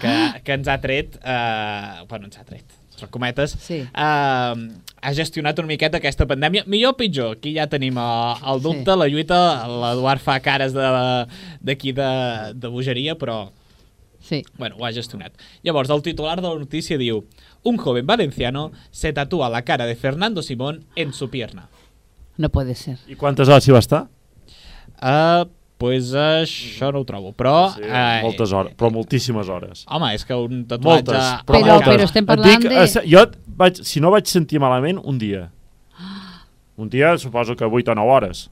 que, 0.00 0.12
que 0.44 0.52
ens 0.52 0.68
ha 0.68 0.80
tret, 0.80 1.16
eh, 1.24 2.04
bueno, 2.08 2.26
ens 2.26 2.36
ha 2.38 2.44
tret, 2.44 2.64
entre 2.92 3.08
cometes, 3.08 3.56
Sí. 3.60 3.80
eh, 3.80 3.90
ha 3.94 5.12
gestionat 5.14 5.58
una 5.58 5.68
miqueta 5.68 5.98
aquesta 5.98 6.26
pandèmia. 6.26 6.64
Millor 6.66 6.94
o 6.94 6.96
pitjor? 6.96 7.36
Aquí 7.36 7.54
ja 7.54 7.66
tenim 7.66 7.96
el, 7.98 8.42
el 8.54 8.60
dubte, 8.62 8.90
Sí. 8.92 8.98
la 8.98 9.06
lluita, 9.08 9.40
l'Eduard 9.68 10.20
fa 10.20 10.40
cares 10.40 10.72
de- 10.72 11.26
d'aquí 11.60 11.92
de, 11.92 12.02
de, 12.02 12.54
de 12.54 12.68
bogeria, 12.68 13.14
però 13.16 13.50
Sí. 14.20 14.42
bueno, 14.58 14.76
ho 14.78 14.84
ha 14.84 14.92
gestionat. 14.92 15.32
Llavors, 15.62 15.88
el 15.90 16.02
titular 16.02 16.40
de 16.42 16.48
la 16.48 16.58
notícia 16.58 16.98
diu 16.98 17.24
Un 17.66 17.76
joven 17.82 18.06
valenciano 18.06 18.70
se 18.94 19.12
tatúa 19.12 19.48
la 19.50 19.62
cara 19.66 19.86
de 19.86 19.96
Fernando 19.96 20.42
Simón 20.42 20.84
en 20.94 21.12
su 21.12 21.28
pierna. 21.30 21.68
No 22.38 22.48
puede 22.50 22.74
ser. 22.76 22.98
I 23.08 23.16
quantes 23.16 23.48
hores 23.48 23.66
hi 23.66 23.72
va 23.74 23.80
estar? 23.82 24.04
Uh, 25.02 25.48
pues 25.80 26.12
això 26.14 26.92
no 26.92 27.00
ho 27.02 27.04
trobo, 27.08 27.32
però... 27.36 27.72
Sí, 27.74 27.82
eh, 27.84 28.20
moltes 28.22 28.52
hores, 28.52 28.74
però 28.78 28.90
moltíssimes 28.94 29.48
hores. 29.52 29.82
Home, 29.92 30.12
és 30.14 30.24
que 30.24 30.36
un 30.38 30.62
tatuatge... 30.68 31.10
Moltes, 31.10 31.24
a 31.24 31.42
però, 31.44 31.58
Però- 31.58 31.72
moltes. 31.74 31.88
però 31.90 32.06
estem 32.06 32.28
parlant 32.28 32.62
dic, 32.62 32.70
de- 32.70 32.84
eh, 32.84 33.04
Jo, 33.10 33.24
vaig, 33.58 33.82
si 33.84 34.00
no 34.00 34.12
vaig 34.14 34.30
sentir 34.30 34.60
malament, 34.62 35.00
un 35.04 35.18
dia. 35.18 35.50
Un 36.76 36.88
dia, 36.92 37.16
suposo 37.18 37.56
que 37.56 37.64
8 37.64 37.92
o 37.92 37.94
9 37.98 38.10
hores. 38.12 38.46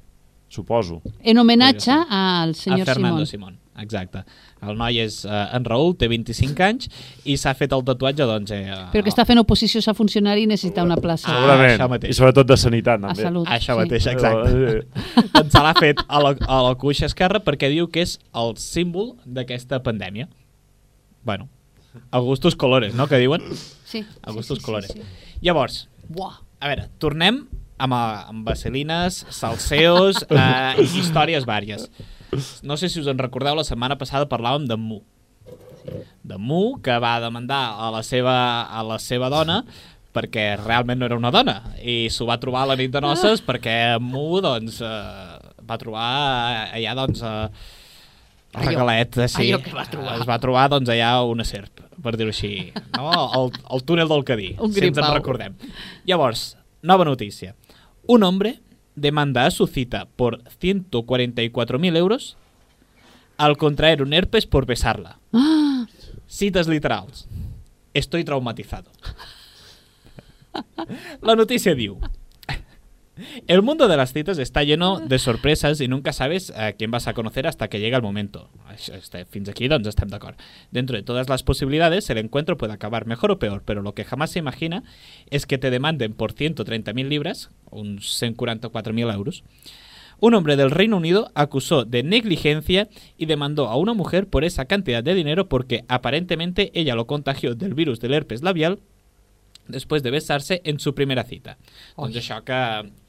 Suposo. 0.48 1.00
En 1.22 1.38
homenatge 1.38 1.92
al 2.08 2.54
senyor 2.54 2.88
a 2.88 2.94
Fernando 2.94 3.26
Simón. 3.26 3.54
Simón. 3.56 3.63
Exacte. 3.83 4.20
El 4.62 4.77
noi 4.79 5.01
és 5.03 5.16
eh, 5.27 5.39
en 5.57 5.64
Raül, 5.66 5.97
té 5.99 6.07
25 6.09 6.62
anys 6.62 6.87
i 7.27 7.35
s'ha 7.41 7.55
fet 7.59 7.72
el 7.75 7.83
tatuatge, 7.87 8.22
doncs... 8.29 8.53
Eh, 8.55 8.77
Però 8.93 9.03
que 9.03 9.11
està 9.11 9.25
fent 9.27 9.41
oposicions 9.43 9.89
a 9.91 9.95
funcionari 9.99 10.45
i 10.45 10.51
necessita 10.51 10.85
una 10.87 10.95
plaça. 11.01 11.27
Ah, 11.27 11.41
Segurament. 11.41 11.72
això 11.75 11.89
mateix. 11.91 12.14
I 12.14 12.18
sobretot 12.20 12.47
de 12.53 12.57
sanitat, 12.61 13.03
a 13.03 13.09
també. 13.11 13.27
salut. 13.27 13.49
Això 13.51 13.75
sí. 13.75 13.81
mateix, 13.83 14.07
exacte. 14.12 14.53
Eh, 14.55 15.03
doncs 15.35 15.57
se 15.57 15.64
l'ha 15.66 15.75
fet 15.81 16.05
a 16.07 16.22
la, 16.22 16.35
a 16.47 16.61
la 16.68 16.75
cuixa 16.79 17.09
esquerra 17.11 17.43
perquè 17.43 17.72
diu 17.75 17.91
que 17.91 18.07
és 18.07 18.14
el 18.45 18.55
símbol 18.62 19.16
d'aquesta 19.27 19.83
pandèmia. 19.83 20.29
Bueno, 21.25 21.49
a 22.11 22.18
gustos 22.22 22.55
colores, 22.55 22.95
no?, 22.95 23.07
que 23.11 23.18
diuen. 23.18 23.43
Sí. 23.85 24.05
A 24.22 24.31
gustos 24.33 24.59
sí, 24.59 24.64
colores. 24.64 24.91
Sí, 24.95 25.01
sí. 25.03 25.39
Llavors, 25.43 25.89
Buah. 26.09 26.39
a 26.61 26.68
veure, 26.70 26.89
tornem 27.03 27.43
amb, 27.79 27.93
a- 27.95 28.25
amb 28.31 28.47
vaselines, 28.47 29.25
salseos 29.35 30.22
eh, 30.31 30.75
i 30.79 30.87
històries 31.01 31.47
vàries. 31.49 31.89
No 32.62 32.76
sé 32.80 32.91
si 32.91 33.01
us 33.03 33.11
en 33.11 33.20
recordeu, 33.20 33.57
la 33.57 33.66
setmana 33.66 33.99
passada 34.01 34.28
parlàvem 34.30 34.68
d'en 34.70 34.80
Mu. 34.80 35.01
D'en 36.24 36.41
Mu, 36.41 36.78
que 36.85 36.97
va 37.03 37.18
demandar 37.22 37.64
a 37.76 37.91
la 37.95 38.03
seva, 38.07 38.37
a 38.68 38.85
la 38.87 39.01
seva 39.03 39.30
dona 39.32 39.62
perquè 40.14 40.55
realment 40.61 41.01
no 41.01 41.09
era 41.09 41.18
una 41.18 41.32
dona 41.35 41.57
i 41.82 42.07
s'ho 42.12 42.26
va 42.28 42.39
trobar 42.39 42.62
a 42.62 42.70
la 42.70 42.76
nit 42.78 42.93
de 42.95 43.01
noces 43.03 43.43
perquè 43.43 43.97
en 43.97 44.05
Mu 44.07 44.39
doncs, 44.45 44.78
eh, 44.78 45.55
va 45.66 45.78
trobar 45.80 46.11
allà 46.70 46.95
doncs, 46.95 47.22
eh, 47.26 47.49
regalet, 48.55 49.18
eh, 49.18 49.28
sí. 49.28 49.49
allò 49.49 49.61
que 49.62 49.74
va 49.74 49.87
trobar. 49.91 50.18
Es 50.20 50.28
va 50.28 50.39
trobar 50.43 50.68
doncs, 50.76 50.93
allà 50.95 51.16
una 51.26 51.47
serp, 51.49 51.82
per 52.03 52.14
dir-ho 52.18 52.30
així. 52.30 52.70
No? 52.95 53.11
El, 53.41 53.51
el 53.74 53.85
túnel 53.89 54.11
del 54.11 54.22
Cadí, 54.28 54.53
Un 54.62 54.72
si 54.72 54.87
ens 54.87 55.01
en 55.01 55.11
recordem. 55.11 55.57
Llavors, 56.07 56.53
nova 56.82 57.07
notícia. 57.09 57.57
Un 58.07 58.22
hombre 58.22 58.59
demanda 58.95 59.47
a 59.47 59.51
su 59.51 59.66
cita 59.66 60.07
por 60.16 60.42
144.000 60.45 61.97
euros 61.97 62.36
al 63.36 63.57
contraer 63.57 64.03
un 64.03 64.12
herpes 64.12 64.47
por 64.47 64.66
besarla. 64.66 65.18
Ah, 65.32 65.86
Citas 66.26 66.68
literals. 66.68 67.28
Estoy 67.92 68.24
traumatizado. 68.24 68.90
La 71.22 71.36
noticia 71.36 71.74
diu... 71.74 71.99
El 73.46 73.62
mundo 73.62 73.86
de 73.86 73.96
las 73.96 74.12
citas 74.12 74.38
está 74.38 74.64
lleno 74.64 74.98
de 74.98 75.18
sorpresas 75.20 75.80
y 75.80 75.86
nunca 75.86 76.12
sabes 76.12 76.50
a 76.50 76.72
quién 76.72 76.90
vas 76.90 77.06
a 77.06 77.14
conocer 77.14 77.46
hasta 77.46 77.68
que 77.68 77.78
llega 77.78 77.96
el 77.96 78.02
momento. 78.02 78.50
Este, 78.92 79.24
fins 79.24 79.48
aquí, 79.48 79.68
doncs, 79.68 79.86
estem 79.86 80.10
d'acord. 80.10 80.34
Dentro 80.72 80.96
de 80.96 81.04
todas 81.04 81.28
las 81.28 81.44
posibilidades, 81.44 82.10
el 82.10 82.18
encuentro 82.18 82.56
puede 82.56 82.72
acabar 82.72 83.06
mejor 83.06 83.30
o 83.30 83.38
peor, 83.38 83.62
pero 83.64 83.82
lo 83.82 83.94
que 83.94 84.04
jamás 84.04 84.32
se 84.32 84.40
imagina 84.40 84.82
es 85.30 85.46
que 85.46 85.58
te 85.58 85.70
demanden 85.70 86.14
por 86.14 86.34
130.000 86.34 87.06
libras, 87.06 87.50
uns 87.70 88.20
144.000 88.20 89.14
euros, 89.14 89.44
un 90.18 90.34
hombre 90.34 90.56
del 90.56 90.70
Reino 90.70 90.96
Unido 90.96 91.30
acusó 91.34 91.84
de 91.84 92.02
negligencia 92.02 92.88
y 93.16 93.26
demandó 93.26 93.68
a 93.68 93.76
una 93.76 93.94
mujer 93.94 94.26
por 94.26 94.44
esa 94.44 94.64
cantidad 94.64 95.04
de 95.04 95.14
dinero 95.14 95.48
porque 95.48 95.84
aparentemente 95.88 96.70
ella 96.74 96.94
lo 96.94 97.06
contagió 97.06 97.54
del 97.54 97.74
virus 97.74 98.00
del 98.00 98.14
herpes 98.14 98.42
labial 98.42 98.80
después 99.68 100.02
de 100.02 100.10
besarse 100.10 100.60
en 100.64 100.78
su 100.78 100.94
primera 100.94 101.24
cita. 101.24 101.58
Doncs 101.96 102.16
això 102.16 102.42
que... 102.44 103.03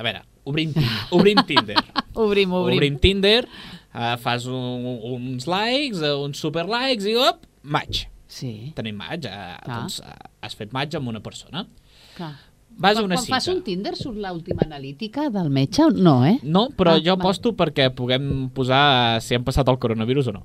A 0.00 0.04
veure, 0.06 0.22
obrim, 0.48 0.72
obrim 1.12 1.42
Tinder. 1.46 1.76
obrim, 2.24 2.52
obrim. 2.56 2.78
Obrim 2.80 2.96
Tinder, 3.02 3.44
uh, 3.92 4.14
fas 4.22 4.46
un, 4.48 4.86
uns 5.12 5.44
likes, 5.50 6.00
uh, 6.00 6.16
uns 6.24 6.40
super 6.40 6.64
likes 6.70 7.04
i 7.10 7.18
op, 7.20 7.44
match. 7.62 8.06
Sí, 8.30 8.70
Tenim 8.76 8.96
match. 8.96 9.26
Uh, 9.28 9.58
Clar. 9.60 9.74
doncs, 9.82 9.98
uh, 10.00 10.14
has 10.46 10.54
fet 10.56 10.72
match 10.72 10.96
amb 10.96 11.10
una 11.12 11.20
persona. 11.20 11.66
clar. 12.16 12.36
Vas 12.80 12.94
a 12.96 13.00
Quan, 13.02 13.10
una 13.10 13.16
quan 13.18 13.24
cita. 13.26 13.34
fas 13.34 13.48
un 13.50 13.58
Tinder 13.66 13.92
surt 13.98 14.16
l'última 14.22 14.62
analítica 14.64 15.26
del 15.28 15.50
metge? 15.52 15.82
No, 16.00 16.20
eh? 16.24 16.36
No, 16.46 16.68
però 16.70 16.94
Ah, 16.94 17.00
jo 17.02 17.10
vale. 17.12 17.18
aposto 17.18 17.50
perquè 17.58 17.90
puguem 17.92 18.48
posar 18.54 19.18
eh, 19.18 19.20
si 19.20 19.34
han 19.36 19.44
passat 19.44 19.68
el 19.68 19.76
coronavirus 19.82 20.30
o 20.30 20.32
no. 20.38 20.44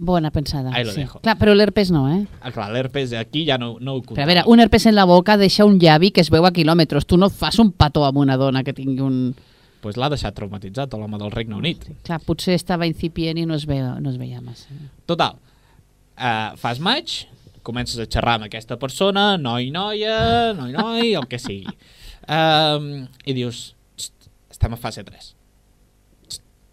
Bona 0.00 0.30
pensada. 0.30 0.70
Ahí 0.72 0.84
lo 0.84 0.92
sí. 0.92 1.00
dejo. 1.00 1.18
Clar, 1.20 1.34
però 1.40 1.52
l'herpes 1.58 1.90
no, 1.90 2.04
eh? 2.08 2.20
Ah, 2.40 2.52
clar, 2.54 2.70
l'herpes 2.70 3.12
aquí 3.18 3.42
ja 3.48 3.56
no, 3.58 3.72
no 3.82 3.96
ho 3.98 4.02
Però 4.06 4.22
a 4.22 4.28
veure, 4.30 4.44
un 4.46 4.60
herpes 4.62 4.86
en 4.86 4.94
la 4.94 5.04
boca 5.04 5.36
deixa 5.36 5.66
un 5.66 5.80
llavi 5.82 6.12
que 6.14 6.22
es 6.22 6.30
veu 6.30 6.46
a 6.46 6.52
quilòmetres. 6.54 7.04
Tu 7.04 7.18
no 7.18 7.28
fas 7.34 7.58
un 7.58 7.72
petó 7.74 8.04
amb 8.06 8.20
una 8.22 8.36
dona 8.38 8.62
que 8.62 8.72
tingui 8.72 9.02
un... 9.02 9.34
pues 9.82 9.98
l'ha 9.98 10.08
deixat 10.10 10.34
traumatitzat 10.34 10.94
l'home 10.94 11.18
del 11.18 11.30
Regne 11.34 11.54
Unit. 11.58 11.84
Clar, 12.06 12.20
potser 12.26 12.54
estava 12.54 12.86
incipient 12.86 13.38
i 13.38 13.44
no 13.46 13.54
es 13.58 13.66
veia, 13.66 13.96
no 14.02 14.10
es 14.10 14.16
veia 14.18 14.40
massa. 14.42 14.70
Total, 15.06 15.36
uh, 16.18 16.54
fas 16.58 16.78
match, 16.82 17.24
comences 17.66 17.98
a 18.02 18.06
xerrar 18.10 18.38
amb 18.38 18.48
aquesta 18.48 18.78
persona, 18.78 19.36
noi, 19.38 19.70
noia, 19.74 20.52
noi, 20.58 20.72
noi, 20.74 21.12
el 21.18 21.26
que 21.30 21.38
sigui. 21.42 21.74
Um, 22.28 23.06
I 23.26 23.34
dius, 23.34 23.74
"Xt, 23.98 24.30
estem 24.50 24.74
a 24.74 24.76
fase 24.76 25.04
3. 25.04 25.34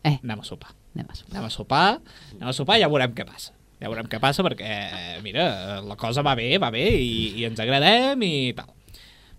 Eh, 0.03 0.19
Anem 0.23 0.39
a 0.41 0.43
sopar. 0.43 0.73
Anem 0.95 1.11
a 1.11 1.15
sopar. 1.17 1.35
Anem 1.35 1.45
a 1.45 1.53
sopar, 1.53 1.87
anem 2.33 2.49
a 2.49 2.55
sopar 2.55 2.79
i 2.79 2.85
ja 2.85 2.91
veurem 2.91 3.15
què 3.15 3.27
passa. 3.27 3.51
Ja 3.81 3.91
veurem 3.91 4.07
què 4.07 4.21
passa 4.23 4.43
perquè, 4.45 4.71
eh, 4.87 5.17
mira, 5.23 5.81
la 5.83 5.97
cosa 5.99 6.23
va 6.23 6.35
bé, 6.39 6.55
va 6.61 6.71
bé 6.71 6.85
i, 6.95 7.35
i 7.41 7.45
ens 7.49 7.59
agradem 7.59 8.23
i 8.23 8.33
tal. 8.55 8.71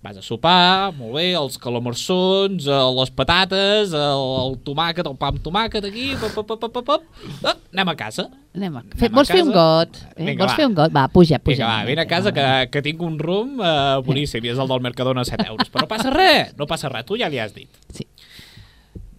Vas 0.05 0.19
a 0.21 0.23
sopar, 0.23 0.93
molt 0.95 1.17
bé, 1.17 1.31
els 1.35 1.57
calamarçons, 1.59 2.67
eh, 2.69 2.81
les 2.99 3.11
patates, 3.17 3.95
el, 3.97 4.25
el 4.43 4.59
tomàquet, 4.63 5.09
el 5.09 5.17
pa 5.19 5.33
amb 5.33 5.41
tomàquet 5.43 5.89
aquí, 5.89 6.11
pop, 6.21 6.37
pop, 6.37 6.53
pop, 6.53 6.69
pop, 6.77 6.85
pop. 6.93 7.09
Ah, 7.41 7.57
anem 7.73 7.91
a 7.91 7.97
casa. 7.99 8.27
Anem 8.55 8.77
a... 8.77 8.85
Anem 8.85 9.01
Fe, 9.01 9.09
a 9.09 9.17
vols 9.17 9.33
fer 9.33 9.41
un 9.43 9.51
got? 9.57 9.99
Eh? 10.13 10.21
Vinga, 10.21 10.45
vols 10.45 10.53
va. 10.53 10.59
fer 10.61 10.69
un 10.69 10.77
got? 10.77 10.95
Va, 10.95 11.07
puja, 11.11 11.41
puja. 11.41 11.57
Vinga, 11.57 11.73
va, 11.73 11.89
vine 11.89 12.05
a 12.05 12.07
casa 12.13 12.35
que, 12.37 12.47
que 12.71 12.85
tinc 12.85 13.03
un 13.03 13.17
rum 13.19 13.57
eh, 13.59 13.73
boníssim 14.07 14.47
i 14.47 14.53
és 14.53 14.61
el 14.63 14.71
del 14.71 14.85
Mercadona 14.85 15.25
a 15.25 15.31
7 15.33 15.49
euros. 15.49 15.73
Però 15.73 15.89
no 15.89 15.91
passa 15.91 16.13
res, 16.15 16.53
no 16.61 16.69
passa 16.71 16.93
res, 16.93 17.09
tu 17.09 17.19
ja 17.19 17.33
li 17.33 17.41
has 17.43 17.57
dit. 17.57 17.83
Sí. 17.97 18.07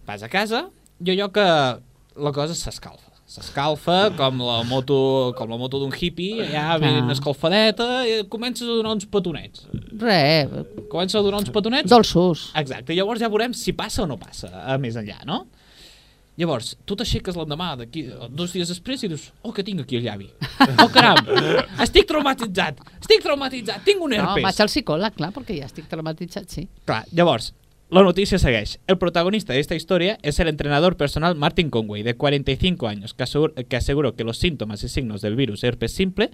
Vas 0.08 0.24
a 0.24 0.30
casa 0.32 0.68
i 1.04 1.12
allò 1.12 1.28
que 1.34 1.44
la 2.18 2.32
cosa 2.32 2.54
s'escalfa. 2.54 3.12
S'escalfa 3.28 4.10
com 4.16 4.38
la 4.40 4.62
moto 4.64 5.34
com 5.36 5.50
la 5.52 5.58
moto 5.60 5.78
d'un 5.82 5.92
hippie, 5.92 6.46
ja 6.50 6.78
Ah. 6.78 7.10
escalfadeta, 7.12 8.06
i 8.08 8.22
comences 8.28 8.64
a 8.66 8.72
donar 8.72 8.94
uns 8.96 9.04
petonets. 9.06 9.66
Res, 10.00 10.48
Comences 10.90 11.14
a 11.18 11.22
donar 11.22 11.40
uns 11.42 11.50
petonets? 11.50 11.90
dolços. 11.90 12.50
Exacte, 12.56 12.94
llavors 12.96 13.20
ja 13.20 13.28
veurem 13.28 13.52
si 13.52 13.72
passa 13.74 14.02
o 14.02 14.06
no 14.06 14.16
passa, 14.16 14.48
a 14.64 14.78
més 14.78 14.96
enllà, 14.96 15.24
no? 15.26 15.46
Llavors, 16.38 16.76
tu 16.86 16.94
t'aixeques 16.94 17.34
l'endemà, 17.34 17.72
d'aquí 17.76 18.04
dos 18.30 18.52
dies 18.54 18.68
després, 18.70 19.02
i 19.02 19.08
dius, 19.10 19.32
oh, 19.42 19.52
que 19.52 19.64
tinc 19.66 19.80
aquí 19.82 19.96
el 19.98 20.04
llavi. 20.04 20.28
Oh, 20.82 20.88
caram, 20.88 21.18
estic 21.82 22.06
traumatitzat, 22.06 22.78
estic 23.00 23.22
traumatitzat, 23.24 23.82
tinc 23.84 24.00
un 24.00 24.10
No, 24.14 24.16
herpes. 24.22 24.44
vaig 24.46 24.60
al 24.60 24.68
psicòleg, 24.70 25.14
clar, 25.18 25.32
perquè 25.34 25.58
ja 25.58 25.66
estic 25.66 25.88
traumatitzat, 25.90 26.48
sí. 26.48 26.68
Clar, 26.86 27.04
llavors, 27.12 27.52
la 27.90 28.02
noticia 28.02 28.38
segueix. 28.38 28.78
El 28.86 28.98
protagonista 28.98 29.52
de 29.52 29.60
esta 29.60 29.74
historia 29.74 30.18
es 30.22 30.38
el 30.40 30.48
entrenador 30.48 30.96
personal 30.96 31.36
Martin 31.36 31.70
Conway, 31.70 32.02
de 32.02 32.16
45 32.16 32.86
años, 32.86 33.14
que, 33.14 33.22
aseguró 33.22 33.54
que, 33.54 33.76
aseguró 33.76 34.14
que 34.14 34.24
los 34.24 34.38
síntomas 34.38 34.84
y 34.84 34.88
signos 34.88 35.22
del 35.22 35.36
virus 35.36 35.64
herpes 35.64 35.94
simple, 35.94 36.30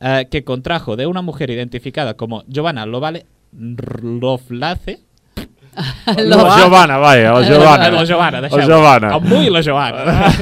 eh, 0.00 0.28
que 0.30 0.44
contrajo 0.44 0.96
de 0.96 1.06
una 1.06 1.22
mujer 1.22 1.50
identificada 1.50 2.14
como 2.14 2.44
Giovanna 2.46 2.84
Lovale, 2.86 3.26
Lovlace, 3.52 5.00
La 6.06 6.58
Giovanna, 6.58 6.98
vaja, 6.98 7.32
la 7.32 7.42
Giovanna. 7.42 7.90
la 7.90 8.04
Giovanna, 8.04 8.40
La 8.40 8.48
deixeu 8.48 8.68
Giovanna. 8.68 9.14
Amb 9.14 9.32
i 9.32 9.50
la 9.50 9.62
Giovanna. 9.62 10.32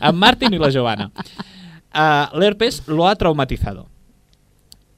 amb 0.00 0.18
Martin 0.18 0.54
i 0.54 0.58
la 0.58 0.70
Giovanna. 0.70 1.10
Uh, 1.94 2.38
L'herpes 2.40 2.82
lo 2.88 3.06
ha 3.06 3.14
traumatizado. 3.14 3.93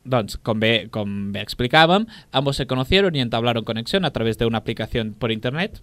Doncs, 0.07 0.39
com 0.47 0.61
bé, 0.63 0.87
com 0.95 1.33
bé 1.35 1.43
explicàvem, 1.43 2.07
ambos 2.33 2.57
se 2.57 2.67
conocieron 2.67 3.15
y 3.17 3.21
entablaron 3.21 3.65
conexión 3.65 4.05
a 4.05 4.13
través 4.13 4.39
de 4.39 4.47
una 4.47 4.59
aplicación 4.59 5.15
por 5.19 5.33
internet, 5.33 5.83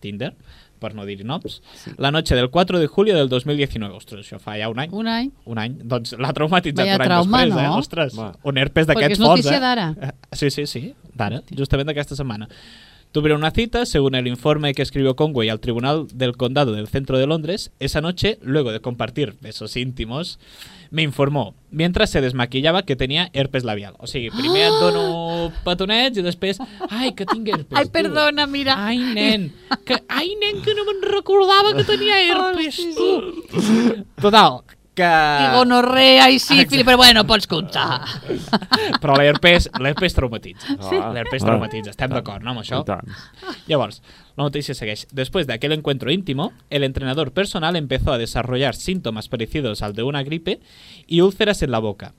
Tinder, 0.00 0.34
per 0.78 0.94
no 0.94 1.04
dir 1.04 1.24
noms, 1.26 1.60
la 1.98 2.10
noche 2.10 2.36
del 2.36 2.50
4 2.50 2.78
de 2.78 2.86
julio 2.86 3.16
del 3.16 3.28
2019. 3.28 3.94
Ostres, 3.98 4.26
això 4.26 4.38
fa 4.38 4.54
ja 4.58 4.68
un 4.70 4.78
any. 4.78 4.92
Un 4.94 5.08
any. 5.10 5.30
Un 5.50 5.58
any. 5.58 5.74
Doncs 5.82 6.14
l'ha 6.18 6.32
traumatitzat 6.32 6.84
Vaya 6.86 6.96
un 6.96 7.02
any 7.02 7.08
trauma, 7.10 7.40
després, 7.42 7.62
eh? 7.62 7.66
no? 7.66 7.78
Ostres, 7.82 8.18
Va. 8.18 8.28
un 8.44 8.58
herpes 8.62 8.86
Perquè 8.86 8.94
d'aquests 9.08 9.18
és 9.18 9.24
forts, 9.24 9.42
notícia 9.42 9.56
eh? 9.56 9.64
d'ara. 9.64 9.88
Eh, 10.00 10.12
Sí, 10.38 10.50
sí, 10.54 10.66
sí, 10.70 10.94
d'ara, 11.18 11.42
justament 11.56 11.90
d'aquesta 11.90 12.16
setmana. 12.18 12.48
Tuvieron 13.10 13.38
una 13.40 13.50
cita, 13.52 13.86
según 13.86 14.14
el 14.14 14.26
informe 14.26 14.74
que 14.74 14.82
escribió 14.82 15.16
Conway 15.16 15.48
al 15.48 15.60
Tribunal 15.60 16.06
del 16.12 16.36
Condado 16.36 16.72
del 16.72 16.88
Centro 16.88 17.18
de 17.18 17.26
Londres. 17.26 17.70
Esa 17.80 18.02
noche, 18.02 18.38
luego 18.42 18.70
de 18.70 18.80
compartir 18.80 19.34
besos 19.40 19.76
íntimos, 19.76 20.38
me 20.90 21.02
informó, 21.02 21.54
mientras 21.70 22.10
se 22.10 22.20
desmaquillaba, 22.20 22.82
que 22.82 22.96
tenía 22.96 23.30
herpes 23.32 23.64
labial. 23.64 23.94
O 23.98 24.06
sigui, 24.06 24.28
primer 24.30 24.68
et 24.68 24.76
dono 24.80 25.52
petonets 25.64 26.20
i 26.20 26.24
després... 26.24 26.60
Ai, 26.88 27.14
que 27.16 27.24
tinc 27.28 27.48
herpes. 27.48 27.76
Ai, 27.76 27.86
tu." 27.88 27.92
perdona, 27.96 28.46
mira. 28.46 28.76
Ai, 28.76 28.98
nen, 28.98 29.50
que, 29.88 30.02
ai, 30.08 30.34
nen, 30.40 30.60
que 30.64 30.76
no 30.76 30.84
me'n 30.88 31.04
recordava 31.08 31.74
que 31.76 31.84
tenia 31.88 32.20
herpes, 32.28 32.76
sí, 32.76 32.92
tu. 32.96 34.04
Total, 34.20 34.60
que... 34.98 35.06
I 35.44 35.48
gonorrea 35.54 36.26
i 36.34 36.40
sífilis, 36.42 36.82
però 36.84 36.98
bueno, 37.00 37.22
pots 37.28 37.46
comptar. 37.50 38.00
Però 39.02 39.14
l'herpes, 39.18 39.68
l'herpes 39.78 40.14
traumatitza. 40.16 40.74
Sí. 40.88 40.98
L'herpes 41.14 41.42
Ah. 41.44 41.46
traumatitza, 41.52 41.90
estem 41.94 42.10
d'acord, 42.12 42.42
no, 42.42 42.50
amb 42.52 42.60
això? 42.64 42.82
Llavors, 43.70 44.02
la 44.36 44.44
noticia 44.48 44.74
segueix. 44.74 45.06
Después 45.12 45.46
de 45.46 45.54
aquel 45.54 45.72
encuentro 45.76 46.10
íntimo, 46.10 46.52
el 46.70 46.82
entrenador 46.84 47.32
personal 47.32 47.76
empezó 47.76 48.12
a 48.12 48.18
desarrollar 48.18 48.74
síntomas 48.74 49.28
parecidos 49.28 49.82
al 49.82 49.94
de 49.94 50.02
una 50.02 50.22
gripe 50.22 50.60
y 51.06 51.20
úlceras 51.22 51.62
en 51.62 51.70
la 51.70 51.78
boca. 51.78 52.14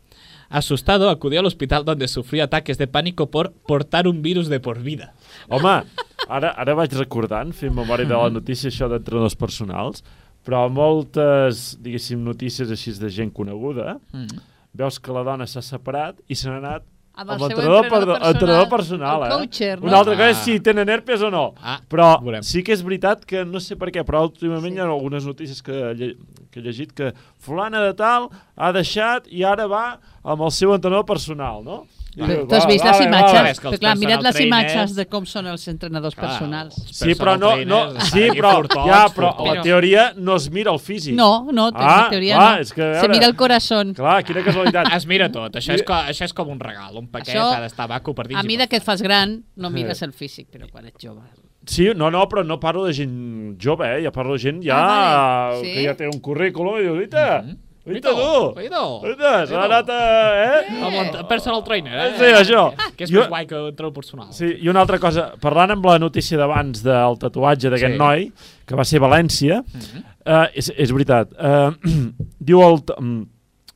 Asustado, 0.49 1.09
acudió 1.11 1.41
al 1.41 1.45
hospital 1.45 1.85
donde 1.85 2.07
sufrió 2.07 2.43
ataques 2.43 2.77
de 2.79 2.87
pánico 2.87 3.29
por 3.29 3.51
portar 3.67 4.07
un 4.07 4.23
virus 4.23 4.47
de 4.49 4.59
por 4.59 4.81
vida. 4.81 5.13
Home, 5.47 5.83
ara, 6.27 6.49
ara 6.57 6.73
vaig 6.73 6.93
recordant, 6.97 7.53
fent 7.53 7.75
memòria 7.77 8.07
de 8.09 8.17
la 8.17 8.31
notícia 8.33 8.71
això 8.71 8.89
d'entrenadors 8.89 9.35
personals, 9.37 10.01
però 10.49 10.65
moltes, 10.73 11.77
diguéssim, 11.81 12.21
notícies 12.25 12.71
així 12.73 12.91
de 12.99 13.09
gent 13.09 13.31
coneguda, 13.33 13.99
Mm. 14.13 14.39
veus 14.73 14.97
que 14.99 15.11
la 15.13 15.23
dona 15.23 15.45
s'ha 15.45 15.61
separat 15.61 16.15
i 16.27 16.35
se 16.35 16.49
n'ha 16.49 16.57
anat 16.57 16.83
Amb 17.19 17.31
amb 17.31 17.41
entrenador, 17.41 17.83
entrenador 17.83 18.19
per, 18.19 18.27
entrenador 18.29 18.69
personal, 18.69 19.19
personal, 19.19 19.23
eh? 19.23 19.29
coacher, 19.47 19.79
no? 19.81 19.87
Una 19.87 19.97
altra 19.97 20.13
cosa 20.15 20.29
és 20.29 20.37
Ah. 20.37 20.43
si 20.43 20.59
tenen 20.61 20.87
herpes 20.89 21.21
o 21.21 21.29
no. 21.29 21.53
Ah, 21.61 21.81
però 21.89 22.21
veurem. 22.23 22.41
sí 22.43 22.63
que 22.63 22.71
és 22.71 22.81
veritat 22.81 23.25
que 23.25 23.43
no 23.45 23.59
sé 23.59 23.75
per 23.75 23.89
què, 23.91 24.03
però 24.05 24.21
últimament 24.23 24.71
Sí. 24.73 24.77
hi 24.77 24.79
ha 24.79 24.85
algunes 24.85 25.25
notícies 25.25 25.61
que, 25.61 25.93
lle 25.95 26.15
que 26.49 26.59
he 26.59 26.63
llegit 26.63 26.93
que 26.93 27.13
fulana 27.37 27.81
de 27.81 27.93
tal 27.93 28.29
ha 28.55 28.71
deixat 28.71 29.27
i 29.29 29.43
ara 29.43 29.67
va 29.67 29.99
amb 30.23 30.41
el 30.41 30.51
seu 30.51 30.73
entrenador 30.73 31.05
personal, 31.05 31.61
no? 31.63 31.85
Tu 32.15 32.23
has 32.23 32.63
va, 32.63 32.67
vist 32.67 32.83
vale, 32.83 32.97
les 32.97 32.99
vale. 32.99 33.05
imatges? 33.05 33.59
Els 33.59 33.59
Però 33.59 33.79
clar, 33.79 33.95
mira't 33.97 34.23
les 34.23 34.35
trainers- 34.35 34.71
imatges 34.73 34.95
de 34.95 35.05
com 35.07 35.25
són 35.25 35.45
els 35.47 35.67
entrenadors 35.67 36.15
personals. 36.15 36.75
Sí, 36.91 37.13
però 37.15 37.37
no, 37.39 37.51
no, 37.65 37.99
sí, 38.01 38.25
però, 38.33 38.53
ja, 38.85 39.05
però 39.15 39.29
la 39.45 39.61
teoria 39.61 40.13
no 40.17 40.35
es 40.35 40.49
mira 40.51 40.71
el 40.73 40.79
físic. 40.79 41.13
No, 41.15 41.47
no, 41.51 41.69
Ah, 41.75 42.05
en 42.05 42.09
teoria 42.09 42.35
clar, 42.35 42.55
no. 42.55 42.61
és 42.61 42.73
que, 42.73 42.81
a 42.81 42.93
Se 42.95 42.99
veure- 43.07 43.13
mira 43.13 43.25
el 43.27 43.35
corazón. 43.35 43.93
Clar, 43.93 44.23
quina 44.25 44.43
casualitat. 44.43 44.91
Es 44.95 45.05
mira 45.05 45.29
tot. 45.31 45.53
Això 45.55 45.73
és, 45.75 45.83
co 45.83 45.93
això 45.93 46.25
és 46.25 46.33
com 46.33 46.49
un 46.49 46.59
regal, 46.59 46.97
un 46.97 47.07
paquet 47.07 47.35
Això, 47.35 47.45
ha 47.55 47.61
d'estar 47.61 47.87
vacu 47.87 48.13
per 48.15 48.27
dins. 48.27 48.39
A 48.39 48.43
i 48.43 48.47
mesura 48.47 48.63
per 48.63 48.69
que 48.69 48.75
et 48.77 48.83
fas 48.83 49.01
gran, 49.01 49.43
no 49.55 49.69
mires 49.69 50.01
el 50.01 50.11
físic, 50.11 50.47
però 50.51 50.69
quan 50.69 50.85
ets 50.87 51.03
jove... 51.05 51.21
Sí, 51.67 51.89
no, 51.95 52.09
no, 52.09 52.27
però 52.27 52.43
no 52.43 52.59
parlo 52.59 52.85
de 52.85 52.93
gent 52.93 53.57
jove, 53.61 53.85
eh? 53.99 54.03
Ja 54.03 54.11
parlo 54.11 54.33
de 54.33 54.39
gent 54.39 54.63
ja 54.63 54.75
Ah, 54.75 55.49
vale. 55.51 55.61
Sí? 55.61 55.73
que 55.75 55.83
ja 55.85 55.93
té 55.95 56.07
un 56.07 56.19
currículum 56.19 56.79
i 56.79 56.81
dius, 56.81 56.97
oita, 56.97 57.41
Mhm. 57.43 57.57
Oita 57.87 58.09
tu, 58.13 58.59
Oito. 58.59 58.81
oita, 59.07 59.45
s'ha 59.47 59.61
anat 59.65 59.89
a... 59.89 59.99
Eh? 60.43 60.83
Amb 60.83 61.15
el 61.19 61.25
personal 61.27 61.63
trainer, 61.63 61.93
eh? 61.93 62.11
Sí, 62.19 62.25
això. 62.37 62.63
Que 62.97 63.05
és 63.05 63.11
Jo- 63.11 63.21
més 63.23 63.29
guai 63.29 63.45
que 63.47 63.55
un 63.55 63.67
entrenador 63.71 63.93
personal. 63.93 64.27
Sí, 64.35 64.45
i 64.61 64.69
una 64.69 64.81
altra 64.81 64.99
cosa, 64.99 65.31
parlant 65.41 65.71
amb 65.71 65.85
la 65.85 65.97
notícia 65.99 66.37
d'abans 66.37 66.83
del 66.83 67.17
tatuatge 67.17 67.69
d'aquest 67.69 67.93
Sí. 67.93 67.97
noi, 67.97 68.31
que 68.65 68.75
va 68.75 68.83
ser 68.85 68.99
a 69.01 69.07
València, 69.07 69.63
Mhm. 69.63 70.03
uh, 70.25 70.47
és, 70.53 70.71
és 70.77 70.91
veritat, 70.91 71.31
uh, 71.33 71.73
diu 72.39 72.61
el, 72.61 72.79
mm, 72.99 73.23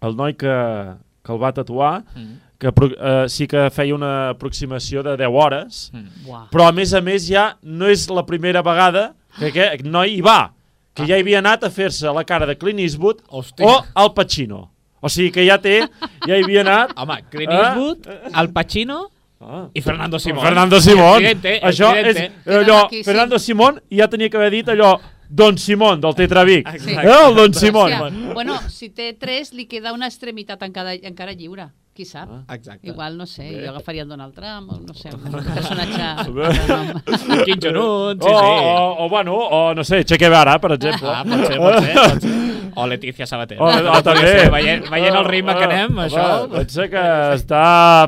el 0.02 0.16
noi 0.16 0.34
que, 0.34 0.54
que 1.24 1.32
el 1.34 1.42
va 1.42 1.52
tatuar 1.54 2.04
Mhm. 2.16 2.40
que 2.60 2.68
apro- 2.70 2.94
uh, 2.96 3.28
sí 3.28 3.48
que 3.48 3.70
feia 3.72 3.96
una 3.96 4.30
aproximació 4.30 5.02
de 5.04 5.18
10 5.18 5.30
hores, 5.32 5.90
Mhm. 5.94 6.10
Buah. 6.26 6.50
però 6.52 6.68
a 6.68 6.72
més 6.72 6.94
a 6.94 7.02
més 7.02 7.28
ja 7.28 7.58
no 7.64 7.88
és 7.88 8.10
la 8.10 8.26
primera 8.26 8.62
vegada 8.62 9.16
que 9.40 9.48
aquest 9.48 9.84
noi 9.86 10.18
hi 10.18 10.22
va, 10.22 10.52
que 10.94 11.06
ja 11.08 11.18
hi 11.18 11.22
havia 11.22 11.40
anat 11.40 11.64
a 11.64 11.70
fer-se 11.70 12.08
la 12.14 12.24
cara 12.24 12.46
de 12.46 12.56
Clint 12.58 12.80
Eastwood 12.80 13.22
Hòstia. 13.30 13.66
o 13.66 13.84
al 13.96 14.14
Pacino. 14.14 14.70
O 15.02 15.10
sigui 15.10 15.32
que 15.32 15.46
ja 15.46 15.58
té, 15.60 15.82
ja 16.28 16.38
hi 16.38 16.44
havia 16.44 16.62
anat... 16.62 16.94
Home, 16.96 17.18
Clint 17.32 17.52
Ah. 17.52 17.64
Eastwood, 17.74 18.08
Al 18.34 18.50
Pacino 18.54 19.10
Ah. 19.42 19.68
i 19.74 19.82
Fernando 19.82 20.20
Simón. 20.20 20.44
Fernando 20.46 20.80
Simón. 20.80 21.24
Això 21.24 21.90
és 21.98 22.32
allò, 22.46 22.86
Aquí 22.86 22.98
sí. 22.98 23.04
Fernando 23.04 23.38
Simón 23.40 23.82
ja 23.92 24.08
tenia 24.08 24.30
que 24.30 24.38
haver 24.38 24.52
dit 24.52 24.70
allò 24.70 25.00
Don 25.28 25.58
Simón, 25.58 26.00
del 26.00 26.14
Tetravic. 26.16 26.68
Exacte. 26.68 27.08
Eh, 27.10 27.28
el 27.28 27.36
Don 27.36 27.54
Simón. 27.54 27.92
Hòstia, 27.92 28.34
bueno, 28.34 28.60
si 28.70 28.90
té 28.92 29.14
tres, 29.20 29.52
li 29.52 29.66
queda 29.66 29.92
una 29.92 30.06
extremitat 30.08 30.62
encara, 30.62 30.94
encara 30.94 31.34
lliure. 31.34 31.72
Qui 31.94 32.06
sap? 32.10 32.30
Ah. 32.32 32.56
Exacte. 32.56 32.88
Igual, 32.88 33.18
no 33.18 33.28
sé, 33.28 33.44
Bé. 33.44 33.66
jo 33.66 33.70
agafaria 33.70 34.02
el 34.02 34.10
Donald 34.10 34.34
Trump, 34.34 34.72
o 34.74 34.80
no 34.82 34.94
sé, 34.98 35.12
un 35.14 35.22
personatge... 35.54 36.24
de 36.26 36.68
nom. 36.68 36.88
Quin 37.46 37.60
Jonut, 37.62 38.24
sí, 38.24 38.30
o, 38.32 38.40
sí. 38.40 38.46
o, 38.66 38.96
o, 39.06 39.10
bueno, 39.10 39.36
o 39.36 39.76
no 39.76 39.84
sé, 39.84 40.04
Che 40.04 40.18
Guevara, 40.18 40.58
per 40.60 40.72
exemple. 40.74 41.08
Ah, 41.14 41.24
pot 41.24 41.46
ser, 41.46 41.60
pot 41.62 41.78
ser, 41.84 41.94
pot 41.94 42.22
ser. 42.26 42.40
O 42.76 42.88
Letícia 42.90 43.28
Sabater. 43.30 43.60
O, 43.62 43.68
o 43.70 44.00
també. 44.02 44.26
ser, 44.26 44.48
Veient, 44.50 44.88
veient 44.90 45.14
el 45.20 45.28
ritme 45.28 45.54
que 45.54 45.68
anem, 45.68 46.00
això... 46.08 46.24
Pensa 46.50 46.88
que 46.90 47.04
està 47.36 47.66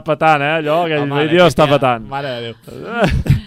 patant, 0.07 0.41
eh, 0.41 0.55
allò, 0.63 0.79
aquell 0.87 1.03
Home, 1.05 1.27
vídeo 1.27 1.45
està 1.45 1.67
patant. 1.69 2.07
Mare 2.09 2.31
de 2.41 2.55
Déu. 2.55 3.45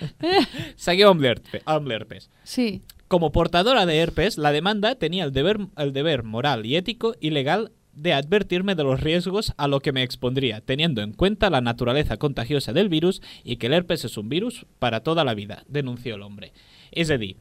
Seguim 0.79 1.19
l'herpes. 1.19 1.65
Amb 1.67 1.91
l'herpes. 1.91 2.31
Sí, 2.47 2.85
Como 3.09 3.33
portadora 3.33 3.87
de 3.87 4.03
herpes, 4.03 4.37
la 4.37 4.53
demanda 4.53 4.95
tenía 4.95 5.25
el 5.25 5.33
deber, 5.33 5.57
el 5.79 5.95
deber 5.95 6.25
moral 6.25 6.67
y 6.67 6.77
ético 6.77 7.15
y 7.19 7.31
legal 7.31 7.73
de 8.01 8.13
advertirme 8.13 8.75
de 8.75 8.85
los 8.85 9.01
riesgos 9.01 9.53
a 9.57 9.69
lo 9.69 9.81
que 9.81 9.93
me 9.93 10.03
expondría, 10.03 10.61
teniendo 10.61 11.03
en 11.03 11.13
cuenta 11.13 11.51
la 11.51 11.61
naturaleza 11.61 12.17
contagiosa 12.17 12.73
del 12.73 12.89
virus 12.89 13.21
y 13.45 13.57
que 13.57 13.67
el 13.67 13.73
herpes 13.75 14.05
es 14.05 14.17
un 14.17 14.29
virus 14.29 14.67
para 14.79 15.01
toda 15.01 15.25
la 15.25 15.35
vida, 15.35 15.65
denunció 15.69 16.15
el 16.15 16.23
hombre. 16.23 16.53
És 16.93 17.11
a 17.11 17.19
dir, 17.19 17.37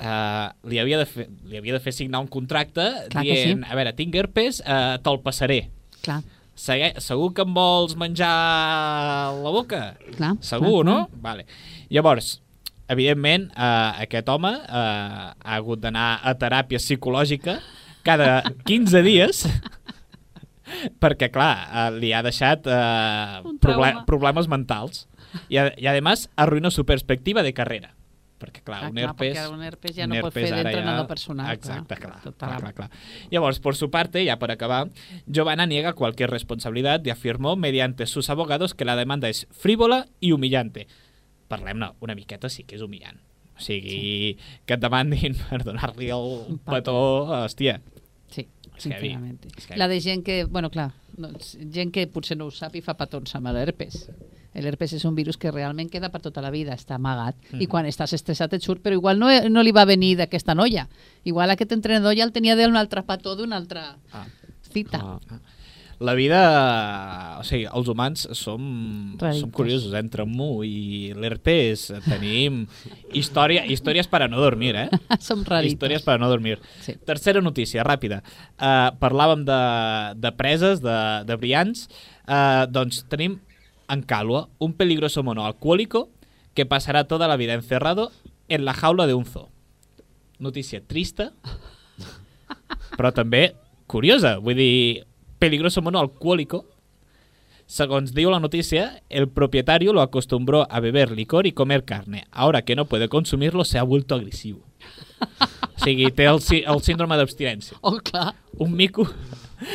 uh, 0.00 0.50
li, 0.68 0.78
havia 0.80 0.98
de 0.98 1.06
fer, 1.06 1.26
li 1.44 1.58
havia 1.58 1.74
de 1.76 1.80
fer 1.84 1.92
signar 1.92 2.20
un 2.24 2.30
contracte 2.32 2.86
Clar 3.10 3.24
dient, 3.26 3.64
sí. 3.64 3.70
a 3.70 3.76
veure, 3.76 3.92
tinc 3.98 4.14
herpes, 4.16 4.62
uh, 4.64 4.96
te'l 5.02 5.20
passaré. 5.24 5.66
clar, 6.02 6.22
Segue, 6.60 6.92
segur 7.00 7.30
que 7.32 7.40
em 7.46 7.52
vols 7.56 7.94
menjar 7.96 8.28
la 9.40 9.50
boca? 9.54 9.94
clar. 10.16 10.34
Segur, 10.44 10.82
clar, 10.84 10.86
no? 10.86 11.22
Vale. 11.22 11.46
Llavors, 11.88 12.42
evidentment, 12.90 13.46
eh, 13.56 14.02
aquest 14.04 14.28
home 14.28 14.50
eh, 14.50 14.66
ha 14.68 15.54
hagut 15.56 15.80
d'anar 15.80 16.20
a 16.26 16.34
teràpia 16.36 16.80
psicològica 16.82 17.60
cada 18.02 18.42
15 18.66 19.02
dies 19.06 19.44
perquè, 21.00 21.30
clar, 21.30 21.54
eh, 21.70 21.98
li 22.00 22.12
ha 22.12 22.22
deixat 22.22 22.66
eh, 22.66 23.40
Un 23.44 23.58
proble 23.58 23.94
problemes 24.06 24.48
mentals. 24.48 25.06
I, 25.48 25.58
a- 25.58 25.74
y 25.76 25.86
además 25.86 26.28
arruinó 26.36 26.70
su 26.70 26.84
perspectiva 26.84 27.42
de 27.42 27.52
carrera. 27.54 27.94
Perquè, 28.40 28.62
clar, 28.64 28.84
Ah, 28.84 28.88
un 28.88 28.94
clar, 28.96 29.10
herpes... 29.10 29.36
perquè 29.36 29.52
un 29.52 29.62
herpes 29.62 29.94
ja 29.96 30.04
un 30.04 30.10
no 30.10 30.20
pot 30.22 30.30
herpes 30.32 30.44
fer 30.48 30.52
ara 30.54 30.62
d'entrenador 30.62 31.04
ja- 31.04 31.08
personal, 31.08 31.52
Exacte, 31.54 31.94
clar. 31.96 32.12
clar, 32.12 32.22
Total. 32.22 32.48
clar, 32.48 32.60
clar, 32.60 32.74
clar. 32.74 32.90
Llavors, 33.30 33.60
por 33.60 33.76
su 33.76 33.90
parte, 33.90 34.24
ya 34.24 34.38
para 34.38 34.54
acabar, 34.54 34.88
Giovanna 35.26 35.66
niega 35.66 35.92
cualquier 35.92 36.30
responsabilidad 36.30 37.04
y 37.04 37.10
afirmó 37.10 37.54
mediante 37.56 38.06
sus 38.06 38.30
abogados 38.30 38.72
que 38.74 38.86
la 38.86 38.96
demanda 38.96 39.28
es 39.28 39.46
frívola 39.50 40.06
y 40.20 40.32
humillante. 40.32 40.86
Parlem-ne, 41.48 41.92
una 42.00 42.14
miqueta 42.14 42.48
sí 42.48 42.64
que 42.64 42.76
és 42.76 42.82
humillant. 42.82 43.18
O 43.56 43.60
sigui, 43.60 44.38
que 44.64 44.72
et 44.78 44.80
demandin 44.80 45.34
per 45.50 45.60
donar-li 45.66 46.08
el 46.08 46.28
Un 46.48 46.58
petó, 46.64 46.94
hòstia. 47.44 47.82
Heavy. 48.88 49.08
La 49.78 49.88
de 49.88 50.00
gent 50.00 50.24
que, 50.24 50.44
bueno, 50.44 50.70
clar, 50.70 50.92
doncs, 51.16 51.56
gent 51.72 51.92
que 51.92 52.06
potser 52.06 52.36
no 52.36 52.46
ho 52.46 52.50
sap 52.50 52.74
i 52.76 52.80
fa 52.80 52.94
petons 52.94 53.34
amb 53.36 53.48
l'herpes. 53.52 54.08
L'herpes 54.54 54.92
és 54.92 55.04
un 55.04 55.14
virus 55.14 55.36
que 55.38 55.50
realment 55.52 55.88
queda 55.88 56.08
per 56.10 56.20
tota 56.20 56.40
la 56.42 56.50
vida, 56.50 56.74
està 56.74 56.96
amagat, 56.96 57.36
i 57.52 57.56
Mhm. 57.56 57.68
quan 57.68 57.86
estàs 57.86 58.12
estressat 58.14 58.52
et 58.54 58.62
surt, 58.62 58.82
però 58.82 58.92
igual 58.92 59.18
no, 59.18 59.28
no 59.48 59.62
li 59.62 59.70
va 59.70 59.84
venir 59.84 60.16
d'aquesta 60.16 60.54
noia. 60.54 60.88
Igual 61.24 61.50
aquest 61.50 61.70
entrenador 61.72 62.16
ja 62.16 62.24
el 62.24 62.32
tenia 62.32 62.56
d'un 62.56 62.76
altre 62.76 63.02
petó 63.04 63.36
d'una 63.36 63.56
altra 63.56 63.96
Ah. 64.12 64.26
cita. 64.72 64.98
Ah. 65.00 65.20
La 66.00 66.14
vida... 66.16 66.40
O 67.40 67.44
sigui, 67.44 67.66
els 67.68 67.88
humans 67.92 68.22
som, 68.36 68.62
som 69.20 69.50
curiosos. 69.52 69.92
Entre 69.98 70.24
Mu 70.24 70.62
i 70.64 71.12
l'herpes 71.12 71.90
tenim 72.06 72.62
història, 73.16 73.66
històries 73.68 74.08
per 74.08 74.22
a 74.24 74.28
no 74.32 74.40
dormir, 74.40 74.72
eh? 74.80 74.86
Som 75.20 75.44
raritos. 75.44 75.76
Històries 75.76 76.06
per 76.06 76.16
a 76.16 76.22
no 76.22 76.30
dormir. 76.32 76.56
Sí. 76.84 76.96
Tercera 77.04 77.44
notícia, 77.44 77.84
ràpida. 77.84 78.22
Uh, 78.56 78.88
parlàvem 79.00 79.44
de, 79.48 79.60
de 80.20 80.32
preses, 80.40 80.80
de, 80.84 80.96
de 81.28 81.36
brillants. 81.40 81.84
Uh, 82.24 82.64
doncs 82.72 83.02
tenim 83.12 83.36
en 83.90 84.04
Calua 84.08 84.46
un 84.58 84.72
peligroso 84.72 85.22
mono 85.22 85.44
alcohólico 85.44 86.08
que 86.54 86.64
pasará 86.64 87.04
toda 87.04 87.28
la 87.28 87.36
vida 87.36 87.54
encerrado 87.54 88.10
en 88.48 88.64
la 88.64 88.72
jaula 88.72 89.06
de 89.06 89.14
un 89.14 89.26
zoo. 89.26 89.50
Notícia 90.38 90.80
trista, 90.80 91.32
però 92.96 93.12
també 93.12 93.54
curiosa. 93.90 94.38
Vull 94.40 94.56
dir, 94.56 95.04
peligroso 95.40 95.82
mono 95.82 95.98
alcohólico. 95.98 96.66
Segons 97.70 98.12
diu 98.14 98.30
la 98.30 98.40
noticia, 98.42 99.02
el 99.08 99.28
propietario 99.28 99.92
lo 99.92 100.02
acostumbró 100.02 100.66
a 100.70 100.80
beber 100.80 101.12
licor 101.12 101.46
y 101.46 101.52
comer 101.52 101.84
carne. 101.84 102.26
Ahora 102.30 102.62
que 102.62 102.76
no 102.76 102.84
puede 102.84 103.08
consumirlo, 103.08 103.64
se 103.64 103.78
ha 103.78 103.82
vuelto 103.82 104.14
agresivo. 104.14 104.60
O 105.20 105.84
sigui, 105.84 106.10
té 106.12 106.26
el, 106.28 106.42
el 106.60 106.82
síndrome 106.84 107.16
d'abstinència. 107.16 107.78
Oh, 107.80 107.96
clar. 108.04 108.34
Un 108.58 108.74
mico 108.76 109.06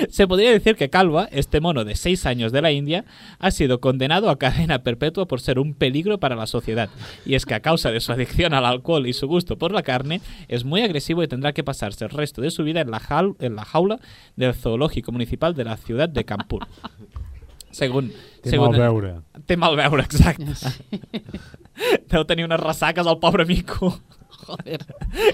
Se 0.09 0.27
podría 0.27 0.51
decir 0.51 0.75
que 0.75 0.89
Calva, 0.89 1.27
este 1.31 1.61
mono 1.61 1.85
de 1.85 1.95
6 1.95 2.25
años 2.25 2.51
de 2.51 2.61
la 2.61 2.71
India, 2.71 3.05
ha 3.39 3.51
sido 3.51 3.79
condenado 3.79 4.29
a 4.29 4.39
cadena 4.39 4.83
perpetua 4.83 5.27
por 5.27 5.41
ser 5.41 5.59
un 5.59 5.73
peligro 5.73 6.19
para 6.19 6.35
la 6.35 6.47
sociedad. 6.47 6.89
Y 7.25 7.35
es 7.35 7.45
que 7.45 7.53
a 7.53 7.59
causa 7.59 7.91
de 7.91 7.99
su 7.99 8.11
adicción 8.11 8.53
al 8.53 8.65
alcohol 8.65 9.05
y 9.07 9.13
su 9.13 9.27
gusto 9.27 9.57
por 9.57 9.71
la 9.71 9.83
carne, 9.83 10.21
es 10.47 10.63
muy 10.65 10.81
agresivo 10.81 11.23
y 11.23 11.27
tendrá 11.27 11.53
que 11.53 11.63
pasarse 11.63 12.05
el 12.05 12.11
resto 12.11 12.41
de 12.41 12.51
su 12.51 12.63
vida 12.63 12.81
en 12.81 12.89
la, 12.91 12.99
jaul- 12.99 13.35
en 13.39 13.55
la 13.55 13.65
jaula 13.65 13.99
del 14.35 14.53
zoológico 14.53 15.11
municipal 15.11 15.53
de 15.55 15.63
la 15.65 15.77
ciudad 15.77 16.09
de 16.09 16.23
Kanpur. 16.25 16.65
Según, 17.71 18.13
Té 18.41 18.51
según 18.51 18.69
mal 18.71 18.79
veure. 18.79 19.13
Té 19.45 19.57
mal 19.57 19.75
veure, 19.75 20.03
exacte. 20.03 20.45
Deu 22.09 22.23
tenir 22.23 22.45
unes 22.47 22.59
ressaques 22.61 23.05
al 23.05 23.19
pobre 23.19 23.43
mico. 23.43 23.99
Joder. 24.45 24.81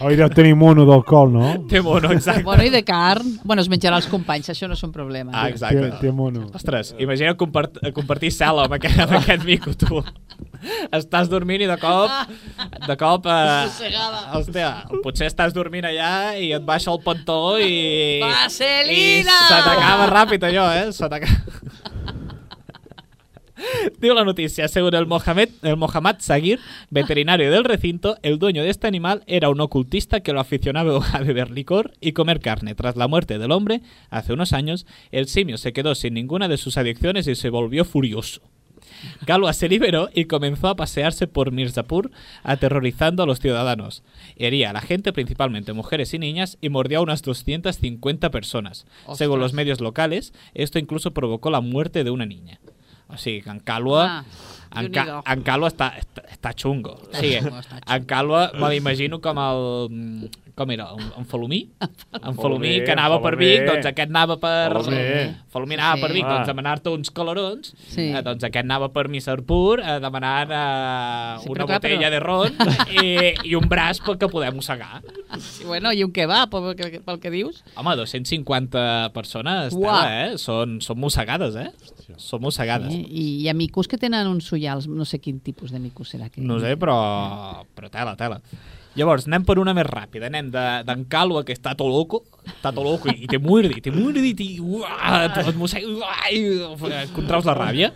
Oi, 0.07 0.13
deu 0.15 0.29
tenir 0.31 0.53
mono 0.55 0.85
d'alcohol, 0.87 1.33
no? 1.33 1.47
Té 1.67 1.81
mono, 1.83 2.11
exacte. 2.15 2.45
Bueno, 2.47 2.63
i 2.63 2.71
de 2.71 2.79
carn? 2.87 3.33
Bueno, 3.43 3.61
es 3.63 3.67
menjarà 3.71 3.97
els 3.99 4.07
companys, 4.11 4.47
això 4.53 4.69
no 4.71 4.77
és 4.77 4.83
un 4.87 4.93
problema. 4.95 5.33
Ah, 5.35 5.47
Té, 5.49 5.55
exacte. 5.57 5.89
té 5.99 6.11
mono. 6.15 6.45
Ostres, 6.55 6.93
imagina 7.01 7.33
compart 7.39 7.81
compartir 7.97 8.31
cel·la 8.31 8.69
amb 8.69 8.77
aquest, 8.79 8.99
amb 9.03 9.17
aquest 9.19 9.43
mico, 9.47 9.73
tu. 9.75 9.99
Estàs 10.93 11.27
dormint 11.31 11.63
i 11.65 11.67
de 11.69 11.75
cop... 11.81 12.11
De 12.87 12.95
cop... 12.99 13.25
Eh, 13.27 13.91
hòstia, 14.37 14.69
potser 15.03 15.27
estàs 15.31 15.53
dormint 15.55 15.85
allà 15.89 16.37
i 16.37 16.51
et 16.55 16.63
baixa 16.65 16.91
el 16.93 17.01
pantó 17.03 17.57
i... 17.59 18.19
Vaselina! 18.21 19.37
I 19.41 19.49
se 19.49 19.61
t'acaba 19.65 20.07
ràpid 20.11 20.45
allò, 20.51 20.67
eh? 20.77 20.87
Se 20.95 21.09
t'acaba... 21.09 21.60
Digo 23.99 24.13
la 24.13 24.23
noticia, 24.23 24.67
según 24.67 24.95
el 24.95 25.05
Mohamed, 25.05 25.49
el 25.61 25.77
Mohammad 25.77 26.17
Sagir, 26.19 26.59
veterinario 26.89 27.51
del 27.51 27.63
recinto, 27.63 28.17
el 28.21 28.39
dueño 28.39 28.63
de 28.63 28.69
este 28.69 28.87
animal 28.87 29.23
era 29.27 29.49
un 29.49 29.61
ocultista 29.61 30.21
que 30.21 30.33
lo 30.33 30.39
aficionaba 30.39 31.05
a 31.13 31.19
beber 31.19 31.51
licor 31.51 31.93
y 31.99 32.13
comer 32.13 32.39
carne. 32.39 32.75
Tras 32.75 32.95
la 32.95 33.07
muerte 33.07 33.37
del 33.37 33.51
hombre, 33.51 33.81
hace 34.09 34.33
unos 34.33 34.53
años, 34.53 34.85
el 35.11 35.27
simio 35.27 35.57
se 35.57 35.73
quedó 35.73 35.95
sin 35.95 36.13
ninguna 36.13 36.47
de 36.47 36.57
sus 36.57 36.77
adicciones 36.77 37.27
y 37.27 37.35
se 37.35 37.49
volvió 37.49 37.85
furioso. 37.85 38.41
Galwa 39.25 39.53
se 39.53 39.69
liberó 39.69 40.09
y 40.13 40.25
comenzó 40.25 40.67
a 40.67 40.75
pasearse 40.75 41.27
por 41.27 41.51
Mirzapur, 41.51 42.11
aterrorizando 42.43 43.23
a 43.23 43.25
los 43.25 43.39
ciudadanos. 43.39 44.03
Hería 44.35 44.71
a 44.71 44.73
la 44.73 44.81
gente, 44.81 45.13
principalmente 45.13 45.73
mujeres 45.73 46.13
y 46.13 46.19
niñas, 46.19 46.57
y 46.61 46.69
mordió 46.69 46.99
a 46.99 47.03
unas 47.03 47.21
250 47.21 48.31
personas. 48.31 48.85
Según 49.15 49.39
los 49.39 49.53
medios 49.53 49.81
locales, 49.81 50.33
esto 50.53 50.79
incluso 50.79 51.11
provocó 51.11 51.49
la 51.49 51.61
muerte 51.61 52.03
de 52.03 52.11
una 52.11 52.25
niña. 52.25 52.59
O 53.13 53.17
sigui, 53.17 53.41
que 53.41 53.49
en 53.49 53.59
Calua... 53.59 54.05
Ah, 54.07 54.23
en. 54.79 54.87
Ca 54.95 55.19
en 55.27 55.41
Calua 55.43 55.67
està, 55.67 55.89
està, 55.99 56.23
està 56.31 56.53
xungo. 56.55 56.93
O 57.09 57.11
sigui, 57.17 57.41
xungo, 57.43 57.59
està 57.59 57.75
xungo. 57.81 57.95
en 57.97 58.05
Calua 58.07 58.45
me 58.55 58.69
l'imagino 58.75 59.19
com 59.21 59.37
el... 59.43 59.65
mm, 59.91 60.37
Com 60.61 60.67
era? 60.69 60.83
En, 60.99 61.05
en 61.17 61.25
Falomí? 61.25 61.61
En 62.11 62.35
Falomí, 62.39 62.71
que 62.83 62.91
anava 62.91 63.21
per 63.23 63.31
Falomí. 63.37 63.47
Vic, 63.47 63.61
doncs 63.69 63.85
aquest 63.87 64.09
anava 64.11 64.35
per... 64.37 64.73
Falomí. 64.75 65.05
Falomí 65.49 65.77
anava 65.77 65.95
Sí. 65.95 66.01
per 66.03 66.09
Vic, 66.13 66.25
Ah. 66.27 66.33
doncs 66.35 66.43
a 66.43 66.51
demanar-te 66.51 66.91
uns 66.91 67.09
colorons. 67.15 67.69
Sí. 67.87 68.09
Eh, 68.11 68.21
doncs 68.21 68.43
aquest 68.43 68.65
anava 68.67 68.89
per 68.93 69.05
Misserpur 69.09 69.79
eh, 69.79 69.95
demanant 70.03 70.51
eh, 70.51 71.39
Sí, 71.45 71.49
una 71.55 71.65
clar, 71.65 71.79
botella 71.79 72.09
però- 72.09 72.11
de 72.11 72.19
ron 72.19 72.51
i, 73.01 73.49
i 73.51 73.55
un 73.55 73.67
braç 73.71 74.03
perquè 74.05 74.27
podem 74.29 74.59
mossegar. 74.59 74.99
Sí, 75.39 75.63
bueno, 75.65 75.93
i 75.95 76.03
un 76.03 76.11
kebab, 76.11 76.51
pel 76.51 76.75
que, 76.75 76.99
pel 76.99 77.19
que 77.23 77.31
dius. 77.31 77.63
Home, 77.75 77.95
250 77.99 78.85
persones, 79.15 79.73
Uau. 79.73 79.83
tela, 79.87 80.27
eh? 80.27 80.37
Són, 80.37 80.79
són 80.83 80.99
mossegades, 80.99 81.55
eh? 81.55 81.71
Són 82.17 82.41
mossegades. 82.41 82.91
Sí, 82.91 83.05
i 83.09 83.23
hi 83.41 83.47
ha 83.49 83.53
micos 83.53 83.87
que 83.87 83.97
tenen 83.97 84.27
uns 84.27 84.51
ullals, 84.51 84.87
no 84.87 85.05
sé 85.05 85.19
quin 85.19 85.39
tipus 85.39 85.71
de 85.71 85.79
mico 85.79 86.03
serà. 86.03 86.29
Que... 86.29 86.41
No 86.41 86.59
sé, 86.59 86.75
però, 86.77 87.65
però 87.75 87.89
tela, 87.93 88.15
tela. 88.19 88.41
Llavors, 88.95 89.23
anem 89.29 89.45
per 89.47 89.55
una 89.59 89.71
més 89.73 89.85
ràpida. 89.87 90.27
Anem 90.27 90.49
de- 90.51 90.83
d'en 90.83 91.05
Calua, 91.07 91.45
que 91.47 91.53
està 91.55 91.75
tot 91.79 91.87
loco, 91.87 92.23
està 92.43 92.73
tot 92.75 92.83
loco 92.83 93.07
i 93.13 93.27
té 93.31 93.39
muerdi, 93.39 93.79
té 93.81 93.91
muerdi, 93.91 94.33
i 94.43 94.59
uah, 94.59 95.25
et, 95.29 95.55
mossega, 95.55 95.87
uah, 95.87 96.27
i 96.33 97.07
contraus 97.15 97.45
la 97.47 97.55
ràbia, 97.55 97.93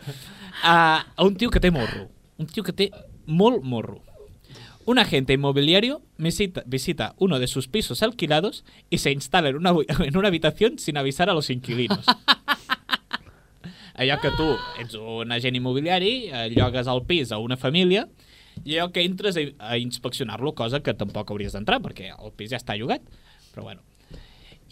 a, 0.64 0.76
a 1.16 1.24
un 1.28 1.36
tio 1.36 1.50
que 1.52 1.60
té 1.60 1.72
morro. 1.72 2.08
Un 2.38 2.48
tio 2.48 2.64
que 2.64 2.72
té 2.72 2.92
molt 3.28 3.64
morro. 3.64 4.02
Un 4.88 5.00
agente 5.00 5.34
inmobiliario 5.34 6.02
visita, 6.18 6.62
visita 6.68 7.16
uno 7.18 7.40
de 7.40 7.48
sus 7.48 7.68
pisos 7.68 8.04
alquilados 8.04 8.64
y 8.92 9.00
se 9.00 9.12
instala 9.12 9.50
en 9.50 9.56
una, 9.56 9.74
en 9.88 10.16
una 10.16 10.28
habitación 10.28 10.78
sin 10.78 10.96
avisar 10.98 11.28
a 11.30 11.34
los 11.34 11.50
inquilinos. 11.50 12.06
Allò 13.98 14.20
que 14.22 14.32
tu 14.36 14.48
ets 14.82 14.96
un 15.00 15.32
agent 15.36 15.56
immobiliari, 15.58 16.14
eh, 16.30 16.48
llogues 16.54 16.88
el 16.92 17.04
pis 17.08 17.32
a 17.32 17.40
una 17.42 17.58
família, 17.58 18.06
i 18.64 18.78
allò 18.78 18.92
que 18.94 19.04
entres 19.04 19.38
a, 19.40 19.46
a 19.72 19.78
inspeccionar-lo, 19.82 20.56
cosa 20.56 20.82
que 20.84 20.96
tampoc 20.96 21.32
hauries 21.32 21.56
d'entrar, 21.56 21.82
perquè 21.84 22.12
el 22.16 22.34
pis 22.36 22.54
ja 22.54 22.62
està 22.62 22.78
llogat. 22.80 23.04
Però 23.54 23.68
bueno. 23.68 23.84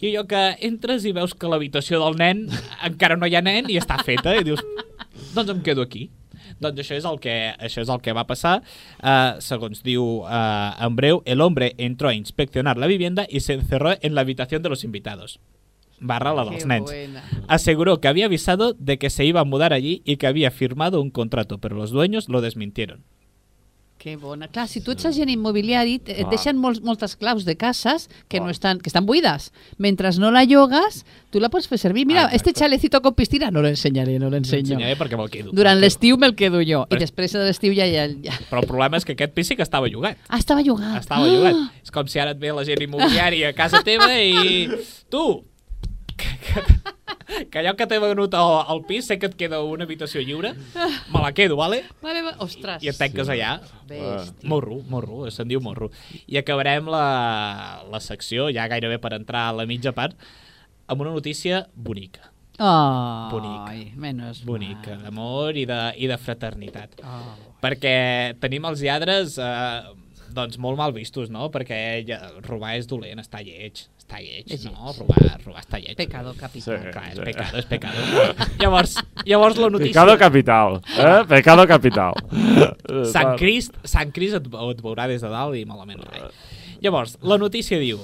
I 0.00 0.10
allò 0.10 0.24
que 0.28 0.42
entres 0.66 1.06
i 1.08 1.14
veus 1.16 1.32
que 1.38 1.48
l'habitació 1.48 2.00
del 2.02 2.18
nen 2.20 2.44
encara 2.88 3.16
no 3.16 3.28
hi 3.30 3.36
ha 3.38 3.44
nen 3.44 3.70
i 3.72 3.78
està 3.80 4.00
feta, 4.04 4.34
i 4.36 4.44
dius, 4.44 4.60
doncs 5.36 5.52
em 5.54 5.64
quedo 5.64 5.84
aquí. 5.86 6.08
Doncs 6.60 6.82
això 6.82 6.96
és 6.98 7.06
el 7.08 7.18
que, 7.22 7.34
això 7.56 7.82
és 7.82 7.90
el 7.90 8.02
que 8.04 8.14
va 8.16 8.26
passar. 8.28 8.58
Uh, 9.00 9.40
segons 9.42 9.82
diu 9.86 10.04
uh, 10.22 10.74
en 10.84 10.96
breu, 10.98 11.22
el 11.24 11.40
hombre 11.40 11.72
entró 11.78 12.10
a 12.10 12.14
inspeccionar 12.14 12.76
la 12.78 12.90
vivienda 12.90 13.26
y 13.28 13.40
se 13.40 13.54
encerró 13.54 13.94
en 14.00 14.14
la 14.14 14.20
habitación 14.20 14.62
de 14.62 14.68
los 14.68 14.84
invitados. 14.84 15.40
Barra 16.00 16.34
la 16.34 16.44
dels 16.44 16.66
nens. 16.66 16.84
buena. 16.84 17.22
Aseguró 17.48 18.00
que 18.00 18.08
había 18.08 18.26
avisado 18.26 18.74
de 18.74 18.98
que 18.98 19.10
se 19.10 19.24
iba 19.24 19.40
a 19.40 19.44
mudar 19.44 19.72
allí 19.72 20.02
y 20.04 20.16
que 20.16 20.26
había 20.26 20.50
firmado 20.50 21.00
un 21.00 21.10
contrato, 21.10 21.58
pero 21.58 21.76
los 21.76 21.90
dueños 21.90 22.28
lo 22.28 22.40
desmintieron. 22.40 23.04
Que 23.96 24.16
bona. 24.16 24.48
Clar, 24.48 24.68
si 24.68 24.82
tu 24.82 24.90
ets 24.90 25.06
agent 25.06 25.30
immobiliari, 25.30 25.94
et 26.04 26.16
Clar. 26.18 26.28
deixen 26.28 26.58
molts, 26.60 26.82
moltes 26.82 27.14
claus 27.16 27.46
de 27.46 27.54
cases 27.56 28.10
que, 28.28 28.40
no 28.40 28.50
estan, 28.50 28.80
que 28.82 28.90
estan 28.90 29.06
buides. 29.06 29.52
Mentre 29.78 30.10
no 30.18 30.30
la 30.30 30.42
llogues, 30.44 31.06
tu 31.30 31.40
la 31.40 31.48
pots 31.48 31.68
fer 31.68 31.78
servir. 31.78 32.04
Mira, 32.04 32.24
Ah, 32.26 32.34
este 32.34 32.50
exacte. 32.50 32.58
chalecito 32.66 33.00
con 33.00 33.14
piscina 33.14 33.50
no 33.50 33.62
l'ensenyaré, 33.62 34.18
no 34.18 34.28
l'ensenyo. 34.28 34.74
Ensenyaré 34.74 34.98
perquè 34.98 35.16
me'l 35.16 35.30
quedo. 35.30 35.52
Durant 35.52 35.80
l'estiu 35.80 36.18
me'l 36.18 36.34
quedo 36.34 36.58
jo. 36.60 36.82
I 36.84 36.90
Però- 36.92 37.00
després 37.00 37.32
de 37.32 37.46
l'estiu 37.46 37.72
ja, 37.72 37.86
ja, 37.86 38.08
ja... 38.08 38.36
Però 38.50 38.60
el 38.60 38.66
problema 38.68 38.98
és 38.98 39.06
que 39.06 39.12
aquest 39.12 39.32
pis 39.32 39.46
sí 39.48 39.56
que 39.56 39.62
estava 39.62 39.88
llogat. 39.88 40.18
Ah, 40.28 40.36
estava 40.38 40.60
llogat. 40.60 41.00
Estava 41.00 41.24
llogat. 41.26 41.56
És 41.82 41.90
com 41.90 42.06
si 42.06 42.18
ara 42.18 42.32
et 42.32 42.38
ve 42.38 42.52
la 42.52 42.64
gent 42.66 42.82
immobiliària 42.82 43.50
a 43.50 43.52
casa 43.54 43.80
teva 43.82 44.10
i... 44.20 44.68
Tu! 45.08 45.24
Que, 46.16 46.30
que, 46.44 47.44
que 47.50 47.58
allò 47.58 47.72
que 47.78 47.86
t'he 47.90 47.98
venut 48.02 48.34
al, 48.38 48.52
al 48.70 48.82
pis, 48.88 49.08
sé 49.10 49.16
que 49.18 49.26
et 49.30 49.34
queda 49.38 49.62
una 49.66 49.86
habitació 49.88 50.22
lliure, 50.22 50.52
me 50.76 51.22
la 51.22 51.32
quedo, 51.34 51.56
vale? 51.58 51.82
Vale, 52.04 52.22
va. 52.26 52.34
Ostres. 52.44 52.84
I 52.84 52.92
et 52.92 52.98
tanques 53.00 53.30
allà. 53.32 53.56
Bèstia. 53.88 54.46
Morro, 54.50 54.78
morro, 54.92 55.24
se'n 55.34 55.50
diu 55.50 55.62
morro. 55.64 55.90
I 56.26 56.38
acabarem 56.42 56.86
la, 56.92 57.06
la 57.90 58.00
secció, 58.04 58.50
ja 58.54 58.68
gairebé 58.70 59.00
per 59.02 59.14
entrar 59.18 59.48
a 59.48 59.56
la 59.62 59.66
mitja 59.66 59.94
part, 59.96 60.14
amb 60.86 61.02
una 61.06 61.16
notícia 61.16 61.64
bonica. 61.74 62.30
Oh, 62.58 63.28
Bonic. 63.32 63.96
Menos 63.98 64.44
Bonica, 64.46 64.94
mal. 64.94 65.02
d'amor 65.08 65.56
i, 65.58 65.64
de, 65.66 65.78
i 65.98 66.06
de 66.06 66.18
fraternitat. 66.22 67.00
Oh. 67.02 67.32
Perquè 67.64 68.36
tenim 68.38 68.68
els 68.68 68.82
lladres 68.84 69.38
eh, 69.42 69.80
doncs 70.34 70.58
molt 70.60 70.78
mal 70.80 70.94
vistos, 70.94 71.30
no? 71.32 71.48
Perquè 71.54 71.78
ja, 72.08 72.18
robar 72.46 72.74
és 72.78 72.88
dolent, 72.90 73.22
està 73.22 73.42
lleig. 73.44 73.84
Està 74.00 74.18
lleig, 74.20 74.50
És 74.52 74.66
no? 74.66 74.74
lleig. 74.74 74.98
Robar, 75.02 75.38
robar 75.44 75.62
està 75.62 75.80
lleig. 75.80 75.94
Pecado 75.98 76.34
capital. 76.38 76.82
Sí. 76.82 76.90
Clar, 76.94 77.06
és 77.12 77.22
pecado, 77.30 77.62
és 77.62 77.70
pecado. 77.70 78.26
llavors, 78.62 78.98
llavors 79.24 79.60
la 79.62 79.70
notícia... 79.70 79.94
Pecado 79.94 80.18
capital. 80.18 80.80
Eh? 80.98 81.14
Pecado 81.30 81.68
capital. 81.70 82.20
Eh, 82.34 83.06
Sant. 83.14 83.34
Crist, 83.40 83.78
Sant 83.88 84.12
Crist 84.14 84.40
et, 84.40 84.50
et 84.50 84.84
veurà 84.84 85.08
des 85.10 85.24
de 85.24 85.32
dalt 85.32 85.56
i 85.58 85.64
malament 85.68 86.04
res. 86.10 86.44
Llavors, 86.84 87.16
la 87.24 87.40
notícia 87.40 87.78
diu 87.80 88.02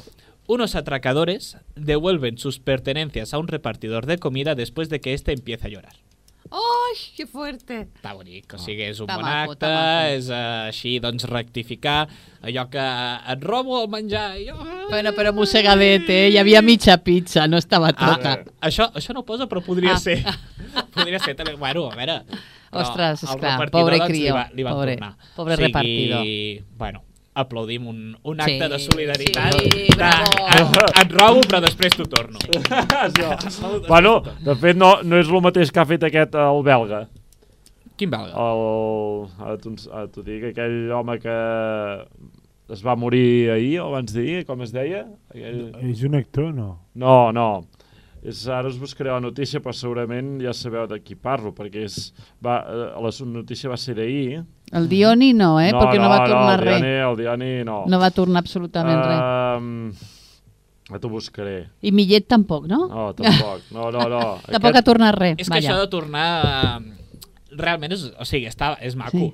Unos 0.50 0.74
atracadores 0.74 1.58
devuelven 1.76 2.36
sus 2.36 2.58
pertenencias 2.58 3.32
a 3.32 3.38
un 3.38 3.46
repartidor 3.46 4.06
de 4.06 4.18
comida 4.18 4.56
después 4.56 4.88
de 4.88 5.00
que 5.00 5.14
éste 5.14 5.30
empiece 5.30 5.68
a 5.68 5.70
llorar. 5.70 5.94
Ai, 6.50 6.94
que 7.16 7.26
fuerte. 7.30 7.76
Està 7.94 8.12
bonic, 8.16 8.54
o 8.56 8.58
sigui, 8.58 8.82
és 8.90 8.98
un 8.98 9.06
bon 9.06 9.22
maco, 9.22 9.52
acte, 9.54 9.70
és 10.16 10.30
uh, 10.32 10.66
així, 10.66 10.96
doncs, 11.02 11.24
rectificar 11.30 12.08
allò 12.42 12.64
que 12.72 12.86
et 13.34 13.44
robo 13.46 13.82
el 13.84 13.88
menjar. 13.92 14.32
I 14.40 14.48
jo, 14.48 14.56
ah, 14.58 14.86
Bueno, 14.90 15.12
però 15.14 15.30
mossegadet, 15.36 16.08
eh? 16.10 16.24
Hi 16.32 16.38
havia 16.42 16.62
mitja 16.66 16.96
pizza, 17.06 17.46
no 17.46 17.60
estava 17.62 17.92
Ah, 17.94 18.16
tota. 18.16 18.32
això, 18.66 18.88
això 18.98 19.14
no 19.14 19.22
posa, 19.24 19.46
però 19.46 19.62
podria 19.62 19.94
Ah. 19.94 20.00
ser. 20.00 20.18
podria 20.94 21.20
ser 21.22 21.36
també. 21.38 21.54
Bueno, 21.54 21.86
a 21.92 21.94
veure... 21.96 22.18
però 22.70 22.82
Ostres, 22.82 23.22
esclar, 23.26 23.68
pobre 23.70 23.96
doncs, 23.98 24.10
crió, 24.10 24.30
Li, 24.30 24.30
va, 24.34 24.44
li 24.54 24.62
van 24.62 24.74
pobre- 24.74 24.96
tornar. 24.96 25.16
pobre 25.36 25.56
repartidor. 25.56 26.26
Bueno, 26.78 27.02
aplaudim 27.40 27.86
un, 27.90 28.00
un 28.22 28.42
Sí, 28.44 28.56
acte 28.56 28.68
de 28.72 28.78
solidaritat. 28.84 29.56
sí, 29.58 29.86
de, 29.88 29.96
bravo. 29.96 30.42
et, 30.58 31.00
et 31.04 31.14
robo, 31.16 31.46
però 31.48 31.62
després 31.64 31.96
t'ho 31.96 32.06
torno. 32.10 32.38
Això. 33.06 33.32
bueno, 33.88 34.18
de 34.44 34.56
fet, 34.60 34.78
no, 34.78 34.96
no 35.02 35.20
és 35.20 35.30
el 35.30 35.42
mateix 35.44 35.72
que 35.72 35.82
ha 35.82 35.88
fet 35.88 36.06
aquest, 36.10 36.36
eh, 36.36 36.46
el 36.50 36.62
belga. 36.66 37.04
Quin 38.00 38.12
belga? 38.12 38.32
El, 38.32 39.26
ara 39.44 39.58
t'ho 39.60 39.74
ara 39.90 40.06
t'ho 40.08 40.24
dic, 40.24 40.50
aquell 40.52 40.78
home 40.96 41.18
que 41.20 41.34
es 42.70 42.84
va 42.86 42.94
morir 42.96 43.50
ahir 43.50 43.80
o 43.82 43.90
abans 43.90 44.14
d'ahir, 44.14 44.44
com 44.48 44.62
es 44.64 44.72
deia? 44.72 45.04
Aquell... 45.34 45.66
És 45.90 46.04
un 46.06 46.16
actor, 46.16 46.52
no? 46.54 46.70
No, 46.94 47.18
no. 47.34 47.50
És, 48.20 48.42
ara 48.52 48.68
us 48.68 48.76
buscaré 48.78 49.10
la 49.10 49.20
notícia, 49.22 49.62
però 49.64 49.72
segurament 49.74 50.34
ja 50.42 50.52
sabeu 50.56 50.86
de 50.90 50.98
qui 51.00 51.16
parlo, 51.16 51.54
perquè 51.56 51.86
és, 51.88 52.10
va, 52.44 52.58
eh, 52.68 52.88
la 53.00 53.12
notícia 53.32 53.70
va 53.72 53.78
ser 53.80 53.96
d'ahir. 53.96 54.42
El 54.72 54.88
Dioni 54.88 55.32
no, 55.34 55.58
eh? 55.60 55.72
Perquè 55.74 55.98
no, 55.98 56.08
va 56.08 56.20
tornar 56.26 56.54
el 56.54 56.60
res. 56.62 56.82
El 57.08 57.16
Diani 57.18 57.64
no. 57.66 57.80
No 57.90 57.98
va 57.98 58.10
tornar 58.14 58.38
absolutament 58.44 59.00
res. 59.02 59.20
Um, 59.58 59.92
Ja 60.90 60.98
t'ho 60.98 61.08
buscaré. 61.10 61.68
I 61.86 61.92
Millet 61.94 62.26
tampoc, 62.26 62.64
no? 62.66 62.80
No, 62.90 63.08
tampoc. 63.14 63.60
No, 63.70 63.90
no, 63.94 64.08
no. 64.10 64.20
Tampoc 64.50 64.74
ha 64.74 64.82
tornat 64.82 65.14
res. 65.14 65.36
És 65.38 65.46
que 65.48 65.54
Vaja. 65.60 65.68
això 65.70 65.78
de 65.84 65.86
tornar... 65.92 66.24
eh, 66.80 66.96
Realment 67.60 67.92
és, 67.94 68.04
o 68.18 68.24
sigui, 68.26 68.46
està, 68.50 68.72
és 68.82 68.94
maco, 68.98 69.18
Sí. 69.18 69.32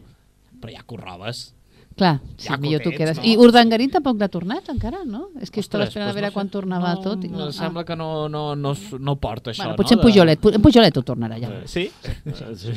però 0.60 0.72
ja 0.72 0.82
que 0.84 0.94
ho 0.94 1.00
robes. 1.00 1.54
Clar, 1.96 2.18
sí, 2.36 2.48
Ja 2.50 2.58
millor 2.60 2.82
tu 2.84 2.90
quedes. 2.90 3.16
no? 3.16 3.22
I 3.24 3.38
Urdangarín 3.40 3.88
tampoc 3.90 4.18
l'ha 4.20 4.28
tornat 4.28 4.66
encara, 4.68 4.98
no? 5.06 5.30
És 5.40 5.48
que 5.50 5.60
estava 5.60 5.84
Ostres, 5.84 5.96
esperant 6.04 6.10
a 6.10 6.12
doncs 6.12 6.16
veure 6.18 6.26
no 6.26 6.30
sé. 6.30 6.34
quan 6.34 6.48
tornava 6.52 6.90
no, 6.94 7.00
tot. 7.00 7.24
I 7.24 7.28
no, 7.30 7.38
no, 7.38 7.52
sembla 7.56 7.84
que 7.88 7.96
no, 7.96 8.28
no, 8.28 8.42
no, 8.54 8.74
no 9.00 9.14
porta 9.16 9.50
això, 9.50 9.62
bueno, 9.64 9.70
no? 9.72 9.76
potser 9.80 9.96
en 9.96 10.02
de- 10.02 10.04
Pujolet, 10.10 10.44
en 10.58 10.60
Pujolet 10.66 10.96
ho 10.98 11.02
tornarà 11.02 11.38
ja. 11.40 11.48
Sí? 11.64 11.86
Sí. 11.96 12.74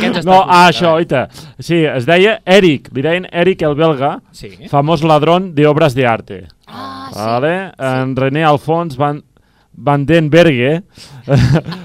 Aquests 0.00 0.18
estan 0.18 0.24
No, 0.26 0.40
ah, 0.48 0.66
això, 0.68 0.96
oita. 0.98 1.28
Sí, 1.60 1.78
es 1.84 2.06
deia 2.10 2.40
Eric, 2.44 2.90
li 2.92 3.02
deien 3.06 3.28
Eric 3.30 3.62
el 3.62 3.76
belga, 3.78 4.16
Sí. 4.32 4.50
famós 4.68 5.04
ladrón 5.06 5.54
de 5.54 5.66
obras 5.68 5.94
de 5.94 6.06
arte. 6.06 6.48
Ah, 6.66 7.10
sí. 7.12 7.18
¿Vale? 7.18 7.72
En 7.78 8.16
René 8.16 8.42
Alfons 8.44 8.96
Van, 8.96 9.22
Van 9.72 10.04
den 10.04 10.28
Berge, 10.30 10.82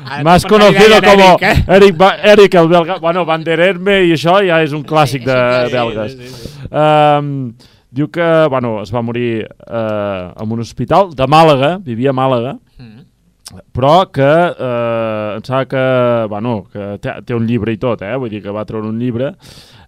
Ara 0.05 0.23
más 0.23 0.43
conocido 0.45 0.99
como 1.01 1.37
Eric, 1.39 1.41
eh? 1.43 1.63
Eric, 1.67 1.95
Eric 2.23 2.53
el 2.55 2.67
belga. 2.67 2.97
Bueno, 2.99 3.23
Van 3.25 3.43
der 3.43 3.59
Erme 3.59 4.01
i 4.03 4.11
això 4.17 4.39
ja 4.45 4.61
és 4.63 4.73
un 4.73 4.83
clàssic 4.83 5.21
Sí, 5.23 5.29
de 5.29 5.37
sí, 5.37 5.69
sí, 5.69 5.73
belgues. 5.77 6.11
sí, 6.11 6.27
sí, 6.27 6.49
sí. 6.49 6.67
Um, 6.75 7.53
diu 7.95 8.09
que 8.11 8.25
bueno, 8.49 8.81
es 8.81 8.91
va 8.91 9.01
morir 9.01 9.45
uh, 9.69 10.33
en 10.43 10.51
un 10.51 10.59
hospital 10.59 11.13
de 11.15 11.27
Màlaga, 11.27 11.77
vivia 11.79 12.09
a 12.09 12.13
Màlaga, 12.17 12.57
Mm. 12.75 13.61
però 13.71 14.09
que 14.11 14.25
eh, 14.25 15.35
em 15.37 15.43
sembla 15.45 15.65
que, 15.69 15.83
bueno, 16.27 16.65
que 16.73 16.97
té, 16.99 17.13
té 17.23 17.35
un 17.37 17.45
llibre 17.47 17.71
i 17.71 17.77
tot, 17.77 18.01
eh? 18.01 18.15
vull 18.17 18.27
dir 18.33 18.41
que 18.43 18.51
va 18.51 18.65
treure 18.65 18.89
un 18.89 18.97
llibre, 18.99 19.29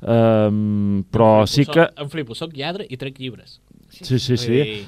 um, 0.05 1.01
però 1.11 1.43
sí 1.49 1.65
Soc- 1.65 1.73
que... 1.73 1.87
Em 2.03 2.07
flipo, 2.13 2.35
soc 2.37 2.53
lladre 2.55 2.85
i 2.87 2.95
trec 3.01 3.17
llibres. 3.19 3.57
Sí, 3.89 4.19
sí, 4.19 4.35
Vull 4.35 4.37
sí. 4.37 4.51
dir, 4.53 4.85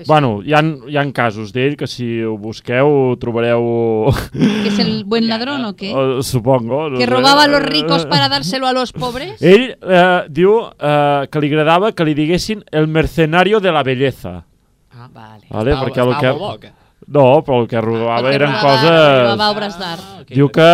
Um, 0.00 0.06
bueno, 0.06 0.42
hi 0.44 0.52
ha, 0.54 0.60
hi 0.88 0.96
ha 0.96 1.04
casos 1.12 1.52
d'ell 1.52 1.76
que 1.76 1.86
si 1.86 2.22
ho 2.22 2.36
busqueu 2.38 3.16
trobareu... 3.20 4.12
¿Que 4.32 4.68
es 4.68 4.78
el 4.78 5.04
buen 5.04 5.28
ladrón 5.28 5.64
o 5.64 5.74
qué? 5.76 5.90
eh, 5.92 6.22
supongo. 6.22 6.88
no 6.90 6.98
¿Que 6.98 7.04
sé. 7.04 7.10
robaba 7.10 7.44
a 7.44 7.48
los 7.48 7.62
ricos 7.62 8.06
para 8.06 8.28
dárselo 8.28 8.66
a 8.66 8.72
los 8.72 8.92
pobres? 8.92 9.40
Ell 9.42 9.76
eh, 9.80 10.24
diu 10.28 10.58
eh, 10.78 11.28
que 11.30 11.40
li 11.40 11.48
agradava 11.52 11.92
que 11.92 12.04
li 12.04 12.14
diguessin 12.14 12.64
el 12.70 12.86
mercenario 12.88 13.60
de 13.60 13.72
la 13.72 13.82
belleza. 13.82 14.44
Ah, 14.92 15.08
Vale. 15.12 15.46
Vale? 15.50 15.70
estava, 15.72 15.86
Perquè 15.86 16.00
el 16.04 16.12
estava 16.12 16.20
que... 16.20 16.28
molt 16.38 16.40
bo, 16.40 16.60
què? 16.66 16.72
No, 17.10 17.22
però 17.42 17.56
el 17.62 17.66
que 17.66 17.80
robava 17.82 18.20
Perquè 18.28 18.36
eren 18.36 18.52
robava- 18.52 18.74
coses... 18.76 19.22
robava 19.24 19.46
obres 19.50 19.78
d'art. 19.80 20.02
Ah, 20.04 20.18
ok, 20.20 20.28
Diu 20.36 20.48
que, 20.54 20.66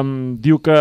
um, 0.00 0.12
diu 0.40 0.58
que 0.64 0.76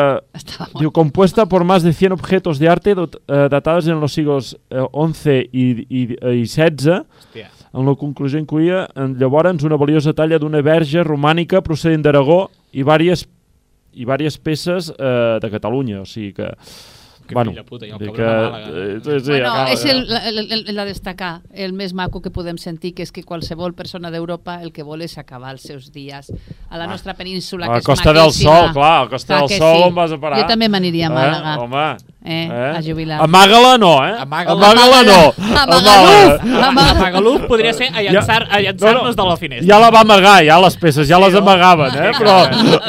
Diu, 0.80 0.92
compuesta 0.96 1.46
por 1.50 1.66
más 1.66 1.84
de 1.84 1.92
100 1.92 2.14
objetos 2.14 2.60
de 2.62 2.70
arte 2.70 2.94
dot- 2.96 3.18
eh, 3.28 3.48
datados 3.52 3.88
en 3.88 4.00
los 4.00 4.14
siglos 4.14 4.56
eh, 4.70 4.80
11 4.94 5.50
i, 5.52 5.66
i, 5.90 6.04
i 6.14 6.46
16, 6.46 6.88
Hòstia. 6.88 7.50
En 7.74 7.86
la 7.90 7.96
conclusió 7.98 8.40
incluïa 8.40 8.88
en, 8.96 9.16
llavors 9.20 9.64
una 9.66 9.78
valiosa 9.82 10.14
talla 10.14 10.40
d'una 10.40 10.62
verge 10.62 11.04
romànica 11.04 11.62
procedent 11.66 12.04
d'Aragó 12.06 12.48
i 12.74 12.84
vàries, 12.86 13.26
i 13.94 14.06
vàries 14.06 14.38
peces 14.38 14.92
eh, 14.94 15.40
de 15.42 15.50
Catalunya, 15.54 16.02
o 16.02 16.06
sigui 16.06 16.34
que... 16.34 16.52
Que 17.24 17.36
bueno, 17.38 17.54
puta, 17.64 17.88
i 17.88 17.92
el 17.96 18.00
dir 18.02 18.10
cabron 18.12 18.36
de 18.36 18.50
Màlaga. 18.52 18.68
eh, 18.68 18.98
sí, 19.00 19.14
sí, 19.24 19.32
Bueno, 19.32 19.48
acaba, 19.48 19.72
és 19.72 19.84
ja. 19.86 19.92
el, 19.94 20.12
el, 20.12 20.52
el, 20.52 20.66
el 20.74 20.80
a 20.80 20.84
destacar, 20.84 21.30
el 21.56 21.72
més 21.72 21.94
maco 21.96 22.20
que 22.20 22.34
podem 22.36 22.58
sentir, 22.60 22.92
que 22.98 23.06
és 23.08 23.14
que 23.16 23.24
qualsevol 23.24 23.72
persona 23.74 24.12
d'Europa 24.12 24.58
el 24.62 24.74
que 24.76 24.84
vol 24.84 25.06
és 25.06 25.16
acabar 25.18 25.54
els 25.56 25.64
seus 25.64 25.88
dies 25.96 26.28
a 26.68 26.78
la 26.78 26.86
nostra 26.86 27.14
península, 27.16 27.70
A 27.72 27.78
que 27.78 27.80
és 27.80 27.86
Costa 27.88 28.12
del 28.12 28.28
maquíssima. 28.28 28.58
Sol, 28.58 28.74
clar, 28.76 29.06
a 29.06 29.08
Costa 29.08 29.28
Clar 29.32 29.40
del 29.40 29.54
que 29.54 29.58
Sol 29.64 29.78
sí. 29.78 29.84
on 29.88 29.96
vas 29.96 30.12
a 30.12 30.20
parar. 30.20 30.42
Jo 30.42 30.50
també 30.52 30.68
m'aniria 30.68 31.08
a 31.08 31.14
Màlaga. 31.16 31.54
Eh? 31.56 31.64
Home, 31.64 31.88
Eh, 32.26 32.48
a 32.50 32.80
jubilar. 32.82 33.20
Amaga-la 33.22 33.78
no, 33.78 33.98
eh? 34.08 34.14
Amaga-la. 34.20 34.70
Amaga-la 34.72 35.04
no. 35.04 35.34
Amaga-la. 35.60 36.68
Amaga- 36.70 36.92
Amagaluf 36.94 37.42
podria 37.48 37.74
ser 37.74 37.90
a 37.94 38.02
llançar- 38.02 38.48
a 38.50 38.62
llançar-nos 38.62 39.16
de 39.16 39.24
la 39.28 39.36
finestra. 39.38 39.68
Ja 39.68 39.80
la 39.82 39.90
va 39.92 40.00
amagar, 40.08 40.38
ja 40.46 40.58
les 40.64 40.78
peces, 40.78 41.08
ja 41.10 41.18
Sí, 41.18 41.24
les 41.24 41.34
no? 41.34 41.40
amagaven, 41.40 41.92
eh? 42.00 42.12
Però 42.18 42.36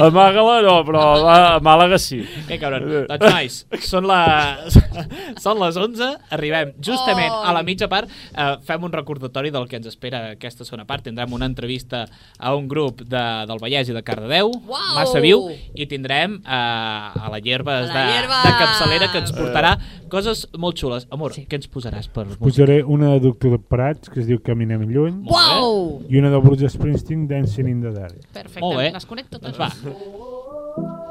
amaga-la 0.06 0.60
no, 0.62 0.76
però 0.86 1.02
a 1.26 1.58
Màlaga 1.60 1.98
sí. 1.98 2.20
Que 2.46 2.58
cabron. 2.62 2.86
Doncs, 3.08 3.24
nois, 3.32 3.58
són 3.82 4.06
les, 4.06 4.78
són 5.44 5.58
les 5.58 5.76
11, 5.82 6.10
arribem 6.30 6.72
justament 6.80 7.32
a 7.34 7.52
la 7.56 7.64
mitja 7.66 7.88
part. 7.90 8.06
Eh, 8.36 8.46
fem 8.66 8.84
un 8.86 8.92
recordatori 8.94 9.50
del 9.50 9.66
que 9.66 9.76
ens 9.82 9.90
espera 9.90 10.30
aquesta 10.36 10.64
segona 10.64 10.86
part. 10.86 11.02
Tindrem 11.08 11.32
una 11.34 11.46
entrevista 11.50 12.04
a 12.38 12.54
un 12.54 12.68
grup 12.68 13.02
de, 13.02 13.24
del 13.50 13.58
Vallès 13.58 13.90
i 13.90 13.96
de 13.96 14.02
Cardedeu, 14.06 14.52
Uau! 14.54 14.94
massa 14.94 15.18
viu, 15.18 15.48
i 15.74 15.86
tindrem 15.90 16.38
eh, 16.38 16.54
a 16.54 17.28
la 17.34 17.42
Hierbes 17.42 17.90
la 17.90 17.94
de, 17.98 18.06
Hierba! 18.14 18.42
de 18.46 18.54
capçalera 18.62 19.10
que 19.12 19.23
ens 19.24 19.32
portarà 19.36 19.74
coses 20.08 20.46
molt 20.56 20.76
xules. 20.78 21.06
Amor, 21.10 21.32
Sí. 21.34 21.46
què 21.48 21.56
ens 21.60 21.68
posaràs 21.68 22.08
per 22.08 22.24
música? 22.26 22.44
Posaré 22.44 22.82
una 22.84 23.10
de 23.14 23.20
Doctor 23.20 23.50
de 23.56 23.58
Prats, 23.58 24.08
que 24.08 24.20
es 24.20 24.26
diu 24.26 24.40
Caminem 24.42 24.86
lluny. 24.88 25.24
Uau! 25.28 26.02
i 26.08 26.18
una 26.18 26.30
de 26.30 26.38
Bruce 26.38 26.68
Springsteen, 26.68 27.26
Dancing 27.28 27.68
in 27.68 27.82
the 27.82 27.90
Dark. 27.90 28.14
Perfecte, 28.32 28.60
Molt 28.60 28.76
bé. 28.78 28.90
les 28.92 29.06
connecto 29.06 29.38
Doncs 29.38 29.56
totes. 29.56 29.84
va. 29.84 31.04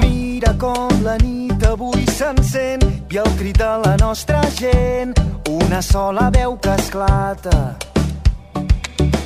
Mira 0.00 0.52
com 0.58 0.88
la 1.04 1.16
nit 1.22 1.64
avui 1.66 2.04
s'encén 2.18 2.82
i 3.10 3.18
el 3.22 3.30
crit 3.40 3.58
de 3.62 3.70
la 3.84 3.94
nostra 4.00 4.40
gent, 4.60 5.14
una 5.50 5.80
sola 5.82 6.28
veu 6.34 6.58
que 6.62 6.74
esclata. 6.78 7.76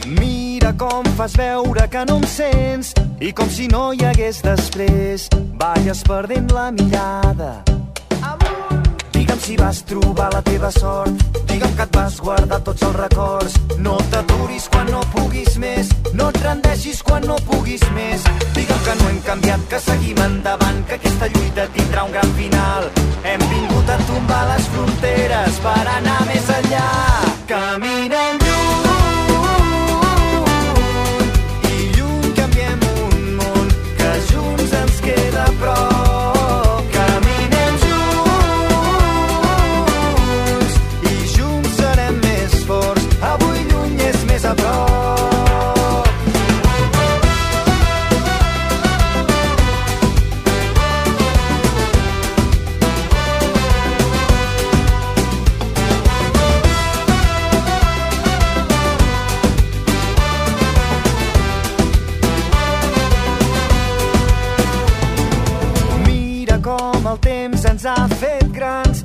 Mira 0.07 0.73
com 0.73 1.05
fas 1.17 1.33
veure 1.33 1.87
que 1.89 2.05
no 2.05 2.19
em 2.19 2.27
sents 2.27 2.93
i 3.21 3.33
com 3.33 3.49
si 3.51 3.69
no 3.69 3.93
hi 3.93 4.03
hagués 4.05 4.41
després, 4.43 5.29
balles 5.55 6.03
perdent 6.09 6.51
la 6.53 6.71
mirada. 6.75 7.63
Digue'm 9.13 9.39
si 9.39 9.57
vas 9.57 9.83
trobar 9.87 10.33
la 10.35 10.43
teva 10.43 10.73
sort, 10.75 11.23
digue'm 11.47 11.77
que 11.77 11.87
et 11.87 11.97
vas 11.97 12.19
guardar 12.19 12.59
tots 12.67 12.83
els 12.83 12.97
records. 12.97 13.55
No 13.79 13.95
t'aturis 14.11 14.67
quan 14.73 14.91
no 14.91 15.05
puguis 15.15 15.57
més, 15.63 15.95
no 16.19 16.29
et 16.33 16.43
rendeixis 16.43 17.03
quan 17.07 17.23
no 17.31 17.39
puguis 17.47 17.87
més. 17.95 18.27
Digue'm 18.59 18.85
que 18.85 18.99
no 18.99 19.09
hem 19.09 19.23
canviat, 19.31 19.67
que 19.71 19.81
seguim 19.87 20.19
endavant, 20.27 20.83
que 20.89 20.99
aquesta 20.99 21.31
lluita 21.31 21.69
tindrà 21.79 22.05
un 22.09 22.15
gran 22.19 22.37
final. 22.41 22.91
Hem 23.23 23.49
vingut 23.55 23.95
a 23.95 24.03
tombar 24.11 24.45
les 24.51 24.71
fronteres 24.75 25.61
per 25.63 25.83
anar 25.97 26.23
més 26.27 26.57
enllà. 26.59 26.89
Caminem 27.47 28.42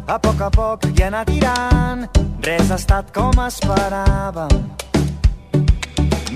a 0.08 0.18
poc 0.20 0.42
a 0.42 0.50
poc 0.50 0.86
i 0.96 1.04
anar 1.04 1.26
tirant. 1.28 2.08
Res 2.48 2.72
ha 2.72 2.78
estat 2.80 3.12
com 3.16 3.36
esperàvem. 3.44 4.56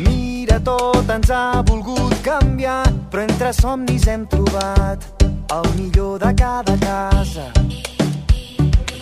Mira, 0.04 0.60
tot 0.60 1.10
ens 1.16 1.32
ha 1.32 1.62
volgut 1.68 2.18
canviar, 2.26 2.84
però 3.12 3.24
entre 3.28 3.54
somnis 3.56 4.08
hem 4.08 4.28
trobat 4.28 5.08
el 5.52 5.72
millor 5.78 6.20
de 6.20 6.36
cada 6.44 6.78
casa. 6.84 7.52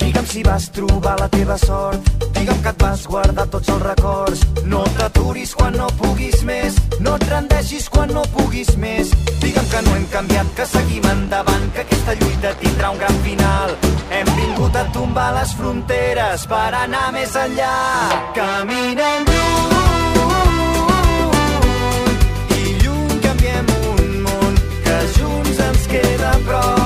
Digue'm 0.10 0.26
si 0.26 0.42
vas 0.42 0.66
trobar 0.74 1.20
la 1.20 1.28
teva 1.30 1.56
sort, 1.62 2.02
digue'm 2.34 2.64
que 2.64 2.72
et 2.74 2.80
vas 2.82 3.06
guardar 3.06 3.46
tots 3.54 3.70
els 3.70 3.84
records. 3.84 4.40
No 4.66 4.82
t'aturis 4.98 5.54
quan 5.54 5.78
no 5.78 5.86
puguis 6.00 6.42
més, 6.50 6.74
no 7.00 7.14
et 7.20 7.26
rendeixis 7.30 7.86
quan 7.94 8.10
no 8.16 8.24
puguis 8.34 8.72
més. 8.82 9.12
Digue'm 9.44 9.68
que 9.70 9.82
no 9.86 9.94
hem 10.00 10.08
canviat, 10.16 10.50
que 10.58 10.66
seguim 10.66 11.06
endavant, 11.12 11.70
que 11.76 11.82
aquesta 11.86 12.18
lluita 12.24 12.56
tindrà 12.64 12.88
un 12.96 13.00
gran 13.04 13.22
final. 13.28 13.70
Hem 14.10 14.34
vingut 14.40 14.74
a 14.82 14.84
tombar 14.98 15.30
les 15.38 15.54
fronteres 15.62 16.48
per 16.50 16.72
anar 16.82 17.08
més 17.14 17.38
enllà. 17.46 17.78
Caminem 18.34 19.30
lluny 19.30 20.58
i 22.58 22.60
lluny 22.82 23.18
canviem 23.30 23.66
un 23.94 24.06
món 24.26 24.54
que 24.90 25.00
junts 25.20 25.58
ens 25.70 25.84
queda 25.94 26.34
a 26.34 26.79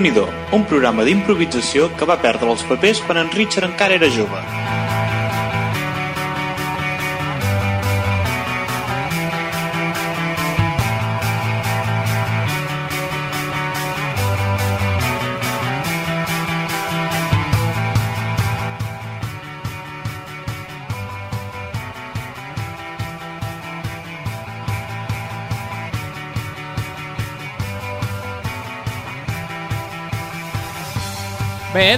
Déu-n'hi-do, 0.00 0.22
un 0.56 0.62
programa 0.64 1.04
d'improvisació 1.04 1.90
que 2.00 2.08
va 2.08 2.16
perdre 2.22 2.48
els 2.54 2.64
papers 2.70 3.04
quan 3.04 3.20
en 3.20 3.28
Richard 3.36 3.68
encara 3.68 4.00
era 4.00 4.08
jove. 4.16 4.59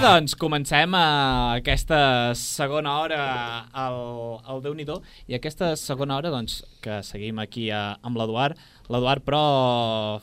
Doncs 0.03 0.33
comencem 0.35 0.95
a 0.99 1.05
aquesta 1.55 1.97
segona 2.35 2.97
hora 2.99 3.19
al, 3.71 3.99
al 4.43 4.59
déu 4.63 4.75
nhi 4.75 4.83
i 5.31 5.37
aquesta 5.37 5.77
segona 5.79 6.17
hora, 6.17 6.31
doncs, 6.33 6.59
que 6.83 6.99
seguim 7.07 7.39
aquí 7.39 7.69
a, 7.71 7.95
amb 8.03 8.19
l'Eduard. 8.19 8.59
L'Eduard, 8.91 9.23
però, 9.23 9.43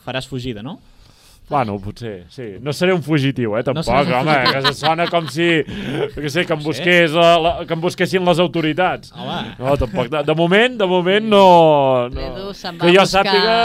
faràs 0.05 0.29
fugida, 0.29 0.61
no? 0.63 0.77
Bueno, 1.51 1.79
potser, 1.83 2.27
sí. 2.31 2.45
No 2.63 2.75
seré 2.77 2.93
un 2.95 3.01
fugitiu, 3.03 3.57
eh, 3.59 3.65
tampoc, 3.67 3.89
un 3.89 4.13
home, 4.21 4.37
que 4.53 4.75
sona 4.77 5.09
com 5.11 5.27
si, 5.33 5.49
que 6.15 6.31
sé, 6.31 6.45
que 6.47 6.55
em, 6.55 6.61
busqués, 6.63 7.17
la, 7.17 7.33
la, 7.43 7.55
que 7.65 7.75
em 7.75 7.81
busquessin 7.83 8.23
les 8.29 8.39
autoritats. 8.45 9.11
Home. 9.17 9.40
No, 9.59 9.77
tampoc. 9.77 10.09
De, 10.13 10.23
de 10.25 10.35
moment, 10.35 10.77
de 10.79 10.87
moment 10.87 11.27
no... 11.29 11.43
no 12.09 12.21
L'Edu 12.21 12.53
se'n 12.55 12.79
va 12.79 12.87
que 12.87 12.93
jo 12.95 13.01
buscar- 13.03 13.25
sàpiga, 13.27 13.57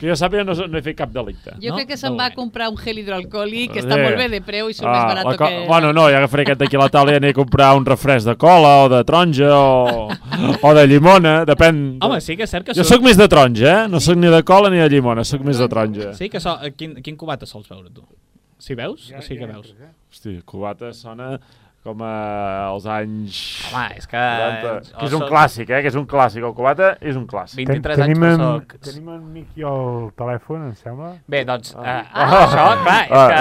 que 0.00 0.08
jo 0.08 0.16
sàpiga 0.18 0.44
no, 0.44 0.54
no 0.66 0.78
he 0.78 0.82
fet 0.82 0.96
cap 0.98 1.12
delicte. 1.14 1.54
Jo 1.62 1.74
crec 1.76 1.88
que 1.92 1.96
se'n 2.00 2.16
va 2.18 2.30
comprar 2.34 2.68
un 2.72 2.76
gel 2.80 2.98
hidroalcohòlic 3.04 3.72
que 3.76 3.80
està 3.84 3.98
Eh. 3.98 4.02
molt 4.04 4.16
bé 4.20 4.28
de 4.32 4.40
preu 4.42 4.68
i 4.70 4.74
surt 4.74 4.88
més 4.88 4.98
Ah, 5.02 5.06
barat 5.12 5.24
la 5.30 5.36
co- 5.36 5.46
que... 5.46 5.64
Bueno, 5.68 5.92
no, 5.92 6.08
ja 6.10 6.18
agafaré 6.18 6.42
aquest 6.46 6.60
d'aquí 6.60 6.76
a 6.76 6.82
la 6.84 6.88
taula 6.88 7.12
i 7.12 7.20
aniré 7.20 7.30
a 7.36 7.38
comprar 7.38 7.70
un 7.76 7.86
refresc 7.86 8.26
de 8.26 8.36
cola 8.36 8.74
o 8.84 8.88
de 8.92 9.02
taronja 9.04 9.50
o, 9.56 10.08
o 10.62 10.74
de 10.74 10.86
llimona, 10.86 11.44
depèn. 11.48 11.98
Home, 12.02 12.20
sí 12.20 12.36
que 12.36 12.44
és 12.44 12.50
cert 12.50 12.66
que 12.66 12.74
Jo 12.78 12.84
sóc 12.84 13.02
més 13.02 13.16
de 13.16 13.28
taronja, 13.28 13.84
eh? 13.84 13.88
No 13.88 14.00
sóc 14.00 14.16
ni 14.16 14.28
de 14.32 14.42
cola 14.42 14.70
ni 14.70 14.78
de 14.82 14.88
llimona, 14.88 15.24
sóc 15.24 15.42
més 15.46 15.58
de 15.58 15.68
taronja. 15.68 16.12
Sí, 16.14 16.28
que 16.28 16.40
so... 16.40 16.56
quin, 16.76 16.96
quin 17.02 17.16
cubata 17.16 17.46
sols 17.46 17.68
veure, 17.68 17.90
tu? 17.94 18.02
Si 18.58 18.74
veus? 18.74 19.12
o 19.16 19.22
sí 19.22 19.36
que 19.38 19.46
veus? 19.46 19.74
Hosti, 20.10 20.40
cubata 20.44 20.92
sona 20.92 21.36
com 21.88 22.02
a, 22.04 22.12
als 22.68 22.84
anys... 22.92 23.38
Home, 23.72 23.84
és 23.96 24.06
que... 24.10 24.20
90, 24.20 24.92
que 24.98 25.06
és 25.08 25.14
un 25.16 25.24
clàssic, 25.30 25.70
eh? 25.72 25.80
Que 25.84 25.90
és 25.92 25.96
un 25.98 26.04
clàssic. 26.10 26.44
El 26.44 26.52
cubata 26.56 26.90
és 27.00 27.16
un 27.16 27.24
clàssic. 27.30 27.58
23 27.62 28.02
anys 28.04 28.12
tenim, 28.12 28.24
que 28.24 28.30
en, 28.34 28.42
soc... 28.44 28.74
tenim 28.88 29.08
en 29.14 29.22
Miqui 29.34 29.64
al 29.68 30.10
telèfon, 30.18 30.66
em 30.68 30.74
sembla. 30.78 31.10
Bé, 31.30 31.42
doncs, 31.48 31.72
uh, 31.74 31.84
Ah. 31.88 32.28
això, 32.44 32.66
clar, 32.84 32.98
és 33.02 33.12
que, 33.12 33.40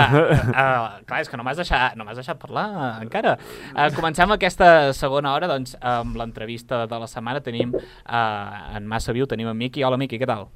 Ah. 0.55 0.87
uh, 0.95 1.05
clar, 1.09 1.21
és 1.25 1.31
que 1.33 1.39
no 1.41 1.45
m'has 1.47 1.59
deixat, 1.59 1.97
no 1.99 2.07
m'has 2.07 2.17
deixat 2.21 2.39
parlar 2.41 2.65
uh, 2.71 2.89
encara. 3.03 3.35
Uh, 3.73 3.89
comencem 3.97 4.31
aquesta 4.37 4.71
segona 4.97 5.33
hora, 5.35 5.49
doncs, 5.51 5.75
amb 5.81 6.15
l'entrevista 6.19 6.85
de 6.87 7.01
la 7.03 7.07
setmana. 7.11 7.43
Tenim 7.43 7.75
uh, 7.75 8.75
en 8.77 8.87
Massa 8.87 9.13
Viu, 9.15 9.27
tenim 9.27 9.51
en 9.51 9.57
Miqui. 9.59 9.83
Hola, 9.87 9.99
Miqui, 9.99 10.19
què 10.21 10.29
tal? 10.29 10.47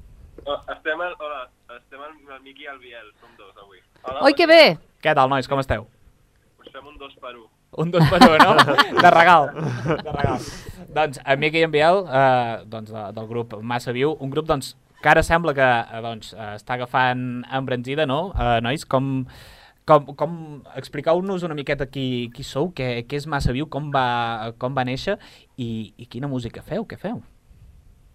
Oh, 0.42 0.56
estem, 0.72 0.98
al, 1.04 1.12
hola, 1.20 1.42
estem 1.76 2.00
el, 2.02 2.14
el 2.34 2.40
Miqui 2.46 2.64
i 2.64 2.70
el 2.72 2.78
Biel, 2.82 3.10
som 3.20 3.30
dos 3.38 3.52
avui. 3.60 3.78
Hola, 4.02 4.22
Oi, 4.26 4.34
que 4.34 4.48
bé! 4.50 4.62
Què 5.02 5.12
tal, 5.14 5.28
nois, 5.30 5.46
com 5.50 5.60
esteu? 5.62 5.84
Us 6.62 6.70
fem 6.72 6.86
un 6.88 6.96
dos 6.98 7.12
per 7.22 7.34
un. 7.36 7.46
Un 7.72 7.90
dos 7.90 8.04
per 8.10 8.20
un, 8.28 8.36
no? 8.36 8.52
De 9.02 9.10
regal. 9.10 9.48
De 10.04 10.12
regal. 10.12 10.46
doncs, 10.92 11.20
en 11.24 11.40
Miqui 11.40 11.62
i 11.62 11.64
en 11.64 11.72
Biel, 11.72 12.04
eh, 12.04 12.62
doncs, 12.68 12.92
de, 12.92 13.04
del 13.16 13.28
grup 13.30 13.56
Massa 13.62 13.94
Viu, 13.96 14.12
un 14.20 14.30
grup 14.30 14.46
doncs, 14.50 14.74
que 15.00 15.08
ara 15.08 15.22
sembla 15.24 15.54
que 15.56 15.64
eh, 15.64 16.02
doncs, 16.04 16.34
eh, 16.36 16.52
està 16.58 16.76
agafant 16.76 17.42
embranzida, 17.48 18.04
no? 18.06 18.26
Eh, 18.36 18.60
nois, 18.60 18.84
com, 18.84 19.24
com, 19.88 20.12
com 20.20 20.36
expliqueu-nos 20.76 21.48
una 21.48 21.56
miqueta 21.56 21.88
qui, 21.88 22.28
qui 22.36 22.44
sou, 22.44 22.68
què, 22.76 23.06
què 23.08 23.22
és 23.22 23.26
Massa 23.26 23.56
Viu, 23.56 23.70
com 23.72 23.88
va, 23.94 24.52
com 24.60 24.76
va 24.76 24.84
néixer 24.84 25.16
i, 25.56 25.94
i 25.96 26.10
quina 26.12 26.28
música 26.28 26.60
feu, 26.60 26.84
què 26.84 27.00
feu? 27.00 27.22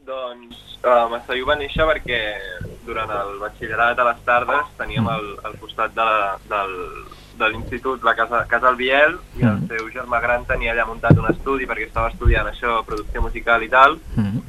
Doncs 0.07 0.77
uh, 0.87 1.09
Massaviu 1.11 1.49
va 1.49 1.57
néixer 1.59 1.83
perquè 1.89 2.17
durant 2.87 3.09
el 3.11 3.33
batxillerat 3.41 3.99
a 3.99 4.05
les 4.07 4.21
tardes 4.23 4.69
teníem 4.79 5.09
al, 5.11 5.33
al 5.43 5.57
costat 5.59 5.91
de, 5.97 6.05
la, 6.05 6.37
del, 6.47 6.75
de 7.37 7.49
l'institut 7.49 8.03
la 8.03 8.15
casa, 8.15 8.45
casa 8.47 8.69
El 8.69 8.75
Biel 8.75 9.17
i 9.37 9.43
el 9.43 9.57
Mhm. 9.59 9.67
seu 9.67 9.89
germà 9.93 10.19
gran 10.21 10.45
tenia 10.45 10.73
allà 10.73 10.85
muntat 10.87 11.17
un 11.17 11.29
estudi 11.29 11.65
perquè 11.65 11.87
estava 11.87 12.09
estudiant 12.09 12.47
això, 12.47 12.83
producció 12.85 13.21
musical 13.21 13.63
i 13.63 13.69
tal, 13.69 13.99
Mm. 14.15 14.39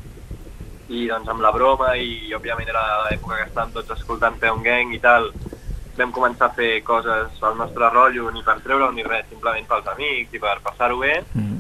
i 0.89 1.07
doncs 1.07 1.29
amb 1.29 1.41
la 1.41 1.51
broma 1.53 1.97
i 1.97 2.33
òbviament 2.33 2.69
era 2.69 3.05
l'època 3.11 3.37
que 3.37 3.51
estàvem 3.51 3.73
tots 3.75 3.91
escoltant 3.91 4.39
Peon 4.41 4.63
Gang 4.63 4.93
i 4.95 4.99
tal, 4.99 5.31
vam 5.99 6.13
començar 6.13 6.47
a 6.47 6.55
fer 6.55 6.83
coses 6.83 7.43
al 7.43 7.57
nostre 7.59 7.91
rotllo, 7.91 8.31
ni 8.31 8.43
per 8.43 8.61
treure 8.61 8.91
ni 8.93 9.03
res, 9.03 9.27
simplement 9.29 9.67
pels 9.67 9.87
amics 9.87 10.33
i 10.35 10.39
per 10.39 10.61
passar-ho 10.63 10.99
bé, 10.99 11.25
Mm. 11.35 11.59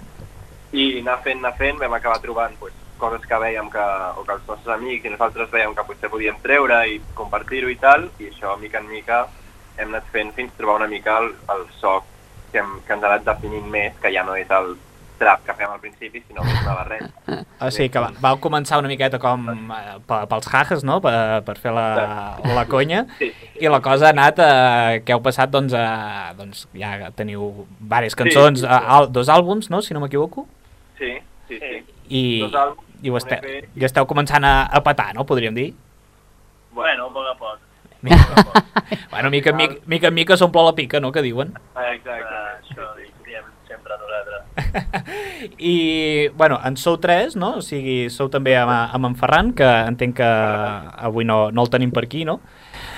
i 0.72 1.00
anar 1.00 1.18
fent, 1.22 1.38
anar 1.44 1.56
fent, 1.56 1.78
vam 1.78 1.92
acabar 1.94 2.20
trobant 2.20 2.54
pues, 2.58 2.72
coses 2.98 3.20
que 3.26 3.38
veiem 3.38 3.70
que, 3.70 3.78
o 4.16 4.24
que 4.24 4.32
els 4.32 4.46
nostres 4.48 4.74
amics 4.74 5.04
i 5.04 5.10
nosaltres 5.10 5.50
veiem 5.50 5.74
que 5.74 5.84
potser 5.84 6.10
podíem 6.10 6.36
treure 6.42 6.88
i 6.88 7.00
compartir-ho 7.14 7.68
i 7.68 7.76
tal, 7.76 8.10
i 8.18 8.24
això, 8.30 8.56
mica 8.58 8.78
en 8.78 8.88
mica, 8.88 9.26
hem 9.78 9.88
anat 9.94 10.06
fent 10.12 10.32
fins 10.36 10.52
trobar 10.58 10.80
una 10.82 10.88
mica 10.90 11.18
el, 11.22 11.32
el 11.54 11.64
so 11.80 12.00
que, 12.52 12.58
hem, 12.58 12.78
que 12.86 12.92
ens 12.96 13.04
ha 13.04 13.08
anat 13.14 13.24
definint 13.26 13.66
més, 13.70 13.94
que 14.02 14.10
ja 14.14 14.24
no 14.26 14.34
és 14.38 14.50
el 14.50 14.74
trap 15.18 15.40
que 15.46 15.54
fem 15.58 15.70
al 15.74 15.80
principi, 15.82 16.20
sinó 16.28 16.44
que 16.46 16.52
és 16.54 16.60
una 16.62 16.74
barreja. 16.78 17.08
O 17.66 17.70
sigui, 17.74 17.88
que 17.90 17.98
va, 17.98 18.12
vau 18.22 18.36
començar 18.38 18.78
una 18.78 18.86
miqueta 18.86 19.18
com 19.18 19.48
eh, 19.74 19.96
pe- 20.06 20.20
pels 20.30 20.46
jajes, 20.46 20.84
no?, 20.86 21.00
per, 21.02 21.14
per 21.42 21.56
fer 21.58 21.72
la, 21.74 21.86
la 22.54 22.62
conya, 22.70 23.00
Sí. 23.18 23.32
i 23.58 23.66
la 23.72 23.80
cosa 23.82 24.06
ha 24.06 24.12
anat, 24.14 24.38
eh, 24.38 25.00
que 25.02 25.16
heu 25.16 25.20
passat, 25.24 25.50
doncs, 25.50 25.74
a, 25.74 26.30
doncs 26.38 26.68
ja 26.78 27.10
teniu 27.18 27.66
diverses 27.80 28.14
cançons, 28.14 28.62
sí, 28.62 28.66
sí. 28.66 28.70
a, 28.70 28.78
al, 29.00 29.10
dos 29.10 29.28
àlbums, 29.34 29.70
no?, 29.74 29.82
si 29.82 29.92
no 29.96 30.04
m'equivoco, 30.06 30.46
Sí, 31.02 31.10
sí, 31.50 31.58
sí. 31.58 31.82
i, 32.14 32.22
Dos 32.46 32.54
àlbums, 32.54 32.86
i, 33.02 33.10
ho 33.10 33.18
esteu, 33.18 33.42
EP. 33.42 33.68
i 33.74 33.84
esteu 33.90 34.06
començant 34.06 34.46
a, 34.46 34.54
a 34.70 34.80
petar, 34.86 35.10
no?, 35.18 35.26
podríem 35.26 35.54
dir. 35.58 35.72
Bueno, 36.78 37.10
a 37.10 37.10
poc 37.10 37.26
a 37.26 37.34
poc. 37.42 37.58
Mica, 38.02 38.16
bueno, 39.10 39.30
mica, 39.30 39.50
en 39.50 39.56
mica, 39.56 39.74
mica 39.86 40.08
en 40.08 40.14
mica 40.14 40.36
s'omple 40.36 40.62
la 40.62 40.74
pica, 40.74 41.00
no?, 41.00 41.10
que 41.12 41.22
diuen. 41.22 41.54
Exacte. 41.92 42.42
això 42.62 42.84
diem 43.26 43.44
sempre 43.66 43.96
nosaltres. 43.98 45.50
I, 45.58 46.28
bueno, 46.38 46.60
en 46.64 46.76
sou 46.76 46.98
tres, 47.02 47.34
no?, 47.36 47.56
o 47.58 47.62
sigui, 47.62 48.06
sou 48.10 48.30
també 48.30 48.54
amb, 48.56 48.70
amb 48.70 49.10
en 49.10 49.18
Ferran, 49.18 49.52
que 49.52 49.66
entenc 49.66 50.16
que 50.20 50.30
avui 51.08 51.26
no, 51.26 51.50
no 51.50 51.66
el 51.66 51.74
tenim 51.74 51.90
per 51.90 52.06
aquí, 52.06 52.24
no? 52.24 52.38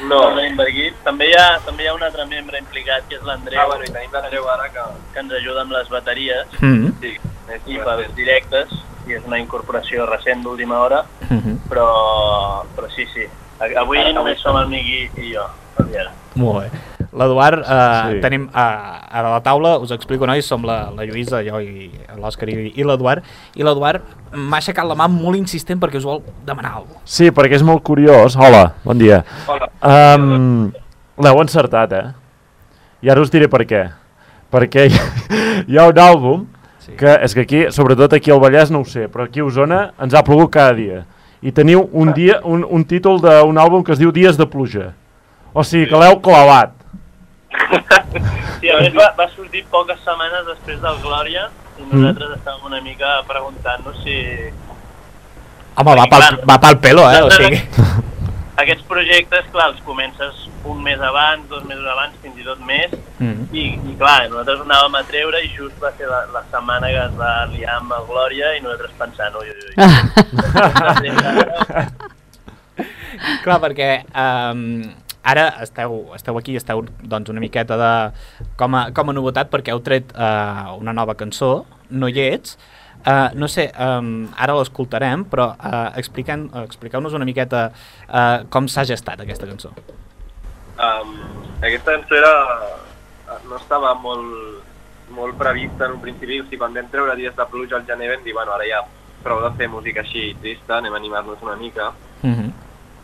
No, 0.05 0.21
No 0.21 0.37
tenim 0.37 0.57
per 0.57 0.69
aquí. 0.69 0.91
També 1.05 1.31
hi, 1.31 1.35
ha, 1.37 1.59
també 1.65 1.85
hi 1.85 1.91
ha 1.91 1.97
un 1.97 2.05
altre 2.05 2.25
membre 2.29 2.61
implicat, 2.61 3.09
que 3.09 3.17
és 3.17 3.25
l'Andreu, 3.25 3.61
ah, 3.61 3.67
bueno, 3.73 3.89
i 3.89 3.93
tenim 3.93 4.13
l'Andreu 4.17 4.49
ara 4.53 4.69
que... 4.73 4.87
que 5.15 5.25
ens 5.25 5.35
ajuda 5.41 5.65
amb 5.65 5.77
les 5.77 5.91
bateries 5.93 6.57
Mm 6.61 6.93
Sí, 7.01 7.17
és 7.51 7.69
i 7.73 7.79
pels 7.83 8.13
directes, 8.17 8.73
i 9.09 9.17
és 9.17 9.25
una 9.27 9.41
incorporació 9.41 10.05
recent 10.09 10.45
d'última 10.45 10.79
hora, 10.81 11.05
-hmm. 11.29 11.57
però, 11.69 11.89
però 12.77 12.89
sí, 12.95 13.07
sí. 13.15 13.27
A- 13.61 13.81
Avui 13.83 13.99
Ara, 14.01 14.13
només 14.17 14.41
som 14.41 14.57
el 14.57 14.69
Miqui 14.69 15.11
i 15.21 15.33
jo, 15.35 15.45
Biel. 15.91 16.09
Molt 16.41 16.63
bé. 16.65 16.81
L'Eduard, 17.13 17.65
eh, 17.67 18.15
Sí. 18.15 18.21
tenim 18.23 18.45
eh, 18.55 18.59
a 18.59 19.23
la 19.23 19.41
taula, 19.43 19.79
us 19.83 19.91
explico, 19.91 20.27
nois, 20.27 20.47
som 20.47 20.63
la, 20.65 20.91
la 20.95 21.03
Lluïsa, 21.05 21.41
jo 21.45 21.59
i 21.61 21.91
l'Òscar 22.17 22.49
i, 22.49 22.73
i 22.77 22.85
l'Eduard, 22.87 23.25
i 23.59 23.63
l'Eduard 23.67 24.03
m'ha 24.33 24.61
aixecat 24.61 24.87
la 24.87 24.95
mà 24.95 25.09
molt 25.11 25.37
insistent 25.37 25.81
perquè 25.83 25.99
us 25.99 26.05
vol 26.07 26.23
demanar 26.47 26.77
alguna 26.77 26.95
cosa. 27.01 27.05
Sí, 27.05 27.31
perquè 27.35 27.59
és 27.59 27.63
molt 27.67 27.83
curiós. 27.83 28.37
Hola, 28.39 28.73
bon 28.85 28.99
dia. 28.99 29.25
Hola. 29.49 29.69
Um, 29.83 30.71
L'heu 31.21 31.41
encertat, 31.43 31.93
eh? 31.93 32.07
I 33.03 33.11
ara 33.11 33.21
us 33.21 33.31
diré 33.31 33.49
per 33.51 33.65
què. 33.67 33.83
Perquè 34.53 34.87
hi, 34.89 34.95
hi 35.69 35.77
ha 35.79 35.89
un 35.91 35.99
àlbum 35.99 36.47
Sí. 36.81 36.95
que 36.97 37.11
és 37.27 37.35
que 37.35 37.43
aquí, 37.45 37.59
sobretot 37.75 38.15
aquí 38.17 38.31
al 38.33 38.39
Vallès, 38.41 38.71
no 38.73 38.81
ho 38.81 38.85
sé, 38.89 39.09
però 39.13 39.27
aquí 39.27 39.41
a 39.41 39.45
Osona 39.45 39.91
ens 40.01 40.15
ha 40.15 40.23
plogut 40.25 40.49
cada 40.55 40.73
dia. 40.73 41.03
I 41.41 41.53
teniu 41.57 41.87
un, 41.97 42.13
dia, 42.13 42.41
un, 42.45 42.67
un 42.69 42.85
títol 42.85 43.21
d'un 43.23 43.61
àlbum 43.61 43.85
que 43.85 43.95
es 43.95 44.01
diu 44.01 44.13
Dies 44.13 44.37
de 44.37 44.47
pluja. 44.51 44.91
O 45.55 45.65
sigui, 45.65 45.89
que 45.89 46.01
l'heu 46.01 46.21
clavat. 46.23 46.77
Sí, 48.61 48.69
a 48.69 48.77
més 48.77 48.93
va, 48.93 49.09
va 49.17 49.27
sortir 49.33 49.65
poques 49.73 49.99
setmanes 50.05 50.45
després 50.51 50.83
del 50.83 50.99
Glòria 51.01 51.49
i 51.81 51.87
nosaltres 51.87 52.37
estàvem 52.37 52.69
una 52.69 52.81
mica 52.85 53.21
preguntant-nos 53.29 54.03
si 54.05 54.19
Home, 55.81 55.95
va 55.97 56.07
pel, 56.11 56.41
va 56.45 56.59
pel 56.61 56.79
pelo, 56.83 57.07
eh? 57.09 57.23
O 57.25 57.31
sigui... 57.33 57.61
aquests 58.63 58.85
projectes, 58.89 59.45
clar, 59.53 59.69
els 59.73 59.81
comences 59.87 60.35
un 60.69 60.83
mes 60.85 61.01
abans, 61.01 61.49
dos 61.49 61.65
mesos 61.65 61.87
abans, 61.89 62.15
fins 62.23 62.39
i 62.41 62.45
tot 62.47 62.61
més, 62.67 62.91
Mm. 63.21 63.43
i, 63.53 63.63
i 63.77 63.95
clar, 64.01 64.31
nosaltres 64.31 64.61
anàvem 64.65 64.95
a 64.97 65.03
treure 65.05 65.43
i 65.45 65.49
just 65.53 65.77
va 65.83 65.91
ser 65.99 66.07
la, 66.09 66.25
la 66.33 66.41
setmana 66.49 66.89
que 66.89 67.03
es 67.03 67.13
va 67.19 67.47
liar 67.53 67.75
amb 67.77 67.93
el 67.93 68.07
Glòria 68.09 68.57
i 68.57 68.61
nosaltres 68.65 68.93
pensant, 68.97 69.35
ui, 69.37 69.51
ui, 69.53 69.61
ui. 69.69 69.75
Clar, 73.45 73.59
perquè 73.61 74.09
um, 74.09 74.81
ara 75.21 75.51
esteu, 75.67 75.99
esteu 76.17 76.33
aquí, 76.41 76.57
esteu 76.57 76.81
doncs, 77.03 77.29
una 77.29 77.45
miqueta 77.45 77.77
de, 77.77 77.93
com, 78.57 78.73
a, 78.79 78.87
com 78.97 79.13
a 79.13 79.17
novetat 79.17 79.51
perquè 79.53 79.75
heu 79.75 79.83
tret 79.85 80.15
uh, 80.17 80.73
una 80.81 80.97
nova 80.97 81.13
cançó, 81.19 81.67
No 81.91 82.07
hi 82.09 82.21
ets, 82.23 82.55
Uh, 83.01 83.31
no 83.35 83.49
sé, 83.49 83.71
um, 83.81 84.29
ara 84.37 84.55
l'escoltarem, 84.59 85.25
però 85.25 85.55
uh, 85.57 85.91
expliqueu-nos 85.97 87.15
una 87.17 87.25
miqueta 87.25 87.71
uh, 87.73 88.45
com 88.53 88.69
s'ha 88.69 88.85
gestat 88.85 89.23
aquesta 89.25 89.49
cançó. 89.49 89.73
Um, 90.77 91.17
aquesta 91.63 91.97
cançó 91.97 92.17
era... 92.21 92.35
no 93.49 93.57
estava 93.57 93.95
molt, 93.95 94.63
molt 95.15 95.37
prevista 95.39 95.87
en 95.87 95.93
un 95.93 96.01
principi, 96.03 96.41
o 96.41 96.45
sigui, 96.45 96.59
quan 96.59 96.75
vam 96.75 96.89
treure 96.91 97.15
dies 97.17 97.37
de 97.37 97.45
pluja 97.47 97.77
al 97.79 97.87
gener 97.87 98.09
vam 98.11 98.25
dir, 98.25 98.35
bueno, 98.35 98.53
ara 98.53 98.67
ja 98.67 98.81
prou 99.23 99.41
de 99.45 99.51
fer 99.57 99.69
música 99.71 100.03
així 100.03 100.35
trista, 100.41 100.79
anem 100.79 100.95
a 100.95 100.99
animar-nos 100.99 101.43
una 101.43 101.57
mica, 101.57 101.93
Mm 102.23 102.35
-hmm. 102.35 102.51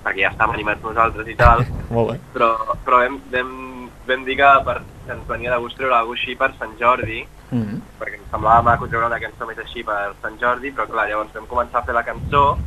perquè 0.04 0.20
ja 0.20 0.30
estàvem 0.30 0.54
animats 0.54 0.82
nosaltres 0.82 1.28
i 1.28 1.34
tal, 1.34 1.64
Molt 1.90 2.10
bé. 2.10 2.20
però, 2.34 2.50
però 2.84 2.96
vam, 3.00 3.20
vam, 3.32 3.88
vam 4.06 4.24
dir 4.24 4.36
que, 4.36 4.50
per, 4.64 4.82
que 5.06 5.12
ens 5.12 5.26
venia 5.28 5.50
de 5.54 5.58
gust 5.58 5.76
treure 5.76 5.94
alguna 5.94 6.18
així 6.18 6.36
per 6.36 6.52
Sant 6.58 6.74
Jordi, 6.78 7.26
Mm 7.50 7.62
-hmm. 7.62 7.80
perquè 7.98 8.18
ens 8.18 8.30
semblava 8.30 8.62
maco 8.62 8.88
treure 8.88 9.06
una 9.06 9.20
cançó 9.20 9.46
més 9.46 9.58
així 9.58 9.84
per 9.84 10.14
Sant 10.22 10.38
Jordi, 10.40 10.72
però 10.72 10.86
clar, 10.86 11.08
llavors 11.08 11.34
vam 11.34 11.46
començar 11.46 11.78
a 11.78 11.84
fer 11.84 11.94
la 11.94 12.02
cançó 12.02 12.58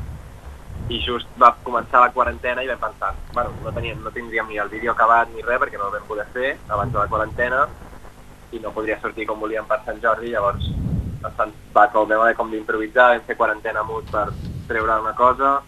i 0.89 0.99
just 1.06 1.27
va 1.38 1.56
començar 1.64 1.99
la 2.01 2.11
quarantena 2.11 2.64
i 2.64 2.68
vam 2.68 2.80
pensar, 2.80 3.14
bueno, 3.34 3.51
no, 3.64 3.72
teníem, 3.72 4.01
no 4.03 4.11
tindríem 4.11 4.47
ni 4.47 4.57
el 4.57 4.69
vídeo 4.69 4.91
acabat 4.91 5.27
ni 5.34 5.41
res 5.41 5.60
perquè 5.61 5.77
no 5.77 5.88
el 5.88 5.91
vam 5.97 6.07
poder 6.07 6.26
fer 6.34 6.57
abans 6.68 6.93
de 6.93 6.99
la 6.99 7.07
quarantena 7.07 7.68
i 8.51 8.60
no 8.60 8.72
podria 8.72 8.99
sortir 9.01 9.27
com 9.27 9.39
volíem 9.39 9.65
per 9.65 9.81
Sant 9.85 10.01
Jordi, 10.01 10.31
llavors 10.31 10.72
va 11.76 11.88
com, 11.91 12.07
vam 12.07 12.22
haver 12.22 12.35
com 12.35 12.49
d'improvisar, 12.49 13.11
vam 13.11 13.27
fer 13.27 13.35
quarantena 13.35 13.84
mut 13.84 14.10
per 14.11 14.30
treure 14.68 14.99
una 15.01 15.14
cosa 15.14 15.61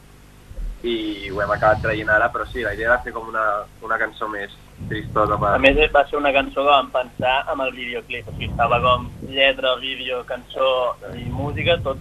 i 0.84 1.30
ho 1.30 1.42
hem 1.42 1.52
acabat 1.52 1.82
traient 1.84 2.10
ara, 2.10 2.32
però 2.34 2.46
sí, 2.50 2.64
la 2.64 2.74
idea 2.74 2.88
era 2.88 3.02
fer 3.04 3.14
com 3.14 3.28
una, 3.28 3.46
una 3.86 3.98
cançó 4.02 4.28
més 4.28 4.56
tristosa 4.90 5.38
per... 5.40 5.56
A 5.56 5.60
més, 5.62 5.80
va 5.94 6.06
ser 6.10 6.20
una 6.20 6.34
cançó 6.36 6.64
que 6.64 6.70
vam 6.70 6.92
pensar 6.94 7.42
amb 7.52 7.66
el 7.68 7.76
videoclip, 7.76 8.30
o 8.30 8.38
sigui, 8.38 8.52
estava 8.52 8.80
com 8.84 9.10
lletra, 9.30 9.76
vídeo, 9.82 10.24
cançó 10.30 10.72
i 11.18 11.28
música, 11.30 11.78
tot 11.86 12.00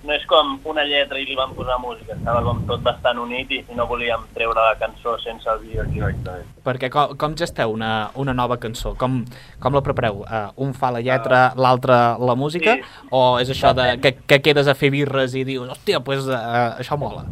no 0.00 0.14
és 0.14 0.22
com 0.24 0.54
una 0.70 0.84
lletra 0.88 1.18
i 1.20 1.26
li 1.28 1.34
vam 1.36 1.50
posar 1.52 1.76
música, 1.80 2.14
estava 2.14 2.40
com 2.44 2.62
tot 2.68 2.80
bastant 2.84 3.18
unit 3.20 3.50
i, 3.52 3.58
no 3.76 3.84
volíem 3.88 4.22
treure 4.32 4.56
la 4.56 4.78
cançó 4.80 5.18
sense 5.20 5.48
el 5.52 5.60
videoclip. 5.66 6.30
Perquè 6.64 6.88
com, 6.92 7.12
com 7.20 7.36
gesteu 7.36 7.74
una, 7.74 7.92
una 8.16 8.32
nova 8.36 8.56
cançó? 8.62 8.94
Com, 9.00 9.20
com 9.60 9.76
la 9.76 9.84
prepareu? 9.84 10.22
Uh, 10.24 10.46
un 10.64 10.72
fa 10.72 10.92
la 10.94 11.04
lletra, 11.04 11.42
l'altre 11.56 11.98
la 12.16 12.36
música? 12.38 12.78
Sí. 12.80 13.04
O 13.12 13.22
és 13.42 13.52
això 13.52 13.74
de, 13.76 13.92
que, 14.00 14.14
que 14.24 14.40
quedes 14.48 14.72
a 14.72 14.76
fer 14.78 14.92
birres 14.94 15.36
i 15.36 15.44
dius, 15.44 15.68
hòstia, 15.76 16.00
pues, 16.06 16.24
uh, 16.32 16.80
això 16.80 16.96
mola? 17.00 17.26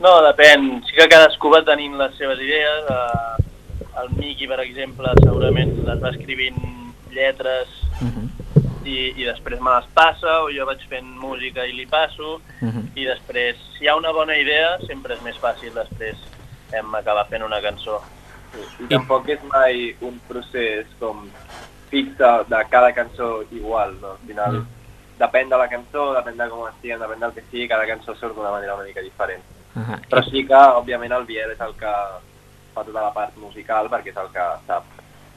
No, 0.00 0.14
depèn. 0.24 0.68
Sí 0.88 0.96
que 0.96 1.08
cadascú 1.12 1.52
va 1.52 1.60
tenint 1.64 1.96
les 2.00 2.14
seves 2.16 2.40
idees. 2.40 2.86
Eh, 2.88 3.49
el 4.02 4.10
Miqui, 4.16 4.46
per 4.46 4.60
exemple, 4.60 5.08
segurament 5.22 5.74
les 5.86 6.02
va 6.02 6.10
escrivint 6.10 6.56
lletres 7.10 7.68
Mhm. 8.00 8.28
i, 8.86 9.12
i 9.20 9.24
després 9.24 9.60
me 9.60 9.70
les 9.76 9.86
passa, 9.94 10.42
o 10.44 10.48
jo 10.50 10.64
vaig 10.66 10.80
fent 10.88 11.06
música 11.20 11.66
i 11.66 11.72
li 11.72 11.86
passo, 11.86 12.40
Mhm. 12.60 12.92
i 12.96 13.04
després, 13.04 13.56
si 13.76 13.84
hi 13.84 13.88
ha 13.88 13.96
una 13.96 14.12
bona 14.12 14.36
idea, 14.36 14.78
sempre 14.86 15.14
és 15.14 15.22
més 15.22 15.36
fàcil 15.40 15.72
després 15.74 16.16
hem 16.72 16.94
acabar 16.94 17.26
fent 17.28 17.42
una 17.42 17.60
cançó. 17.60 18.00
I 18.80 18.86
tampoc 18.88 19.28
és 19.28 19.38
mai 19.52 19.94
un 20.00 20.18
procés 20.26 20.86
com 20.98 21.28
fixe 21.90 22.30
de 22.48 22.64
cada 22.70 22.92
cançó 22.92 23.42
igual, 23.52 23.96
no? 24.00 24.12
Al 24.12 24.18
final, 24.26 24.52
Mm. 24.60 24.66
depèn 25.18 25.48
de 25.48 25.56
la 25.58 25.68
cançó, 25.68 26.14
depèn 26.14 26.36
de 26.36 26.48
com 26.48 26.66
estigui, 26.68 26.94
depèn 26.94 27.18
del 27.20 27.32
que 27.32 27.42
sigui, 27.50 27.68
cada 27.68 27.86
cançó 27.86 28.14
surt 28.14 28.34
d'una 28.34 28.50
manera 28.50 28.74
una 28.74 28.84
mica 28.84 29.00
diferent. 29.02 29.42
Ahà. 29.76 30.00
Però 30.08 30.22
sí 30.30 30.44
que, 30.46 30.54
òbviament, 30.54 31.12
el 31.12 31.24
Biel 31.26 31.50
és 31.52 31.60
el 31.60 31.74
que 31.74 31.92
fa 32.74 32.84
tota 32.86 33.02
la 33.02 33.12
part 33.16 33.36
musical 33.40 33.88
perquè 33.92 34.12
és 34.14 34.20
el 34.20 34.30
que 34.34 34.46
sap 34.66 34.84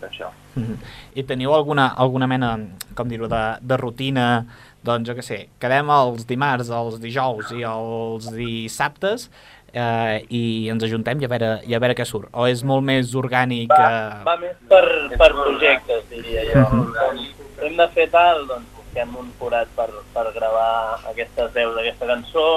d'això. 0.01 0.29
Mhm. 0.55 0.77
I 1.15 1.23
teniu 1.23 1.53
alguna, 1.55 1.93
alguna 1.97 2.27
mena, 2.27 2.53
com 2.95 3.07
dir-ho, 3.09 3.27
de, 3.31 3.43
de 3.61 3.77
rutina, 3.77 4.45
doncs 4.83 5.07
jo 5.07 5.15
què 5.15 5.23
sé, 5.23 5.39
quedem 5.59 5.89
els 5.89 6.25
dimarts, 6.27 6.69
els 6.69 6.99
dijous 6.99 7.51
i 7.55 7.63
els 7.63 8.27
dissabtes 8.35 9.29
eh, 9.73 10.25
i 10.29 10.69
ens 10.69 10.83
ajuntem 10.83 11.21
i 11.21 11.25
a, 11.25 11.31
veure, 11.31 11.53
i 11.65 11.73
a 11.75 11.79
veure 11.79 11.95
què 11.97 12.05
surt. 12.05 12.29
O 12.33 12.47
és 12.49 12.63
molt 12.67 12.83
més 12.85 13.15
orgànic... 13.15 13.71
Va, 13.71 13.87
Eh... 13.87 14.23
va 14.27 14.35
més 14.41 14.59
per, 14.69 14.83
per 15.17 15.31
projectes, 15.31 16.05
diria 16.11 16.45
jo. 16.51 16.67
Mhm. 16.67 16.93
Com 16.99 17.67
hem 17.69 17.79
de 17.79 17.87
fer 17.95 18.09
tal, 18.11 18.45
doncs 18.49 18.69
busquem 18.77 19.15
un 19.17 19.31
forat 19.39 19.69
per, 19.77 19.89
per 20.13 20.27
gravar 20.35 20.99
aquestes 21.09 21.53
veus 21.55 21.75
d'aquesta 21.77 22.09
cançó. 22.11 22.47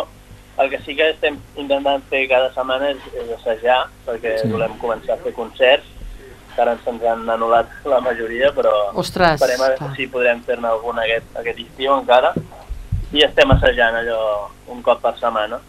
El 0.58 0.70
que 0.70 0.78
sí 0.86 0.94
que 0.96 1.10
estem 1.10 1.36
intentant 1.60 2.02
fer 2.08 2.22
cada 2.30 2.48
setmana 2.54 2.88
és, 2.94 3.02
és 3.12 3.28
assajar, 3.36 3.86
perquè 4.06 4.38
Sí. 4.40 4.48
volem 4.48 4.72
començar 4.80 5.14
a 5.14 5.22
fer 5.22 5.32
concerts, 5.36 5.84
que 6.54 6.62
ara 6.62 6.78
se'ns 6.84 7.02
han 7.04 7.26
anul·lat 7.28 7.66
la 7.84 8.00
majoria, 8.00 8.48
però 8.56 8.72
Ostres, 8.94 9.36
esperem 9.40 9.60
a 9.60 9.68
veure 9.74 9.94
si 9.96 10.06
podrem 10.08 10.40
fer-ne 10.46 10.68
algun 10.68 10.98
aquest, 10.98 11.26
aquest 11.36 11.58
estiu 11.60 11.92
encara. 11.98 12.32
I 13.12 13.22
estem 13.22 13.50
assajant 13.52 13.94
allò 14.00 14.48
un 14.72 14.80
cop 14.82 15.02
per 15.02 15.12
setmana. 15.20 15.60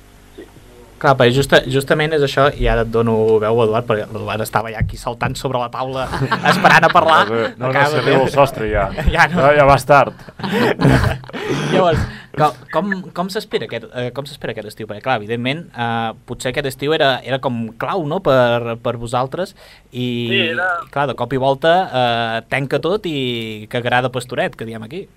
Clar, 0.97 1.14
perquè 1.14 1.30
justa, 1.35 1.59
justament 1.69 2.14
és 2.15 2.23
això, 2.26 2.47
i 2.57 2.65
ara 2.68 2.81
et 2.81 2.89
dono 2.89 3.38
veu 3.38 3.59
a 3.61 3.65
Eduard, 3.68 3.85
perquè 3.85 4.07
l'Eduard 4.09 4.41
estava 4.41 4.72
ja 4.73 4.80
aquí 4.80 4.97
saltant 4.97 5.35
sobre 5.38 5.59
la 5.59 5.68
taula 5.69 6.07
esperant 6.51 6.88
a 6.88 6.89
parlar. 6.89 7.27
No, 7.30 7.43
no, 7.57 7.69
Acaba 7.69 7.91
s'arriba 7.91 8.23
al 8.23 8.31
sostre 8.34 8.72
ja. 8.72 8.88
ja, 9.15 9.27
no. 9.27 9.41
ja, 9.43 9.51
ja 9.59 9.65
vas 9.69 9.85
tard. 9.85 10.15
Llavors, 11.72 11.99
com, 12.38 12.53
com, 12.72 13.01
com 13.18 13.30
s'espera 13.34 13.65
aquest, 13.68 13.85
eh, 13.97 14.11
com 14.15 14.26
s'espera 14.30 14.53
aquest 14.53 14.69
estiu? 14.72 14.88
Perquè, 14.88 15.01
clar, 15.03 15.18
evidentment, 15.22 15.65
eh, 15.73 16.14
potser 16.30 16.51
aquest 16.53 16.69
estiu 16.72 16.93
era, 16.95 17.18
era 17.26 17.39
com 17.43 17.68
clau, 17.81 18.05
no?, 18.07 18.19
per, 18.23 18.77
per 18.84 18.95
vosaltres, 19.01 19.55
i, 19.91 20.07
Sí, 20.31 20.39
era- 20.53 20.69
i 20.85 20.89
clar, 20.93 21.07
de 21.11 21.15
cop 21.19 21.34
i 21.34 21.38
volta 21.41 21.76
eh, 21.88 22.41
tanca 22.49 22.80
tot 22.84 23.05
i 23.09 23.68
cagarà 23.72 24.01
de 24.05 24.09
pastoret, 24.14 24.55
que 24.55 24.65
diem 24.69 24.84
aquí. 24.84 25.07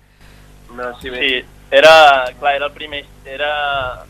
No, 0.75 0.91
sí, 1.01 1.09
Sí, 1.11 1.33
era, 1.71 1.91
clar, 2.39 2.55
era 2.55 2.65
el 2.67 2.71
primer, 2.75 3.05
era, 3.27 3.49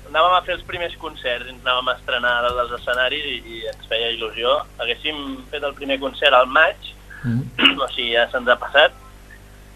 anàvem 0.10 0.34
a 0.38 0.42
fer 0.46 0.56
els 0.56 0.64
primers 0.66 0.96
concerts, 1.02 1.48
ens 1.50 1.62
anàvem 1.66 1.90
a 1.90 1.96
estrenar 2.00 2.36
dels 2.54 2.72
escenaris 2.80 3.26
i, 3.26 3.36
i 3.46 3.62
ens 3.70 3.86
feia 3.90 4.12
il·lusió. 4.16 4.56
Haguéssim 4.82 5.38
fet 5.52 5.64
el 5.64 5.74
primer 5.78 6.00
concert 6.00 6.34
al 6.38 6.48
maig, 6.50 6.90
Mm. 7.22 7.78
o 7.78 7.86
sigui, 7.94 8.16
ja 8.16 8.24
se'ns 8.32 8.48
ha 8.50 8.56
passat, 8.58 8.96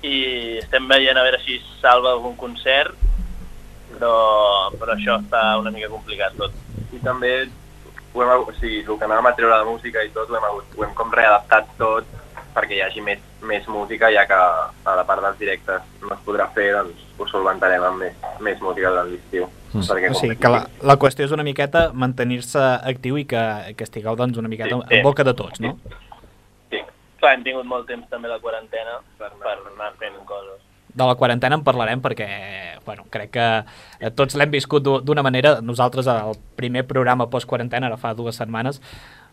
i 0.02 0.58
estem 0.64 0.88
veient 0.90 1.18
a 1.18 1.22
veure 1.26 1.38
si 1.44 1.60
salva 1.82 2.12
algun 2.16 2.34
concert, 2.42 2.96
però, 3.94 4.16
però 4.80 4.96
això 4.96 5.20
està 5.22 5.46
una 5.62 5.74
mica 5.76 5.92
complicat 5.94 6.36
tot. 6.40 6.58
I 6.96 7.02
també 7.04 7.34
ho 8.16 8.24
hem, 8.24 8.36
o 8.36 8.54
sigui, 8.60 8.84
el 8.84 9.00
que 9.00 9.08
anàvem 9.08 9.32
a 9.32 9.36
treure 9.38 9.58
de 9.62 9.70
música 9.70 10.04
i 10.04 10.14
tot, 10.16 10.30
ho 10.30 10.38
hem, 10.38 10.48
hagut, 10.50 10.78
ho 10.78 10.86
hem 10.88 10.94
com 10.98 11.12
readaptat 11.14 11.74
tot 11.80 12.14
perquè 12.56 12.78
hi 12.78 12.84
hagi 12.86 13.04
més, 13.04 13.20
més 13.44 13.66
música, 13.68 14.08
ja 14.16 14.24
que 14.30 14.36
a 14.38 14.96
la 14.96 15.04
part 15.08 15.24
dels 15.26 15.40
directes 15.42 15.84
no 16.02 16.14
es 16.16 16.22
podrà 16.24 16.48
fer, 16.56 16.70
doncs 16.78 17.04
ho 17.20 17.28
solventarem 17.28 17.84
amb 17.84 18.06
més, 18.06 18.16
més 18.48 18.62
música 18.64 18.94
durant 18.94 19.12
l'estiu. 19.12 19.50
Mm. 19.74 19.84
Perquè 19.90 20.12
O 20.14 20.20
sigui, 20.22 20.38
que 20.40 20.52
la, 20.54 20.62
la 20.88 20.96
qüestió 21.02 21.28
és 21.28 21.36
una 21.36 21.44
miqueta 21.44 21.90
mantenir-se 21.92 22.64
actiu 22.94 23.20
i 23.20 23.26
que, 23.28 23.44
que 23.76 23.88
estigueu 23.88 24.16
doncs, 24.16 24.40
una 24.40 24.52
miqueta 24.52 24.72
Sí, 24.72 24.88
sí. 24.88 25.00
en 25.00 25.04
boca 25.04 25.28
de 25.28 25.36
tots, 25.36 25.60
no? 25.64 25.76
Sí. 26.72 26.80
Clar, 27.20 27.34
hem 27.36 27.44
tingut 27.44 27.68
molt 27.68 27.90
temps 27.92 28.08
també 28.12 28.32
la 28.32 28.40
quarantena 28.40 29.02
per, 29.20 29.34
per 29.44 29.58
anar 29.74 29.92
fent 30.00 30.16
coses. 30.30 30.64
De 30.96 31.04
la 31.04 31.16
quarantena 31.20 31.56
en 31.60 31.64
parlarem 31.64 32.02
perquè 32.02 32.28
bueno, 32.86 33.04
crec 33.10 33.32
que 33.34 33.46
eh, 34.00 34.12
tots 34.14 34.36
l'hem 34.38 34.52
viscut 34.54 34.84
d'u- 34.86 35.02
d'una 35.02 35.24
manera. 35.26 35.58
Nosaltres 35.62 36.08
al 36.08 36.36
primer 36.56 36.86
programa 36.88 37.28
post-quarantena, 37.30 37.88
ara 37.88 37.98
fa 37.98 38.14
dues 38.14 38.38
setmanes, 38.38 38.80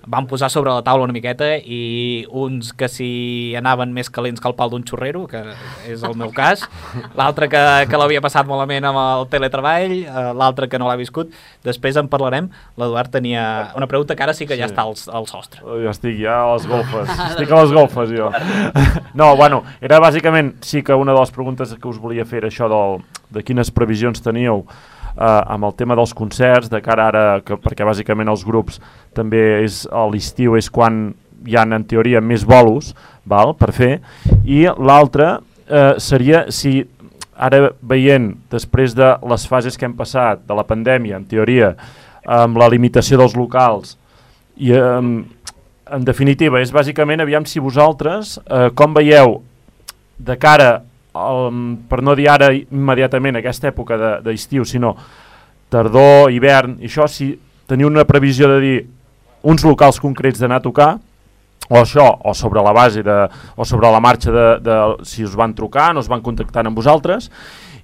vam 0.06 0.26
posar 0.26 0.48
sobre 0.50 0.72
la 0.74 0.82
taula 0.82 1.04
una 1.04 1.12
miqueta 1.14 1.56
i 1.58 2.24
uns 2.30 2.72
que 2.74 2.88
si 2.90 3.54
anaven 3.58 3.92
més 3.94 4.10
calents 4.10 4.40
que 4.42 4.48
el 4.50 4.54
pal 4.58 4.70
d'un 4.72 4.82
xurrero, 4.88 5.26
que 5.30 5.40
és 5.88 6.02
el 6.02 6.16
meu 6.18 6.32
cas, 6.34 6.64
l'altre 7.18 7.48
que, 7.48 7.60
que 7.90 8.00
l'havia 8.00 8.20
passat 8.24 8.46
malament 8.48 8.84
amb 8.88 8.98
el 8.98 9.26
teletreball, 9.30 9.94
eh, 10.02 10.26
l'altre 10.34 10.68
que 10.68 10.78
no 10.82 10.88
l'ha 10.90 10.96
viscut. 10.98 11.30
Després 11.62 11.96
en 12.00 12.08
parlarem. 12.10 12.48
L'Eduard 12.80 13.12
tenia 13.14 13.72
una 13.78 13.86
pregunta 13.86 14.16
que 14.16 14.22
ara 14.26 14.34
sí 14.34 14.46
que 14.46 14.56
ja 14.58 14.66
Sí. 14.66 14.74
està 14.74 14.82
al, 14.86 14.94
al 15.18 15.26
sostre. 15.30 15.60
Jo 15.62 15.90
estic 15.90 16.18
ja 16.20 16.40
a 16.42 16.52
les 16.54 16.66
golfes. 16.66 17.08
Estic 17.30 17.50
a 17.52 17.62
les 17.62 17.72
golfes, 17.72 18.10
jo. 18.16 18.30
No, 19.14 19.34
bueno, 19.36 19.62
era 19.80 19.98
bàsicament, 20.00 20.54
sí 20.64 20.82
que 20.82 20.94
una 20.94 21.12
de 21.12 21.20
les 21.20 21.30
preguntes 21.30 21.74
que 21.74 21.88
us 21.88 21.98
volia 22.00 22.24
fer 22.24 22.38
era 22.42 22.48
això 22.48 22.68
del, 22.70 23.02
de 23.30 23.42
quines 23.44 23.70
previsions 23.70 24.22
teníeu 24.24 24.64
eh, 25.16 25.24
amb 25.24 25.68
el 25.68 25.74
tema 25.78 25.96
dels 25.98 26.14
concerts, 26.14 26.70
de 26.72 26.80
cara 26.84 27.08
ara, 27.12 27.24
que, 27.44 27.58
perquè 27.60 27.86
bàsicament 27.86 28.30
els 28.32 28.44
grups 28.46 28.80
també 29.16 29.62
és 29.62 29.84
a 29.90 30.06
l'estiu 30.10 30.56
és 30.56 30.70
quan 30.70 31.12
hi 31.46 31.56
ha 31.58 31.66
en 31.66 31.84
teoria 31.84 32.20
més 32.20 32.44
bolos 32.46 32.92
val, 33.26 33.54
per 33.58 33.72
fer, 33.74 33.92
i 34.44 34.64
l'altre 34.78 35.38
eh, 35.66 35.94
seria 35.98 36.46
si 36.50 36.80
ara 37.42 37.72
veient, 37.80 38.32
després 38.52 38.94
de 38.94 39.08
les 39.28 39.46
fases 39.48 39.78
que 39.78 39.88
hem 39.88 39.96
passat, 39.98 40.44
de 40.46 40.54
la 40.54 40.66
pandèmia, 40.68 41.18
en 41.18 41.26
teoria, 41.26 41.72
amb 42.22 42.58
la 42.60 42.68
limitació 42.70 43.18
dels 43.18 43.34
locals, 43.34 43.96
i 44.62 44.74
en, 44.76 45.14
en 45.90 46.04
definitiva, 46.06 46.60
és 46.62 46.70
bàsicament 46.74 47.24
aviam 47.24 47.46
si 47.48 47.62
vosaltres, 47.62 48.36
eh, 48.46 48.68
com 48.78 48.94
veieu 48.94 49.40
de 50.22 50.36
cara, 50.38 50.82
al, 51.14 51.50
per 51.88 52.02
no 52.02 52.14
dir 52.16 52.28
ara 52.32 52.50
immediatament 52.54 53.36
aquesta 53.40 53.68
època 53.72 53.98
de- 53.98 54.18
d'estiu, 54.24 54.64
sinó 54.64 54.94
tardor, 55.72 56.30
hivern, 56.32 56.76
i 56.80 56.88
això, 56.90 57.06
si 57.08 57.32
teniu 57.68 57.88
una 57.88 58.04
previsió 58.04 58.48
de 58.48 58.60
dir 58.60 58.76
uns 59.42 59.64
locals 59.64 59.98
concrets 60.00 60.38
d'anar 60.40 60.60
a 60.60 60.64
tocar, 60.64 60.90
o 61.70 61.78
això, 61.78 62.04
o 62.24 62.34
sobre 62.34 62.60
la 62.62 62.72
base 62.72 63.02
de, 63.02 63.18
o 63.56 63.64
sobre 63.64 63.90
la 63.90 64.00
marxa 64.00 64.32
de, 64.34 64.46
de 64.60 64.78
si 65.08 65.24
us 65.24 65.36
van 65.38 65.54
trucar, 65.54 65.92
no 65.94 66.00
us 66.00 66.08
van 66.10 66.20
contactar 66.20 66.66
amb 66.66 66.76
vosaltres, 66.76 67.30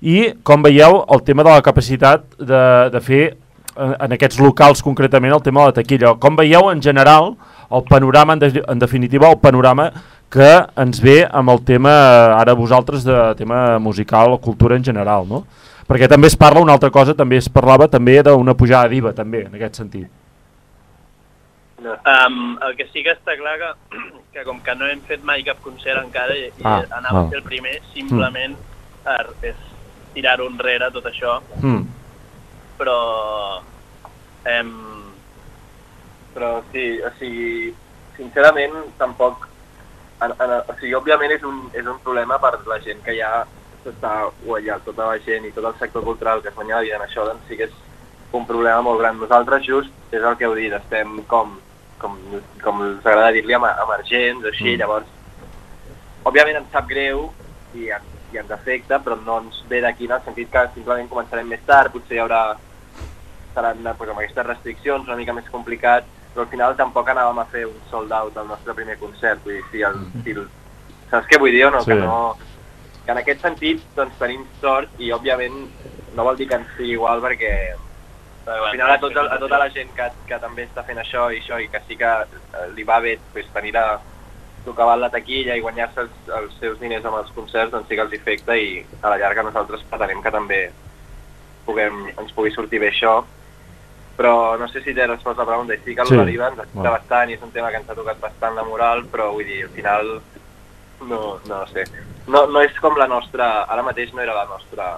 i 0.03 0.35
com 0.45 0.63
veieu 0.63 1.05
el 1.09 1.23
tema 1.25 1.43
de 1.47 1.51
la 1.55 1.63
capacitat 1.63 2.27
de, 2.39 2.63
de 2.93 3.01
fer 3.01 3.23
eh, 3.25 3.95
en 4.05 4.13
aquests 4.15 4.39
locals 4.43 4.83
concretament 4.85 5.33
el 5.35 5.43
tema 5.43 5.65
de 5.65 5.73
la 5.73 5.79
taquilla. 5.81 6.13
Com 6.21 6.37
veieu 6.39 6.69
en 6.71 6.83
general 6.83 7.33
el 7.71 7.83
panorama, 7.89 8.37
en, 8.37 8.39
de, 8.45 8.63
en 8.63 8.79
definitiva 8.79 9.31
el 9.31 9.39
panorama 9.41 9.91
que 10.31 10.51
ens 10.77 11.01
ve 11.01 11.23
amb 11.25 11.51
el 11.51 11.63
tema 11.65 11.93
ara 12.37 12.55
vosaltres 12.55 13.05
de 13.05 13.17
tema 13.39 13.79
musical 13.79 14.33
o 14.35 14.39
cultura 14.39 14.77
en 14.77 14.85
general, 14.85 15.27
no? 15.29 15.45
Perquè 15.89 16.09
també 16.09 16.29
es 16.29 16.37
parla 16.37 16.61
una 16.61 16.75
altra 16.77 16.91
cosa, 16.93 17.15
també 17.17 17.39
es 17.41 17.49
parlava 17.49 17.89
també 17.89 18.19
d'una 18.23 18.55
pujada 18.55 18.89
d'IVA 18.93 19.15
també 19.17 19.47
en 19.47 19.55
aquest 19.57 19.81
sentit. 19.81 20.09
Um, 21.81 22.59
el 22.67 22.75
que 22.77 22.89
sí 22.93 23.05
que 23.07 23.15
està 23.15 23.37
clar 23.39 23.55
que, 23.63 23.71
que 24.35 24.45
com 24.45 24.61
que 24.61 24.75
no 24.77 24.89
hem 24.91 25.01
fet 25.09 25.25
mai 25.25 25.45
cap 25.47 25.63
concert 25.65 26.03
encara 26.03 26.37
i, 26.37 26.51
Ah, 26.63 26.83
i 26.83 26.93
anava 26.93 27.23
ah. 27.23 27.25
a 27.25 27.31
ser 27.31 27.39
el 27.41 27.47
primer, 27.47 27.79
simplement 27.95 28.57
er, 29.07 29.25
és 29.53 29.65
tirar-ho 30.13 30.49
enrere 30.51 30.91
tot 30.93 31.07
això, 31.09 31.39
Mm. 31.63 31.87
però 32.77 32.99
em, 34.45 34.75
Però 36.35 36.63
sí, 36.71 37.01
o 37.03 37.11
sigui, 37.19 37.75
sincerament, 38.17 38.75
tampoc... 38.99 39.48
En, 40.21 40.33
en, 40.35 40.51
o 40.67 40.75
sigui, 40.81 40.95
òbviament 40.99 41.31
és 41.37 41.45
un, 41.47 41.61
és 41.79 41.87
un 41.87 41.99
problema 42.03 42.39
per 42.43 42.57
la 42.67 42.81
gent 42.83 43.03
que 43.07 43.15
ja 43.19 43.45
s'està 43.85 44.15
guanyant, 44.45 44.83
tota 44.85 45.07
la 45.13 45.19
gent 45.23 45.45
i 45.47 45.53
tot 45.55 45.65
el 45.69 45.77
sector 45.79 46.03
cultural 46.03 46.43
que 46.43 46.49
es 46.51 46.55
guanya 46.57 46.77
la 46.77 46.83
vida 46.87 46.97
en 46.97 47.05
això, 47.07 47.25
doncs 47.29 47.47
sí 47.49 47.57
que 47.57 47.69
és 47.69 47.77
un 48.33 48.45
problema 48.47 48.83
molt 48.83 48.99
gran. 49.01 49.19
Nosaltres 49.21 49.63
just, 49.67 49.93
és 50.11 50.23
el 50.23 50.37
que 50.37 50.45
heu 50.49 50.55
dit, 50.59 50.73
estem 50.75 51.23
com, 51.31 51.55
com, 52.03 52.19
com 52.65 52.81
us 52.89 53.07
agrada 53.07 53.31
dir-li, 53.33 53.55
em- 53.55 53.71
emergents 53.87 54.45
o 54.45 54.49
així, 54.51 54.75
Mm. 54.75 54.79
llavors, 54.83 55.07
òbviament 56.25 56.57
ens 56.61 56.73
sap 56.73 56.89
greu 56.91 57.29
i, 57.75 57.87
i 58.33 58.39
ens 58.43 58.51
afecta, 58.51 58.99
però 58.99 59.17
no 59.25 59.39
ens 59.45 59.63
ve 59.71 59.81
d'aquí 59.81 60.05
en 60.07 60.13
el 60.19 60.25
sentit 60.27 60.51
que 60.51 60.67
simplement 60.75 61.09
començarem 61.09 61.47
més 61.49 61.63
tard, 61.65 61.93
potser 61.93 62.17
hi 62.19 62.21
haurà 62.25 62.43
seran 63.55 63.79
pues, 63.97 64.11
amb 64.11 64.19
aquestes 64.19 64.47
restriccions 64.47 65.07
una 65.09 65.17
mica 65.17 65.33
més 65.33 65.49
complicat, 65.51 66.05
però 66.39 66.47
al 66.47 66.51
final 66.53 66.77
tampoc 66.79 67.09
anàvem 67.11 67.39
a 67.43 67.45
fer 67.51 67.65
un 67.67 67.79
sold 67.91 68.13
out 68.15 68.37
al 68.39 68.47
nostre 68.47 68.75
primer 68.79 68.95
concert, 69.01 69.41
vull 69.43 69.57
dir, 69.57 69.65
si 69.73 69.81
el, 69.83 69.97
si 70.23 70.35
el, 70.37 70.45
saps 71.11 71.27
què 71.27 71.39
vull 71.43 71.51
dir 71.51 71.65
o 71.67 71.71
no? 71.75 71.81
Sí. 71.83 71.91
Que 71.91 71.97
no? 71.99 72.37
Que 73.03 73.11
en 73.11 73.19
aquest 73.19 73.43
sentit 73.43 73.83
doncs, 73.97 74.15
tenim 74.21 74.45
sort 74.61 75.01
i 75.03 75.11
òbviament 75.17 75.57
no 76.15 76.27
vol 76.29 76.39
dir 76.39 76.47
que 76.47 76.61
ens 76.61 76.69
sigui 76.77 76.95
igual 76.95 77.25
perquè 77.25 77.51
al 78.49 78.69
final 78.71 78.93
a, 78.93 78.99
tot, 79.03 79.19
a 79.19 79.39
tota 79.43 79.59
la 79.59 79.67
gent 79.75 79.91
que, 79.97 80.07
que 80.29 80.39
també 80.41 80.69
està 80.69 80.85
fent 80.87 81.01
això 81.03 81.27
i 81.35 81.41
això 81.43 81.59
i 81.59 81.67
que 81.73 81.81
sí 81.89 81.99
que 81.99 82.13
eh, 82.23 82.69
li 82.77 82.87
va 82.87 83.01
bé 83.03 83.17
pues, 83.35 83.49
tenir 83.57 83.75
la, 83.75 83.99
tocaven 84.65 85.03
la 85.03 85.11
taquilla 85.11 85.57
i 85.59 85.65
guanyar-se 85.65 86.05
els, 86.05 86.23
els 86.39 86.55
seus 86.63 86.79
diners 86.79 87.09
amb 87.09 87.19
els 87.19 87.35
concerts, 87.35 87.73
doncs 87.75 87.91
sí 87.91 87.99
que 87.99 88.07
els 88.07 88.15
afecta 88.15 88.57
i 88.57 88.79
a 89.03 89.11
la 89.11 89.19
llarga 89.25 89.45
nosaltres 89.49 89.83
pretenem 89.91 90.23
que 90.23 90.33
també 90.39 90.61
puguem, 91.67 92.07
ens 92.15 92.33
pugui 92.37 92.55
sortir 92.55 92.81
bé 92.85 92.93
això. 92.93 93.19
Però 94.19 94.59
no 94.59 94.67
sé 94.69 94.83
si 94.83 94.93
té 94.95 95.07
resposta 95.07 95.43
a 95.43 95.45
la 95.45 95.53
pregunta, 95.53 95.75
i 95.75 95.79
sí 95.85 95.95
que 95.95 96.05
Sí. 96.07 96.17
l'Oliva 96.17 96.49
ens 96.49 96.59
afecta 96.59 96.75
Bueno. 96.81 96.91
bastant 96.91 97.31
i 97.31 97.35
és 97.35 97.43
un 97.43 97.53
tema 97.55 97.71
que 97.71 97.77
ens 97.79 97.89
ha 97.89 97.95
tocat 97.95 98.19
bastant 98.21 98.57
la 98.57 98.65
moral, 98.67 99.05
però 99.07 99.31
vull 99.33 99.47
dir, 99.47 99.63
al 99.65 99.71
final 99.71 100.21
no, 101.07 101.39
no 101.47 101.67
sé. 101.71 101.85
No, 102.27 102.47
no 102.51 102.61
és 102.61 102.75
com 102.83 102.97
la 102.99 103.07
nostra, 103.07 103.63
ara 103.71 103.83
mateix 103.87 104.13
no 104.13 104.21
era 104.21 104.35
la 104.35 104.45
nostra 104.51 104.89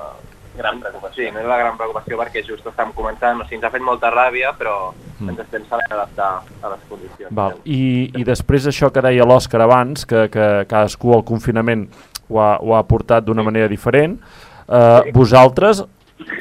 gran 0.57 0.81
preocupació. 0.81 1.25
Sí, 1.27 1.31
no 1.31 1.39
era 1.41 1.49
la 1.49 1.59
gran 1.59 1.77
preocupació 1.77 2.17
perquè 2.19 2.43
just 2.47 2.65
estàvem 2.67 2.93
començant, 2.97 3.39
o 3.41 3.45
sigui, 3.45 3.57
ens 3.61 3.65
ha 3.69 3.71
fet 3.71 3.83
molta 3.83 4.11
ràbia, 4.11 4.55
però 4.59 4.93
Mm. 5.21 5.29
ens 5.29 5.39
estem 5.45 5.67
sabent 5.69 5.93
adaptar 5.93 6.41
a 6.63 6.69
les 6.73 6.81
condicions. 6.89 7.31
Val. 7.31 7.55
I, 7.65 8.11
I 8.17 8.25
després 8.25 8.67
això 8.67 8.91
que 8.91 9.03
deia 9.03 9.25
l'Òscar 9.29 9.61
abans, 9.61 10.07
que, 10.07 10.29
que 10.31 10.65
cadascú 10.67 11.13
al 11.15 11.23
confinament 11.25 11.89
ho 12.31 12.41
ha, 12.41 12.57
ho 12.59 12.75
ha 12.75 12.83
portat 12.83 13.25
d'una 13.25 13.43
manera 13.43 13.69
diferent, 13.69 14.19
eh, 14.67 15.13
vosaltres 15.13 15.85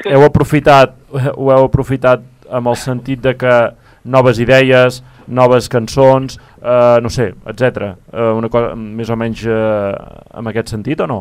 heu 0.06 0.24
aprofitat, 0.24 0.94
ho 1.12 1.50
heu 1.52 1.64
aprofitat 1.64 2.20
amb 2.50 2.68
el 2.72 2.76
sentit 2.76 3.20
de 3.24 3.34
que 3.38 3.54
noves 4.04 4.38
idees, 4.40 5.02
noves 5.28 5.68
cançons, 5.68 6.38
eh, 6.62 6.98
no 7.02 7.10
sé, 7.10 7.30
etc. 7.52 7.92
Eh, 8.12 8.30
una 8.36 8.48
cosa 8.48 8.74
més 8.76 9.10
o 9.10 9.16
menys 9.16 9.44
eh, 9.46 9.92
en 10.40 10.50
aquest 10.50 10.72
sentit 10.74 11.00
o 11.00 11.06
no? 11.10 11.20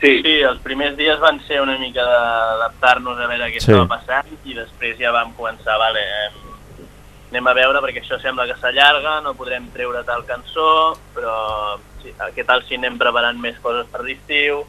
Sí. 0.00 0.20
sí, 0.22 0.34
els 0.44 0.58
primers 0.60 0.92
dies 0.98 1.16
van 1.22 1.38
ser 1.46 1.62
una 1.62 1.78
mica 1.80 2.02
d'adaptar-nos 2.04 3.16
a 3.18 3.26
veure 3.30 3.46
què 3.48 3.60
Sí. 3.62 3.72
estava 3.72 3.86
passant 3.96 4.26
i 4.44 4.52
després 4.54 4.98
ja 5.00 5.10
vam 5.14 5.32
començar, 5.38 5.78
vale, 5.80 6.02
eh, 6.04 6.84
anem 7.32 7.46
a 7.48 7.54
veure 7.56 7.80
perquè 7.82 8.02
això 8.02 8.20
sembla 8.20 8.44
que 8.46 8.58
s'allarga, 8.60 9.20
no 9.24 9.32
podrem 9.34 9.70
treure 9.72 10.04
tal 10.04 10.22
cançó, 10.28 10.98
però 11.16 11.78
sí, 12.02 12.12
què 12.36 12.44
tal 12.46 12.62
si 12.68 12.76
anem 12.76 12.98
preparant 13.00 13.40
més 13.40 13.56
coses 13.64 13.88
per 13.90 14.04
l'estiu 14.04 14.66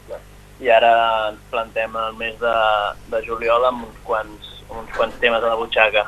i 0.64 0.72
ara 0.74 1.28
ens 1.28 1.44
plantem 1.52 1.92
el 1.94 2.16
mes 2.18 2.34
de, 2.40 2.56
de 3.12 3.20
juliol 3.28 3.68
amb 3.68 3.84
uns 3.84 4.00
quants, 4.08 4.48
uns 4.70 4.94
quants 4.96 5.18
temes 5.22 5.42
a 5.42 5.52
la 5.52 5.58
butxaca. 5.58 6.06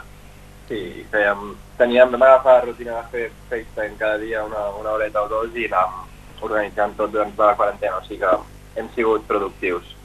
Sí, 0.68 0.80
fèiem, 1.10 1.54
teníem, 1.78 2.12
vam 2.14 2.22
agafar 2.22 2.60
la 2.60 2.66
rutina 2.68 3.00
de 3.00 3.08
fer 3.12 3.30
FaceTime 3.50 3.98
cada 3.98 4.18
dia 4.22 4.44
una, 4.46 4.68
una 4.78 4.92
horeta 4.94 5.24
o 5.24 5.28
dos 5.28 5.56
i 5.56 5.66
anàvem 5.66 6.06
organitzant 6.46 6.94
tot 6.96 7.10
durant 7.12 7.32
tota 7.34 7.50
la 7.50 7.56
quarantena, 7.58 7.98
o 7.98 8.04
sigui 8.06 8.20
que 8.22 8.36
hem 8.80 8.92
sigut 8.94 9.26
productius. 9.28 9.96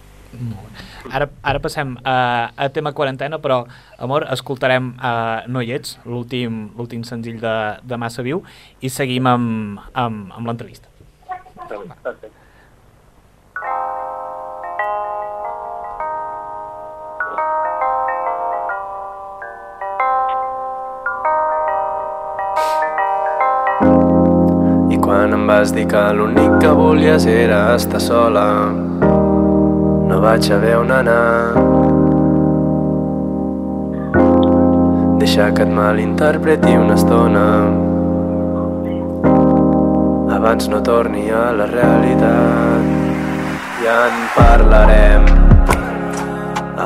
Ara, 1.05 1.29
ara 1.45 1.61
passem 1.63 1.93
a, 2.03 2.15
a 2.57 2.67
tema 2.73 2.91
quarantena, 2.97 3.37
però, 3.39 3.61
amor, 4.01 4.25
escoltarem 4.33 4.89
uh, 4.97 5.45
No 5.47 5.61
hi 5.63 5.71
ets, 5.77 5.99
l'últim 6.03 6.65
l'últim 6.75 7.05
senzill 7.07 7.37
de, 7.39 7.55
de 7.85 7.99
Massa 8.01 8.25
Viu, 8.25 8.41
i 8.81 8.91
seguim 8.91 9.29
amb, 9.29 9.79
amb, 9.93 10.33
amb 10.35 10.49
l'entrevista. 10.49 10.89
Perfecte. 11.69 12.24
Vas 25.47 25.71
dir 25.73 25.85
que 25.87 26.01
l'únic 26.13 26.59
que 26.61 26.69
volies 26.69 27.25
era 27.25 27.75
estar 27.75 27.99
sola. 28.01 28.45
No 30.09 30.19
vaig 30.21 30.49
haver 30.51 30.75
on 30.77 30.91
anar. 30.91 31.53
Deixa 35.19 35.51
que 35.51 35.65
et 35.67 35.73
malinterpreti 35.79 36.75
una 36.77 36.95
estona. 36.95 37.45
Abans 40.37 40.69
no 40.69 40.81
torni 40.81 41.27
a 41.29 41.51
la 41.59 41.67
realitat. 41.73 42.89
Ja 43.83 43.99
en 44.07 44.17
parlarem. 44.37 45.29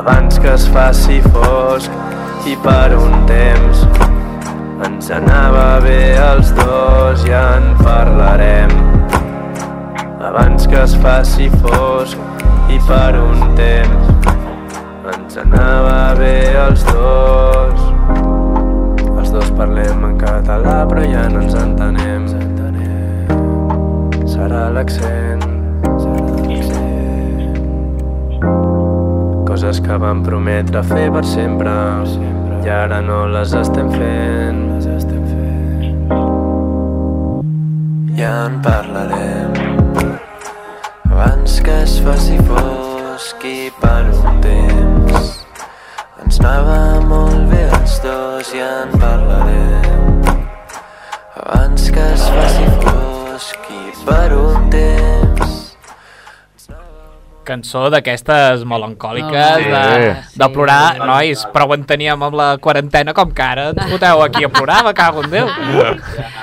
Abans 0.01 0.39
que 0.39 0.53
es 0.53 0.67
faci 0.75 1.21
fosc 1.31 1.91
i 2.47 2.55
per 2.63 2.95
un 2.97 3.25
temps 3.27 3.98
ens 4.85 5.09
anava 5.11 5.79
bé 5.83 6.15
els 6.19 6.51
dos, 6.57 7.23
ja 7.27 7.43
en 7.57 7.73
parlarem. 7.83 8.71
Abans 10.29 10.67
que 10.67 10.79
es 10.83 10.95
faci 11.03 11.49
fosc 11.63 12.17
i 12.69 12.79
per 12.87 13.17
un 13.19 13.55
temps 13.57 14.09
ens 15.13 15.39
anava 15.43 16.15
bé 16.19 16.33
els 16.67 16.83
dos. 16.91 17.85
Els 19.17 19.31
dos 19.35 19.51
parlem 19.57 20.05
en 20.11 20.17
català 20.21 20.81
però 20.89 21.05
ja 21.05 21.27
no 21.33 21.43
ens 21.43 21.57
entenem. 21.59 22.27
Serà 24.29 24.67
l'accent. 24.75 25.47
Coses 29.49 29.81
que 29.83 29.97
vam 29.99 30.21
prometre 30.23 30.83
fer 30.87 31.09
per 31.11 31.25
sempre 31.27 31.73
i 32.65 32.69
ara 32.69 32.99
no 33.01 33.25
les 33.27 33.53
estem 33.53 33.89
fent. 33.91 34.59
Ja 38.19 38.31
en 38.47 38.61
parlarem. 38.61 39.53
Abans 41.11 41.61
que 41.65 41.75
es 41.83 41.99
faci 42.03 42.37
fosc 42.49 43.45
i 43.47 43.71
per 43.81 44.03
un 44.11 44.41
temps 44.43 45.29
ens 46.23 46.39
anava 46.41 46.99
molt 47.07 47.47
bé 47.51 47.63
els 47.79 47.95
dos 48.03 48.51
ja 48.51 48.69
en 48.83 48.91
parlarem. 48.99 50.21
Abans 51.43 51.89
que 51.95 52.05
es 52.17 52.27
faci 52.35 52.67
fosc 52.83 53.71
i 53.79 53.83
per 54.05 54.29
un 54.35 54.48
Cançó 57.49 57.87
d'aquestes 57.89 58.61
melancòliques, 58.69 59.63
Oh, 59.65 59.71
de, 59.73 60.13
sí. 60.29 60.37
de 60.37 60.49
plorar. 60.53 60.99
Nois, 61.01 61.41
prou 61.53 61.73
en 61.73 61.83
teníem 61.89 62.21
amb 62.27 62.35
la 62.37 62.49
quarantena 62.61 63.15
com 63.17 63.31
que 63.33 63.41
ara 63.45 63.71
ens 63.73 63.89
foteu 63.89 64.21
aquí 64.21 64.45
a 64.45 64.51
plorar, 64.53 64.83
me 64.85 64.93
cago 64.93 65.23
en 65.25 65.31
Déu. 65.33 65.49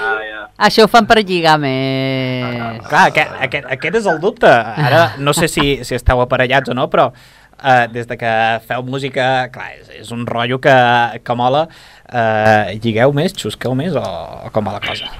Ah, 0.07 0.19
ja. 0.25 0.43
Això 0.67 0.85
ho 0.87 0.89
fan 0.91 1.05
per 1.07 1.19
lligar 1.21 1.57
més. 1.61 2.81
Clar, 2.89 3.07
aquest, 3.11 3.33
aquest, 3.47 3.67
aquest 3.77 3.99
és 4.01 4.07
el 4.11 4.19
dubte. 4.23 4.49
Ara 4.51 5.03
no 5.19 5.35
sé 5.37 5.49
si, 5.53 5.67
si 5.85 5.95
esteu 5.97 6.21
aparellats 6.25 6.73
o 6.73 6.77
no, 6.77 6.87
però 6.93 7.11
uh, 7.13 7.85
des 7.93 8.09
de 8.09 8.17
que 8.17 8.33
feu 8.69 8.83
música, 8.87 9.27
clar, 9.53 9.69
és, 9.77 9.91
és 10.01 10.13
un 10.17 10.25
rotllo 10.27 10.59
que, 10.65 10.75
que 11.23 11.37
mola. 11.39 11.67
Uh, 12.09 12.73
lligueu 12.83 13.13
més, 13.17 13.37
xusqueu 13.37 13.77
més 13.79 13.95
o, 13.99 14.05
o 14.47 14.51
com 14.55 14.65
va 14.71 14.79
la 14.79 14.83
cosa? 14.85 15.11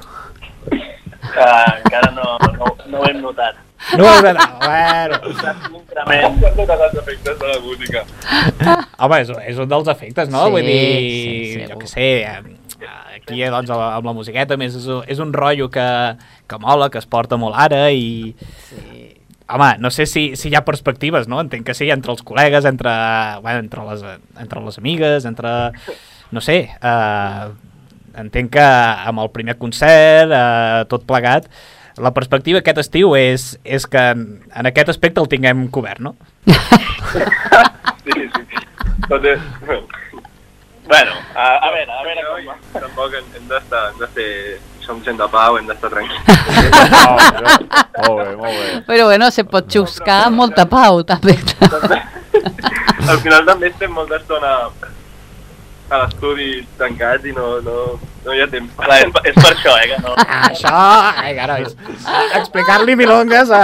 Que 0.67 1.47
encara 1.83 2.11
no, 2.15 2.35
no, 2.57 2.73
no 2.87 3.01
ho 3.03 3.07
hem 3.09 3.21
notat. 3.21 3.61
No 3.97 4.03
ho 4.05 4.13
he 4.17 4.21
de... 4.25 4.33
Bueno. 4.63 5.19
Increment. 5.77 6.39
S'han 6.41 6.55
notat 6.57 6.85
els 6.87 6.95
efectes 7.01 7.37
de 7.39 7.49
la 7.51 7.59
música. 7.63 8.03
Home, 8.97 9.19
és, 9.23 9.31
és 9.53 9.59
un 9.63 9.69
dels 9.71 9.91
efectes, 9.93 10.31
no? 10.33 10.45
Sí, 10.47 10.55
Vull 10.55 10.65
dir, 10.67 10.79
sí, 10.81 11.59
jo 11.61 11.67
segur. 11.67 11.81
què 11.83 11.91
sé, 11.91 12.07
eh, 12.25 12.87
aquí 13.15 13.43
eh, 13.43 13.51
doncs, 13.53 13.71
amb 13.73 14.09
la 14.09 14.15
musiqueta, 14.17 14.57
més, 14.59 14.75
és, 14.77 14.89
és 15.13 15.21
un 15.23 15.31
rotllo 15.35 15.69
que, 15.73 15.87
que 16.49 16.59
mola, 16.63 16.89
que 16.93 17.01
es 17.01 17.07
porta 17.09 17.39
molt 17.39 17.57
ara 17.67 17.87
i... 17.93 18.33
Home, 19.47 19.69
no 19.79 19.87
sé 19.95 20.03
si, 20.11 20.33
si 20.35 20.49
hi 20.51 20.57
ha 20.59 20.65
perspectives, 20.67 21.29
no? 21.31 21.39
Entenc 21.39 21.63
que 21.69 21.77
sí, 21.77 21.87
entre 21.93 22.11
els 22.11 22.19
col·legues, 22.27 22.65
entre, 22.67 22.91
bueno, 23.45 23.61
entre, 23.63 23.85
les, 23.87 24.03
entre 24.43 24.65
les 24.65 24.81
amigues, 24.81 25.23
entre... 25.29 25.53
No 26.35 26.43
sé, 26.43 26.57
eh, 26.75 27.45
entenc 28.19 28.51
que 28.57 28.65
amb 29.07 29.23
el 29.23 29.31
primer 29.31 29.55
concert, 29.61 30.33
eh, 30.35 30.83
tot 30.91 31.05
plegat, 31.07 31.47
la 32.03 32.11
perspectiva 32.15 32.61
aquest 32.61 32.81
estiu 32.83 33.15
és, 33.17 33.49
és 33.65 33.85
que 33.89 34.03
en, 34.13 34.25
en 34.53 34.69
aquest 34.69 34.89
aspecte 34.93 35.21
el 35.23 35.29
tinguem 35.31 35.67
cobert, 35.73 36.01
no? 36.03 36.15
Sí, 36.47 38.13
sí. 38.13 38.63
Tot 39.07 39.25
és... 39.25 39.39
Bueno, 40.87 41.11
a, 41.35 41.45
a 41.67 41.69
veure, 41.73 41.91
a 41.91 42.03
veure 42.05 42.21
com 42.23 42.45
va. 42.47 42.55
Tampoc 42.79 43.15
hem, 43.19 43.25
hem 43.35 43.47
d'estar, 43.51 43.83
hem 43.91 44.01
de 44.03 44.09
ser... 44.15 44.31
Som 44.87 45.01
gent 45.03 45.17
de 45.19 45.25
pau, 45.27 45.57
hem 45.59 45.65
d'estar 45.67 45.89
tranquils. 45.91 46.23
Oh, 48.07 48.13
molt 48.13 48.21
bé, 48.21 48.35
molt 48.39 48.53
bé. 48.55 48.67
Però 48.87 49.09
bueno, 49.09 49.27
se 49.35 49.43
pot 49.43 49.67
xuscar 49.67 50.21
amb 50.29 50.39
molta 50.39 50.63
pau, 50.71 51.01
també. 51.03 51.35
Al 53.11 53.19
final 53.19 53.43
també 53.49 53.67
estem 53.67 53.91
molta 53.91 54.15
estona 54.21 54.53
a 55.89 55.97
l'estudi 56.03 56.67
tancats 56.77 57.25
i 57.25 57.31
no, 57.31 57.59
no, 57.63 57.75
no 58.25 58.33
hi 58.35 58.41
ha 58.43 58.47
temps. 58.51 58.73
Clar, 58.75 58.97
és, 59.05 59.13
és 59.31 59.35
per 59.37 59.51
això, 59.53 59.75
eh, 59.79 59.87
que 59.93 59.99
no... 60.03 60.15
Ah, 60.19 60.49
Això, 60.49 60.73
ai, 61.23 61.35
carois, 61.37 61.75
explicar-li 62.41 62.95
milongues 62.99 63.51
a, 63.55 63.61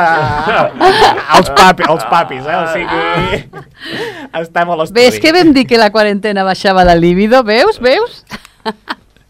als, 1.37 1.49
papi, 1.57 1.83
als 1.89 2.05
papis, 2.11 2.45
eh? 2.47 2.57
O 2.57 2.65
sigui, 2.71 3.63
estem 4.41 4.71
a 4.71 4.77
l'estudi. 4.79 5.01
Ves 5.01 5.19
que 5.23 5.33
vam 5.35 5.51
dir 5.55 5.65
que 5.67 5.77
la 5.81 5.89
quarantena 5.91 6.45
baixava 6.47 6.85
la 6.87 6.95
libido? 6.95 7.43
Veus? 7.43 7.79
Veus? 7.83 8.23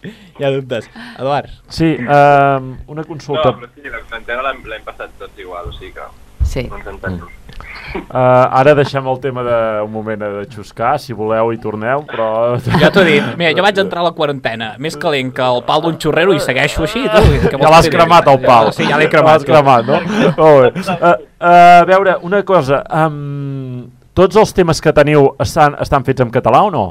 Hi 0.03 0.43
ha 0.45 0.49
dubtes. 0.53 0.87
Eduard. 1.17 1.49
Sí, 1.69 1.91
um, 2.01 2.73
una 2.87 3.01
No, 3.01 3.07
consulta. 3.07 3.51
però 3.57 3.69
sí, 3.75 3.85
la 3.89 4.01
quarantena 4.05 4.41
l'hem 4.51 4.83
passat 4.85 5.11
tots 5.19 5.37
igual, 5.39 5.69
o 5.69 5.73
sigui 5.77 5.93
que 5.93 6.05
Sí. 6.45 6.63
no 6.69 6.77
ens 6.77 6.87
entenem. 6.89 7.27
Uh, 7.93 8.01
ara 8.57 8.73
deixem 8.73 9.05
el 9.05 9.19
tema 9.21 9.43
de 9.45 9.57
un 9.85 9.91
moment 9.93 10.21
de 10.23 10.45
xuscar, 10.49 10.95
si 10.99 11.13
voleu 11.13 11.51
hi 11.53 11.59
torneu, 11.61 12.01
però... 12.09 12.29
Ja 12.81 12.89
t'ho 12.93 13.03
he 13.03 13.11
dit. 13.11 13.27
Mira, 13.37 13.51
jo 13.53 13.65
vaig 13.65 13.81
entrar 13.83 14.01
a 14.01 14.07
la 14.07 14.13
quarantena, 14.17 14.71
més 14.81 14.97
calent 14.99 15.29
que 15.35 15.45
el 15.45 15.61
pal 15.67 15.83
d'un 15.85 15.99
xurrero 16.01 16.33
i 16.33 16.41
segueixo 16.41 16.87
així. 16.87 17.03
Tu, 17.05 17.23
vols 17.53 17.65
Ja 17.67 17.73
l'has 17.75 17.89
que 17.89 17.95
cremat, 17.95 18.29
el 18.31 18.39
pal. 18.45 18.71
Sí, 18.73 18.87
ja 18.89 18.97
l'he 18.97 19.09
cremat. 19.11 19.43
L'has 19.43 19.49
cremat, 19.49 19.85
no? 19.89 19.99
Molt 20.39 20.79
bé. 20.79 20.85
Uh, 20.95 21.11
uh, 21.13 21.51
a 21.53 21.83
veure, 21.89 22.17
una 22.25 22.41
cosa. 22.47 22.81
Um, 22.89 23.91
tots 24.17 24.37
els 24.41 24.53
temes 24.57 24.81
que 24.81 24.93
teniu 24.95 25.31
estan, 25.43 25.77
estan 25.81 26.05
fets 26.07 26.25
en 26.25 26.33
català 26.33 26.63
o 26.67 26.71
no? 26.73 26.85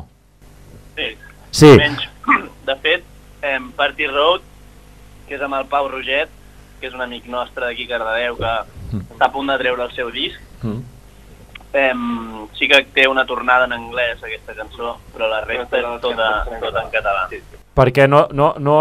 Sí. 0.99 1.09
Sí. 1.51 1.73
Menys, 1.79 2.07
de 2.67 2.79
fet, 2.85 3.05
em, 3.47 3.71
Party 3.77 4.07
Road, 4.11 4.47
que 5.27 5.37
és 5.39 5.43
amb 5.43 5.59
el 5.59 5.67
Pau 5.71 5.91
Roget, 5.91 6.31
que 6.81 6.91
és 6.91 6.95
un 6.95 7.03
amic 7.05 7.29
nostre 7.31 7.67
d'aquí 7.67 7.87
Cardedeu, 7.91 8.39
que 8.39 8.55
està 9.01 9.29
a 9.29 9.33
punt 9.33 9.49
de 9.53 9.59
treure 9.61 9.87
el 9.87 9.95
seu 9.97 10.11
disc. 10.15 10.41
Mm. 10.63 10.83
Em, 11.73 12.03
sí 12.59 12.69
que 12.69 12.83
té 12.93 13.07
una 13.09 13.25
tornada 13.25 13.65
en 13.65 13.73
anglès, 13.73 14.21
aquesta 14.21 14.55
cançó, 14.55 14.99
però 15.15 15.31
la 15.31 15.41
resta 15.47 15.81
és 15.81 16.03
tota, 16.03 16.29
tota 16.61 16.83
en 16.83 16.91
català. 16.93 17.25
Perquè 17.73 18.05
no, 18.09 18.27
no, 18.37 18.53
no, 18.61 18.77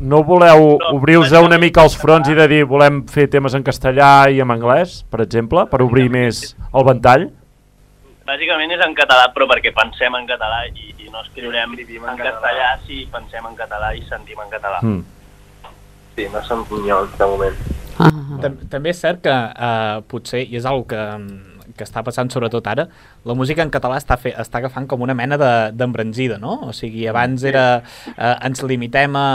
no 0.00 0.22
voleu 0.24 0.78
obrir-vos 0.94 1.34
una 1.44 1.58
mica 1.60 1.84
els 1.84 1.96
fronts 2.00 2.30
i 2.32 2.36
de 2.38 2.46
dir 2.48 2.62
volem 2.64 3.02
fer 3.04 3.26
temes 3.28 3.54
en 3.54 3.66
castellà 3.66 4.30
i 4.32 4.40
en 4.40 4.54
anglès, 4.54 5.02
per 5.12 5.20
exemple, 5.26 5.66
per 5.68 5.82
obrir 5.84 6.08
més 6.12 6.54
el 6.72 6.86
ventall? 6.88 7.28
Bàsicament 8.30 8.72
és 8.72 8.80
en 8.86 8.94
català, 8.94 9.28
però 9.34 9.48
perquè 9.50 9.74
pensem 9.76 10.16
en 10.16 10.26
català 10.28 10.62
i, 10.70 10.94
i 11.02 11.10
no 11.10 11.20
escriurem 11.24 11.74
en 11.74 12.16
castellà 12.16 12.72
si 12.86 13.04
pensem 13.12 13.44
en 13.50 13.58
català 13.58 13.92
i 13.92 14.04
sentim 14.08 14.40
en 14.40 14.48
català. 14.52 14.80
Mm. 14.80 15.04
Sí, 16.16 16.28
no 16.32 16.42
som 16.46 16.64
punyols 16.68 17.12
de 17.18 17.28
moment. 17.28 17.60
Tam 18.40 18.56
També 18.72 18.90
és 18.94 19.00
cert 19.00 19.20
que 19.24 19.30
eh, 19.32 20.00
potser, 20.08 20.42
i 20.48 20.56
és 20.60 20.64
una 20.68 20.84
que, 20.88 21.00
que 21.76 21.84
està 21.86 22.02
passant 22.06 22.30
sobretot 22.32 22.66
ara, 22.70 22.86
la 23.24 23.34
música 23.38 23.62
en 23.62 23.70
català 23.72 23.98
està, 24.00 24.16
fe, 24.20 24.32
està 24.36 24.58
agafant 24.60 24.86
com 24.90 25.00
una 25.06 25.14
mena 25.14 25.38
de- 25.40 25.70
d'embranzida, 25.76 26.38
no? 26.42 26.56
O 26.68 26.72
sigui, 26.76 27.06
abans 27.10 27.44
era... 27.44 27.82
Eh, 28.16 28.36
ens 28.48 28.62
limitem 28.66 29.16
a... 29.16 29.26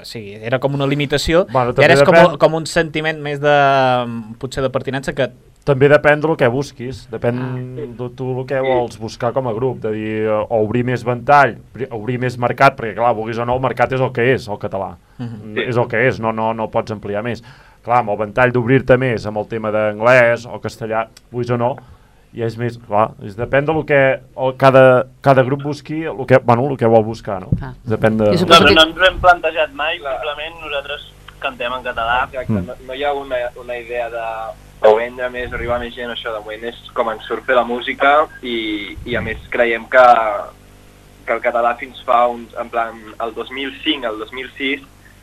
O 0.00 0.04
sigui, 0.04 0.34
era 0.42 0.58
com 0.60 0.74
una 0.76 0.86
limitació 0.90 1.44
Bueno, 1.52 1.72
i 1.78 1.84
ara 1.86 1.94
és 1.96 2.02
com, 2.04 2.14
depèn- 2.16 2.38
com 2.42 2.56
un 2.60 2.66
sentiment 2.66 3.20
més 3.24 3.40
de... 3.40 3.54
potser 4.42 4.62
de 4.64 4.70
pertinença 4.74 5.14
que 5.16 5.30
També 5.64 5.88
depèn 5.88 6.20
del 6.20 6.34
que 6.36 6.48
busquis, 6.52 7.06
depèn 7.08 7.38
de 7.96 8.08
tu 8.16 8.26
el 8.34 8.44
que 8.48 8.58
vols 8.60 8.98
buscar 9.00 9.30
com 9.32 9.46
a 9.48 9.54
grup, 9.56 9.78
de 9.80 9.92
dir, 9.94 10.10
eh, 10.26 10.34
o 10.42 10.58
obrir 10.60 10.82
més 10.84 11.04
ventall, 11.06 11.54
obrir 11.88 12.18
més 12.20 12.36
mercat, 12.36 12.76
perquè 12.76 12.92
clar, 12.98 13.14
vulguis 13.16 13.40
o 13.40 13.46
no, 13.48 13.56
el 13.56 13.64
mercat 13.64 13.94
és 13.96 14.02
el 14.04 14.12
que 14.12 14.26
és, 14.34 14.44
el 14.48 14.60
català. 14.60 14.90
Mhm. 15.18 15.56
És 15.64 15.78
el 15.80 15.88
que 15.88 16.02
és, 16.08 16.20
no, 16.20 16.32
no, 16.32 16.52
no 16.52 16.68
pots 16.68 16.92
ampliar 16.92 17.22
més. 17.24 17.40
Clar, 17.84 18.02
amb 18.02 18.12
el 18.12 18.20
ventall 18.26 18.52
d'obrir-te 18.52 18.98
més 19.00 19.24
amb 19.26 19.40
el 19.40 19.48
tema 19.48 19.70
d'anglès 19.72 20.44
o 20.44 20.60
castellà, 20.60 21.06
vulguis 21.32 21.50
o 21.50 21.56
no, 21.56 21.76
i 22.34 22.42
és 22.42 22.58
més, 22.58 22.76
clar, 22.76 23.12
és, 23.22 23.36
depèn 23.38 23.64
del 23.64 23.80
que 23.88 24.02
el, 24.20 24.54
cada, 24.58 25.06
cada 25.22 25.44
grup 25.46 25.62
busqui, 25.62 26.02
el 26.02 26.26
que, 26.26 26.38
bueno, 26.44 26.68
el 26.68 26.76
que 26.76 26.90
vol 26.90 27.04
buscar, 27.04 27.40
no? 27.40 27.48
Ah. 27.62 27.72
Depèn 27.86 28.18
de... 28.18 28.32
No, 28.34 28.48
però 28.50 28.68
no 28.74 28.84
ens 28.84 29.00
ho 29.00 29.08
hem 29.08 29.20
plantejat 29.22 29.72
mai, 29.72 29.96
simplement 29.96 30.60
nosaltres 30.60 31.08
cantem 31.40 31.72
en 31.72 31.82
català. 31.86 32.20
Exacte, 32.28 32.60
no, 32.66 32.76
no 32.88 32.94
hi 32.98 33.04
ha 33.04 33.12
una, 33.16 33.40
una 33.60 33.78
idea 33.78 34.10
de 34.10 34.24
de 34.84 34.94
vendre 34.98 35.28
més, 35.32 35.52
arribar 35.52 35.76
a 35.76 35.82
més 35.82 35.94
gent, 35.94 36.10
això 36.12 36.32
de 36.34 36.40
moment 36.44 36.64
és 36.70 36.76
com 36.94 37.08
ens 37.12 37.24
surt 37.28 37.44
fer 37.46 37.54
la 37.56 37.64
música 37.64 38.26
i, 38.42 38.96
i 39.08 39.16
a 39.16 39.22
més 39.24 39.38
creiem 39.50 39.86
que, 39.88 40.04
que 41.26 41.32
el 41.32 41.40
català 41.44 41.74
fins 41.80 42.02
fa 42.04 42.26
uns, 42.28 42.52
en 42.60 42.68
plan, 42.72 42.98
el 43.24 43.34
2005, 43.34 44.06
el 44.10 44.18
2006, 44.18 44.82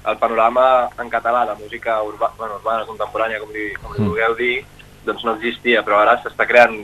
el 0.10 0.18
panorama 0.18 0.90
en 1.00 1.10
català, 1.14 1.44
la 1.46 1.56
música 1.56 2.00
urba, 2.02 2.32
bueno, 2.38 2.56
urbana, 2.58 2.88
contemporània, 2.90 3.40
com 3.44 3.52
li, 3.54 3.68
com 3.82 3.94
li 3.94 4.02
Mm. 4.02 4.08
vulgueu 4.10 4.36
dir, 4.36 4.66
doncs 5.06 5.24
no 5.26 5.36
existia, 5.38 5.84
però 5.86 6.00
ara 6.02 6.18
s'està 6.24 6.48
creant 6.48 6.80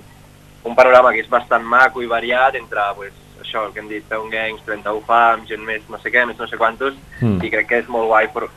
un 0.64 0.76
panorama 0.76 1.12
que 1.14 1.22
és 1.24 1.30
bastant 1.30 1.64
maco 1.66 2.02
i 2.04 2.08
variat 2.08 2.56
entre 2.56 2.82
pues, 2.96 3.14
això, 3.42 3.66
el 3.66 3.74
que 3.74 3.80
hem 3.80 3.88
dit, 3.90 4.06
Town 4.10 4.30
Gangs, 4.30 4.62
31 4.66 5.02
Fams, 5.08 5.48
gent 5.50 5.64
més 5.66 5.82
no 5.90 5.98
sé 6.04 6.12
què, 6.14 6.26
més 6.28 6.38
no 6.38 6.48
sé 6.48 6.58
quantos, 6.58 6.94
Mm. 7.22 7.42
i 7.44 7.50
crec 7.50 7.68
que 7.68 7.80
és 7.80 7.88
molt 7.90 8.06
guai 8.08 8.28
for, 8.34 8.50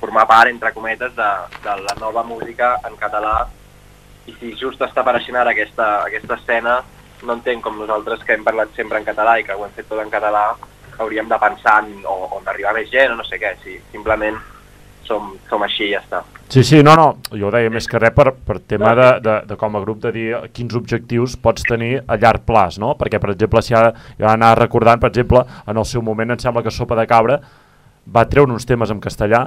formar 0.00 0.26
part, 0.30 0.50
entre 0.50 0.72
cometes, 0.72 1.14
de, 1.16 1.30
de 1.64 1.76
la 1.82 1.94
nova 2.00 2.24
música 2.26 2.74
en 2.88 2.96
català 3.00 3.36
i 4.26 4.34
si 4.38 4.54
just 4.56 4.80
està 4.80 5.02
apareixent 5.02 5.36
ara 5.36 5.52
aquesta, 5.52 5.88
aquesta 6.06 6.38
escena, 6.38 6.78
no 7.24 7.36
entenc 7.36 7.64
com 7.64 7.76
nosaltres 7.78 8.24
que 8.24 8.36
hem 8.36 8.44
parlat 8.44 8.72
sempre 8.76 9.00
en 9.00 9.06
català 9.06 9.38
i 9.38 9.44
que 9.44 9.56
ho 9.56 9.64
hem 9.64 9.74
fet 9.76 9.88
tot 9.88 10.00
en 10.00 10.12
català, 10.12 10.46
hauríem 10.98 11.28
de 11.28 11.38
pensar 11.40 11.80
en, 11.84 11.92
o, 12.06 12.16
o 12.30 12.40
en 12.40 12.48
arribar 12.48 12.74
més 12.76 12.90
gent 12.92 13.12
o 13.12 13.18
no 13.18 13.26
sé 13.26 13.40
què, 13.40 13.54
si 13.62 13.76
simplement 13.92 14.38
som, 15.04 15.34
som 15.50 15.62
així 15.66 15.88
i 15.88 15.92
ja 15.92 16.00
està. 16.00 16.22
Sí, 16.52 16.62
sí, 16.64 16.82
no, 16.86 16.94
no, 16.96 17.06
jo 17.32 17.48
ho 17.48 17.52
deia 17.52 17.72
més 17.72 17.88
que 17.90 17.98
res 18.00 18.12
per, 18.16 18.30
per 18.46 18.58
tema 18.68 18.92
de, 18.96 19.08
de, 19.24 19.34
de 19.48 19.56
com 19.60 19.76
a 19.76 19.82
grup 19.82 20.00
de 20.04 20.12
dir 20.14 20.28
quins 20.54 20.76
objectius 20.78 21.36
pots 21.40 21.64
tenir 21.68 21.98
a 22.06 22.18
llarg 22.20 22.44
plaç, 22.46 22.78
no? 22.80 22.94
Perquè, 23.00 23.20
per 23.20 23.32
exemple, 23.34 23.62
si 23.64 23.74
ara, 23.76 23.92
jo 24.20 24.28
anar 24.30 24.54
recordant, 24.60 25.00
per 25.02 25.10
exemple, 25.10 25.44
en 25.66 25.80
el 25.80 25.88
seu 25.88 26.04
moment 26.04 26.36
em 26.36 26.40
sembla 26.40 26.62
que 26.64 26.72
Sopa 26.74 26.98
de 27.00 27.06
Cabra 27.10 27.40
va 28.14 28.26
treure 28.30 28.52
uns 28.52 28.68
temes 28.68 28.92
en 28.92 29.00
castellà, 29.02 29.46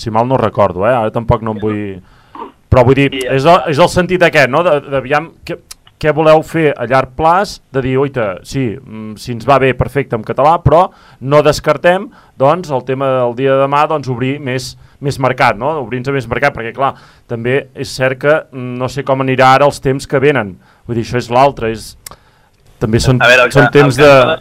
si 0.00 0.10
mal 0.10 0.26
no 0.28 0.36
recordo, 0.40 0.86
eh? 0.88 0.94
ara 0.94 1.10
tampoc 1.14 1.42
no 1.42 1.54
em 1.56 1.62
vull... 1.62 1.84
Però 2.74 2.82
vull 2.88 2.96
dir, 2.98 3.08
és 3.30 3.44
el, 3.46 3.60
és 3.70 3.78
el 3.78 3.88
sentit 3.92 4.22
aquest, 4.26 4.50
no? 4.50 4.64
D'aviam 4.66 5.28
què, 5.46 5.54
què 6.02 6.10
voleu 6.12 6.40
fer 6.42 6.72
a 6.74 6.88
llarg 6.90 7.12
plaç, 7.16 7.60
de 7.72 7.80
dir, 7.84 7.92
oita, 8.02 8.24
sí, 8.42 8.64
mm, 8.74 9.12
si 9.20 9.30
ens 9.36 9.46
va 9.46 9.60
bé, 9.62 9.70
perfecte, 9.78 10.18
en 10.18 10.24
català, 10.26 10.56
però 10.64 10.88
no 11.22 11.38
descartem, 11.46 12.08
doncs, 12.40 12.72
el 12.74 12.82
tema 12.88 13.12
del 13.20 13.36
dia 13.38 13.54
de 13.54 13.62
demà, 13.62 13.84
doncs, 13.88 14.10
obrir 14.10 14.34
més, 14.42 14.72
més 15.00 15.20
mercat, 15.22 15.54
no? 15.60 15.70
Obrir-nos 15.84 16.16
més 16.16 16.26
mercat, 16.28 16.56
perquè, 16.56 16.74
clar, 16.74 16.96
també 17.30 17.60
és 17.78 17.94
cert 17.94 18.18
que 18.24 18.40
no 18.58 18.90
sé 18.90 19.06
com 19.06 19.22
anirà 19.22 19.52
ara 19.54 19.70
els 19.70 19.78
temps 19.84 20.10
que 20.10 20.18
venen. 20.20 20.56
Vull 20.88 20.98
dir, 20.98 21.06
això 21.06 21.22
és 21.22 21.30
l'altre, 21.30 21.70
és... 21.76 21.92
També 22.82 22.98
són, 23.00 23.22
veure, 23.22 23.46
el 23.46 23.54
que- 23.54 23.60
són 23.60 23.70
temps 23.72 23.96
que 24.02 24.02
de... 24.10 24.38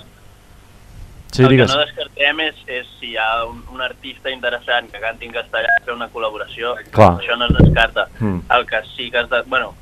Sí, 1.33 1.41
el 1.43 1.49
digues. 1.49 1.71
que 1.71 1.77
no 1.77 1.83
descartem 1.83 2.39
és, 2.45 2.55
és 2.67 2.87
si 2.99 3.09
hi 3.11 3.17
ha 3.17 3.45
un, 3.49 3.63
un 3.73 3.81
artista 3.81 4.29
interessant 4.29 4.89
que 4.91 4.99
canti 5.01 5.25
en 5.25 5.33
castellà 5.33 5.67
fer 5.85 5.93
una 5.95 6.09
col·laboració, 6.13 6.75
Clar. 6.91 7.15
això 7.19 7.35
no 7.37 7.47
es 7.49 7.55
descarta. 7.57 8.07
Mm. 8.19 8.39
El 8.57 8.65
que 8.69 8.81
sí 8.95 9.09
que 9.11 9.19
es... 9.19 9.29
De... 9.29 9.41
Bueno, 9.47 9.73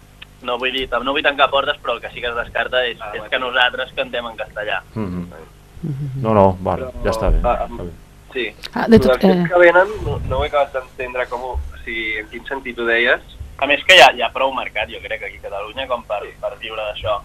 no 0.41 0.57
vull, 0.57 0.71
dir, 0.73 0.87
no 1.03 1.11
vull 1.13 1.23
tancar 1.23 1.49
portes, 1.51 1.77
però 1.83 1.95
el 1.97 2.01
que 2.01 2.09
sí 2.11 2.21
que 2.21 2.27
es 2.31 2.35
descarta 2.35 2.85
és, 2.87 2.97
és 3.13 3.27
que 3.29 3.39
nosaltres 3.39 3.91
cantem 3.97 4.25
en 4.25 4.37
castellà. 4.37 4.81
Mm 4.95 5.07
-hmm. 5.07 6.21
No, 6.21 6.33
no, 6.33 6.57
vale, 6.61 6.87
ja 7.03 7.09
està 7.11 7.29
bé. 7.31 7.39
Ah, 7.43 7.67
Està 7.67 7.83
bé. 7.83 7.91
Sí. 8.33 8.55
Ah, 8.73 8.85
de 8.87 8.99
tot- 8.99 9.23
eh. 9.23 9.43
que 9.49 9.59
venen 9.59 9.87
no, 10.05 10.19
no 10.29 10.37
ho 10.37 10.43
he 10.45 10.47
acabat 10.47 10.71
d'entendre 10.73 11.27
com 11.27 11.41
ho, 11.41 11.51
o 11.53 11.77
sigui, 11.83 12.17
en 12.19 12.27
quin 12.29 12.45
sentit 12.45 12.79
ho 12.79 12.85
deies. 12.85 13.19
A 13.57 13.65
més 13.67 13.83
que 13.83 13.95
hi 13.95 13.99
ha, 14.01 14.11
hi 14.13 14.21
ha 14.21 14.31
prou 14.31 14.53
mercat, 14.53 14.87
jo 14.89 14.99
crec, 15.03 15.21
aquí 15.23 15.37
a 15.37 15.41
Catalunya 15.49 15.87
com 15.87 16.03
per, 16.03 16.21
per 16.39 16.57
viure 16.59 16.81
d'això. 16.81 17.19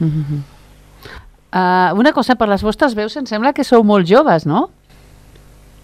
Mhm. 0.00 0.42
Uh, 1.54 1.94
una 1.94 2.10
cosa, 2.12 2.34
per 2.34 2.48
les 2.50 2.62
vostres 2.66 2.96
veus 2.98 3.14
em 3.16 3.26
sembla 3.30 3.52
que 3.54 3.62
sou 3.62 3.84
molt 3.86 4.08
joves, 4.10 4.42
no? 4.46 4.64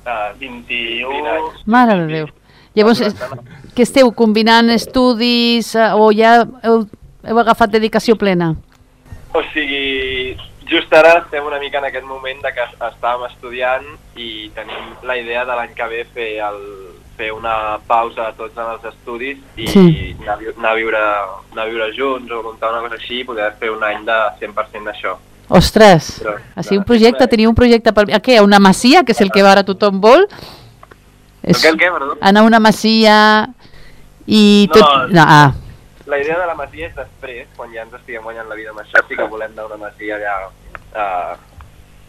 Uh, 0.03 0.33
21... 0.41 1.53
Mare 1.71 1.95
de 2.01 2.07
Déu. 2.11 2.29
Llavors, 2.75 3.01
és, 3.07 3.15
que 3.77 3.85
esteu 3.87 4.11
combinant 4.15 4.71
estudis 4.75 5.73
uh, 5.79 5.93
o 5.95 6.11
ja 6.15 6.41
heu, 6.67 6.81
heu 7.23 7.39
agafat 7.43 7.71
dedicació 7.71 8.17
plena? 8.19 8.53
O 9.35 9.43
sigui, 9.53 10.35
just 10.67 10.91
ara 10.95 11.21
estem 11.21 11.47
una 11.47 11.61
mica 11.63 11.79
en 11.79 11.87
aquest 11.87 12.07
moment 12.07 12.43
de 12.43 12.51
que 12.57 12.67
estàvem 12.91 13.29
estudiant 13.31 13.87
i 14.19 14.51
tenim 14.57 14.91
la 15.07 15.19
idea 15.23 15.45
de 15.47 15.55
l'any 15.55 15.75
que 15.79 15.87
ve 15.93 16.03
fer, 16.15 16.29
el, 16.51 16.61
fer 17.19 17.31
una 17.35 17.79
pausa 17.87 18.27
a 18.33 18.35
tots 18.35 18.59
en 18.59 18.75
els 18.75 18.91
estudis 18.91 19.39
i 19.55 19.71
Sí. 19.71 19.87
anar, 20.19 20.35
a 20.35 20.39
vi- 20.43 20.51
anar, 20.57 20.73
a 20.75 20.79
viure, 20.83 21.07
anar 21.55 21.65
a 21.67 21.71
viure 21.71 21.91
junts 21.95 22.31
o 22.35 22.43
muntar 22.43 22.73
una 22.75 22.83
cosa 22.89 22.99
així 22.99 23.21
i 23.23 23.27
poder 23.29 23.53
fer 23.63 23.71
un 23.71 23.87
any 23.87 24.03
de 24.07 24.19
100% 24.43 24.91
d'això. 24.91 25.15
Ostres, 25.51 26.21
Però, 26.23 26.37
així 26.63 26.77
un 26.79 26.85
projecte, 26.87 27.27
teniu 27.27 27.51
un 27.51 27.57
projecte 27.59 27.91
per... 27.93 28.05
A 28.15 28.21
què? 28.23 28.37
A 28.39 28.45
una 28.47 28.61
masia, 28.63 29.03
que 29.03 29.11
és 29.17 29.21
el 29.25 29.33
que 29.35 29.43
ara 29.43 29.65
tothom 29.67 29.99
vol? 30.03 30.23
El 31.43 31.57
què, 31.57 31.73
el 31.73 31.79
què, 31.81 31.89
perdó? 31.91 32.15
Anar 32.21 32.45
a 32.45 32.47
una 32.47 32.61
masia 32.63 33.17
i 34.27 34.69
No, 34.71 34.77
tot... 34.77 35.11
No, 35.11 35.25
ah, 35.27 35.51
La 36.07 36.19
idea 36.23 36.39
de 36.39 36.47
la 36.47 36.55
masia 36.59 36.89
és 36.89 36.95
després, 36.95 37.47
quan 37.57 37.71
ja 37.75 37.83
ens 37.83 37.95
estiguem 37.99 38.23
guanyant 38.27 38.49
la 38.51 38.57
vida 38.59 38.71
amb 38.73 38.83
això, 38.83 39.03
sí 39.09 39.19
que 39.19 39.27
volem 39.31 39.53
anar 39.53 39.67
a 39.67 39.71
una 39.73 39.79
masia 39.89 40.19
ja 40.23 40.33
uh, 40.47 41.37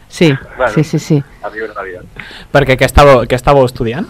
sí, 0.08 0.32
Bueno. 0.56 0.72
sí, 0.74 0.82
sí, 0.84 0.98
sí. 0.98 1.18
a 1.42 1.50
viure 1.50 1.74
la 1.74 1.82
vida. 1.86 2.02
Perquè 2.54 2.78
què 2.78 2.86
estàveu, 2.90 3.22
què 3.30 3.38
estàveu 3.38 3.66
estudiant? 3.66 4.06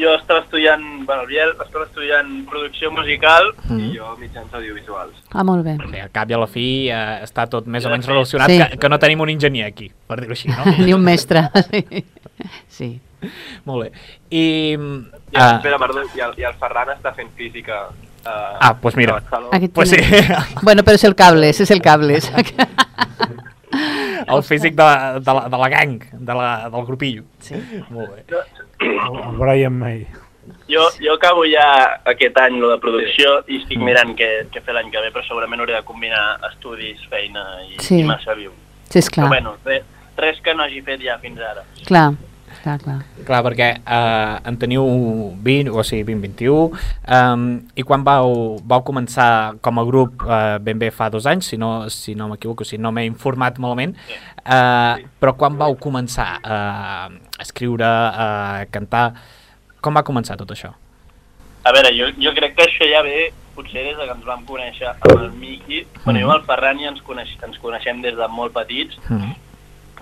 Jo 0.00 0.14
estava 0.14 0.40
estudiant, 0.40 0.82
bueno, 1.06 1.22
el 1.22 1.28
Biel 1.28 1.50
estava 1.50 1.84
estudiant 1.86 2.46
producció 2.48 2.90
musical 2.90 3.52
Mhm. 3.68 3.80
I 3.80 3.96
jo 3.98 4.16
mitjans 4.20 4.52
audiovisuals. 4.54 5.14
Ah, 5.32 5.44
molt 5.44 5.64
bé. 5.64 5.76
Bé, 5.90 6.00
al 6.02 6.10
cap 6.10 6.30
i 6.30 6.34
a 6.34 6.38
la 6.38 6.46
fi 6.46 6.88
eh, 6.90 7.20
està 7.24 7.48
tot 7.48 7.66
més 7.66 7.84
o 7.84 7.90
menys 7.90 8.06
relacionat, 8.06 8.48
Sí. 8.50 8.58
que, 8.58 8.78
que 8.78 8.88
no 8.88 8.98
tenim 8.98 9.20
un 9.20 9.28
enginyer 9.30 9.66
aquí, 9.66 9.90
per 10.06 10.20
dir-ho 10.20 10.32
així, 10.32 10.48
no? 10.48 10.64
Ni 10.84 10.92
un 10.94 11.02
mestre. 11.02 11.48
Sí. 11.70 12.04
sí. 12.68 13.00
Molt 13.64 13.82
bé. 13.82 13.92
I... 14.30 14.74
I, 14.74 15.34
ah, 15.34 15.56
espera, 15.56 15.78
perdó, 15.78 16.04
i 16.14 16.20
el, 16.20 16.34
i 16.38 16.44
el 16.46 16.54
Ferran 16.54 16.92
està 16.94 17.10
fent 17.16 17.32
física 17.34 17.88
uh, 17.88 18.30
Ah, 18.60 18.76
doncs 18.80 18.94
mira. 18.96 19.20
Aquí 19.50 19.66
Pues 19.68 19.90
sí. 19.90 19.96
Bueno, 20.62 20.84
però 20.84 20.94
és 20.94 21.04
el 21.04 21.16
cables, 21.16 21.60
és 21.60 21.70
el 21.72 21.82
cables. 21.82 22.30
el 24.28 24.42
físic 24.42 24.74
de, 24.74 25.20
de, 25.20 25.34
la, 25.34 25.48
de 25.48 25.58
la 25.58 25.68
gang, 25.68 25.98
de 26.12 26.34
la, 26.34 26.68
del 26.70 26.84
grupillo. 26.86 27.24
Sí. 27.40 27.54
Molt 27.90 28.14
bé. 28.14 28.24
El, 28.80 28.96
el 28.96 29.36
Brian 29.38 29.78
May. 29.78 30.06
Jo, 30.68 30.84
jo 31.00 31.14
acabo 31.14 31.44
ja 31.48 32.00
aquest 32.08 32.36
any 32.40 32.56
lo 32.60 32.70
de 32.70 32.78
producció 32.80 33.38
i 33.48 33.58
estic 33.62 33.80
mirant 33.84 34.14
què, 34.16 34.28
què 34.52 34.62
fer 34.64 34.74
l'any 34.76 34.90
que 34.92 35.00
ve, 35.00 35.10
però 35.12 35.24
segurament 35.26 35.60
hauré 35.60 35.74
de 35.76 35.82
combinar 35.84 36.38
estudis, 36.50 37.00
feina 37.10 37.44
i, 37.66 37.76
Sí. 37.84 38.00
i 38.00 38.04
massa 38.08 38.34
viu. 38.36 38.52
Sí, 38.88 38.98
és 39.00 39.10
clar. 39.10 39.26
Però 39.26 39.34
bueno, 39.34 39.56
res, 39.64 39.84
res 40.16 40.40
que 40.44 40.54
no 40.54 40.64
hagi 40.64 40.80
fet 40.84 41.00
ja 41.04 41.18
fins 41.20 41.40
ara. 41.40 41.64
Clar, 41.88 42.12
clar, 42.68 43.00
clar. 43.04 43.24
Clar, 43.24 43.40
perquè 43.46 43.68
eh, 43.80 44.34
en 44.48 44.58
teniu 44.60 44.84
20, 45.44 45.70
o 45.72 45.84
sigui, 45.86 46.04
20-21, 46.12 46.76
um, 47.18 47.46
i 47.78 47.84
quan 47.86 48.04
vau, 48.06 48.58
vau 48.68 48.84
començar 48.86 49.56
com 49.64 49.80
a 49.80 49.86
grup 49.88 50.24
eh, 50.26 50.58
ben 50.64 50.80
bé 50.80 50.90
fa 50.94 51.08
dos 51.12 51.26
anys, 51.30 51.48
si 51.52 51.60
no, 51.60 51.88
si 51.92 52.14
no 52.18 52.28
m'equivoco, 52.32 52.66
si 52.68 52.78
no 52.78 52.92
m'he 52.92 53.06
informat 53.08 53.58
malament, 53.62 53.96
eh, 54.44 55.08
però 55.20 55.34
quan 55.38 55.56
vau 55.60 55.76
començar 55.80 56.30
eh, 56.42 56.52
a 56.52 57.42
escriure, 57.44 57.88
a 57.88 58.66
cantar, 58.74 59.10
com 59.80 59.94
va 59.94 60.04
començar 60.06 60.36
tot 60.40 60.52
això? 60.54 60.74
A 61.64 61.74
veure, 61.74 61.92
jo, 61.96 62.12
jo 62.20 62.32
crec 62.36 62.56
que 62.56 62.68
això 62.68 62.86
ja 62.88 63.02
ve 63.06 63.28
potser 63.58 63.82
des 63.82 63.96
de 63.98 64.04
que 64.06 64.14
ens 64.14 64.24
vam 64.26 64.44
conèixer 64.46 64.86
amb 64.92 65.08
el 65.16 65.30
Miqui. 65.34 65.82
Bueno, 66.04 66.20
jo 66.22 66.30
amb 66.30 66.38
el 66.38 66.46
Ferran 66.46 66.78
ja 66.78 66.92
ens, 66.92 67.02
coneix, 67.06 67.34
ens 67.42 67.58
coneixem 67.58 68.00
des 68.04 68.16
de 68.16 68.28
molt 68.30 68.54
petits 68.54 68.98
Mm. 69.08 69.34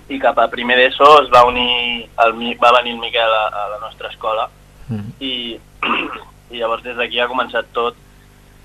I 0.08 0.18
cap 0.22 0.38
a 0.38 0.48
primer 0.52 0.76
d'ESO 0.78 1.06
es 1.24 1.30
va 1.32 1.44
unir, 1.48 2.08
el, 2.24 2.32
va 2.62 2.70
venir 2.78 2.92
el 2.94 3.00
Miquel 3.02 3.32
a, 3.34 3.46
a 3.48 3.68
la 3.74 3.78
nostra 3.82 4.08
escola 4.14 4.48
Mm. 4.88 5.08
i, 5.18 5.58
i 6.54 6.60
llavors 6.60 6.84
des 6.84 6.94
d'aquí 6.94 7.18
ha 7.18 7.26
començat 7.26 7.66
tot. 7.74 7.96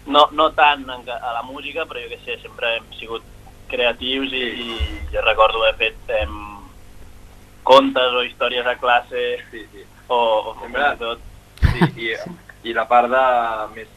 No, 0.05 0.27
no 0.37 0.51
tant 0.53 0.83
en, 0.85 1.07
a 1.09 1.31
la 1.33 1.41
música, 1.41 1.87
però 1.89 1.97
jo 2.03 2.11
què 2.11 2.19
sé, 2.21 2.35
sempre 2.43 2.75
hem 2.75 2.85
sigut 2.93 3.23
creatius 3.71 4.29
i, 4.37 4.43
i 4.67 4.75
jo 5.13 5.23
recordo 5.25 5.63
haver 5.63 5.79
fet 5.79 6.13
em, 6.19 6.35
contes 7.63 8.13
o 8.13 8.21
històries 8.23 8.67
a 8.67 8.75
classe 8.77 9.23
Sí, 9.49 9.65
sí. 9.71 9.83
o, 10.07 10.15
o 10.51 10.53
fins 10.59 10.77
Sempre- 10.77 10.93
i 10.93 10.99
tot 11.01 11.19
Sí, 11.71 12.05
i, 12.05 12.69
i 12.69 12.73
la 12.77 12.85
part 12.89 13.09
de 13.09 13.25
més... 13.75 13.89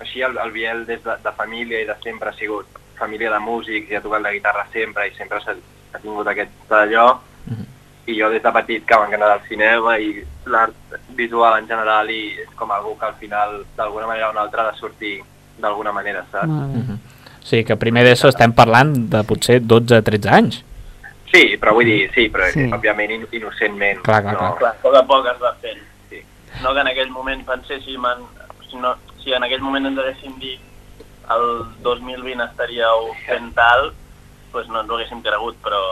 Així 0.00 0.22
el, 0.22 0.36
el 0.38 0.52
Biel 0.54 0.84
des 0.86 1.02
de, 1.04 1.16
de 1.24 1.32
família 1.36 1.80
i 1.82 1.86
de 1.88 1.96
sempre 2.04 2.30
ha 2.30 2.36
sigut 2.38 2.66
família 2.98 3.30
de 3.32 3.38
músics 3.44 3.90
i 3.90 3.96
ha 3.98 4.02
tocat 4.04 4.22
la 4.24 4.32
guitarra 4.32 4.64
sempre 4.72 5.08
i 5.08 5.14
sempre 5.16 5.40
s'ha 5.44 5.54
ha 5.94 5.98
tingut 5.98 6.26
aquest 6.28 6.50
d'allò 6.70 7.06
i 8.08 8.14
jo 8.18 8.30
des 8.32 8.42
de 8.42 8.50
petit 8.52 8.84
que 8.88 8.96
m'encanta 8.96 9.34
el 9.34 9.40
cinema 9.48 9.98
i 10.00 10.22
l'art 10.46 10.74
visual 11.16 11.58
en 11.58 11.66
general 11.68 12.08
i 12.10 12.20
és 12.40 12.48
com 12.56 12.70
algú 12.72 12.94
que 12.98 13.04
al 13.06 13.14
final 13.20 13.64
d'alguna 13.76 14.06
manera 14.06 14.28
o 14.28 14.32
una 14.32 14.40
altra 14.46 14.62
ha 14.66 14.70
de 14.72 14.78
sortir 14.78 15.18
d'alguna 15.58 15.92
manera, 15.92 16.24
saps? 16.32 16.48
Mhm. 16.48 16.94
O 17.42 17.46
sigui 17.48 17.64
que 17.64 17.76
primer 17.76 18.04
d'això 18.06 18.28
estem 18.28 18.52
parlant 18.52 18.94
de 19.10 19.22
potser 19.24 19.60
12-13 19.60 20.28
anys. 20.32 20.64
Sí, 21.32 21.56
però 21.60 21.74
vull 21.74 21.84
dir, 21.84 22.10
sí, 22.14 22.28
però 22.30 22.46
Sí. 22.48 22.64
sí. 22.64 22.72
òbviament 22.72 23.10
in, 23.10 23.26
innocentment. 23.32 24.00
Clar, 24.02 24.22
clar, 24.22 24.34
no, 24.34 24.54
clar. 24.56 24.74
Poc 24.80 24.94
a 24.94 25.02
poc 25.04 25.26
es 25.26 25.40
va 25.42 25.52
fent. 25.60 25.80
Sí. 26.08 26.22
No 26.62 26.72
que 26.72 26.80
en 26.80 26.86
aquell 26.88 27.10
moment 27.10 27.44
penséssim 27.44 28.04
en... 28.06 28.24
Si, 28.70 28.76
no, 28.76 28.94
si 29.22 29.32
en 29.32 29.42
aquell 29.44 29.60
moment 29.60 29.84
ens 29.86 29.98
haguéssim 29.98 30.38
dit 30.38 30.60
el 31.30 31.64
2020 31.84 32.40
estaríeu 32.44 33.12
fent 33.26 33.52
tal, 33.54 33.92
doncs 34.58 34.70
no 34.74 34.82
ens 34.82 34.90
ho 34.90 34.98
haguéssim 34.98 35.22
cregut, 35.24 35.58
però, 35.64 35.82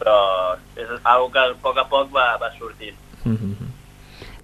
però 0.00 0.18
és 0.78 0.90
algo 1.02 1.30
que 1.34 1.42
a 1.42 1.54
poc 1.62 1.78
a 1.82 1.88
poc 1.90 2.12
va, 2.14 2.34
va 2.40 2.52
sortint. 2.58 2.96
Mhm. 3.24 3.72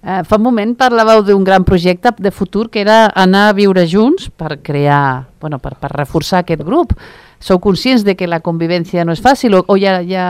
Eh, 0.01 0.23
fa 0.25 0.39
un 0.39 0.41
moment 0.41 0.71
parlàveu 0.73 1.21
d'un 1.21 1.43
gran 1.45 1.63
projecte 1.63 2.09
de 2.17 2.31
futur 2.33 2.71
que 2.73 2.81
era 2.81 3.11
anar 3.13 3.49
a 3.49 3.53
viure 3.53 3.83
junts 3.85 4.31
per 4.33 4.57
crear, 4.65 5.27
bueno, 5.39 5.59
per, 5.61 5.75
per 5.77 5.91
reforçar 5.93 6.39
aquest 6.41 6.63
grup. 6.65 6.95
Sou 7.37 7.59
conscients 7.61 8.01
de 8.03 8.15
que 8.17 8.25
la 8.29 8.39
convivència 8.41 9.05
no 9.05 9.13
és 9.13 9.21
fàcil 9.21 9.59
o, 9.59 9.61
o 9.67 9.77
ja, 9.77 9.99
ja, 10.01 10.25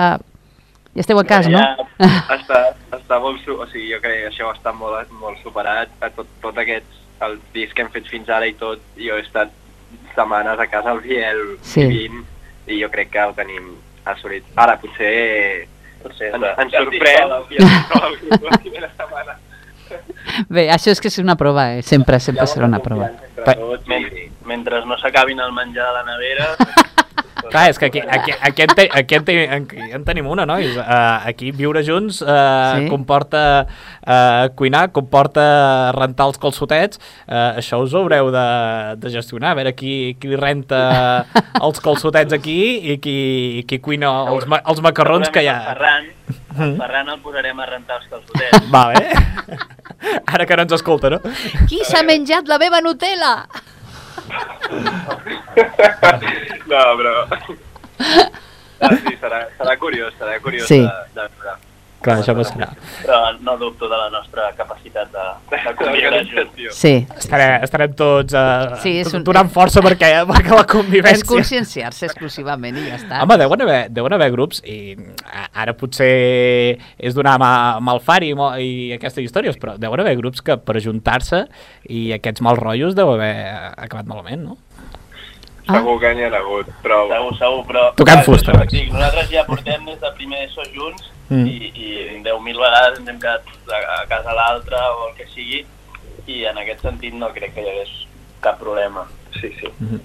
ja 0.91 1.05
esteu 1.05 1.19
a 1.19 1.23
cas, 1.23 1.47
no? 1.47 1.61
Ja 1.61 1.87
està, 2.35 2.59
està 2.97 3.19
molt, 3.23 3.47
o 3.47 3.67
sigui, 3.71 3.93
jo 3.93 4.01
crec 4.03 4.25
que 4.25 4.33
això 4.33 4.51
està 4.51 4.75
molt, 4.75 5.07
molt 5.23 5.39
superat, 5.39 5.95
a 6.03 6.11
tot, 6.19 6.27
tot 6.43 6.59
aquests, 6.59 6.99
el 7.23 7.39
disc 7.55 7.71
que 7.75 7.85
hem 7.85 7.91
fet 7.95 8.11
fins 8.11 8.27
ara 8.27 8.51
i 8.51 8.57
tot, 8.59 8.83
jo 8.99 9.15
he 9.15 9.23
estat 9.23 9.55
setmanes 10.15 10.59
a 10.59 10.67
casa 10.67 10.91
al 10.91 10.99
Biel 10.99 11.55
Sí. 11.61 11.85
vivint 11.87 12.25
i 12.71 12.81
jo 12.81 12.89
crec 12.93 13.11
que 13.13 13.27
ho 13.27 13.35
tenim 13.37 13.75
assolit. 14.09 14.47
Ara 14.55 14.79
potser 14.81 15.67
Potser 16.01 16.31
ens, 16.33 16.45
ens 16.57 16.73
ja 16.73 16.81
sorprèn. 16.81 17.29
Bé, 20.55 20.69
això 20.71 20.93
és 20.93 21.01
que 21.03 21.09
és 21.11 21.17
una 21.19 21.35
prova, 21.35 21.67
eh? 21.75 21.81
sempre, 21.83 22.19
sempre 22.23 22.45
serà 22.47 22.65
una 22.69 22.79
prova. 22.83 23.09
Mentre, 23.43 24.29
mentre 24.47 24.79
no 24.87 24.95
s'acabin 25.01 25.41
el 25.43 25.51
menjar 25.55 25.89
de 25.89 25.93
la 25.97 26.03
nevera... 26.07 26.47
Clar, 27.49 27.69
és 27.71 27.79
que 27.79 27.87
aquí, 27.89 27.99
aquí, 27.99 28.33
aquí, 28.39 28.61
en, 28.61 28.73
te, 28.75 28.85
aquí, 28.91 29.15
en, 29.15 29.25
te, 29.25 29.35
aquí 29.49 29.87
en 29.97 30.03
tenim 30.05 30.27
una, 30.29 30.45
nois. 30.45 30.75
Uh, 30.77 30.83
aquí 31.31 31.51
viure 31.55 31.81
junts 31.87 32.21
uh, 32.21 32.29
Sí. 32.81 32.87
comporta 32.91 33.41
uh, 33.65 34.47
cuinar, 34.55 34.91
comporta 34.91 35.91
rentar 35.97 36.27
els 36.29 36.37
calçotets. 36.41 37.01
Uh, 37.27 37.57
això 37.61 37.81
us 37.83 37.93
ho 37.95 38.03
haureu 38.03 38.31
de, 38.33 38.45
de 39.01 39.09
gestionar, 39.13 39.51
a 39.51 39.59
veure 39.59 39.73
qui, 39.75 40.15
qui 40.21 40.31
li 40.31 40.39
renta 40.39 41.25
els 41.61 41.81
calçotets 41.83 42.33
aquí 42.37 42.57
i 42.93 42.97
qui, 43.03 43.17
qui 43.67 43.79
cuina 43.83 44.11
els, 44.31 44.47
ma, 44.47 44.61
els 44.67 44.81
macarrons 44.85 45.29
que 45.33 45.43
hi 45.43 45.49
ha. 45.51 45.57
Ferran, 45.71 46.07
el 46.61 46.75
Ferran 46.77 47.09
el 47.15 47.19
posarem 47.23 47.59
a 47.59 47.65
rentar 47.69 47.99
els 48.01 48.07
calçotets. 48.11 48.69
Vale. 48.71 49.07
Ara 50.33 50.45
que 50.49 50.55
no 50.57 50.63
ens 50.65 50.73
escolta, 50.79 51.11
no? 51.13 51.19
Qui 51.69 51.83
s'ha 51.85 52.01
menjat 52.07 52.47
la 52.49 52.57
meva 52.61 52.79
Nutella? 52.81 53.35
No, 56.67 56.81
però... 56.97 57.15
Ah, 58.81 58.95
sí, 58.97 59.11
serà, 59.21 59.43
serà 59.59 59.75
curiós, 59.77 60.09
serà 60.17 60.39
curiós 60.41 60.65
Sí. 60.65 60.79
de, 60.81 60.93
de 61.13 61.25
veure. 61.37 61.51
Clar, 62.01 62.15
això 62.17 62.33
passarà. 62.33 62.67
Però 63.03 63.17
no 63.45 63.53
dubto 63.61 63.85
de 63.89 63.97
la 63.97 64.07
nostra 64.09 64.47
capacitat 64.57 65.11
de, 65.13 65.25
de 65.51 65.91
junts. 66.01 66.77
Sí, 66.79 66.93
Estarem, 67.13 67.61
estarem 67.67 67.93
tots 67.93 68.33
uh, 68.33 68.73
Sí, 68.81 68.95
és 69.03 69.13
un- 69.13 69.25
donant 69.27 69.51
força 69.53 69.83
perquè, 69.85 70.09
perquè 70.31 70.55
la 70.55 70.63
és 70.63 70.71
convivència... 70.71 71.27
conscienciar-se 71.29 72.09
exclusivament 72.09 72.79
i 72.81 72.87
ja 72.87 72.97
està. 72.97 73.21
Home, 73.21 73.37
deuen 73.43 73.65
haver, 73.67 73.79
deuen 73.93 74.17
haver 74.17 74.31
grups 74.33 74.63
i 74.65 74.95
a- 75.29 75.51
ara 75.61 75.77
potser 75.77 76.09
és 76.97 77.13
donar 77.17 77.37
mà, 77.41 77.51
malfari 77.85 78.33
i, 78.33 78.35
i 78.65 78.73
aquestes 78.97 79.27
històries, 79.27 79.61
però 79.61 79.77
deuen 79.77 80.01
haver 80.01 80.17
grups 80.17 80.41
que 80.41 80.57
per 80.57 80.79
ajuntar-se 80.81 81.45
i 81.85 82.07
aquests 82.17 82.41
mals 82.41 82.61
rotllos 82.65 82.97
deu 82.97 83.13
haver 83.13 83.33
acabat 83.77 84.09
malament, 84.09 84.49
no? 84.49 84.57
Ah. 85.69 85.77
Segur 85.77 85.99
que 86.01 86.15
n'hi 86.17 86.25
ha 86.25 86.33
hagut, 86.33 86.73
però... 86.81 87.03
Segur, 87.13 87.33
segur, 87.37 87.63
però... 87.69 87.87
Tocant 87.93 88.25
fusta, 88.25 88.57
Nosaltres 88.57 89.29
ja 89.29 89.45
portem 89.45 89.85
des 89.85 90.01
de 90.01 90.15
primer 90.17 90.47
d'ESO 90.47 90.65
junts 90.73 91.10
Mm. 91.31 91.47
i, 91.47 91.71
i 91.79 91.89
10.000 92.25 92.59
vegades 92.59 92.99
ens 92.99 93.07
hem 93.07 93.19
quedat 93.23 93.47
a, 93.71 93.79
a 93.95 93.99
casa 94.11 94.35
l'altre 94.35 94.75
o 94.75 95.07
el 95.07 95.15
que 95.15 95.29
sigui 95.31 95.63
i 96.27 96.43
en 96.49 96.59
aquest 96.59 96.83
sentit 96.85 97.15
no 97.17 97.31
crec 97.33 97.55
que 97.55 97.63
hi 97.63 97.71
hagués 97.71 97.93
cap 98.43 98.59
problema. 98.59 99.07
Sí, 99.39 99.49
sí. 99.59 99.69
Mhm. 99.79 100.01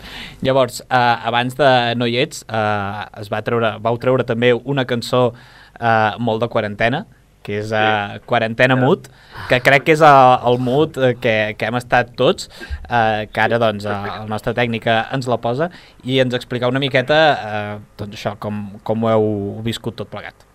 Llavors, 0.47 0.81
eh, 0.82 1.16
abans 1.31 1.57
de 1.59 1.94
No 1.97 2.07
hi 2.07 2.19
ets, 2.23 2.44
eh, 2.48 3.05
es 3.20 3.31
va 3.32 3.43
treure, 3.43 3.77
vau 3.82 3.98
treure 3.98 4.24
també 4.24 4.53
una 4.55 4.85
cançó 4.86 5.32
eh, 5.81 6.12
molt 6.19 6.40
de 6.44 6.48
quarantena, 6.48 7.07
que 7.43 7.61
és 7.61 7.73
eh, 7.74 8.19
Quarantena 8.27 8.77
Mood, 8.78 9.07
que 9.48 9.61
crec 9.62 9.85
que 9.86 9.94
és 9.94 10.03
el, 10.03 10.32
el 10.51 10.59
mood 10.59 10.98
eh, 10.98 11.12
que, 11.23 11.35
que 11.59 11.69
hem 11.69 11.78
estat 11.78 12.15
tots, 12.19 12.51
eh, 12.89 13.27
que 13.31 13.44
ara 13.44 13.61
doncs, 13.62 13.86
eh, 13.86 14.01
el 14.23 14.31
nostre 14.31 14.55
tècnica 14.55 15.05
ens 15.15 15.28
la 15.31 15.39
posa, 15.43 15.70
i 16.05 16.19
ens 16.23 16.35
explicar 16.39 16.70
una 16.73 16.82
miqueta 16.82 17.23
eh, 17.35 17.78
doncs 17.98 18.19
això, 18.19 18.36
com, 18.43 18.69
com 18.86 19.07
ho 19.07 19.15
heu 19.15 19.31
viscut 19.66 19.98
tot 19.98 20.11
plegat. 20.11 20.45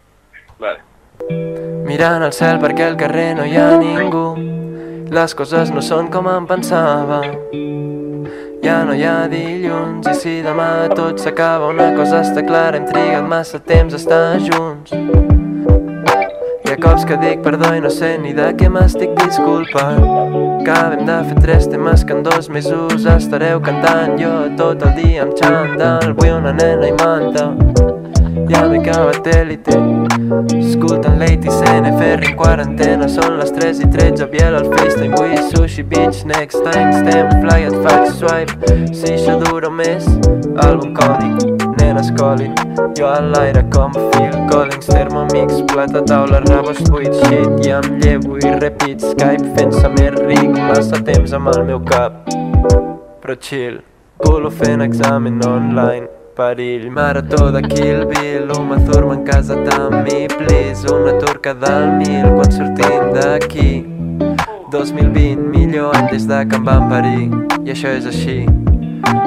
Vale. 0.62 0.84
Mirant 1.88 2.22
al 2.22 2.34
cel 2.38 2.60
perquè 2.62 2.86
al 2.86 2.98
carrer 3.00 3.32
no 3.34 3.46
hi 3.50 3.56
ha 3.58 3.80
ningú. 3.82 4.28
Les 5.10 5.34
coses 5.34 5.72
no 5.74 5.82
són 5.82 6.12
com 6.14 6.30
em 6.30 6.46
pensava. 6.46 7.18
Ja 8.62 8.76
no 8.86 8.94
hi 8.94 9.02
ha 9.10 9.26
dilluns 9.32 10.06
i 10.12 10.14
si 10.20 10.36
demà 10.46 10.68
tot 10.94 11.18
s'acaba 11.24 11.72
una 11.74 11.90
cosa 11.98 12.22
està 12.22 12.46
clara 12.46 12.78
hem 12.78 12.86
trigat 12.92 13.26
massa 13.34 13.58
temps 13.72 13.98
a 13.98 14.02
estar 14.04 14.38
junts. 14.46 14.94
Hi 14.94 16.76
ha 16.76 16.78
cops 16.86 17.10
que 17.10 17.18
dic 17.26 17.42
perdó 17.48 17.74
i 17.74 17.82
no 17.82 17.90
sé 17.90 18.14
ni 18.22 18.38
de 18.38 18.52
què 18.62 18.70
m'estic 18.70 19.18
disculpant. 19.24 20.06
Hem 20.72 21.08
de 21.08 21.18
fer 21.26 21.40
tres 21.42 21.66
temes 21.74 22.06
que 22.06 22.14
en 22.14 22.22
dos 22.28 22.54
mesos 22.54 23.10
estareu 23.18 23.66
cantant. 23.66 24.14
Jo 24.22 24.36
tot 24.62 24.86
el 24.86 24.94
dia 25.02 25.26
amb 25.26 25.34
xandall 25.42 26.14
vull 26.22 26.36
una 26.38 26.54
nena 26.54 26.94
i 26.94 26.98
manta 27.02 27.50
ja 28.50 28.68
m'he 28.68 28.80
acabat 28.80 29.28
élite 29.28 29.76
Escoltant 30.58 31.20
Lady 31.20 31.50
CNFR 31.50 32.24
en 32.30 32.36
quarantena. 32.38 33.08
Són 33.10 33.38
les 33.40 33.52
3 33.52 33.82
i 33.84 33.90
13 33.92 34.28
Biel 34.32 34.56
al 34.56 34.68
FaceTime 34.72 35.18
Vull 35.18 35.36
sushi 35.52 35.84
beach 35.84 36.24
next 36.26 36.64
time. 36.68 36.94
Stem 37.02 37.32
fly 37.42 37.68
et 37.68 37.76
faig 37.86 38.12
swipe 38.20 38.76
Si 38.96 39.16
això 39.16 39.38
dura 39.44 39.72
més 39.72 40.08
Àlbum 40.64 40.94
cònic 40.98 41.66
Nenes 41.82 42.12
calling 42.20 42.56
Jo 42.98 43.10
a 43.12 43.20
l'aire 43.26 43.66
com 43.74 43.92
Phil 43.98 44.38
Collins 44.52 44.88
Thermomix 44.88 45.62
Plata 45.74 46.04
taula 46.08 46.42
rabos 46.48 46.82
buit 46.90 47.14
shit. 47.26 47.68
I 47.68 47.76
em 47.80 48.00
llevo 48.00 48.40
i 48.40 48.56
repeat 48.62 49.04
Skype 49.12 49.56
fent-se 49.58 49.92
més 49.98 50.16
ric 50.24 50.50
Massa 50.56 51.04
temps 51.04 51.36
amb 51.36 51.52
el 51.56 51.66
meu 51.68 51.84
cap. 51.92 52.24
Però 53.22 53.38
chill. 53.38 53.82
Culo 54.22 54.52
fent 54.54 54.84
examen 54.86 55.40
online 55.46 56.21
perill 56.36 56.90
Marató 56.92 57.52
de 57.52 57.62
Kill 57.62 58.06
Bill 58.06 58.52
Uma 58.58 58.78
Thurman 58.86 59.20
en 59.20 59.26
casa 59.26 59.56
amb 59.78 60.04
mi 60.04 60.28
Please, 60.28 60.88
una 60.92 61.18
turca 61.20 61.54
del 61.54 61.92
mil 62.02 62.28
Quan 62.36 62.52
sortim 62.52 63.14
d'aquí 63.16 63.72
2020, 64.72 65.50
millor 65.52 65.96
any 65.98 66.08
des 66.14 66.26
de 66.28 66.38
que 66.48 66.56
em 66.56 66.64
van 66.64 66.86
parir, 66.88 67.26
i 67.68 67.74
això 67.74 67.90
és 67.92 68.06
així. 68.08 68.46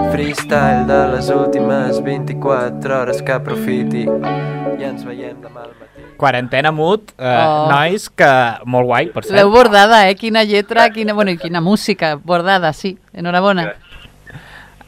Freestyle 0.08 0.86
de 0.88 1.00
les 1.12 1.28
últimes 1.28 1.98
24 2.00 2.96
hores 3.02 3.20
que 3.20 3.34
aprofiti, 3.36 4.06
i 4.08 4.86
ens 4.88 5.04
veiem 5.04 5.36
demà 5.42 5.66
al 5.66 5.74
matí. 5.76 6.06
Quarantena 6.16 6.72
mut, 6.72 7.12
eh, 7.18 7.28
Oh. 7.28 7.68
nois, 7.68 8.08
que 8.08 8.30
molt 8.64 8.86
guai, 8.86 9.10
per 9.12 9.24
cert. 9.24 9.36
L'heu 9.36 9.50
bordada, 9.50 10.08
eh? 10.08 10.14
Quina 10.14 10.44
lletra, 10.44 10.88
quina, 10.88 11.12
bueno, 11.12 11.30
i 11.32 11.36
quina 11.36 11.60
música. 11.60 12.14
Bordada, 12.16 12.72
sí. 12.72 12.96
Enhorabona. 13.12 13.74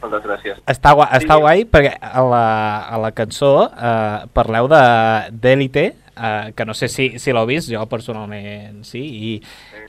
Moltes 0.03 0.23
gràcies. 0.27 0.59
Està, 0.69 0.93
guai, 0.97 1.09
està 1.19 1.37
guai 1.41 1.65
perquè 1.71 1.95
a 2.01 2.23
la, 2.25 2.43
a 2.93 2.99
la 3.01 3.11
cançó 3.17 3.53
eh, 3.71 4.27
parleu 4.37 4.69
de 4.71 4.83
d'Elite, 5.33 5.87
eh, 6.17 6.53
que 6.57 6.67
no 6.69 6.75
sé 6.77 6.89
si, 6.93 7.19
si 7.23 7.33
l'heu 7.33 7.47
vist, 7.49 7.71
jo 7.73 7.87
personalment 7.91 8.85
sí, 8.87 9.01
i, 9.01 9.33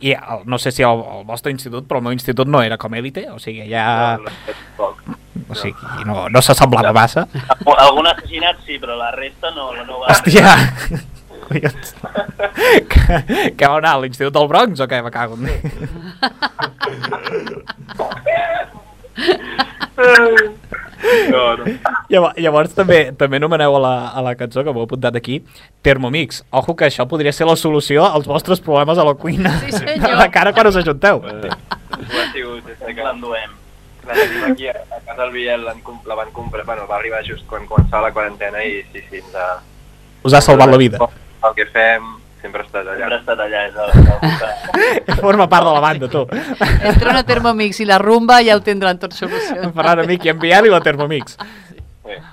i 0.07 0.15
el, 0.15 0.45
no 0.47 0.57
sé 0.61 0.71
si 0.71 0.85
el, 0.87 1.03
el 1.17 1.25
vostre 1.27 1.51
institut, 1.51 1.87
però 1.89 1.99
el 1.99 2.07
meu 2.07 2.15
institut 2.15 2.47
no 2.47 2.63
era 2.63 2.77
com 2.79 2.95
Elite, 2.95 3.27
o 3.33 3.37
sigui, 3.43 3.67
ja... 3.71 4.17
O 5.47 5.55
sigui, 5.55 6.01
no, 6.07 6.25
no 6.33 6.41
s'assemblava 6.41 6.91
massa. 6.95 7.27
Algun- 7.77 8.07
assassinat 8.09 8.57
sí, 8.65 8.79
però 8.81 8.95
la 8.97 9.11
resta 9.15 9.51
no, 9.55 9.69
no 9.85 10.01
va. 10.01 10.15
Hòstia! 10.15 10.55
Collons. 11.47 11.93
que, 12.91 13.21
que 13.55 13.67
va 13.67 13.77
anar 13.77 13.93
a 13.95 14.01
l'Institut 14.01 14.33
del 14.35 14.49
Bronx 14.51 14.81
o 14.83 14.87
què? 14.89 14.99
Me 15.05 15.11
cago 15.13 15.37
en. 15.37 15.47
No, 19.97 21.41
no. 21.57 21.65
Llavors, 22.09 22.37
llavors 22.41 22.73
també 22.77 22.99
també 23.17 23.37
anomeneu 23.37 23.75
a 23.77 23.81
la, 23.81 23.93
a 24.17 24.23
la 24.25 24.33
cançó, 24.37 24.63
que 24.65 24.73
m'ho 24.73 24.81
he 24.83 24.87
apuntat 24.89 25.15
aquí, 25.19 25.39
Thermomix. 25.85 26.41
Ojo 26.57 26.75
que 26.77 26.87
això 26.87 27.05
podria 27.09 27.33
ser 27.35 27.47
la 27.49 27.55
solució 27.59 28.05
als 28.07 28.27
vostres 28.29 28.61
problemes 28.63 28.97
a 28.97 29.05
la 29.05 29.13
cuina. 29.19 29.53
Sí, 29.65 29.71
senyor. 29.77 30.01
De 30.07 30.15
la 30.17 30.29
cara 30.33 30.53
quan 30.57 30.69
us 30.71 30.79
ajunteu. 30.81 31.21
Ho 31.21 32.19
ha 32.21 32.27
sigut 32.33 32.65
que 32.81 32.97
L'enduem. 33.03 33.53
la 34.07 34.15
tenim 34.15 34.43
aquí 34.51 34.69
a, 34.71 34.75
a 34.87 35.01
casa 35.03 35.21
del 35.21 35.33
Biel, 35.35 35.65
la 35.65 36.15
van 36.15 36.31
comprar, 36.31 36.65
bueno, 36.65 36.87
va 36.87 36.95
arribar 36.95 37.23
just 37.27 37.45
quan 37.49 37.65
començava 37.67 38.07
la 38.07 38.13
quarantena 38.15 38.63
i 38.63 38.79
sí, 38.93 39.03
sí, 39.09 39.19
ens 39.19 39.35
ha... 39.35 39.49
Us 40.23 40.33
ha 40.33 40.41
salvat 40.41 40.71
la 40.71 40.77
vida. 40.79 41.09
El 41.43 41.53
que 41.57 41.65
fem 41.73 42.07
sempre 42.47 42.63
ha 42.63 42.65
estat 42.65 42.87
allà. 42.87 42.97
Sempre 42.97 43.15
ha 43.15 43.21
estat 43.21 43.43
allà, 43.45 43.61
és 43.67 43.75
el, 43.83 45.13
el, 45.13 45.21
Forma 45.27 45.47
part 45.51 45.67
de 45.67 45.75
la 45.77 45.83
banda, 45.83 46.09
tu. 46.11 46.23
Entra 46.87 47.11
una 47.13 47.23
Thermomix 47.27 47.83
i 47.83 47.87
la 47.89 47.99
rumba 48.01 48.39
ja 48.47 48.55
ho 48.57 48.63
tindran 48.65 48.97
tot 49.03 49.13
solucionat. 49.17 49.67
En 49.67 49.75
Ferran 49.75 50.03
Amic 50.05 50.25
i 50.27 50.33
en 50.33 50.39
Biel 50.41 50.69
i 50.69 50.73
la 50.73 50.81
Thermomix. 50.85 51.37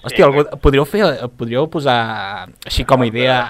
Hòstia, 0.07 0.29
algú, 0.29 0.45
podríeu, 0.63 0.85
fer, 0.87 1.03
podríeu 1.35 1.67
posar 1.69 1.97
així 2.65 2.85
com 2.87 3.03
a 3.03 3.09
idea 3.11 3.41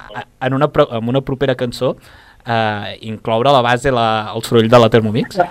en 0.41 0.55
una, 0.57 0.71
pro- 0.73 0.89
en 0.97 1.11
una 1.13 1.21
propera 1.21 1.53
cançó 1.55 1.91
eh, 2.49 2.95
incloure 3.05 3.51
a 3.51 3.53
la 3.59 3.61
base 3.67 3.93
la, 3.93 4.07
el 4.35 4.43
soroll 4.47 4.71
de 4.73 4.81
la 4.81 4.89
Thermomix? 4.89 5.37
No, 5.37 5.45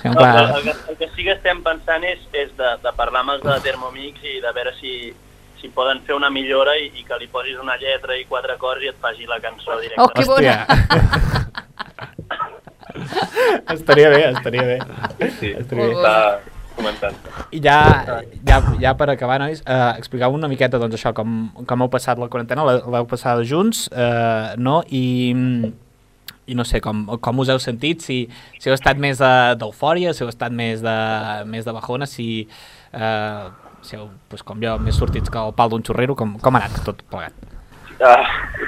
Sembla... 0.00 0.30
però 0.32 0.56
el, 0.56 0.64
que, 0.64 0.74
el 0.94 0.96
que 1.02 1.08
sí 1.12 1.26
que 1.26 1.34
estem 1.36 1.60
pensant 1.66 2.04
és, 2.08 2.24
és 2.32 2.50
de, 2.56 2.70
de 2.86 2.92
parlar 2.96 3.20
amb 3.26 3.34
els 3.36 3.44
de 3.44 3.58
Thermomix 3.66 4.24
i 4.24 4.38
de 4.40 4.52
veure 4.56 4.72
si, 4.80 4.94
si 5.60 5.68
poden 5.74 6.00
fer 6.06 6.14
una 6.14 6.30
millora 6.30 6.76
i, 6.78 6.90
i 7.00 7.04
que 7.04 7.18
li 7.20 7.26
posis 7.32 7.58
una 7.62 7.76
lletra 7.80 8.16
i 8.16 8.24
quatre 8.28 8.52
acords 8.54 8.82
i 8.84 8.88
et 8.92 8.98
faci 9.02 9.26
la 9.26 9.40
cançó 9.40 9.78
directe. 9.80 10.00
Oh, 10.02 10.08
que 10.14 10.24
bona. 10.24 10.66
estaria 13.74 14.08
bé, 14.10 14.30
estaria 14.30 14.62
bé. 14.62 14.78
Sí, 15.38 15.52
Estaria 15.58 15.86
bé. 15.88 15.92
està 15.94 16.14
comentant. 16.78 17.16
I 17.54 17.60
ja, 17.64 17.78
ja, 18.46 18.60
ja 18.80 18.92
per 18.98 19.08
acabar, 19.10 19.40
nois, 19.42 19.60
eh, 19.66 19.92
expliqueu 19.98 20.34
una 20.34 20.48
miqueta 20.50 20.78
doncs, 20.78 20.94
això, 20.98 21.12
com, 21.16 21.50
com 21.66 21.82
heu 21.84 21.90
passat 21.90 22.18
la 22.22 22.28
quarantena, 22.30 22.64
l'he- 22.68 22.82
l'heu 22.86 23.06
passada 23.10 23.42
junts, 23.44 23.88
eh, 23.92 24.54
no? 24.62 24.80
I, 24.94 25.04
i 26.48 26.54
no 26.56 26.64
sé, 26.64 26.80
com, 26.80 27.04
com 27.20 27.42
us 27.42 27.50
heu 27.52 27.58
sentit, 27.60 28.00
si, 28.06 28.20
si 28.58 28.70
heu 28.70 28.76
estat 28.78 28.96
més 29.02 29.18
de- 29.18 29.56
d'eufòria, 29.60 30.14
si 30.14 30.22
heu 30.24 30.30
estat 30.30 30.52
més 30.54 30.80
de, 30.84 30.96
més 31.50 31.66
de 31.66 31.74
bajona, 31.76 32.06
si, 32.06 32.46
eh, 32.92 33.48
heu, 33.92 34.08
doncs, 34.30 34.42
com 34.44 34.60
jo, 34.62 34.78
més 34.82 34.96
sortits 34.98 35.30
que 35.30 35.38
el 35.38 35.54
pal 35.54 35.70
d'un 35.70 35.82
xurrero, 35.86 36.14
com, 36.18 36.36
com 36.42 36.56
ha 36.56 36.60
anat 36.64 36.84
tot 36.84 37.02
plegat? 37.10 37.32
Uh, 37.98 38.22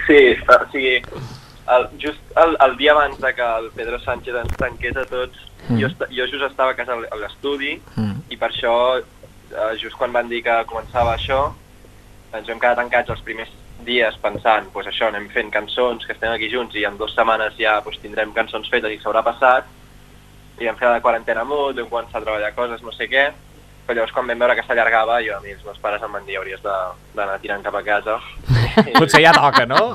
sí, 0.06 0.18
uh, 0.48 0.56
o 0.56 0.66
sigui, 0.72 0.96
el, 1.70 1.86
just 2.02 2.18
el, 2.42 2.56
el 2.66 2.76
dia 2.78 2.92
abans 2.96 3.18
de 3.22 3.32
que 3.34 3.42
el 3.60 3.70
Pedro 3.76 3.98
Sánchez 4.02 4.34
ens 4.44 4.56
tanqués 4.58 4.96
a 4.96 5.06
tots, 5.06 5.46
Mm. 5.68 5.76
jo, 5.78 5.86
esta, 5.90 6.06
jo 6.08 6.24
just 6.26 6.42
estava 6.42 6.70
a 6.72 6.74
casa 6.74 6.94
a 6.96 7.16
l'estudi 7.20 7.74
Mm. 7.96 8.22
i 8.32 8.36
per 8.40 8.48
això, 8.48 8.72
uh, 8.98 9.74
just 9.78 9.94
quan 9.98 10.10
van 10.10 10.26
dir 10.28 10.42
que 10.42 10.54
començava 10.66 11.12
això, 11.14 11.52
ens 12.32 12.48
vam 12.48 12.58
quedar 12.58 12.76
tancats 12.76 13.10
els 13.10 13.20
primers 13.20 13.50
dies 13.84 14.16
pensant, 14.22 14.70
pues 14.72 14.86
això, 14.88 15.08
anem 15.08 15.28
fent 15.28 15.50
cançons, 15.52 16.06
que 16.06 16.12
estem 16.16 16.32
aquí 16.32 16.48
junts 16.50 16.74
i 16.74 16.84
en 16.88 16.96
dues 16.98 17.12
setmanes 17.14 17.54
ja 17.58 17.80
pues, 17.84 17.98
tindrem 18.00 18.32
cançons 18.32 18.68
fetes 18.70 18.90
i 18.90 18.98
s'haurà 18.98 19.22
passat, 19.22 19.64
i 20.58 20.66
vam 20.66 20.76
fer 20.80 20.88
la 20.88 21.00
quarantena 21.04 21.44
mut, 21.44 21.76
vam 21.76 21.88
començar 21.92 22.18
a 22.18 22.24
treballar 22.24 22.54
coses, 22.54 22.82
no 22.82 22.92
sé 22.92 23.06
què, 23.08 23.30
però 23.86 23.96
llavors 23.96 24.12
quan 24.14 24.28
vam 24.28 24.38
veure 24.42 24.54
que 24.58 24.64
s'allargava, 24.66 25.18
jo 25.26 25.34
a 25.36 25.40
mi 25.44 25.54
els 25.54 25.64
meus 25.66 25.78
pares 25.82 26.02
em 26.06 26.12
van 26.14 26.26
dir 26.26 26.36
hauries 26.38 26.62
d'anar 26.62 27.38
tirant 27.42 27.62
cap 27.64 27.74
a 27.74 27.82
casa. 27.86 28.18
Potser 28.98 29.22
ja 29.24 29.32
toca, 29.36 29.66
no? 29.66 29.90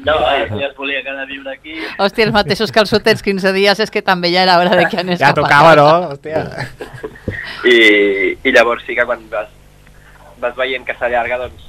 No, 0.00 0.14
ja 0.16 0.68
es 0.70 0.76
volia 0.78 1.02
quedar 1.04 1.26
a 1.26 1.28
viure 1.28 1.50
aquí. 1.52 1.74
Hòstia, 2.00 2.24
els 2.24 2.32
mateixos 2.32 2.70
calçotets 2.72 3.20
15 3.20 3.50
dies 3.52 3.82
és 3.84 3.90
que 3.92 4.00
també 4.00 4.30
ja 4.32 4.46
era 4.46 4.54
hora 4.56 4.78
de 4.78 4.86
que 4.88 4.96
anés 5.02 5.18
Ja 5.20 5.34
cap 5.34 5.42
a 5.42 5.42
tocava, 5.42 5.74
casa. 5.74 5.82
no? 5.82 6.14
Hòstia. 6.14 6.38
I, 7.68 7.76
i 8.40 8.54
llavors 8.54 8.86
sí 8.86 8.96
que 8.96 9.04
quan 9.04 9.26
vas, 9.28 9.50
vas 10.40 10.56
veient 10.56 10.86
que 10.88 10.96
s'allarga, 10.96 11.42
doncs 11.42 11.66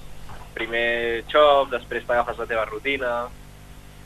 primer 0.56 1.26
xoc, 1.28 1.74
després 1.74 2.08
t'agafes 2.08 2.40
la 2.40 2.48
teva 2.48 2.64
rutina, 2.70 3.12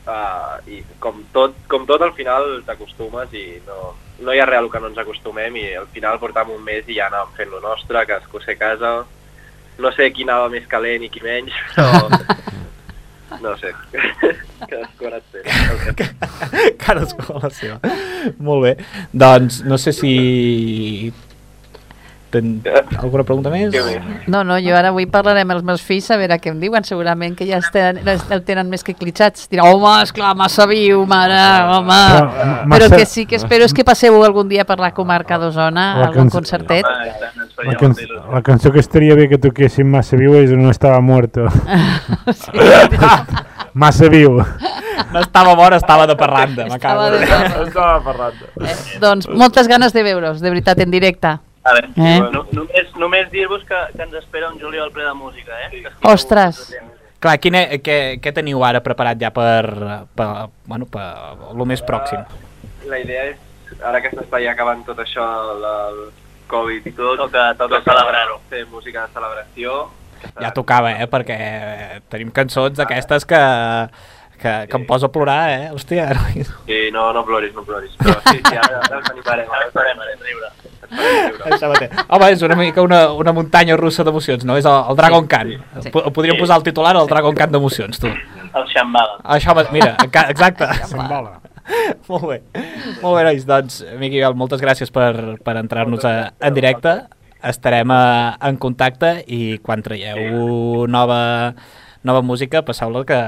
uh, 0.08 0.56
i 0.66 0.80
com 1.02 1.22
tot, 1.34 1.54
com 1.70 1.86
tot 1.86 2.02
al 2.02 2.14
final 2.18 2.64
t'acostumes 2.66 3.30
i 3.38 3.46
no, 3.68 3.92
no 4.20 4.32
hi 4.32 4.40
ha 4.40 4.48
res 4.48 4.62
al 4.62 4.70
que 4.72 4.80
no 4.80 4.90
ens 4.92 4.98
acostumem 5.02 5.56
i 5.60 5.66
al 5.76 5.88
final 5.92 6.20
portàvem 6.22 6.56
un 6.56 6.64
mes 6.64 6.88
i 6.88 6.98
ja 6.98 7.10
anàvem 7.10 7.34
fent 7.36 7.52
lo 7.52 7.60
nostre, 7.64 8.04
cadascú 8.08 8.40
a 8.40 8.46
ser 8.46 8.56
a 8.56 8.62
casa, 8.62 8.92
no 9.78 9.92
sé 9.92 10.10
qui 10.12 10.24
anava 10.24 10.48
més 10.52 10.66
calent 10.70 11.04
i 11.04 11.12
qui 11.12 11.24
menys, 11.24 11.56
però 11.74 12.08
no 13.44 13.56
sé, 13.60 13.74
cadascú 14.70 15.10
fent 15.10 15.20
el 15.84 15.94
que 15.98 16.10
Cadascú 16.80 17.36
a 17.36 17.40
la 17.44 17.50
seva. 17.50 17.78
Molt 18.38 18.64
bé. 18.64 18.74
Doncs 19.12 19.62
no 19.66 19.78
sé 19.80 19.92
si... 19.96 20.12
Ten... 22.30 22.60
Alguna 22.98 23.22
pregunta 23.24 23.50
més? 23.52 23.74
No, 24.26 24.42
no, 24.44 24.56
jo 24.60 24.74
ara 24.76 24.90
avui 24.90 25.06
parlaré 25.06 25.44
amb 25.46 25.54
els 25.54 25.62
meus 25.64 25.82
fills 25.86 26.08
a 26.10 26.16
veure 26.20 26.36
què 26.42 26.50
em 26.50 26.58
diuen. 26.60 26.84
Segurament 26.84 27.36
que 27.38 27.46
ja 27.48 27.60
es 27.62 27.68
tenen, 27.72 28.00
el 28.06 28.42
tenen 28.44 28.68
més 28.72 28.82
que 28.84 28.94
clitxats. 28.98 29.46
Dirà, 29.52 29.64
home, 29.70 29.92
esclar, 30.02 30.34
massa 30.36 30.66
viu, 30.70 31.04
mare, 31.06 31.38
home. 31.76 32.00
Però, 32.16 32.26
Però 32.26 32.66
massa- 32.72 32.88
el 32.90 32.96
que 32.98 33.06
sí 33.06 33.26
que 33.30 33.38
espero 33.38 33.64
és 33.64 33.72
que 33.74 33.84
passeu 33.86 34.18
algun 34.26 34.48
dia 34.50 34.64
per 34.68 34.78
la 34.82 34.90
comarca 34.96 35.38
d'Osona, 35.38 35.86
algun 36.08 36.26
cançó- 36.26 36.40
concertet. 36.40 36.84
La, 37.64 37.74
can 37.80 37.94
la 38.34 38.42
cançó 38.42 38.72
que 38.72 38.80
estaria 38.82 39.14
bé 39.16 39.28
que 39.30 39.38
toquessin 39.38 39.88
Massa 39.88 40.16
Viu 40.20 40.34
és 40.36 40.50
No 40.52 40.70
estava 40.70 41.00
muerto. 41.00 41.46
Massa 43.74 44.08
viu. 44.08 44.38
No 45.12 45.20
estava 45.20 45.54
mort, 45.54 45.76
estava 45.76 46.06
de 46.08 46.16
parranda. 46.16 46.66
Estava 46.66 47.10
de 47.10 47.18
parranda. 47.26 47.62
Estava 47.68 48.00
parranda. 48.04 48.46
Eh, 48.64 48.76
doncs 49.00 49.28
moltes 49.28 49.68
ganes 49.68 49.92
de 49.92 50.02
veure'ls, 50.02 50.40
de 50.40 50.50
veritat, 50.50 50.80
en 50.80 50.90
directe. 50.90 51.34
A 51.66 51.72
veure, 51.74 51.88
Eh? 51.96 52.18
no, 52.32 52.44
només, 52.54 52.92
només 52.96 53.30
dir-vos 53.32 53.64
que, 53.66 53.78
que 53.96 54.02
ens 54.04 54.14
espera 54.20 54.50
un 54.52 54.60
juliol 54.60 54.92
ple 54.94 55.02
de 55.04 55.14
música, 55.18 55.56
eh? 55.66 55.70
Que 55.82 55.90
Ostres! 56.12 56.60
Clar, 57.18 57.38
quina, 57.42 57.64
què, 57.82 57.96
què 58.22 58.32
teniu 58.36 58.62
ara 58.62 58.82
preparat 58.84 59.18
ja 59.18 59.30
per, 59.34 59.64
per, 60.14 60.26
bueno, 60.68 60.86
per 60.86 61.06
lo 61.56 61.64
més 61.66 61.82
pròxim? 61.82 62.22
La 62.86 63.00
idea 63.02 63.24
és, 63.32 63.38
ara 63.82 64.02
que 64.04 64.12
s'està 64.12 64.38
ja 64.44 64.52
acabant 64.52 64.84
tot 64.86 65.00
això 65.02 65.24
del 65.64 66.02
Covid 66.46 66.86
i 66.86 66.92
tot, 66.94 67.18
Toca- 67.24 67.54
toca 67.58 67.80
celebrar-ho. 67.82 68.36
Fer 68.52 68.66
música 68.70 69.06
de 69.08 69.14
celebració. 69.16 69.78
Ja 70.38 70.52
tocava, 70.54 70.92
eh? 70.92 71.08
Perquè 71.10 71.38
tenim 72.12 72.30
cançons 72.36 72.76
d'aquestes 72.78 73.26
que, 73.26 73.40
que, 74.38 74.52
que 74.70 74.76
em 74.78 74.86
poso 74.86 75.08
a 75.08 75.12
plorar, 75.12 75.40
eh? 75.56 75.66
Hòstia. 75.74 76.06
Sí, 76.68 76.78
no, 76.94 77.08
no 77.16 77.24
ploris, 77.26 77.52
no 77.56 77.64
ploris. 77.66 77.96
Però 77.98 78.14
sí, 78.28 78.38
sí, 78.38 78.54
ara, 78.54 78.78
ara 78.84 79.00
ens 79.00 79.10
animarem. 79.10 79.50
Ara 79.50 79.72
farem 79.74 79.98
a 80.04 80.12
riure. 80.14 80.52
Això 80.90 81.68
mateix. 81.72 81.90
Home, 82.08 82.28
és 82.32 82.42
una 82.46 82.56
mica 82.58 82.82
una, 82.82 83.00
una 83.12 83.32
muntanya 83.36 83.76
russa 83.76 84.04
d'emocions, 84.06 84.44
no? 84.44 84.56
És 84.56 84.64
el, 84.68 84.76
el 84.90 84.96
Dragon 84.98 85.26
Khan. 85.26 85.50
sí. 85.82 85.90
Po- 85.94 86.04
Podríem 86.12 86.38
posar 86.38 86.58
el 86.60 86.66
titular 86.66 86.94
el 86.96 87.06
Dragon 87.10 87.34
Khan 87.34 87.52
d'emocions, 87.52 87.98
tu. 88.02 88.06
El 88.56 88.68
Xambala. 88.72 89.18
Això, 89.36 89.52
mira, 89.72 89.96
exacte. 90.06 90.68
S'embola. 90.86 91.40
Molt 92.08 92.24
bé. 92.30 92.38
Molt 93.02 93.16
bé, 93.18 93.24
nois. 93.26 93.44
Doncs, 93.46 93.80
Miqui 93.98 94.20
Gal, 94.22 94.36
moltes 94.38 94.62
gràcies 94.62 94.92
per, 94.94 95.36
per 95.42 95.56
entrar-nos 95.58 96.04
a- 96.06 96.32
en 96.40 96.54
directe. 96.54 96.94
Estarem 97.46 97.90
a, 97.92 98.36
en 98.48 98.56
contacte 98.56 99.10
i 99.26 99.58
quan 99.62 99.82
traieu 99.84 100.86
nova, 100.90 101.52
nova 102.02 102.22
música, 102.24 102.62
passeu-la 102.66 103.04
que, 103.06 103.18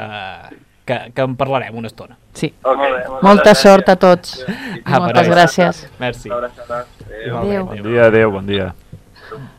que, 0.89 0.99
que 1.15 1.29
en 1.29 1.37
parlarem 1.39 1.77
una 1.77 1.91
estona. 1.93 2.17
Sí. 2.33 2.53
Okay. 2.63 2.99
Molta 3.23 3.55
sort 3.59 3.93
a 3.93 3.97
tots. 4.01 4.39
Apa, 4.85 5.07
Moltes 5.07 5.27
nois. 5.27 5.33
gràcies. 5.35 5.87
Merci. 6.01 6.33
Adéu. 6.33 7.39
Adéu. 7.43 7.65
Bon 7.69 7.83
dia, 7.91 8.07
adéu, 8.09 8.31
bon 8.33 8.49
dia. 8.49 8.73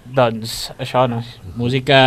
Doncs 0.10 0.72
això, 0.82 1.06
no? 1.06 1.22
música, 1.56 2.00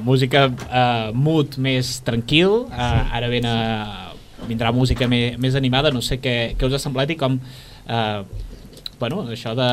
música 0.00 0.46
uh, 0.48 1.10
mood 1.12 1.58
més 1.60 1.98
tranquil, 2.06 2.62
uh, 2.70 3.12
ara 3.12 3.28
ben 3.28 3.44
a 3.44 3.56
vindrà 4.48 4.72
música 4.72 5.08
més, 5.08 5.36
més 5.38 5.56
animada, 5.58 5.92
no 5.92 6.00
sé 6.04 6.16
què, 6.22 6.54
què 6.56 6.68
us 6.68 6.76
ha 6.76 6.80
semblat 6.82 7.12
i 7.12 7.16
com, 7.20 7.36
eh, 7.86 8.22
bueno, 9.00 9.24
això 9.32 9.52
de 9.58 9.68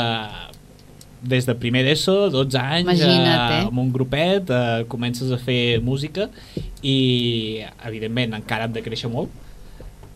des 1.30 1.48
de 1.48 1.56
primer 1.60 1.84
d'ESO, 1.88 2.30
12 2.34 2.62
anys, 2.62 2.88
Imagina't, 2.88 3.58
eh? 3.58 3.66
amb 3.68 3.82
un 3.84 3.92
grupet, 3.94 4.50
eh, 4.50 4.86
comences 4.92 5.32
a 5.32 5.40
fer 5.42 5.80
música 5.84 6.30
i, 6.82 7.60
evidentment, 7.88 8.38
encara 8.40 8.68
hem 8.68 8.78
de 8.78 8.86
créixer 8.86 9.12
molt, 9.12 9.34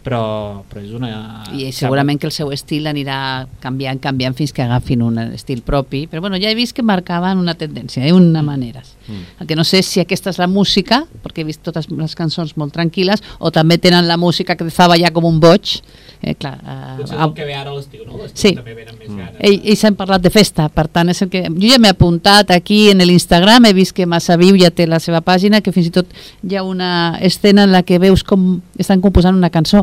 però, 0.02 0.64
però 0.70 0.82
és 0.82 0.92
una... 0.98 1.12
I 1.54 1.70
segurament 1.76 2.20
que 2.20 2.28
el 2.28 2.34
seu 2.34 2.50
estil 2.54 2.90
anirà 2.90 3.46
canviant, 3.62 4.00
canviant 4.02 4.36
fins 4.38 4.54
que 4.56 4.64
agafin 4.64 5.04
un 5.06 5.20
estil 5.22 5.62
propi. 5.66 6.06
Però 6.10 6.24
bueno, 6.24 6.40
ja 6.42 6.50
he 6.50 6.58
vist 6.58 6.76
que 6.78 6.86
marcaven 6.86 7.42
una 7.42 7.54
tendència, 7.58 8.04
eh? 8.08 8.14
una 8.14 8.42
manera. 8.46 8.82
Mm. 9.08 9.42
El 9.42 9.50
que 9.50 9.58
no 9.58 9.66
sé 9.68 9.84
si 9.86 10.02
aquesta 10.02 10.34
és 10.34 10.42
la 10.42 10.50
música, 10.50 11.04
perquè 11.22 11.44
he 11.44 11.48
vist 11.48 11.62
totes 11.66 11.90
les 11.94 12.18
cançons 12.18 12.56
molt 12.58 12.74
tranquil·les, 12.78 13.22
o 13.40 13.54
també 13.54 13.78
tenen 13.82 14.10
la 14.10 14.18
música 14.18 14.58
que 14.58 14.70
fa 14.74 14.90
ballar 14.92 15.14
com 15.14 15.30
un 15.30 15.40
boig. 15.44 15.80
Eh, 16.24 16.36
clar, 16.36 16.58
Potser 16.62 17.16
eh, 17.16 17.18
és 17.18 17.24
el 17.26 17.34
que 17.34 17.46
ve 17.46 17.54
ara 17.56 17.72
a 17.72 17.74
l'estiu, 17.74 18.04
no? 18.06 18.18
L'estiu 18.20 18.50
Sí. 18.50 18.56
també 18.56 18.76
venen 18.76 18.96
més 19.00 19.10
Mm. 19.10 19.18
ganes. 19.18 19.36
ell, 19.40 19.62
ells 19.66 19.84
han 19.86 19.96
parlat 19.96 20.22
de 20.22 20.30
festa, 20.30 20.70
per 20.70 20.88
tant, 20.88 21.10
és 21.10 21.22
el 21.24 21.30
que... 21.30 21.42
Jo 21.50 21.68
ja 21.72 21.80
m'he 21.80 21.90
apuntat 21.90 22.52
aquí 22.52 22.92
en 22.92 23.00
l'Instagram, 23.00 23.66
he 23.66 23.74
vist 23.74 23.92
que 23.96 24.06
Massa 24.06 24.38
Viu 24.38 24.56
ja 24.58 24.70
té 24.70 24.86
la 24.86 25.00
seva 25.00 25.22
pàgina, 25.22 25.62
que 25.62 25.72
fins 25.72 25.88
i 25.88 25.92
tot 25.92 26.06
hi 26.48 26.56
ha 26.56 26.64
una 26.64 27.18
escena 27.22 27.64
en 27.64 27.72
la 27.72 27.82
que 27.84 27.98
veus 27.98 28.24
com 28.24 28.62
estan 28.78 29.02
composant 29.02 29.36
una 29.36 29.50
cançó. 29.50 29.82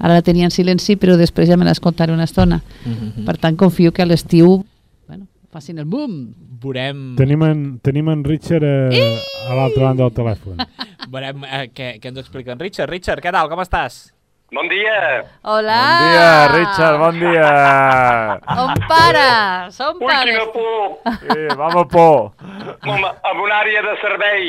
Ara 0.00 0.14
la 0.14 0.22
tenia 0.22 0.44
en 0.44 0.50
silenci, 0.50 0.96
però 0.96 1.16
després 1.16 1.48
ja 1.48 1.56
me 1.56 1.64
l'escoltaré 1.64 2.12
una 2.12 2.24
estona. 2.24 2.62
Mhm. 2.84 3.24
Per 3.24 3.36
tant, 3.38 3.56
confio 3.56 3.92
que 3.92 4.02
a 4.02 4.06
l'estiu 4.06 4.64
bueno, 5.06 5.26
facin 5.52 5.78
el 5.78 5.84
boom. 5.84 6.34
Veurem, 6.60 7.14
Tenim 7.16 7.42
en, 7.44 7.78
tenim 7.80 8.08
en 8.08 8.24
Richard 8.24 8.64
eh, 8.64 9.20
a 9.48 9.54
l'altra 9.54 9.84
banda 9.84 10.02
del 10.08 10.12
telèfon. 10.12 10.56
veurem 11.12 11.44
eh, 11.44 11.70
què, 11.72 12.00
què 12.00 12.06
ens 12.08 12.18
explica 12.18 12.52
en 12.52 12.58
Richard. 12.58 12.90
Richard, 12.90 13.20
què 13.22 13.30
tal? 13.30 13.48
Com 13.48 13.60
estàs? 13.60 14.12
Bon 14.54 14.62
dia! 14.70 15.26
Hola! 15.42 15.82
Bon 15.82 16.06
dia, 16.06 16.30
Richard, 16.54 16.96
bon 17.02 17.14
dia. 17.18 17.50
On 18.62 18.74
pares? 18.86 19.74
On 19.82 19.98
Ui, 19.98 20.06
pares? 20.06 20.38
quina 20.38 20.46
por! 20.54 20.84
Sí, 21.18 21.40
vam 21.58 21.74
a 21.74 21.84
por. 21.90 22.20
Home, 22.86 23.10
amb 23.26 23.42
una 23.42 23.56
àrea 23.64 23.82
de 23.82 23.94
servei. 24.04 24.46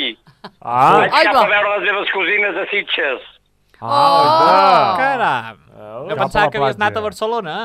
Ah, 0.61 1.01
Vaig 1.01 1.11
Ai, 1.17 1.23
cap 1.25 1.33
va. 1.33 1.41
a 1.41 1.49
veure 1.49 1.71
les 1.73 1.83
meves 1.89 2.13
cosines 2.13 2.59
a 2.61 2.65
Sitges. 2.69 3.25
Oh! 3.81 3.89
ah, 3.89 4.93
Caram! 5.01 5.57
oh, 5.73 6.05
Jo 6.05 6.13
cap 6.13 6.17
a 6.17 6.21
pensava 6.23 6.51
que 6.53 6.61
havies 6.61 6.77
anat 6.77 6.97
a 7.01 7.03
Barcelona. 7.07 7.55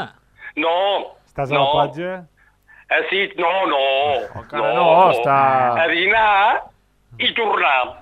No, 0.56 0.76
Estàs 1.28 1.52
a 1.52 1.54
no. 1.54 1.60
la 1.62 1.72
platja? 1.76 2.12
a 2.92 2.98
Sitges, 3.12 3.36
no, 3.40 3.52
no. 3.68 3.84
Encara 4.40 4.72
no, 4.72 4.88
està- 5.12 5.84
A 5.84 5.86
dinar 5.92 6.64
i 7.20 7.28
tornar. 7.36 8.00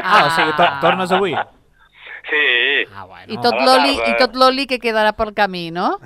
Ah, 0.00 0.24
o 0.26 0.30
sigui, 0.32 0.52
to 0.56 0.66
tornes 0.80 1.12
avui. 1.12 1.36
Sí. 2.24 2.86
Ah, 2.96 3.04
bueno. 3.04 3.26
I 3.28 3.36
tot 3.42 3.54
l'oli 3.60 3.92
i 4.08 4.14
tot 4.16 4.36
l'oli 4.40 4.64
que 4.66 4.78
quedarà 4.80 5.12
pel 5.12 5.34
camí, 5.36 5.66
no? 5.74 5.98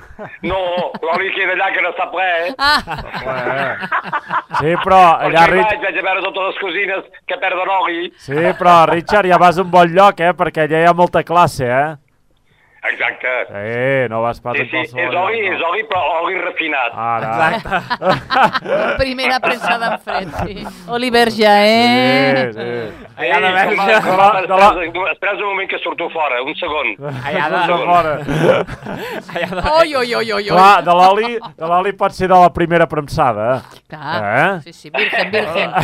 No, 0.43 0.59
l'oli 1.05 1.31
queda 1.37 1.55
allà 1.55 1.69
que 1.75 1.85
no 1.85 1.93
està 1.95 2.09
ple. 2.11 2.29
Ah, 2.59 3.79
Sí, 4.59 4.73
però 4.83 4.99
Perquè 5.21 5.29
allà, 5.29 5.45
hi 5.45 5.51
Rich... 5.53 5.69
vaig, 5.69 5.83
vaig 5.85 5.99
a 6.01 6.05
veure 6.09 6.23
totes 6.25 6.49
les 6.49 6.59
cosines 6.63 7.07
que 7.29 7.39
perden 7.39 7.71
oli. 7.79 8.11
Sí, 8.19 8.39
però 8.59 8.75
Richard, 8.91 9.29
ja 9.31 9.39
vas 9.39 9.59
a 9.59 9.63
un 9.63 9.71
bon 9.71 9.93
lloc, 9.95 10.21
eh? 10.25 10.35
Perquè 10.35 10.67
allà 10.67 10.83
hi 10.83 10.89
ha 10.91 10.95
molta 10.97 11.23
classe, 11.23 11.69
eh? 11.69 11.89
Exacte. 12.93 13.29
Sí, 13.49 14.09
no 14.11 14.23
vas 14.23 14.41
pas 14.41 14.55
Sí, 14.57 14.63
en 14.63 14.67
sí, 14.69 14.73
qualsevol 14.77 15.03
és 15.03 15.09
oli, 15.21 15.41
lloc, 15.43 15.53
és 15.53 15.59
no. 15.61 15.67
oli, 15.69 15.83
però 15.91 16.03
oli 16.23 16.35
refinat. 16.41 16.93
Ara. 16.95 17.49
Exacte. 17.57 18.97
primera 19.03 19.41
premsada 19.41 19.87
en 19.93 19.99
fred, 20.01 20.29
sí. 20.47 20.67
Oliver 20.89 21.29
ja, 21.31 21.67
eh? 21.67 22.51
Sí, 22.53 22.59
sí. 22.59 22.65
Allà 23.19 23.39
de 23.41 23.47
Ei, 23.49 23.53
Verge. 23.55 23.75
home, 23.75 23.87
De 23.89 23.93
la- 24.17 24.43
de 24.43 24.57
la- 24.57 24.75
Espera, 25.13 25.33
un 25.35 25.43
moment 25.45 25.69
que 25.71 25.79
surto 25.79 26.09
fora, 26.11 26.43
un 26.43 26.55
segon. 26.55 26.97
Allà 27.25 27.49
De 27.49 27.59
de... 27.59 27.67
fora. 27.85 28.15
Allà 29.35 29.49
de... 29.49 29.61
Oi, 29.81 29.95
oi, 29.97 30.15
oi, 30.15 30.33
oi, 30.33 30.35
oi. 30.43 30.45
Clar, 30.49 30.83
de 30.85 30.91
l'oli 30.95 31.39
de 31.39 31.67
l'oli 31.67 31.93
pot 31.93 32.13
ser 32.13 32.29
de 32.29 32.35
la 32.39 32.51
primera 32.53 32.87
premsada. 32.89 33.63
Clar, 33.89 34.25
Eh? 34.29 34.61
sí, 34.65 34.73
sí, 34.73 34.91
virgen, 34.91 35.31
virgen. 35.31 35.71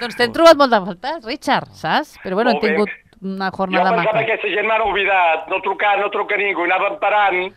doncs 0.00 0.16
t'hem 0.18 0.32
trobat 0.34 0.58
molt 0.60 0.72
de 0.74 0.80
faltes, 0.86 1.22
Richard, 1.28 1.70
saps? 1.76 2.16
Però 2.24 2.38
bueno, 2.38 2.54
hem 2.54 2.60
Molt 2.60 2.90
bé. 2.90 2.96
Una 3.22 3.50
Jo 3.50 3.56
jornada 3.56 3.90
pensava 3.90 4.02
maca. 4.02 4.12
que 4.26 4.32
aquesta 4.32 4.48
gent 4.48 4.66
m'han 4.66 4.80
oblidat, 4.82 5.48
no 5.48 5.60
trucar, 5.60 5.98
no 6.00 6.10
truca 6.10 6.36
ningú, 6.36 6.66
i 6.66 6.70
anàvem 6.70 6.98
parant, 7.00 7.52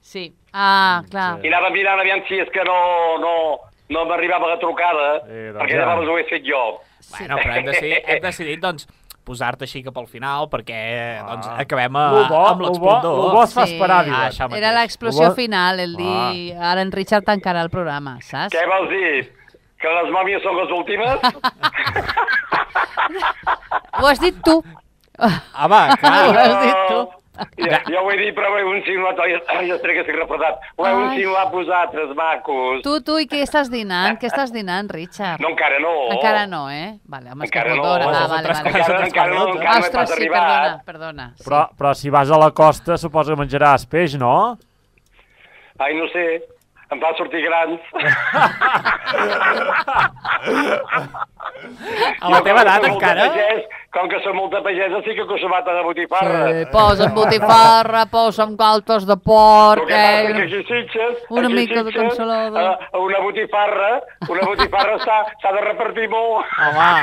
Sí. 0.00 0.32
Ah, 0.52 1.02
clar. 1.10 1.38
i 1.44 1.48
anàvem 1.48 1.72
mirant 1.72 2.00
aviam 2.00 2.20
si 2.28 2.34
és 2.38 2.48
que 2.50 2.62
no, 2.64 3.18
no, 3.18 3.58
no 3.90 4.04
m'arribava 4.06 4.46
la 4.54 4.58
trucada, 4.58 5.20
Sí, 5.26 5.50
doncs 5.52 5.58
perquè 5.62 5.72
ja. 5.74 5.78
llavors 5.84 6.08
ho 6.08 6.18
he 6.18 6.24
fet 6.30 6.42
jo. 6.46 6.80
Bueno, 7.10 7.36
però 7.38 7.54
hem 7.56 7.64
decidit, 7.66 8.04
hem 8.08 8.22
decidit 8.22 8.60
doncs, 8.60 8.86
posar-te 9.26 9.64
així 9.66 9.82
cap 9.82 9.96
al 9.98 10.06
final 10.06 10.46
perquè 10.48 11.18
doncs, 11.26 11.46
acabem 11.58 11.96
a, 11.98 12.04
Lo 12.14 12.28
bo, 12.30 12.46
amb 12.46 12.60
l'esplendor. 12.62 13.16
lo 13.18 13.30
bo 13.34 13.42
es 13.42 13.52
fa 13.54 13.66
Sí. 13.66 13.72
esperar, 13.74 14.00
Ah, 14.00 14.04
diuen. 14.04 14.20
això 14.30 14.44
mateix. 14.48 14.58
Era 14.62 14.72
l'explosió 14.80 15.32
final, 15.34 15.80
el 15.80 15.96
dir... 15.96 16.54
Ara 16.58 16.80
en 16.82 16.92
Richard 16.92 17.24
tancarà 17.24 17.60
el 17.62 17.70
programa, 17.70 18.18
saps? 18.22 18.54
Què 18.54 18.66
vols 18.70 18.88
dir? 18.90 19.32
Que 19.78 19.88
les 19.88 20.10
mòmies 20.14 20.42
són 20.42 20.56
les 20.56 20.70
últimes? 20.70 21.20
Ho 24.00 24.06
has 24.06 24.20
dit 24.20 24.34
tu. 24.44 24.62
Home, 25.18 25.84
clar. 26.00 26.26
Ho 26.26 26.34
has 26.40 26.58
dit 26.64 26.82
tu. 26.90 27.04
Ja, 27.60 27.82
ja 27.92 28.00
ho 28.00 28.08
he 28.08 28.16
dit, 28.16 28.30
però 28.32 28.48
ho 28.48 28.56
heu 28.56 28.70
insinuat, 28.78 29.18
ai, 29.20 29.34
ai, 29.52 29.66
que 29.68 29.74
estic 29.76 30.16
refredat. 30.16 30.62
Ho 30.80 30.86
heu 30.88 31.02
insinuat 31.10 31.50
vosaltres, 31.52 32.14
macos. 32.16 32.80
Tu, 32.86 32.94
tu, 33.04 33.18
i 33.20 33.26
què 33.28 33.42
estàs 33.44 33.68
dinant? 33.72 34.16
Què 34.20 34.30
estàs 34.30 34.54
dinant, 34.54 34.88
Richard? 34.88 35.42
No, 35.44 35.50
encara 35.52 35.80
no. 35.82 35.92
Encara 36.16 36.46
no, 36.48 36.62
eh? 36.72 36.94
Vale, 37.04 37.34
home, 37.34 37.44
Encara 37.44 37.76
no. 37.76 37.84
Ah, 37.92 38.24
vale, 38.32 38.54
vale. 38.54 38.72
Encara, 38.72 39.02
encara 39.04 39.34
no, 39.34 39.44
encara 39.52 39.74
no 39.76 39.84
he 39.84 39.84
Ostres, 39.84 39.92
pas 39.98 40.08
sí, 40.14 40.16
arribat. 40.16 40.48
perdona, 40.48 40.80
perdona. 40.88 41.28
Sí. 41.36 41.44
Però, 41.44 41.62
però 41.76 41.92
si 42.00 42.14
vas 42.16 42.32
a 42.32 42.40
la 42.40 42.50
costa, 42.56 42.96
suposo 42.96 43.34
que 43.34 43.40
menjaràs 43.44 43.84
peix, 43.92 44.16
no? 44.20 44.34
Ai, 45.76 45.92
no 45.92 46.08
sé, 46.08 46.26
em 46.92 46.98
fa 47.02 47.10
sortir 47.18 47.42
grans. 47.46 47.80
A 52.20 52.28
la 52.30 52.40
teva 52.44 52.62
com 52.62 52.62
que 52.62 52.62
edat 52.62 52.82
de 52.82 52.88
encara? 52.90 53.24
Pagès, 53.30 53.62
com 53.96 54.08
que 54.12 54.18
soc 54.24 54.34
molt 54.36 54.50
de 54.52 54.60
pagès, 54.64 54.92
estic 54.98 55.18
acostumat 55.22 55.68
a 55.70 55.72
la 55.78 55.82
botifarra. 55.86 56.40
Sí, 56.52 56.64
posa'm 56.72 57.12
botifarra, 57.16 58.02
posa'm 58.12 58.52
galtes 58.60 59.02
de 59.08 59.16
porc, 59.16 59.80
El 59.82 59.86
que 59.88 59.94
que 59.94 60.00
eh? 60.00 60.02
aquí 60.42 60.42
a 60.42 60.44
Sitges, 60.68 61.16
Una 61.30 61.46
aquí 61.46 61.54
mica 61.56 61.82
de 61.82 61.90
Sitges, 61.92 62.08
cansalada. 62.10 62.60
eh, 62.92 62.98
una 62.98 63.18
botifarra, 63.24 63.90
una 64.28 64.42
botifarra 64.50 64.94
s'ha 65.04 65.52
de 65.56 65.60
repartir 65.64 66.08
molt. 66.12 66.44
Home, 66.66 66.94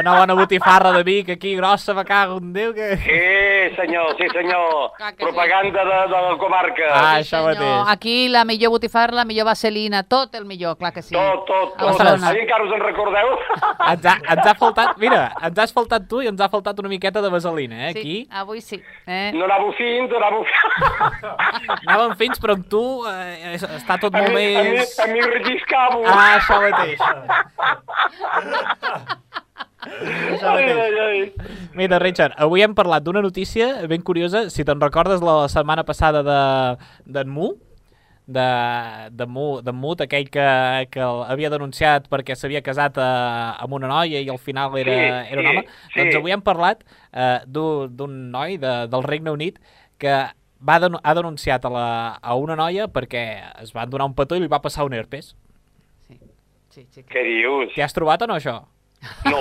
una 0.00 0.12
bona 0.20 0.34
botifarra 0.34 0.90
de 0.92 1.02
Vic 1.02 1.28
aquí, 1.36 1.50
grossa, 1.56 1.92
me 1.94 2.04
cago 2.04 2.38
en 2.38 2.52
Déu, 2.52 2.72
que... 2.74 2.96
Sí, 3.04 3.20
senyor, 3.76 4.14
sí, 4.16 4.26
senyor. 4.32 4.92
Clar 4.96 5.12
que 5.14 5.18
sí. 5.18 5.22
Propaganda 5.24 5.84
de, 5.84 5.90
de 6.14 6.18
la 6.30 6.36
comarca. 6.38 6.84
Ah, 6.94 7.16
Sí, 7.18 7.22
això 7.28 7.38
mateix. 7.44 7.88
Aquí 7.92 8.28
la 8.28 8.44
millor 8.44 8.70
botifarra, 8.70 9.12
la 9.14 9.24
millor 9.28 9.46
vaselina, 9.46 10.00
tot 10.02 10.34
el 10.34 10.44
millor, 10.48 10.74
clar 10.80 10.90
que 10.96 11.02
sí. 11.04 11.14
Tot, 11.14 11.44
tot, 11.46 11.74
A 11.76 11.78
tot. 11.78 11.86
Barcelona. 11.92 12.28
Ai, 12.32 12.40
encara 12.42 12.64
us 12.66 12.72
en 12.74 12.82
recordeu? 12.82 13.28
Ens 13.92 14.04
ha, 14.10 14.14
ens 14.34 14.46
ha 14.50 14.54
faltat, 14.58 14.96
mira, 15.00 15.20
ens 15.46 15.58
has 15.62 15.72
faltat 15.72 16.08
tu 16.10 16.18
i 16.24 16.26
ens 16.28 16.40
ha 16.44 16.48
faltat 16.52 16.78
una 16.82 16.90
miqueta 16.90 17.22
de 17.24 17.30
vaselina, 17.32 17.88
eh, 17.88 17.92
Sí, 17.92 17.98
aquí. 18.00 18.16
avui 18.42 18.60
sí. 18.60 18.80
Eh? 19.06 19.30
No 19.36 19.46
anàveu 19.46 19.70
fins, 19.78 20.12
anàveu 20.18 20.42
fins. 20.44 20.64
Anàvem 21.86 22.16
fins, 22.20 22.40
però 22.42 22.56
amb 22.58 22.66
tu 22.68 22.82
eh, 23.08 23.54
està 23.78 23.96
tot 24.02 24.14
A 24.14 24.18
molt 24.24 24.34
mi, 24.34 24.48
a 24.56 24.62
mi, 24.66 24.74
més... 24.80 24.92
a 24.98 25.06
mi 25.12 25.20
relliscavo. 25.24 26.02
Ah, 26.04 26.36
això 26.40 26.60
mateix. 26.66 26.98
Això 29.88 30.50
ai, 30.52 30.64
mateix. 30.66 30.78
ai, 30.82 30.98
ai. 31.06 31.20
Mira, 31.78 31.98
Richard, 32.02 32.34
avui 32.36 32.62
hem 32.64 32.74
parlat 32.76 33.02
d'una 33.06 33.22
notícia 33.24 33.70
ben 33.88 34.02
curiosa. 34.04 34.48
Si 34.50 34.64
te'n 34.66 34.80
recordes 34.82 35.22
la 35.24 35.46
setmana 35.48 35.84
passada 35.88 36.22
de- 36.26 36.76
d'en 37.06 37.28
Mu, 37.30 37.52
de, 38.28 38.46
de, 39.16 39.26
Mu, 39.26 39.46
de 39.64 39.72
Mut, 39.72 40.02
aquell 40.04 40.28
que, 40.28 40.44
que 40.92 41.00
havia 41.32 41.48
denunciat 41.50 42.10
perquè 42.12 42.36
s'havia 42.36 42.60
casat 42.64 42.98
eh, 43.00 43.06
amb 43.64 43.72
una 43.78 43.88
noia 43.88 44.20
i 44.20 44.28
al 44.28 44.40
final 44.42 44.76
era, 44.76 44.92
Sí, 44.92 45.32
era 45.32 45.40
un 45.40 45.46
sí, 45.48 45.52
home, 45.54 45.62
sí. 45.64 45.94
doncs 46.02 46.18
avui 46.20 46.34
hem 46.36 46.44
parlat 46.44 46.84
eh, 46.84 47.38
d'un 47.48 47.94
d'un 47.96 48.18
noi 48.34 48.58
de, 48.60 48.74
del 48.92 49.06
Regne 49.08 49.32
Unit 49.32 49.56
que 49.98 50.14
va 50.60 50.76
denu 50.82 51.00
ha 51.02 51.14
denunciat 51.16 51.64
a, 51.64 51.70
la, 51.72 51.86
a 52.20 52.34
una 52.36 52.56
noia 52.58 52.88
perquè 52.92 53.24
es 53.64 53.72
van 53.72 53.88
donar 53.90 54.10
un 54.10 54.16
petó 54.18 54.36
i 54.36 54.42
li 54.44 54.50
va 54.52 54.60
passar 54.60 54.84
un 54.84 54.92
herpes. 54.98 55.32
Sí, 56.06 56.18
sí, 56.68 56.84
sí. 56.90 57.04
Què 57.08 57.24
dius? 57.24 57.72
T'hi 57.74 57.86
has 57.86 57.96
trobat 57.96 58.26
o 58.26 58.28
no, 58.28 58.36
això? 58.36 58.58
No, 59.30 59.40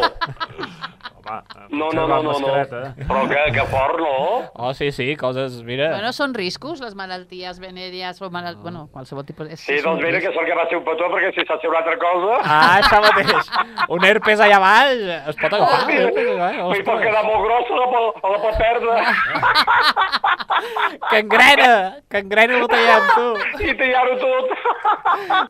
Home, 1.27 1.67
no, 1.69 1.89
no, 1.91 2.07
no, 2.07 2.21
no, 2.23 2.33
no. 2.39 2.51
Però 3.07 3.21
que, 3.27 3.41
que 3.55 3.63
fort, 3.71 3.99
no? 3.99 4.11
Oh, 4.55 4.73
sí, 4.73 4.91
sí, 4.95 5.09
coses, 5.19 5.57
mira... 5.67 5.89
Bueno, 5.91 6.11
són 6.15 6.33
riscos, 6.37 6.79
les 6.83 6.95
malalties 6.95 7.59
venèries 7.59 8.21
o 8.23 8.29
malalt... 8.31 8.59
Bueno, 8.63 8.85
qualsevol 8.93 9.25
tipus... 9.27 9.49
És, 9.51 9.59
Sí, 9.67 9.77
un 9.79 9.83
doncs 9.89 10.03
mira 10.05 10.17
risc. 10.19 10.27
que 10.29 10.33
sort 10.37 10.47
que 10.47 10.55
va 10.59 10.65
ser 10.71 10.77
un 10.79 10.85
petó, 10.87 11.09
perquè 11.11 11.33
si 11.35 11.43
s'ha 11.47 11.57
sigut 11.59 11.73
una 11.75 11.81
altra 11.83 11.97
cosa... 11.99 12.39
Ah, 12.43 12.79
això 12.79 13.01
mateix. 13.03 13.51
Un 13.97 14.07
herpes 14.07 14.43
allà 14.47 14.59
baix 14.63 15.03
es 15.33 15.41
pot 15.41 15.51
agafar. 15.57 15.81
Hòstia, 15.83 15.99
eh? 15.99 16.07
Eh, 16.07 16.69
Li 16.71 16.83
pot 16.87 16.95
ostres. 16.95 17.03
quedar 17.05 17.23
molt 17.27 17.43
grossa, 17.47 17.81
la 17.83 17.87
pot, 17.93 18.23
la 18.23 18.39
pot 18.45 18.55
perdre. 18.63 18.95
Que 21.11 21.19
engrena, 21.21 21.73
que 22.09 22.17
engrena 22.23 22.55
el 22.57 22.65
tallem, 22.71 23.03
tu. 23.13 23.25
I 23.67 23.75
tallar-ho 23.77 24.15
tot. 24.17 24.49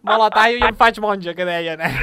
Me 0.04 0.18
la 0.20 0.28
tallo 0.36 0.58
i 0.60 0.66
em 0.68 0.76
faig 0.76 1.00
monja, 1.04 1.34
que 1.38 1.46
deien, 1.48 1.80
eh? 1.82 1.94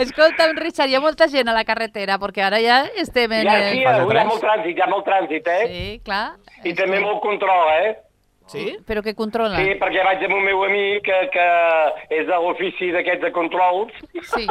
Escolta'm, 0.00 0.56
Richard, 0.56 0.88
Hi 0.90 0.96
ha 1.00 1.04
molta 1.06 1.26
gent 1.32 1.48
a 1.48 1.56
la 1.56 1.64
carretera, 1.64 2.18
perquè 2.20 2.44
ara 2.46 2.60
ja 2.62 2.82
estem 3.00 3.32
en... 3.40 3.48
Ja, 3.48 3.56
el- 3.56 3.72
sí, 3.72 3.80
hi 3.80 3.88
ha 3.88 4.04
molt 4.28 4.44
trànsit, 4.44 4.76
hi 4.76 4.84
ha 4.84 4.92
molt 4.92 5.08
trànsit, 5.08 5.48
eh? 5.48 5.64
Sí, 5.72 5.88
clar. 6.06 6.36
I 6.62 6.76
també 6.76 7.00
molt 7.00 7.24
control, 7.24 7.72
eh? 7.80 7.96
Sí? 8.50 8.64
Però 8.82 8.98
què 8.98 9.12
controla? 9.14 9.60
Sí, 9.62 9.76
perquè 9.78 10.00
vaig 10.02 10.24
amb 10.26 10.34
un 10.34 10.40
meu 10.42 10.64
amic 10.66 11.04
que, 11.06 11.18
que 11.30 11.42
és 12.16 12.24
de 12.26 12.34
l'ofici 12.42 12.88
d'aquests 12.90 13.22
de 13.22 13.28
controls. 13.30 13.94
Sí. 14.32 14.42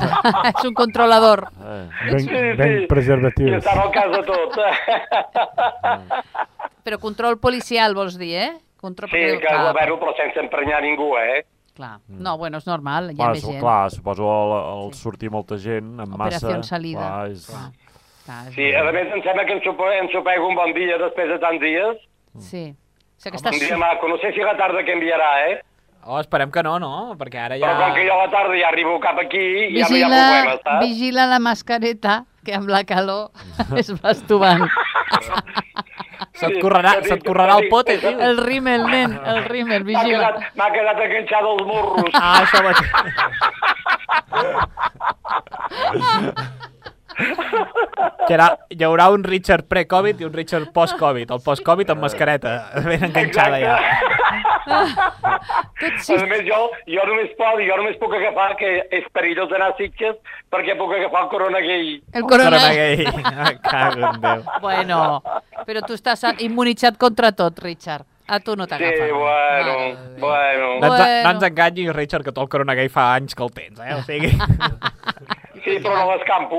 és 0.50 0.64
un 0.66 0.74
controlador. 0.74 1.44
Ben, 1.62 2.26
ben 2.58 2.74
preservatius. 2.90 3.52
I 3.52 3.54
estava 3.60 3.84
al 3.86 3.92
cas 3.94 4.10
de 4.10 4.24
tot. 4.26 4.58
Però 6.84 6.98
control 7.00 7.38
policial, 7.40 7.94
vols 7.96 8.18
dir, 8.18 8.34
eh? 8.42 8.50
Control... 8.82 9.08
Sí, 9.14 9.22
perquè- 9.22 9.38
que, 9.40 9.46
clar, 9.46 9.70
bueno, 9.72 9.94
però 10.02 10.12
sense 10.18 10.42
emprenyar 10.42 10.82
ningú, 10.84 11.14
eh? 11.16 11.44
Clar. 11.76 11.98
No, 12.08 12.36
bueno, 12.38 12.58
és 12.62 12.66
normal, 12.68 13.10
hi 13.10 13.16
ha 13.18 13.22
Clar, 13.22 13.32
més 13.36 13.44
gent. 13.46 13.60
clar, 13.60 13.90
suposo 13.92 14.28
al, 14.30 14.54
al 14.74 14.94
sortir 14.94 15.30
molta 15.34 15.58
gent 15.60 15.94
amb 16.00 16.16
massa... 16.16 16.38
Operació 16.46 16.62
salida. 16.70 17.02
Clar, 17.08 17.30
és... 17.34 17.46
Clar, 18.24 18.40
és 18.48 18.54
Sí, 18.56 18.70
a 18.72 18.82
més 18.88 19.10
em 19.12 19.20
sembla 19.26 19.44
que 19.44 19.52
em, 19.58 19.60
sope, 19.66 19.90
em 20.00 20.08
sopego 20.14 20.48
un 20.48 20.54
bon 20.56 20.72
dia 20.76 20.96
després 21.02 21.28
de 21.34 21.38
tants 21.42 21.60
dies. 21.60 21.98
Sí. 22.40 22.64
O 22.72 23.20
sigui 23.20 23.34
que 23.36 23.36
Un 23.36 23.40
estàs... 23.42 23.60
dia 23.60 23.76
maco, 23.78 24.08
no 24.08 24.16
sé 24.22 24.30
si 24.32 24.40
la 24.46 24.54
tarda 24.56 24.80
canviarà, 24.86 25.30
eh? 25.50 25.58
Oh, 26.06 26.18
esperem 26.20 26.50
que 26.52 26.62
no, 26.64 26.78
no? 26.80 26.92
Perquè 27.20 27.38
ara 27.40 27.56
ja... 27.56 27.64
Però 27.68 27.86
com 27.88 27.94
que 27.96 28.02
jo 28.08 28.12
a 28.16 28.22
la 28.26 28.30
tarda 28.32 28.56
ja 28.60 28.68
arribo 28.68 28.96
cap 29.00 29.16
aquí, 29.22 29.44
ja 29.76 29.86
no 29.88 29.96
hi 29.96 30.02
ha 30.02 30.08
Vigila, 30.08 30.22
problema, 30.24 30.56
saps? 30.64 30.80
vigila 30.86 31.26
la 31.30 31.38
mascareta, 31.40 32.16
que 32.44 32.54
amb 32.54 32.68
la 32.72 32.82
calor 32.88 33.30
es 33.80 33.88
va 33.96 34.10
estovant. 34.14 34.64
Se't 36.34 36.58
correrà, 36.62 36.92
se't 37.06 37.22
correrà 37.26 37.56
el 37.60 37.68
pote, 37.70 37.96
tio. 38.02 38.10
El 38.28 38.36
rímel, 38.42 38.86
nen, 38.90 39.18
el 39.24 39.44
rímel, 39.46 39.84
M'ha 39.84 40.02
vigila. 40.02 40.30
quedat, 40.32 40.36
m'ha 40.58 40.68
quedat 40.74 40.98
enganxat 41.06 41.44
als 41.52 41.62
morros. 41.68 42.10
Ah, 42.14 42.42
això 42.42 42.58
va... 42.64 42.72
Que 48.26 48.34
era, 48.34 48.46
hi 48.72 48.82
haurà 48.86 49.08
un 49.12 49.22
Richard 49.24 49.66
pre-Covid 49.70 50.20
i 50.20 50.24
un 50.26 50.32
Richard 50.34 50.70
post-Covid. 50.74 51.30
El 51.36 51.42
post-Covid 51.44 51.90
amb 51.94 52.02
mascareta, 52.06 52.54
ben 52.86 53.04
enganxada 53.10 53.60
ja. 53.62 53.74
A 54.64 56.24
més, 56.26 56.40
jo, 56.48 56.58
jo, 56.88 57.02
només 57.08 57.34
puc, 57.36 57.60
jo 57.68 57.76
només 57.78 57.98
puc 58.00 58.14
agafar, 58.16 58.48
que 58.58 58.70
és 58.96 59.04
perillós 59.14 59.52
anar 59.54 59.72
a 59.72 59.76
Sitges, 59.78 60.16
perquè 60.52 60.74
puc 60.78 60.94
agafar 60.96 61.24
el 61.26 61.30
corona 61.34 61.60
gay. 61.64 61.92
El 62.16 62.24
corona... 62.30 62.62
gay. 62.72 63.04
Ah, 63.24 63.52
cago 63.62 64.08
en 64.08 64.20
Déu. 64.24 64.42
Bueno, 64.64 64.98
però 65.68 65.84
tu 65.86 65.94
estàs 65.98 66.24
immunitzat 66.44 66.96
contra 66.98 67.32
tot, 67.36 67.58
Richard. 67.64 68.06
A 68.26 68.38
tu 68.40 68.54
no 68.56 68.64
Sí, 68.64 68.70
t'agafa. 68.70 69.08
bueno, 69.12 69.74
bueno. 70.18 70.68
No 70.80 70.86
ens, 70.86 70.96
Bueno. 70.96 71.22
no 71.26 71.30
ens 71.36 71.42
enganyis, 71.44 71.92
Richard, 71.92 72.24
que 72.24 72.32
tu 72.32 72.40
el 72.40 72.48
corona 72.48 72.74
gay 72.74 72.88
fa 72.88 73.10
anys 73.18 73.34
que 73.36 73.42
el 73.44 73.52
tens, 73.52 73.78
eh? 73.84 73.94
O 73.98 74.02
sigui... 74.02 74.32
Sí, 75.64 75.78
però 75.80 75.96
no 75.96 76.12
l'escampo. 76.12 76.58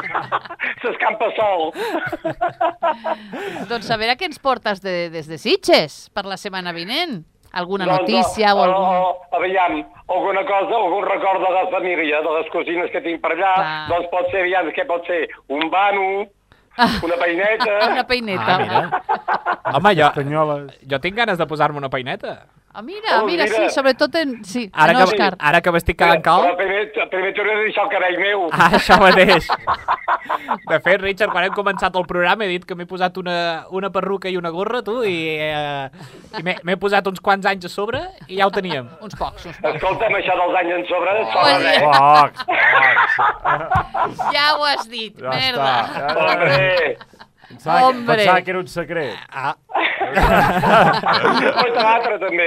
S'escampa 0.82 1.28
sol. 1.36 1.70
Doncs 3.70 3.90
a 3.90 3.98
veure 4.00 4.16
què 4.16 4.30
ens 4.30 4.40
portes 4.42 4.80
de, 4.84 5.08
des 5.12 5.28
de 5.28 5.38
Sitges 5.40 6.06
per 6.16 6.24
la 6.28 6.38
setmana 6.40 6.72
vinent. 6.76 7.20
Alguna 7.56 7.86
Doncs, 7.88 8.02
notícia 8.02 8.52
o 8.52 8.58
o, 8.58 8.64
algun... 8.66 8.84
o, 8.84 9.36
aviam, 9.38 9.78
alguna 10.12 10.42
cosa, 10.44 10.76
algun 10.76 11.06
record 11.06 11.40
de 11.40 11.52
la 11.54 11.62
família, 11.72 12.18
de 12.20 12.32
les 12.34 12.50
cosines 12.52 12.90
que 12.92 13.00
tinc 13.00 13.22
per 13.22 13.32
allà, 13.32 13.52
Clar. 13.54 13.76
doncs 13.92 14.10
pot 14.12 14.28
ser, 14.32 14.42
aviam, 14.44 14.68
què 14.76 14.84
pot 14.88 15.06
ser? 15.08 15.22
Un 15.48 15.70
vano, 15.72 16.26
una 16.76 17.16
peineta... 17.16 17.78
Una 17.94 18.04
peineta. 18.04 18.58
Ah, 18.58 18.58
mira. 18.60 18.82
Home, 19.78 19.94
jo, 19.96 20.10
jo 20.90 21.00
tinc 21.00 21.16
ganes 21.16 21.38
de 21.40 21.46
posar-me 21.48 21.80
una 21.80 21.88
peineta. 21.88 22.42
Ah, 22.78 22.82
mira, 22.84 23.22
Oh, 23.22 23.24
mira, 23.26 23.44
mira. 23.44 23.56
sí, 23.56 23.70
sobretot 23.74 24.14
en... 24.20 24.44
Sí, 24.44 24.66
Ara 24.74 24.92
en 24.92 24.98
que, 24.98 25.04
Òscar. 25.04 25.36
ara 25.40 25.62
que 25.64 25.72
m'estic 25.72 25.96
quedant 25.96 26.20
Però 26.20 26.42
cal... 26.44 26.56
primer, 26.58 26.82
primer 27.08 27.30
t'hauré 27.32 27.54
de 27.56 27.62
deixar 27.64 27.84
el 27.86 27.90
cabell 27.94 28.18
meu. 28.20 28.42
Ah, 28.52 28.66
això 28.76 28.98
mateix. 29.00 29.48
De 30.68 30.80
fet, 30.84 31.00
Richard, 31.00 31.32
quan 31.32 31.46
hem 31.46 31.54
començat 31.56 31.96
el 31.96 32.04
programa 32.10 32.44
he 32.44 32.50
dit 32.52 32.66
que 32.68 32.76
m'he 32.76 32.84
posat 32.90 33.16
una, 33.22 33.36
una 33.72 33.88
perruca 33.94 34.28
i 34.28 34.36
una 34.36 34.50
gorra, 34.52 34.82
tu, 34.84 34.98
i, 35.08 35.16
eh, 35.40 35.88
i 36.36 36.44
m'he 36.44 36.76
posat 36.76 37.08
uns 37.08 37.20
quants 37.24 37.48
anys 37.48 37.64
a 37.64 37.72
sobre 37.72 38.02
i 38.28 38.36
ja 38.42 38.46
ho 38.46 38.52
teníem. 38.52 38.90
Uns 39.00 39.16
pocs, 39.16 39.46
uns 39.48 39.56
pocs. 39.56 39.78
Escolta'm, 39.80 40.18
això 40.20 40.36
dels 40.42 40.60
anys 40.60 40.76
en 40.76 40.84
sobre, 40.92 41.16
Oh, 41.16 41.48
res. 41.64 41.80
Pocs, 41.80 42.44
pocs. 42.44 44.26
Ja 44.36 44.46
ho 44.58 44.64
has 44.68 44.84
dit, 44.92 45.16
Ja 45.16 45.30
merda. 45.32 45.72
està. 45.80 45.96
Ja, 45.96 46.08
Hombre, 46.26 46.98
Pensava, 47.48 47.78
que, 47.78 47.84
Hombre. 47.86 48.16
pensava 48.16 48.42
que 48.42 48.50
era 48.50 48.58
un 48.60 48.66
secret. 48.68 49.14
Ah, 49.30 49.54
Oi, 50.06 51.70
l'altre 51.74 52.16
també. 52.22 52.46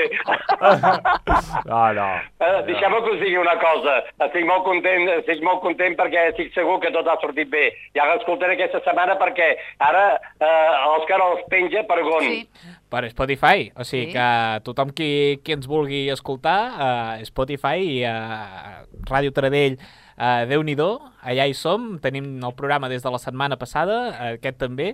No, 1.68 1.82
no. 2.00 2.08
Eh, 2.40 2.58
Deixeu-me 2.68 3.00
que 3.06 3.14
us 3.16 3.22
digui 3.24 3.38
una 3.42 3.56
cosa. 3.62 3.96
Estic 4.28 4.46
molt 4.48 4.64
content, 4.68 5.08
estic 5.20 5.44
molt 5.46 5.62
content 5.64 5.96
perquè 6.00 6.28
estic 6.32 6.52
segur 6.56 6.80
que 6.84 6.92
tot 6.96 7.08
ha 7.12 7.18
sortit 7.24 7.50
bé. 7.52 7.66
Ja 7.98 8.08
l'escoltaré 8.10 8.56
aquesta 8.58 8.82
setmana 8.86 9.18
perquè 9.22 9.52
ara 9.86 10.06
eh, 10.16 10.70
l'Òscar 10.86 11.20
els 11.30 11.46
penja 11.52 11.86
per 11.90 12.02
gon. 12.08 12.28
Sí. 12.30 12.44
per 12.90 13.04
Spotify. 13.12 13.68
O 13.78 13.84
sigui 13.86 14.08
Sí. 14.10 14.14
que 14.16 14.28
tothom 14.66 14.90
qui, 14.98 15.10
qui 15.46 15.54
ens 15.54 15.68
vulgui 15.70 16.08
escoltar, 16.10 16.60
uh, 16.74 17.26
Spotify 17.28 17.78
i 17.86 17.98
uh, 18.08 18.80
Ràdio 19.06 19.30
Taradell, 19.36 19.76
uh, 20.20 20.44
Déu-n'hi-do, 20.50 20.90
allà 21.24 21.48
hi 21.48 21.56
som, 21.58 21.96
tenim 22.04 22.28
el 22.44 22.54
programa 22.58 22.90
des 22.92 23.02
de 23.06 23.14
la 23.14 23.20
setmana 23.22 23.58
passada, 23.58 23.98
uh, 24.10 24.28
aquest 24.36 24.60
també, 24.60 24.92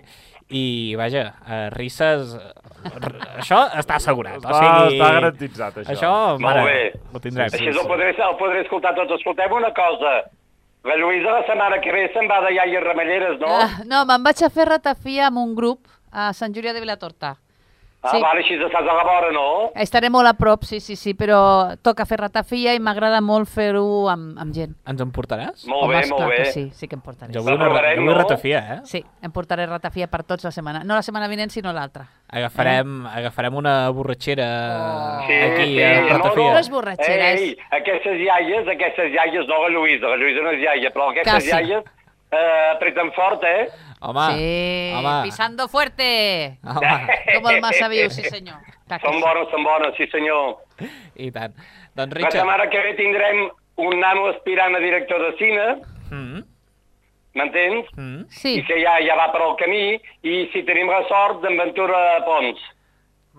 i 0.54 0.94
vaja, 1.00 1.26
uh, 1.42 1.68
risses, 1.74 2.36
uh, 2.38 3.12
això 3.42 3.64
està 3.82 3.98
assegurat. 3.98 4.38
Està, 4.38 4.54
o 4.54 4.62
sigui, 4.62 4.98
està 5.00 5.12
garantitzat, 5.18 5.78
això. 5.84 5.96
Això, 5.96 6.14
Molt 6.38 6.48
mare, 6.48 6.66
bé. 6.70 7.06
ho 7.12 7.24
tindrem. 7.24 7.50
Així 7.52 7.72
el 7.74 7.82
podré, 7.90 8.12
el 8.14 8.38
podré 8.42 8.66
escoltar 8.66 8.94
tots. 8.98 9.18
Escolteu 9.20 9.58
una 9.58 9.74
cosa. 9.74 10.18
La 10.86 11.00
Lluïsa 11.02 11.32
la 11.34 11.42
setmana 11.48 11.80
que 11.82 11.92
ve 11.92 12.04
se'n 12.14 12.28
va 12.30 12.44
de 12.46 12.52
iaies 12.54 12.84
ramelleres, 12.86 13.40
no? 13.42 13.50
Ah, 13.50 13.82
no, 13.90 14.04
me'n 14.06 14.22
vaig 14.24 14.44
a 14.46 14.52
fer 14.54 14.68
ratafia 14.70 15.32
amb 15.32 15.42
un 15.42 15.56
grup 15.58 15.90
a 16.14 16.30
Sant 16.38 16.54
Julià 16.54 16.76
de 16.76 16.84
Vilatorta. 16.84 17.36
Ah, 18.06 18.12
sí. 18.14 18.22
vale, 18.22 18.40
així 18.44 18.54
estàs 18.56 18.86
a 18.88 18.94
la 18.94 19.04
vora, 19.04 19.32
no? 19.34 19.72
Estaré 19.76 20.10
molt 20.14 20.28
a 20.30 20.34
prop, 20.38 20.64
sí, 20.64 20.80
sí, 20.80 20.96
sí, 20.96 21.14
però 21.18 21.76
toca 21.82 22.06
fer 22.06 22.20
ratafia 22.22 22.74
i 22.76 22.80
m'agrada 22.80 23.20
molt 23.22 23.50
fer-ho 23.50 24.08
amb, 24.12 24.38
amb 24.40 24.54
gent. 24.54 24.76
Ens 24.88 25.02
en 25.02 25.12
portaràs? 25.12 25.66
Molt 25.68 25.90
bé, 25.90 25.96
Home, 25.96 25.96
molt 25.96 26.06
esclar 26.06 26.30
bé. 26.30 26.36
que 26.38 26.46
sí, 26.52 26.70
sí 26.74 26.88
que 26.88 26.96
em 26.96 27.02
portaré. 27.02 27.34
Jo 27.34 27.42
vull 27.42 27.56
una, 27.58 27.70
jo 27.74 28.02
vull 28.04 28.12
no? 28.14 28.18
ratafia, 28.20 28.60
eh? 28.76 28.80
Sí, 28.86 29.04
em 29.22 29.32
portaré 29.32 29.66
ratafia 29.66 30.08
per 30.08 30.24
tots 30.24 30.44
la 30.46 30.52
setmana. 30.52 30.84
No 30.84 30.94
la 30.96 31.02
setmana 31.02 31.28
vinent, 31.28 31.50
sinó 31.52 31.74
l'altra. 31.74 32.06
Agafarem, 32.30 33.06
agafarem 33.08 33.56
una 33.56 33.90
borratxera 33.90 34.48
Sí, 35.28 35.34
aquí 35.34 35.66
sí, 35.76 35.84
a 35.84 36.02
no, 36.02 36.08
ratafia. 36.18 36.52
No 36.54 36.60
és 36.60 36.70
borratxera, 36.70 37.32
és- 37.34 37.42
Ei, 37.42 37.58
aquestes 37.72 38.20
iaies, 38.22 38.68
aquestes 38.68 39.12
iaies, 39.14 39.48
no 39.48 39.62
la 39.64 39.70
Lluïsa, 39.70 40.08
la 40.10 40.18
Lluïsa 40.18 40.44
no 40.44 40.52
és 40.52 40.62
iaia, 40.62 40.92
però 40.94 41.10
aquestes 41.12 41.34
Quasi. 41.34 41.50
iaies 41.50 41.84
eh, 42.32 42.72
apreten 42.76 43.12
fort, 43.14 43.44
eh? 43.44 43.70
Home, 44.06 44.26
sí, 44.38 44.92
home. 44.96 45.14
pisando 45.24 45.68
fuerte. 45.68 46.60
home, 46.64 46.98
Com 47.34 47.48
el 47.52 47.62
massa 47.62 47.88
viu, 47.90 48.10
sí 48.14 48.22
senyor. 48.30 48.60
Clar 48.88 49.00
Són 49.02 49.16
sí. 49.18 49.22
bones, 49.24 49.48
són 49.50 49.64
bones, 49.66 49.96
sí 49.98 50.06
senyor. 50.12 50.58
i 51.16 51.32
tant. 51.34 51.56
Doncs 51.96 52.14
La 52.14 52.20
Richard... 52.20 52.38
setmana 52.44 52.68
que 52.70 52.84
ve 52.86 52.94
tindrem 53.00 53.48
un 53.82 54.00
nano 54.00 54.28
aspirant 54.30 54.76
a 54.78 54.80
director 54.80 55.22
de 55.26 55.32
cine, 55.40 55.66
Mm, 56.12 56.44
m'entens? 57.36 57.88
mm. 57.98 58.26
Sí, 58.30 58.60
I 58.60 58.64
que 58.68 58.78
ja, 58.84 59.00
ja 59.02 59.16
va 59.18 59.32
per 59.34 59.42
al 59.42 59.56
camí, 59.58 59.98
i 60.22 60.36
si 60.54 60.62
tenim 60.64 60.88
la 60.88 61.02
sort, 61.10 61.42
d'en 61.42 61.58
Ventura 61.58 62.22
Pons. 62.28 62.62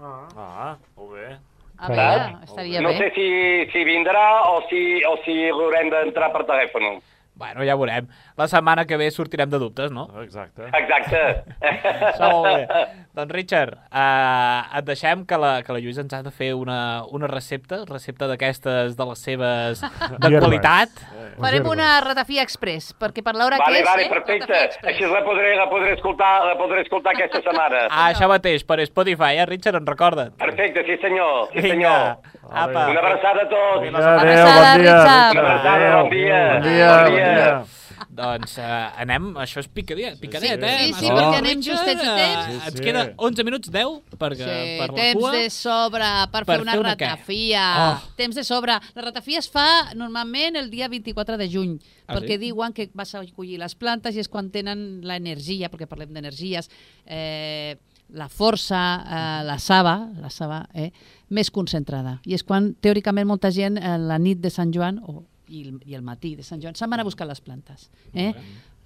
Ah, 0.02 0.76
molt 0.96 1.12
bé. 1.14 1.36
a 1.78 1.88
veure, 1.88 2.36
estaria 2.44 2.80
no 2.80 2.88
bé. 2.90 2.98
sé 2.98 3.10
si, 3.14 3.26
si 3.72 3.84
vindrà 3.84 4.42
o 4.50 4.62
si, 4.68 5.02
o 5.04 5.14
si 5.24 5.34
l'haurem 5.48 5.90
d'entrar 5.92 6.32
per 6.32 6.42
telèfon. 6.48 6.98
Bueno, 7.36 7.62
ja 7.68 7.74
veurem. 7.76 8.06
La 8.40 8.46
setmana 8.48 8.86
que 8.88 8.96
ve 8.96 9.10
sortirem 9.12 9.50
de 9.52 9.58
dubtes, 9.60 9.90
no? 9.92 10.06
Exacte. 10.22 10.70
Exacte. 10.72 11.20
Això 11.60 12.30
molt 12.32 12.46
bé. 12.48 12.86
Doncs, 13.16 13.32
Richard, 13.32 13.78
uh, 13.96 14.76
et 14.76 14.84
deixem 14.84 15.22
que 15.24 15.36
la, 15.40 15.62
que 15.64 15.72
la 15.72 15.78
Lluïsa 15.80 16.02
ens 16.04 16.12
ha 16.12 16.18
de 16.20 16.28
fer 16.36 16.50
una, 16.52 17.00
una 17.16 17.24
recepta, 17.30 17.78
recepta 17.88 18.26
d'aquestes 18.28 18.92
de 18.98 19.04
les 19.08 19.22
seves 19.24 19.80
de 20.20 20.30
qualitat. 20.36 20.92
Farem 21.40 21.64
una 21.72 21.94
ratafia 22.04 22.44
express, 22.44 22.90
perquè 23.00 23.24
per 23.24 23.32
l'hora 23.38 23.56
Vale, 23.62 23.72
que 23.72 23.80
és, 23.80 23.88
vale, 23.88 24.04
eh? 24.04 24.10
perfecte. 24.12 24.60
Així 24.92 25.08
la 25.08 25.22
podré, 25.24 25.54
la 25.56 25.64
podré 25.72 25.94
escoltar, 25.96 26.28
la 26.44 26.58
podré 26.60 26.84
escoltar 26.84 27.14
aquesta 27.16 27.40
setmana. 27.40 27.86
Ah, 27.88 28.06
això 28.12 28.28
mateix, 28.28 28.66
per 28.68 28.82
Spotify, 28.84 29.40
eh, 29.40 29.48
Richard? 29.48 29.80
En 29.80 29.88
recorda't. 29.88 30.36
Perfecte, 30.36 30.84
sí 30.84 30.98
senyor, 31.00 31.48
sí 31.54 31.64
Vinga, 31.64 31.72
senyor. 31.72 32.52
apa. 32.52 32.84
Una 32.92 33.00
abraçada 33.00 33.46
a 33.46 33.48
tots. 33.48 33.80
Vinga, 33.86 34.04
Adéu, 34.04 34.44
Abraçada, 34.44 34.60
bon 34.60 34.84
dia. 34.84 35.00
Richard. 35.00 35.40
Una 35.40 35.48
abraçada, 35.56 35.96
bon 36.02 36.10
dia. 36.12 36.44
Bon 36.52 36.68
dia, 36.68 36.92
Bon 36.92 37.02
bon 37.08 37.16
dia. 37.16 37.32
dia. 37.32 37.85
Doncs 38.16 38.56
uh, 38.58 38.66
anem, 39.02 39.30
això 39.42 39.60
és 39.62 39.68
picadet, 39.72 40.18
picadet, 40.20 40.60
Sí, 40.60 40.66
eh? 40.66 40.76
sí, 40.78 40.92
sí, 40.92 41.06
Massa 41.08 41.14
perquè 41.16 41.38
anem 41.40 41.62
justets 41.64 42.02
de 42.02 42.08
eh, 42.12 42.16
temps. 42.20 42.46
Sí, 42.46 42.60
Ens 42.70 42.76
sí. 42.78 42.84
queda 42.84 43.04
11 43.16 43.44
minuts, 43.48 43.70
10, 43.72 43.96
per, 44.18 44.30
Sí, 44.36 44.44
per 44.80 44.88
la 44.90 44.96
temps 45.00 45.20
cua. 45.20 45.32
de 45.36 45.50
sobre 45.50 46.10
per, 46.32 46.44
Per 46.44 46.54
fer 46.54 46.60
una 46.62 46.72
fer 46.76 46.80
una 46.80 46.94
ratafia. 46.94 47.64
Oh. 47.86 48.12
Temps 48.16 48.36
de 48.36 48.44
sobre. 48.44 48.78
La 48.94 49.02
ratafia 49.02 49.38
es 49.42 49.50
fa 49.50 49.66
normalment 49.94 50.56
el 50.56 50.70
dia 50.70 50.88
24 50.88 51.36
de 51.36 51.48
juny, 51.52 51.78
Ah, 52.06 52.14
perquè 52.14 52.36
sí? 52.36 52.44
diuen 52.46 52.72
que 52.72 52.88
vas 52.94 53.14
a 53.14 53.24
collir 53.34 53.58
les 53.58 53.74
plantes 53.74 54.14
i 54.14 54.20
és 54.22 54.28
quan 54.30 54.50
tenen 54.54 55.00
l'energia, 55.02 55.68
perquè 55.72 55.88
parlem 55.90 56.12
d'energies, 56.14 56.68
eh, 57.04 57.76
la 58.14 58.28
força, 58.28 58.80
eh, 59.02 59.44
la 59.44 59.58
saba, 59.58 59.96
la 60.22 60.30
saba 60.30 60.68
eh, 60.74 60.92
més 61.28 61.50
concentrada. 61.50 62.20
I 62.24 62.34
és 62.38 62.44
quan, 62.46 62.74
teòricament, 62.80 63.26
molta 63.26 63.50
gent 63.50 63.76
eh, 63.78 63.96
la 63.98 64.18
nit 64.22 64.38
de 64.38 64.50
Sant 64.54 64.70
Joan, 64.72 65.00
o 65.02 65.24
i 65.48 65.62
el, 65.68 65.80
i 65.86 65.94
el 65.94 66.02
matí 66.02 66.34
de 66.36 66.42
Sant 66.42 66.62
Joan 66.62 66.74
se'n 66.74 66.90
van 66.90 67.00
a 67.00 67.04
buscar 67.04 67.26
les 67.26 67.40
plantes. 67.40 67.88
Eh? 68.14 68.32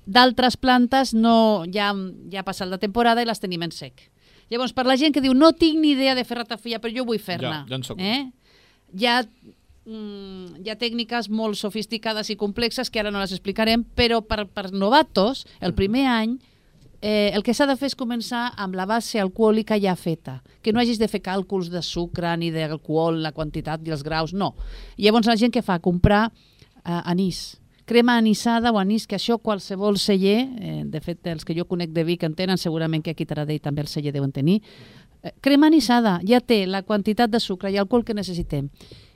D'altres 0.07 0.57
plantes 0.57 1.13
no, 1.15 1.65
ja, 1.73 1.93
ja 2.33 2.41
ha 2.41 2.47
passat 2.47 2.69
la 2.69 2.79
temporada 2.79 3.23
i 3.23 3.29
les 3.29 3.39
tenim 3.41 3.63
en 3.63 3.71
sec. 3.73 4.09
Llavors, 4.51 4.73
per 4.75 4.87
la 4.89 4.97
gent 4.99 5.13
que 5.15 5.21
diu 5.23 5.35
no 5.37 5.53
tinc 5.53 5.79
ni 5.79 5.93
idea 5.93 6.15
de 6.19 6.25
fer 6.27 6.41
ratafia, 6.41 6.81
però 6.83 6.91
jo 6.97 7.05
vull 7.07 7.21
fer-ne. 7.23 7.61
Jo- 7.65 7.69
jo 7.71 7.75
en 7.77 7.85
soc 7.87 8.01
eh? 8.03 8.25
Ha, 9.07 9.23
mm, 9.87 10.65
hi 10.65 10.71
ha 10.73 10.77
tècniques 10.81 11.29
molt 11.31 11.55
sofisticades 11.61 12.31
i 12.33 12.37
complexes 12.37 12.91
que 12.91 13.01
ara 13.01 13.13
no 13.15 13.21
les 13.23 13.33
explicarem, 13.37 13.85
però 13.97 14.21
per, 14.27 14.47
per 14.51 14.73
novatos, 14.73 15.45
el 15.61 15.75
primer 15.79 16.07
any, 16.11 16.39
eh, 17.01 17.31
el 17.33 17.43
que 17.47 17.55
s'ha 17.55 17.67
de 17.71 17.77
fer 17.81 17.87
és 17.93 17.97
començar 17.97 18.51
amb 18.61 18.75
la 18.75 18.87
base 18.91 19.21
alcohòlica 19.23 19.79
ja 19.81 19.95
feta, 19.97 20.41
que 20.63 20.73
no 20.73 20.81
hagis 20.83 20.99
de 20.99 21.09
fer 21.09 21.23
càlculs 21.23 21.71
de 21.71 21.81
sucre 21.87 22.35
ni 22.37 22.51
d'alcohol, 22.51 23.23
la 23.23 23.33
quantitat 23.33 23.87
i 23.87 23.91
els 23.95 24.03
graus, 24.03 24.35
no. 24.35 24.55
Llavors 24.99 25.27
la 25.31 25.37
gent 25.37 25.53
que 25.55 25.63
fa? 25.63 25.79
Comprar 25.79 26.27
eh, 26.85 27.01
anís, 27.05 27.61
crema 27.91 28.17
anissada 28.17 28.71
o 28.71 28.79
anís, 28.79 29.09
que 29.11 29.17
això 29.19 29.41
qualsevol 29.43 29.99
celler, 29.99 30.45
eh, 30.63 30.83
de 30.87 31.01
fet 31.03 31.27
els 31.27 31.45
que 31.45 31.57
jo 31.57 31.65
conec 31.67 31.91
de 31.91 32.05
Vic 32.07 32.23
en 32.23 32.37
tenen, 32.39 32.59
segurament 32.59 33.03
que 33.03 33.17
aquí 33.17 33.27
Taradell 33.27 33.59
també 33.61 33.83
el 33.83 33.91
celler 33.91 34.13
deuen 34.15 34.31
tenir, 34.31 34.61
eh, 35.23 35.33
crema 35.43 35.67
anissada, 35.67 36.21
ja 36.23 36.39
té 36.41 36.67
la 36.67 36.85
quantitat 36.87 37.31
de 37.31 37.41
sucre 37.41 37.73
i 37.73 37.79
alcohol 37.79 38.05
que 38.05 38.15
necessitem. 38.15 38.69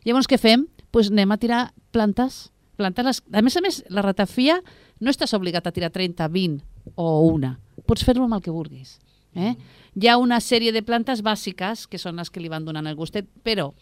Llavors 0.04 0.26
què 0.26 0.40
fem? 0.42 0.66
Pues 0.90 1.12
anem 1.12 1.30
a 1.30 1.38
tirar 1.38 1.62
plantes, 1.94 2.50
plantes 2.76 3.06
les... 3.06 3.22
A 3.32 3.42
més 3.46 3.56
a 3.56 3.62
més, 3.62 3.84
la 3.88 4.02
ratafia 4.02 4.58
no 5.00 5.10
estàs 5.14 5.34
obligat 5.38 5.66
a 5.66 5.72
tirar 5.72 5.92
30, 5.94 6.26
20 6.28 6.96
o 6.96 7.08
una. 7.30 7.60
Pots 7.86 8.02
fer-lo 8.02 8.26
amb 8.26 8.34
el 8.34 8.42
que 8.42 8.54
vulguis. 8.54 8.98
Eh? 9.34 9.54
Hi 9.94 10.08
ha 10.08 10.18
una 10.18 10.40
sèrie 10.42 10.72
de 10.74 10.82
plantes 10.82 11.22
bàsiques 11.22 11.86
que 11.90 11.98
són 11.98 12.18
les 12.18 12.30
que 12.30 12.42
li 12.42 12.50
van 12.50 12.66
donant 12.66 12.86
el 12.86 12.98
gustet, 12.98 13.26
però 13.46 13.72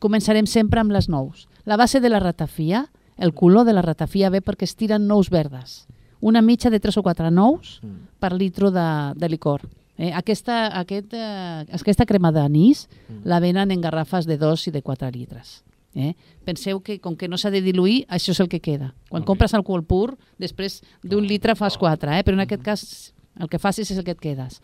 començarem 0.00 0.48
sempre 0.48 0.80
amb 0.80 0.92
les 0.92 1.08
nous. 1.08 1.46
La 1.64 1.76
base 1.76 2.00
de 2.00 2.10
la 2.10 2.20
ratafia, 2.20 2.86
el 3.22 3.34
color 3.34 3.64
de 3.64 3.72
la 3.72 3.82
ratafia 3.86 4.30
ve 4.34 4.40
perquè 4.42 4.66
es 4.66 4.74
tiren 4.74 5.06
nous 5.06 5.30
verdes. 5.30 5.86
Una 6.18 6.42
mitja 6.42 6.70
de 6.70 6.80
3 6.82 6.98
o 6.98 7.02
4 7.06 7.30
nous 7.30 7.78
per 8.18 8.32
litro 8.34 8.72
de, 8.74 8.86
de 9.14 9.28
licor. 9.30 9.62
Eh, 9.96 10.10
aquesta, 10.10 10.66
aquest, 10.80 11.14
eh, 11.14 11.62
aquesta 11.78 12.06
crema 12.06 12.32
d'anís 12.34 12.88
la 13.22 13.38
venen 13.38 13.70
en 13.70 13.80
garrafes 13.80 14.26
de 14.26 14.38
2 14.40 14.66
i 14.66 14.74
de 14.74 14.82
4 14.82 15.10
litres. 15.14 15.62
Eh? 15.94 16.16
Penseu 16.42 16.80
que 16.82 16.98
com 16.98 17.14
que 17.14 17.28
no 17.28 17.38
s'ha 17.38 17.52
de 17.54 17.62
diluir, 17.62 18.02
això 18.08 18.34
és 18.34 18.40
el 18.42 18.50
que 18.50 18.58
queda. 18.64 18.90
Quan 19.12 19.22
compres 19.22 19.54
alcohol 19.54 19.84
pur, 19.86 20.16
després 20.42 20.80
d'un 21.04 21.22
litre 21.22 21.54
fas 21.54 21.78
4, 21.78 22.10
eh? 22.18 22.24
però 22.26 22.34
en 22.34 22.42
aquest 22.42 22.66
cas 22.66 22.84
el 23.38 23.46
que 23.52 23.62
facis 23.62 23.94
és 23.94 23.98
el 24.00 24.06
que 24.08 24.16
et 24.16 24.22
quedes. 24.22 24.58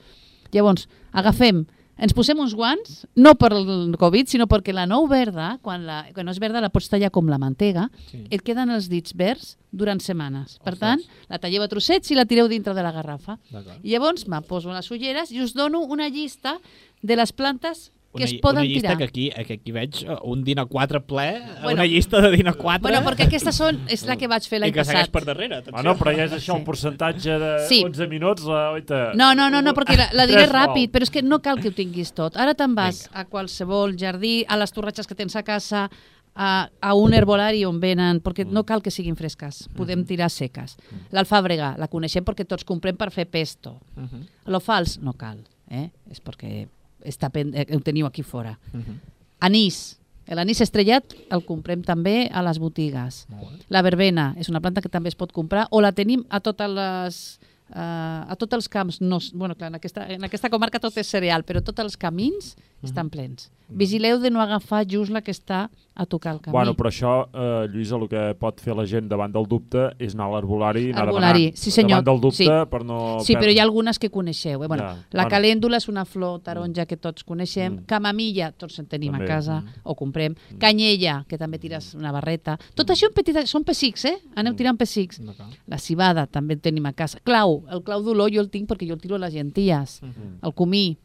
Llavors, 0.50 0.88
agafem, 1.12 1.66
ens 1.98 2.14
posem 2.14 2.38
uns 2.38 2.54
guants, 2.56 3.02
no 3.18 3.34
per 3.38 3.50
el 3.56 3.96
Covid, 3.98 4.30
sinó 4.30 4.46
perquè 4.50 4.72
la 4.74 4.86
nou 4.88 5.08
verda, 5.10 5.56
quan, 5.62 5.84
la, 5.88 6.00
quan 6.14 6.28
no 6.28 6.34
és 6.34 6.40
verda 6.42 6.62
la 6.62 6.70
pots 6.72 6.90
tallar 6.92 7.10
com 7.14 7.28
la 7.30 7.40
mantega, 7.42 7.88
sí. 8.10 8.22
et 8.30 8.44
queden 8.46 8.70
els 8.74 8.88
dits 8.92 9.16
verds 9.18 9.56
durant 9.74 10.00
setmanes. 10.00 10.56
Per 10.64 10.76
tant, 10.80 11.02
la 11.28 11.40
talleu 11.42 11.66
a 11.66 11.70
trossets 11.70 12.14
i 12.14 12.16
la 12.16 12.26
tireu 12.28 12.48
dintre 12.48 12.74
de 12.76 12.86
la 12.86 12.94
garrafa. 12.94 13.36
I 13.82 13.92
llavors 13.92 14.28
me 14.30 14.40
poso 14.46 14.72
les 14.72 14.90
ulleres 14.94 15.34
i 15.34 15.42
us 15.42 15.54
dono 15.58 15.82
una 15.84 16.08
llista 16.08 16.56
de 17.02 17.18
les 17.18 17.34
plantes 17.34 17.90
que 18.10 18.16
Una, 18.16 18.24
es 18.24 18.34
poden 18.40 18.56
una 18.62 18.64
llista 18.64 18.88
tirar. 18.88 18.98
que 18.98 19.04
aquí, 19.04 19.30
que 19.46 19.52
aquí 19.54 19.70
veig 19.72 20.02
eh, 20.04 20.16
un 20.24 20.42
Dina 20.42 20.64
4 20.64 21.04
ple, 21.06 21.30
Bueno. 21.40 21.54
bueno, 21.62 21.74
una 21.74 21.86
llista 21.86 22.20
de 22.22 22.30
Dina 22.30 22.52
4. 22.54 22.80
Bueno, 22.80 23.02
perquè 23.06 23.26
aquesta 23.26 23.52
són, 23.52 23.82
és 23.86 24.04
la 24.06 24.16
que 24.16 24.26
vaig 24.26 24.42
fer 24.48 24.60
l'any 24.60 24.70
I 24.70 24.72
que 24.72 24.84
segueix 24.84 25.08
passat. 25.08 25.12
per 25.12 25.24
darrere. 25.26 25.56
atenció. 25.56 25.72
Bueno, 25.74 25.94
però 25.98 26.14
ja 26.16 26.24
és 26.24 26.32
això, 26.32 26.56
el 26.56 26.64
percentatge 26.64 27.38
de 27.38 27.52
Sí. 27.68 27.82
11 27.84 28.06
minuts, 28.08 28.44
la, 28.44 28.70
oita, 28.72 29.12
No, 29.14 29.34
no, 29.34 29.50
no, 29.50 29.60
no 29.62 29.74
perquè 29.74 29.96
la, 29.96 30.08
la 30.12 30.26
diré 30.26 30.46
ràpid, 30.48 30.90
però 30.90 31.02
és 31.02 31.10
que 31.10 31.22
no 31.22 31.40
cal 31.40 31.60
que 31.60 31.68
ho 31.68 31.72
tinguis 31.72 32.12
tot. 32.14 32.36
Ara 32.36 32.54
te'n 32.54 32.74
vas 32.74 33.08
a 33.12 33.24
qualsevol 33.26 33.94
jardí, 33.98 34.44
a 34.48 34.56
les 34.56 34.72
torratxes 34.72 35.06
que 35.06 35.14
tens 35.14 35.36
a 35.36 35.42
casa, 35.42 35.90
a, 36.34 36.70
a 36.80 36.94
un 36.94 37.12
herbolari 37.12 37.64
on 37.66 37.80
venen, 37.80 38.20
perquè 38.22 38.46
no 38.46 38.64
cal 38.64 38.80
que 38.80 38.90
siguin 38.90 39.16
fresques, 39.16 39.68
podem 39.76 40.04
tirar 40.06 40.30
seques. 40.30 40.76
L'alfàbrega 41.10 41.76
la 41.76 41.88
coneixem 41.88 42.24
perquè 42.24 42.46
tots 42.46 42.64
comprem 42.64 42.96
per 42.96 43.10
fer 43.10 43.26
pesto. 43.28 43.80
Mhm. 43.96 44.26
Lo 44.46 44.60
fals 44.60 44.98
no 45.02 45.12
cal, 45.14 45.40
eh? 45.68 45.90
és 46.10 46.22
perquè 46.22 46.68
està 47.04 47.30
pen... 47.30 47.54
eh, 47.54 47.66
ho 47.74 47.80
teniu 47.80 48.06
aquí 48.06 48.22
fora. 48.22 48.58
Mhm. 48.72 48.98
Anís. 49.40 49.98
L'anís 50.28 50.60
estrellat 50.60 51.14
el 51.32 51.40
comprem 51.46 51.80
també 51.82 52.28
a 52.28 52.42
les 52.44 52.58
botigues. 52.60 53.22
La 53.72 53.80
verbena 53.82 54.34
és 54.36 54.50
una 54.52 54.60
planta 54.60 54.82
que 54.84 54.90
també 54.92 55.08
es 55.08 55.16
pot 55.16 55.32
comprar 55.32 55.66
o 55.70 55.80
la 55.80 55.92
tenim 55.96 56.26
a 56.28 56.40
totes 56.44 56.68
les 56.68 57.20
uh, 57.70 58.28
a 58.28 58.36
tots 58.38 58.58
els 58.58 58.68
camps, 58.68 59.00
no, 59.00 59.20
bueno, 59.32 59.56
clar, 59.56 59.70
en, 59.72 59.78
aquesta, 59.78 60.06
en 60.12 60.24
aquesta 60.28 60.50
comarca 60.52 60.80
tot 60.82 60.96
és 61.00 61.08
cereal, 61.08 61.44
però 61.48 61.62
tots 61.64 61.80
els 61.84 61.96
camins 61.96 62.54
estan 62.82 63.10
plens. 63.10 63.50
Vigileu 63.68 64.16
de 64.18 64.30
no 64.30 64.40
agafar 64.40 64.86
just 64.88 65.12
la 65.12 65.20
que 65.20 65.30
està 65.30 65.68
a 65.94 66.06
tocar 66.06 66.32
el 66.32 66.40
camí. 66.40 66.54
Bueno, 66.54 66.72
però 66.74 66.88
això, 66.88 67.28
eh, 67.34 67.66
Lluïsa, 67.68 67.98
el 67.98 68.08
que 68.08 68.34
pot 68.40 68.60
fer 68.64 68.74
la 68.74 68.86
gent 68.86 69.08
davant 69.10 69.32
del 69.34 69.44
dubte 69.46 69.90
és 69.98 70.14
anar 70.14 70.28
a 70.30 70.30
l'arbolari 70.36 70.86
i 70.86 70.92
anar 70.92 71.02
Arbolari, 71.08 71.42
demanant 71.50 71.58
sí 71.58 71.70
senyor. 71.70 71.98
davant 71.98 72.06
del 72.06 72.20
dubte 72.22 72.44
sí. 72.44 72.48
per 72.70 72.80
no... 72.84 73.18
Sí, 73.20 73.34
però 73.36 73.50
hi 73.52 73.58
ha 73.58 73.62
algunes 73.64 73.98
que 73.98 74.08
coneixeu. 74.08 74.62
Eh? 74.64 74.66
Bueno, 74.68 74.84
Ja, 74.84 74.94
La 75.10 75.24
bueno. 75.24 75.30
calèndula 75.34 75.76
és 75.76 75.88
una 75.88 76.04
flor 76.06 76.40
taronja 76.40 76.86
que 76.86 76.96
tots 76.96 77.24
coneixem. 77.24 77.74
Mm. 77.74 77.84
Camamilla, 77.86 78.52
tots 78.52 78.78
en 78.78 78.86
tenim 78.86 79.12
També, 79.12 79.26
a 79.26 79.28
casa 79.28 79.60
mm. 79.60 79.82
o 79.84 79.94
comprem. 79.94 80.34
Canyella, 80.58 81.24
que 81.28 81.36
també 81.36 81.58
tires 81.58 81.94
una 81.94 82.12
barreta. 82.12 82.56
Tot 82.74 82.88
això 82.88 83.10
en 83.10 83.12
petites, 83.12 83.50
són 83.50 83.64
pessics, 83.64 84.06
eh? 84.06 84.16
Aneu 84.36 84.54
tirant 84.54 84.78
pessics. 84.78 85.20
La 85.66 85.76
cibada 85.78 86.26
també 86.26 86.54
en 86.54 86.60
tenim 86.60 86.86
a 86.86 86.92
casa. 86.92 87.20
Clau, 87.22 87.64
el 87.70 87.82
clau 87.82 88.02
d'olor 88.02 88.32
jo 88.32 88.40
el 88.40 88.48
tinc 88.48 88.68
perquè 88.70 88.88
jo 88.88 88.94
el 88.94 89.00
tiro 89.00 89.16
a 89.16 89.18
les 89.18 89.34
genties. 89.34 90.00
Mhm. 90.02 90.38
El 90.42 90.54
comí, 90.54 90.96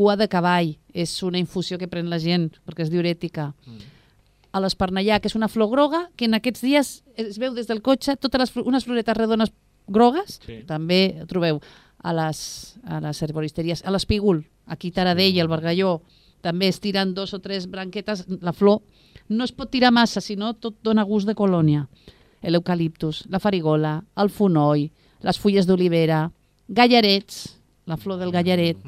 cua 0.00 0.16
de 0.16 0.30
cavall, 0.32 0.78
és 0.96 1.12
una 1.26 1.36
infusió 1.36 1.76
que 1.76 1.88
pren 1.92 2.08
la 2.08 2.16
gent 2.22 2.46
perquè 2.64 2.86
és 2.86 2.92
diurètica. 2.92 3.50
A 4.50 4.60
l'espernellà, 4.64 5.18
que 5.20 5.28
és 5.28 5.36
una 5.36 5.48
flor 5.52 5.68
groga, 5.70 6.06
que 6.16 6.24
en 6.24 6.34
aquests 6.38 6.62
dies 6.64 6.88
es 7.20 7.36
veu 7.38 7.52
des 7.54 7.68
del 7.68 7.82
cotxe 7.84 8.16
totes 8.16 8.40
les, 8.40 8.54
unes 8.64 8.86
floretes 8.88 9.16
redones 9.18 9.52
grogues, 9.86 10.40
Sí. 10.46 10.62
també 10.66 11.20
trobeu 11.28 11.60
a 12.02 12.14
les, 12.16 12.78
a 12.84 13.00
les 13.04 13.20
herboristeries. 13.22 13.84
A 13.84 13.90
l'espígol, 13.92 14.46
aquí 14.66 14.88
a 14.88 14.96
Taradell, 15.02 15.38
al 15.40 15.48
Bargalló, 15.52 16.00
també 16.40 16.68
es 16.72 16.80
tiren 16.80 17.12
dos 17.14 17.34
o 17.34 17.38
tres 17.44 17.68
branquetes, 17.68 18.24
la 18.40 18.54
flor. 18.54 18.80
No 19.28 19.44
es 19.44 19.52
pot 19.52 19.70
tirar 19.70 19.92
massa, 19.92 20.22
sinó 20.24 20.54
tot 20.54 20.78
dona 20.82 21.04
gust 21.04 21.28
de 21.28 21.34
colònia. 21.36 21.84
L'eucaliptus, 22.42 23.26
la 23.28 23.38
farigola, 23.38 23.98
el 24.16 24.30
fonoll, 24.32 24.88
les 25.20 25.38
fulles 25.38 25.66
d'olivera, 25.68 26.30
gallarets, 26.68 27.58
la 27.84 27.98
flor 28.00 28.18
del 28.18 28.32
gallaret, 28.32 28.78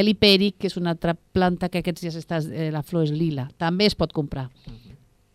l'hipèric, 0.00 0.56
que 0.58 0.66
és 0.70 0.76
una 0.80 0.94
altra 0.94 1.12
planta 1.14 1.68
que 1.68 1.82
aquests 1.82 2.00
dies 2.00 2.16
està, 2.16 2.38
eh, 2.48 2.70
la 2.72 2.82
flor 2.82 3.04
és 3.04 3.12
lila, 3.12 3.50
també 3.58 3.86
es 3.86 3.94
pot 3.94 4.12
comprar. 4.12 4.48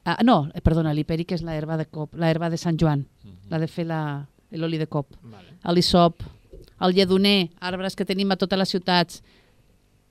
Ah, 0.06 0.18
no, 0.24 0.50
eh, 0.54 0.62
perdona, 0.62 0.94
l'hipèric 0.94 1.34
és 1.36 1.44
la 1.44 1.54
herba 1.56 1.78
de 1.78 1.86
cop, 1.86 2.16
la 2.16 2.32
herba 2.32 2.50
de 2.50 2.58
Sant 2.58 2.78
Joan, 2.80 3.06
la 3.50 3.60
de 3.60 3.68
fer 3.68 3.86
l'oli 3.86 4.78
de 4.78 4.88
cop. 4.88 5.14
L'hisop, 5.76 6.24
el 6.80 6.94
lledoner, 6.94 7.50
arbres 7.60 7.96
que 7.96 8.06
tenim 8.06 8.32
a 8.32 8.38
totes 8.38 8.58
les 8.58 8.70
ciutats, 8.70 9.22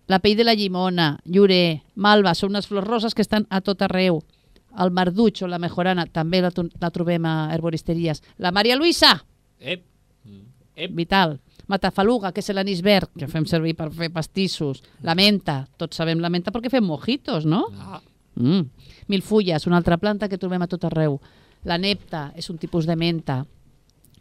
la 0.07 0.21
pell 0.21 0.37
de 0.37 0.45
la 0.45 0.55
llimona, 0.55 1.19
llorer, 1.25 1.83
malva, 1.97 2.35
són 2.35 2.51
unes 2.51 2.67
flors 2.69 2.87
roses 2.87 3.15
que 3.15 3.23
estan 3.23 3.47
a 3.51 3.61
tot 3.61 3.83
arreu. 3.83 4.21
El 4.79 4.93
marduig 4.93 5.43
o 5.43 5.49
la 5.49 5.59
mejorana 5.59 6.05
també 6.07 6.43
la, 6.45 6.53
la 6.53 6.91
trobem 6.93 7.25
a 7.25 7.49
herboristeries. 7.55 8.23
La 8.39 8.53
Maria 8.53 8.77
Luisa, 8.77 9.25
Ep. 9.59 9.83
Ep. 10.77 10.93
vital. 10.93 11.41
Matafaluga, 11.67 12.31
que 12.33 12.43
és 12.45 12.53
l'anís 12.55 12.83
verd, 12.85 13.11
que 13.19 13.27
fem 13.27 13.47
servir 13.49 13.75
per 13.75 13.91
fer 13.95 14.11
pastissos. 14.15 14.83
La 15.03 15.17
menta, 15.19 15.65
tots 15.79 15.99
sabem 15.99 16.21
la 16.23 16.31
menta 16.31 16.53
perquè 16.55 16.71
fem 16.71 16.87
mojitos, 16.87 17.47
no? 17.47 17.65
Ah. 17.81 18.01
Mm. 18.37 18.63
Milfulles, 19.09 19.67
una 19.67 19.79
altra 19.81 19.97
planta 19.99 20.29
que 20.29 20.39
trobem 20.39 20.63
a 20.63 20.71
tot 20.71 20.85
arreu. 20.87 21.19
La 21.67 21.79
nepta 21.79 22.31
és 22.37 22.51
un 22.53 22.59
tipus 22.63 22.87
de 22.87 22.95
menta. 22.97 23.41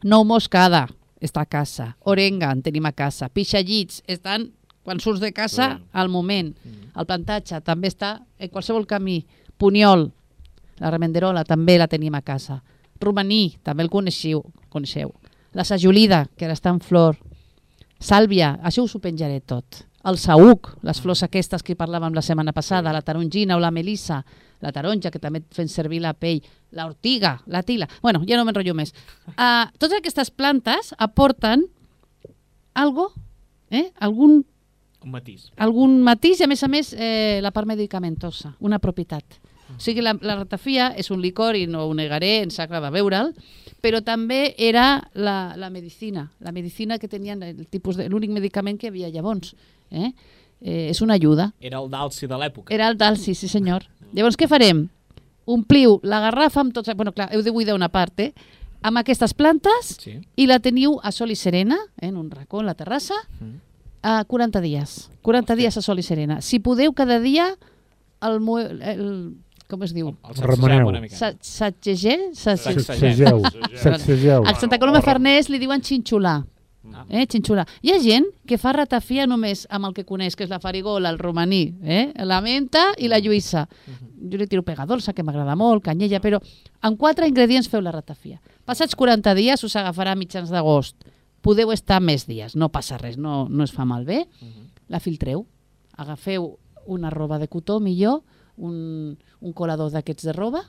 Nou 0.03 0.25
moscada, 0.25 0.85
està 1.21 1.43
a 1.45 1.49
casa. 1.49 1.91
Orenga, 2.05 2.51
en 2.51 2.61
tenim 2.65 2.85
a 2.85 2.93
casa. 2.95 3.29
Pixallits, 3.29 4.01
estan 4.07 4.49
quan 4.85 5.01
surts 5.01 5.21
de 5.21 5.31
casa 5.33 5.79
al 5.91 6.09
moment. 6.13 6.53
El 6.95 7.07
plantatge 7.09 7.61
també 7.65 7.89
està 7.89 8.19
en 8.37 8.51
qualsevol 8.53 8.85
camí. 8.89 9.23
Puniol, 9.57 10.09
la 10.81 10.91
remenderola 10.91 11.45
també 11.47 11.77
la 11.79 11.87
tenim 11.87 12.15
a 12.15 12.21
casa. 12.21 12.61
Romaní, 13.01 13.57
també 13.63 13.83
el 13.83 13.89
coneixeu. 13.89 14.43
coneixeu. 14.69 15.13
La 15.53 15.63
sajolida, 15.63 16.25
que 16.35 16.45
ara 16.45 16.53
està 16.53 16.69
en 16.69 16.79
flor. 16.79 17.17
Sàlvia, 18.05 18.55
això 18.61 18.83
us 18.85 18.93
ho 18.95 19.01
penjaré 19.01 19.39
tot. 19.41 19.81
El 20.05 20.19
saüc, 20.21 20.75
les 20.85 20.99
flors 21.01 21.23
aquestes 21.25 21.63
que 21.65 21.73
parlàvem 21.77 22.13
la 22.13 22.21
setmana 22.21 22.53
passada, 22.53 22.93
la 22.93 23.01
tarongina 23.01 23.55
o 23.57 23.61
la 23.63 23.71
melissa, 23.73 24.19
la 24.61 24.71
taronja, 24.71 25.09
que 25.09 25.21
també 25.21 25.41
fem 25.55 25.67
servir 25.71 26.03
la 26.03 26.13
pell, 26.13 26.43
la 26.77 26.85
ortiga, 26.85 27.39
la 27.49 27.63
tila... 27.65 27.87
Bueno, 28.03 28.21
ja 28.29 28.37
no 28.37 28.45
m'enrotllo 28.45 28.75
més. 28.77 28.93
Uh, 29.33 29.65
totes 29.81 29.97
aquestes 29.97 30.29
plantes 30.29 30.93
aporten 31.01 31.65
algo, 32.77 33.09
eh? 33.71 33.87
algun, 33.99 34.43
Un 35.01 35.11
matís. 35.13 35.49
algun 35.57 35.97
matís 36.05 36.41
i, 36.41 36.45
a 36.45 36.51
més 36.51 36.61
a 36.61 36.69
més, 36.69 36.93
eh, 36.93 37.39
la 37.41 37.53
part 37.55 37.69
medicamentosa, 37.69 38.53
una 38.59 38.77
propietat. 38.83 39.39
O 39.73 39.79
sigui, 39.81 40.03
la, 40.05 40.13
la 40.21 40.37
ratafia 40.43 40.91
és 40.93 41.09
un 41.09 41.23
licor 41.25 41.57
i 41.57 41.65
no 41.65 41.87
ho 41.87 41.93
negaré, 41.97 42.43
ens 42.45 42.59
agrada 42.61 42.93
beure'l, 42.93 43.33
però 43.81 44.01
també 44.03 44.55
era 44.57 45.09
la, 45.13 45.53
la 45.57 45.69
medicina, 45.69 46.31
la 46.39 46.51
medicina 46.51 46.97
que 46.99 47.07
tenien, 47.07 47.43
el 47.43 47.67
tipus 47.67 47.97
de, 47.97 48.07
l'únic 48.09 48.31
medicament 48.31 48.79
que 48.79 48.87
hi 48.87 48.89
havia 48.93 49.09
llavors. 49.09 49.55
Eh? 49.91 50.11
Eh, 50.61 50.89
és 50.89 51.01
una 51.01 51.15
ajuda. 51.19 51.51
Era 51.59 51.79
el 51.83 51.89
d'Alci 51.91 52.27
de 52.27 52.37
l'època. 52.39 52.73
Era 52.73 52.87
el 52.89 52.97
d'Alci, 52.97 53.35
sí 53.35 53.47
senyor. 53.47 53.85
Llavors 54.13 54.37
què 54.37 54.47
farem? 54.47 54.87
ompliu 55.45 55.99
la 56.01 56.19
garrafa 56.23 56.61
amb 56.63 56.73
tots... 56.73 56.89
Bueno, 56.97 57.11
clar, 57.13 57.27
heu 57.31 57.43
de 57.45 57.51
buidar 57.53 57.75
una 57.77 57.89
part, 57.93 58.17
eh? 58.19 58.31
Amb 58.81 58.97
aquestes 58.97 59.35
plantes 59.37 59.91
Sí. 60.01 60.15
i 60.35 60.47
la 60.49 60.57
teniu 60.59 60.95
a 61.03 61.11
sol 61.13 61.29
i 61.29 61.35
serena, 61.37 61.77
eh, 62.01 62.07
en 62.07 62.17
un 62.17 62.31
racó, 62.31 62.61
en 62.61 62.65
la 62.65 62.73
terrassa, 62.73 63.13
Mm. 63.39 63.59
a 64.01 64.23
40 64.25 64.59
dies. 64.61 65.11
40 65.21 65.55
dies 65.55 65.77
a 65.77 65.81
sol 65.81 65.99
i 65.99 66.03
serena. 66.03 66.41
Si 66.41 66.57
podeu, 66.59 66.93
cada 66.93 67.19
dia 67.19 67.57
el, 68.21 68.41
el 68.81 69.35
com 69.69 69.83
es 69.83 69.93
diu? 69.93 70.11
Remeneu. 70.41 70.87
una 70.89 71.01
mica. 71.01 71.15
Sa- 71.15 71.33
Satsegeu? 71.41 72.31
Satsegeu. 72.33 72.83
Sacsegeu. 72.83 73.41
Sacsegeu. 73.81 74.43
A 74.45 74.53
Santa 74.59 74.77
Coloma 74.79 75.01
Farners 75.01 75.49
li 75.49 75.59
diuen 75.59 75.81
xinxolar. 75.81 76.43
Eh, 77.09 77.25
xinxolar. 77.25 77.65
Hi 77.81 77.91
ha 77.95 77.99
gent 77.99 78.27
que 78.47 78.59
fa 78.61 78.71
ratafia 78.77 79.25
només 79.27 79.65
amb 79.73 79.87
el 79.89 79.93
que 79.97 80.03
coneix, 80.05 80.35
que 80.37 80.43
és 80.45 80.51
la 80.51 80.59
farigola, 80.61 81.09
el 81.09 81.17
romaní, 81.17 81.73
eh? 81.83 82.11
la 82.23 82.37
menta 82.45 82.91
i 83.01 83.07
la 83.09 83.17
lluïssa. 83.19 83.65
Jo 84.29 84.37
li 84.37 84.45
tiro 84.47 84.61
pegadolsa, 84.63 85.11
que 85.13 85.23
m'agrada 85.25 85.55
molt, 85.57 85.83
canyella, 85.83 86.21
però 86.21 86.39
amb 86.85 86.97
quatre 87.01 87.27
ingredients 87.27 87.67
feu 87.69 87.81
la 87.81 87.91
ratafia. 87.91 88.39
Passats 88.65 88.95
40 88.95 89.33
dies 89.35 89.63
us 89.65 89.75
agafarà 89.75 90.13
a 90.13 90.15
mitjans 90.19 90.49
d'agost. 90.53 90.95
Podeu 91.41 91.71
estar 91.73 91.99
més 92.01 92.27
dies, 92.29 92.55
no 92.55 92.69
passa 92.69 92.97
res, 93.01 93.17
no, 93.17 93.47
no 93.49 93.63
es 93.65 93.73
fa 93.73 93.83
malbé. 93.85 94.23
La 94.87 94.99
filtreu. 95.01 95.45
Agafeu 95.97 96.57
una 96.85 97.09
roba 97.09 97.39
de 97.39 97.47
cotó, 97.47 97.79
millor, 97.79 98.21
un, 98.57 99.17
un 99.41 99.53
colador 99.53 99.91
d'aquests 99.91 100.29
de 100.29 100.35
roba, 100.35 100.63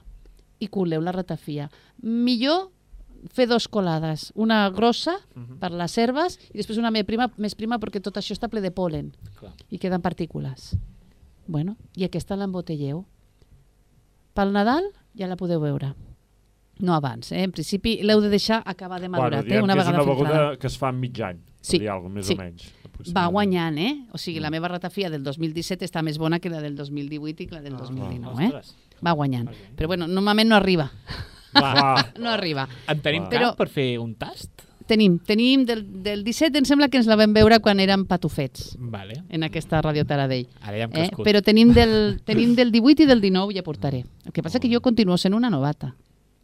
i 0.59 0.69
coleu 0.73 1.03
la 1.05 1.13
ratafia. 1.13 1.69
Millor 2.03 2.71
fer 3.33 3.47
dos 3.49 3.67
colades, 3.69 4.31
una 4.37 4.69
grossa 4.71 5.17
per 5.61 5.73
les 5.75 5.97
herbes 5.99 6.37
i 6.53 6.59
després 6.59 6.79
una 6.79 6.93
més 6.95 7.07
prima, 7.09 7.29
més 7.43 7.57
prima 7.59 7.79
perquè 7.83 8.01
tot 8.03 8.19
això 8.21 8.37
està 8.37 8.49
ple 8.53 8.61
de 8.63 8.71
polen 8.71 9.11
Clar. 9.41 9.53
i 9.71 9.81
queden 9.83 10.05
partícules. 10.05 10.75
Bueno, 11.47 11.77
i 11.97 12.05
aquesta 12.05 12.37
l'embotelleu. 12.37 13.05
Pel 14.37 14.53
Nadal 14.53 14.91
ja 15.17 15.31
la 15.31 15.39
podeu 15.39 15.63
veure. 15.63 15.95
No 16.85 16.93
abans, 16.93 17.31
eh? 17.33 17.41
En 17.47 17.53
principi 17.57 17.97
l'heu 18.05 18.21
de 18.21 18.29
deixar 18.29 18.61
acabar 18.67 19.01
de 19.01 19.09
madurar, 19.09 19.43
diguem 19.47 19.63
eh? 19.63 19.65
una 19.65 19.77
és 19.81 19.89
una 19.89 20.05
beguda 20.05 20.41
que 20.61 20.69
es 20.69 20.77
fa 20.77 20.91
en 20.93 21.01
mig 21.01 21.21
any. 21.25 21.41
Sí, 21.67 21.81
seria 21.81 21.95
alguna, 21.97 22.21
més 22.21 22.29
sí. 22.31 22.37
o 22.37 22.39
menys. 22.39 22.69
Va 23.17 23.27
guanyant, 23.29 23.77
eh? 23.83 23.93
O 24.15 24.19
sigui, 24.23 24.41
la 24.41 24.51
meva 24.55 24.71
ratafia 24.71 25.11
del 25.13 25.25
2017 25.27 25.85
està 25.85 26.03
més 26.07 26.17
bona 26.23 26.39
que 26.41 26.53
la 26.53 26.63
del 26.63 26.77
2018 26.79 27.43
i 27.43 27.49
la 27.51 27.61
del 27.65 27.77
2019, 27.77 28.45
eh? 28.45 28.53
Ostres. 28.53 28.77
Va 29.05 29.13
guanyant. 29.19 29.51
Però 29.77 29.91
bueno, 29.91 30.07
normalment 30.09 30.49
no 30.49 30.57
arriba. 30.57 30.91
Va. 31.57 31.97
no 32.23 32.31
arriba. 32.31 32.69
En 32.89 33.03
tenim 33.05 33.27
Va. 33.27 33.33
Però... 33.35 33.51
Però- 33.51 33.57
per 33.59 33.69
fer 33.73 33.91
un 33.99 34.15
tast? 34.15 34.65
Tenim, 34.87 35.19
tenim 35.19 35.65
del, 35.67 35.81
del 36.05 36.23
17 36.23 36.61
em 36.61 36.67
sembla 36.69 36.87
que 36.87 37.01
ens 37.01 37.09
la 37.11 37.17
vam 37.19 37.33
veure 37.35 37.59
quan 37.59 37.81
érem 37.83 38.05
patufets 38.07 38.77
Vale. 38.79 39.17
en 39.35 39.43
aquesta 39.43 39.81
Radio 39.83 40.05
Taradell. 40.07 40.47
Ara 40.63 40.79
ja 40.79 40.87
hem 40.87 40.95
Eh? 40.95 41.09
Però 41.27 41.43
tenim 41.43 41.73
del, 41.75 42.21
tenim 42.25 42.55
del 42.55 42.71
18 42.71 43.03
i 43.03 43.09
del 43.11 43.21
19 43.21 43.57
ja 43.57 43.65
portaré. 43.67 44.05
El 44.25 44.33
que 44.33 44.45
passa 44.47 44.61
que 44.63 44.71
jo 44.71 44.81
continuo 44.81 45.19
sent 45.19 45.35
una 45.35 45.51
novata. 45.51 45.97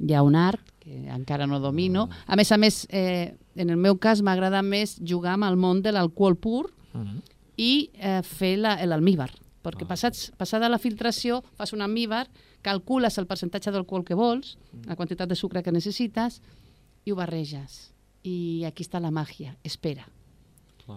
Hi 0.02 0.16
ha 0.18 0.24
un 0.26 0.34
art 0.34 0.74
que 0.82 1.06
encara 1.14 1.46
no 1.46 1.60
domino. 1.62 2.08
A 2.26 2.34
més 2.34 2.50
a 2.50 2.58
més, 2.58 2.88
eh, 2.90 3.36
en 3.56 3.70
el 3.70 3.76
meu 3.76 3.98
cas 3.98 4.22
m'agrada 4.22 4.62
més 4.62 4.98
jugar 5.04 5.34
amb 5.34 5.44
el 5.44 5.56
món 5.56 5.82
de 5.82 5.92
l'alcohol 5.92 6.36
pur 6.36 6.70
Mhm. 6.94 7.20
i 7.56 7.90
eh, 7.94 8.22
fer 8.22 8.56
la- 8.58 8.78
l'almíbar. 8.86 9.30
Perquè 9.62 9.86
passats, 9.86 10.32
passada 10.36 10.68
la 10.68 10.78
filtració 10.78 11.42
fas 11.54 11.72
un 11.72 11.80
almíbar, 11.82 12.28
calcules 12.62 13.16
el 13.18 13.26
percentatge 13.26 13.70
d'alcohol 13.70 14.04
que 14.04 14.14
vols, 14.14 14.56
la 14.86 14.96
quantitat 14.96 15.28
de 15.28 15.36
sucre 15.36 15.62
que 15.62 15.70
necessites 15.72 16.40
i 17.04 17.12
ho 17.12 17.16
barreges. 17.16 17.92
I 18.24 18.64
aquí 18.66 18.82
està 18.82 19.00
la 19.00 19.10
màgia, 19.10 19.56
espera. 19.62 20.06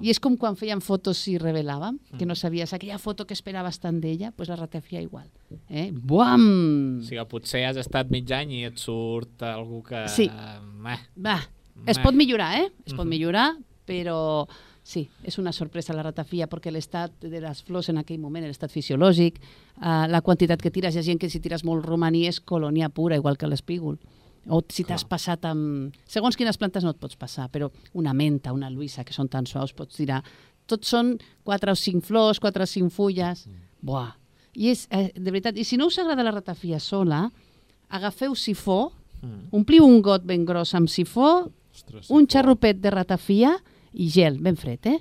I 0.02 0.10
és 0.10 0.20
com 0.20 0.36
quan 0.36 0.56
fèiem 0.58 0.82
fotos 0.82 1.28
i 1.28 1.38
revelàvem, 1.38 2.00
que 2.18 2.26
no 2.26 2.34
sabies 2.36 2.74
aquella 2.74 2.98
foto 2.98 3.26
que 3.28 3.34
esperaves 3.36 3.78
tant 3.80 4.00
d'ella, 4.02 4.32
doncs 4.36 4.50
la 4.50 4.56
ratafia 4.56 5.00
igual. 5.02 5.30
Eh? 5.70 5.92
Buam! 5.94 7.00
O 7.00 7.04
sigui, 7.06 7.24
potser 7.30 7.66
has 7.68 7.78
estat 7.78 8.10
mig 8.10 8.30
any 8.32 8.52
i 8.52 8.64
et 8.66 8.78
surt 8.82 9.44
algú 9.44 9.84
que... 9.84 10.08
Sí. 10.10 10.26
Eh, 10.26 10.60
Va, 11.16 11.40
es 11.86 12.00
pot 12.00 12.16
millorar, 12.16 12.54
eh? 12.62 12.70
Es 12.86 12.96
pot 12.96 13.08
millorar, 13.08 13.52
però 13.86 14.48
sí, 14.86 15.08
és 15.26 15.38
una 15.42 15.54
sorpresa 15.54 15.96
la 15.98 16.06
ratafia 16.06 16.48
perquè 16.50 16.72
l'estat 16.72 17.14
de 17.26 17.42
les 17.42 17.62
flors 17.66 17.90
en 17.90 18.00
aquell 18.02 18.22
moment, 18.22 18.46
l'estat 18.46 18.74
fisiològic, 18.74 19.40
eh, 19.40 20.06
la 20.12 20.22
quantitat 20.22 20.62
que 20.62 20.72
tires, 20.72 20.96
hi 20.96 21.02
ha 21.02 21.06
gent 21.06 21.22
que 21.22 21.30
si 21.30 21.42
tires 21.42 21.66
molt 21.66 21.86
romaní 21.86 22.26
és 22.30 22.40
colònia 22.40 22.90
pura, 22.90 23.18
igual 23.18 23.38
que 23.38 23.50
l'espígol. 23.50 23.98
O 24.46 24.62
si 24.70 24.84
t'has 24.86 25.04
passat 25.10 25.46
amb... 25.50 25.94
Segons 26.06 26.38
quines 26.38 26.58
plantes 26.62 26.86
no 26.86 26.94
et 26.94 27.00
pots 27.02 27.18
passar, 27.18 27.48
però 27.50 27.72
una 27.98 28.14
menta, 28.14 28.54
una 28.54 28.70
luïssa, 28.70 29.04
que 29.04 29.14
són 29.14 29.30
tan 29.30 29.50
suaus, 29.50 29.74
pots 29.74 29.98
tirar... 29.98 30.22
Tots 30.66 30.90
són 30.90 31.12
quatre 31.46 31.70
o 31.70 31.78
cinc 31.78 32.02
flors, 32.06 32.40
quatre 32.42 32.66
o 32.66 32.70
cinc 32.70 32.90
fulles. 32.94 33.44
Buah! 33.86 34.16
I 34.58 34.72
és, 34.72 34.88
eh, 34.90 35.12
de 35.14 35.30
veritat, 35.30 35.58
i 35.58 35.66
si 35.68 35.78
no 35.78 35.92
us 35.92 35.98
agrada 36.02 36.24
la 36.26 36.34
ratafia 36.34 36.80
sola, 36.82 37.28
agafeu 37.90 38.34
sifó, 38.34 38.92
ompliu 39.54 39.86
un 39.86 40.02
got 40.02 40.26
ben 40.26 40.46
gros 40.46 40.74
amb 40.78 40.90
sifó, 40.90 41.52
un 42.10 42.28
xarrupet 42.28 42.80
de 42.82 42.92
ratafia 42.94 43.56
i 43.94 44.10
gel 44.10 44.40
ben 44.44 44.58
fred, 44.60 44.86
eh? 44.86 45.00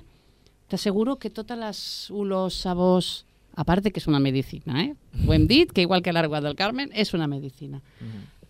T'asseguro 0.71 1.17
que 1.21 1.29
totes 1.29 1.57
les 1.59 1.79
olors, 2.11 2.57
sabors, 2.65 3.25
a 3.55 3.63
part 3.63 3.85
que 3.85 4.01
és 4.01 4.07
una 4.07 4.19
medicina, 4.19 4.81
eh? 4.83 4.95
Ho 5.27 5.33
hem 5.33 5.47
dit, 5.47 5.71
que 5.71 5.85
igual 5.85 6.01
que 6.01 6.13
l'aigua 6.13 6.41
del 6.41 6.55
Carmen, 6.55 6.89
és 6.93 7.13
una 7.13 7.27
medicina. 7.27 7.81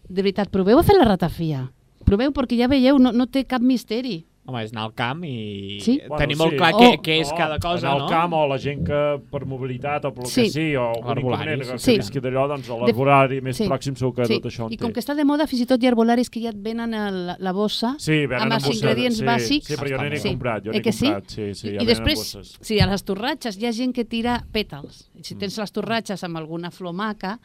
De 0.07 0.22
veritat, 0.22 0.49
proveu 0.53 0.80
a 0.80 0.85
fer 0.85 0.95
la 0.97 1.10
ratafia. 1.10 1.68
Proveu 2.06 2.31
perquè 2.34 2.57
ja 2.57 2.69
veieu, 2.69 2.97
no, 3.02 3.11
no 3.11 3.27
té 3.27 3.45
cap 3.45 3.61
misteri. 3.61 4.23
Home, 4.47 4.59
és 4.61 4.72
anar 4.76 4.84
al 4.85 4.93
camp 4.93 5.23
i 5.26 5.80
Sí. 5.81 5.95
bueno, 6.07 6.17
tenir 6.22 6.35
molt 6.38 6.51
sí. 6.51 6.57
clar 6.57 6.73
Oh. 6.76 6.80
què, 6.80 7.01
què 7.01 7.19
és 7.22 7.31
cada 7.34 7.57
cosa, 7.57 7.88
Anar 7.88 7.97
no? 7.97 8.03
al 8.05 8.09
camp 8.11 8.34
o 8.34 8.47
la 8.47 8.57
gent 8.59 8.84
que 8.85 8.99
per 9.31 9.43
mobilitat 9.45 10.05
o 10.05 10.13
pel 10.13 10.27
Sí. 10.27 10.43
que 10.43 10.49
sigui, 10.51 10.76
o 10.76 10.91
L'arbolari, 10.93 11.22
inconvenient 11.22 11.61
que, 11.72 11.80
sí. 11.80 11.91
que 11.93 11.97
visqui 11.97 12.19
d'allò, 12.22 12.47
doncs 12.47 12.69
a 12.69 12.77
l'arbolari 12.77 13.41
més 13.41 13.57
sí. 13.57 13.65
pròxim 13.67 13.95
segur 13.97 14.13
que 14.13 14.26
Sí. 14.27 14.39
tot 14.39 14.51
això 14.51 14.67
en 14.67 14.73
I 14.73 14.77
té. 14.77 14.84
com 14.84 14.93
que 14.93 14.99
està 14.99 15.15
de 15.15 15.26
moda, 15.26 15.47
fins 15.47 15.61
i 15.61 15.65
tot 15.65 15.81
hi 15.81 15.88
ha 15.88 15.89
arbolaris 15.89 16.30
que 16.30 16.39
ja 16.41 16.49
et 16.49 16.61
venen 16.61 16.93
a 16.93 17.09
la, 17.09 17.35
la 17.39 17.51
bossa 17.53 17.95
Sí, 17.97 18.27
venen 18.27 18.43
amb 18.51 18.53
els 18.53 18.69
ingredients 18.76 19.17
sí, 19.17 19.23
bàsics. 19.26 19.65
sí, 19.65 19.73
però 19.77 19.89
jo 19.97 20.03
n'he 20.03 20.17
Sí. 20.19 20.30
comprat, 20.30 20.63
jo 20.63 20.69
Eh 20.69 20.73
n'he 20.76 20.81
que 20.84 20.91
sí? 20.91 21.05
comprat, 21.05 21.27
sí, 21.27 21.53
sí, 21.55 21.67
I, 21.69 21.76
ja 21.77 21.81
I 21.81 21.85
després, 21.88 22.15
bosses. 22.15 22.57
sí, 22.61 22.80
a 22.80 22.85
les 22.85 23.03
torratxes 23.03 23.57
hi 23.57 23.65
ha 23.65 23.72
gent 23.72 23.95
que 23.95 24.05
tira 24.05 24.45
pètals. 24.53 25.09
I 25.15 25.19
Mm. 25.19 25.23
si 25.23 25.35
tens 25.35 25.57
les 25.57 25.72
torratxes 25.72 26.23
amb 26.23 26.38
alguna 26.38 26.69
flor 26.69 26.93
maca, 26.93 27.39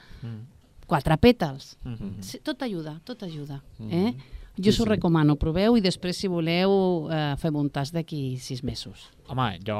quatre 0.86 1.16
pètals. 1.16 1.76
Sí, 2.20 2.40
tot 2.42 2.60
ajuda, 2.62 3.00
tot 3.04 3.22
ajuda. 3.22 3.62
Mm. 3.78 3.90
Eh? 3.92 4.14
Jo 4.58 4.70
us 4.74 4.80
ho 4.80 4.84
recomano, 4.84 5.36
proveu 5.40 5.76
i 5.78 5.80
després, 5.80 6.16
si 6.18 6.28
voleu, 6.28 7.08
eh, 7.12 7.36
fem 7.40 7.54
un 7.56 7.70
tas 7.70 7.92
d'aquí 7.94 8.36
sis 8.36 8.64
mesos. 8.66 9.06
Home, 9.30 9.60
jo... 9.64 9.76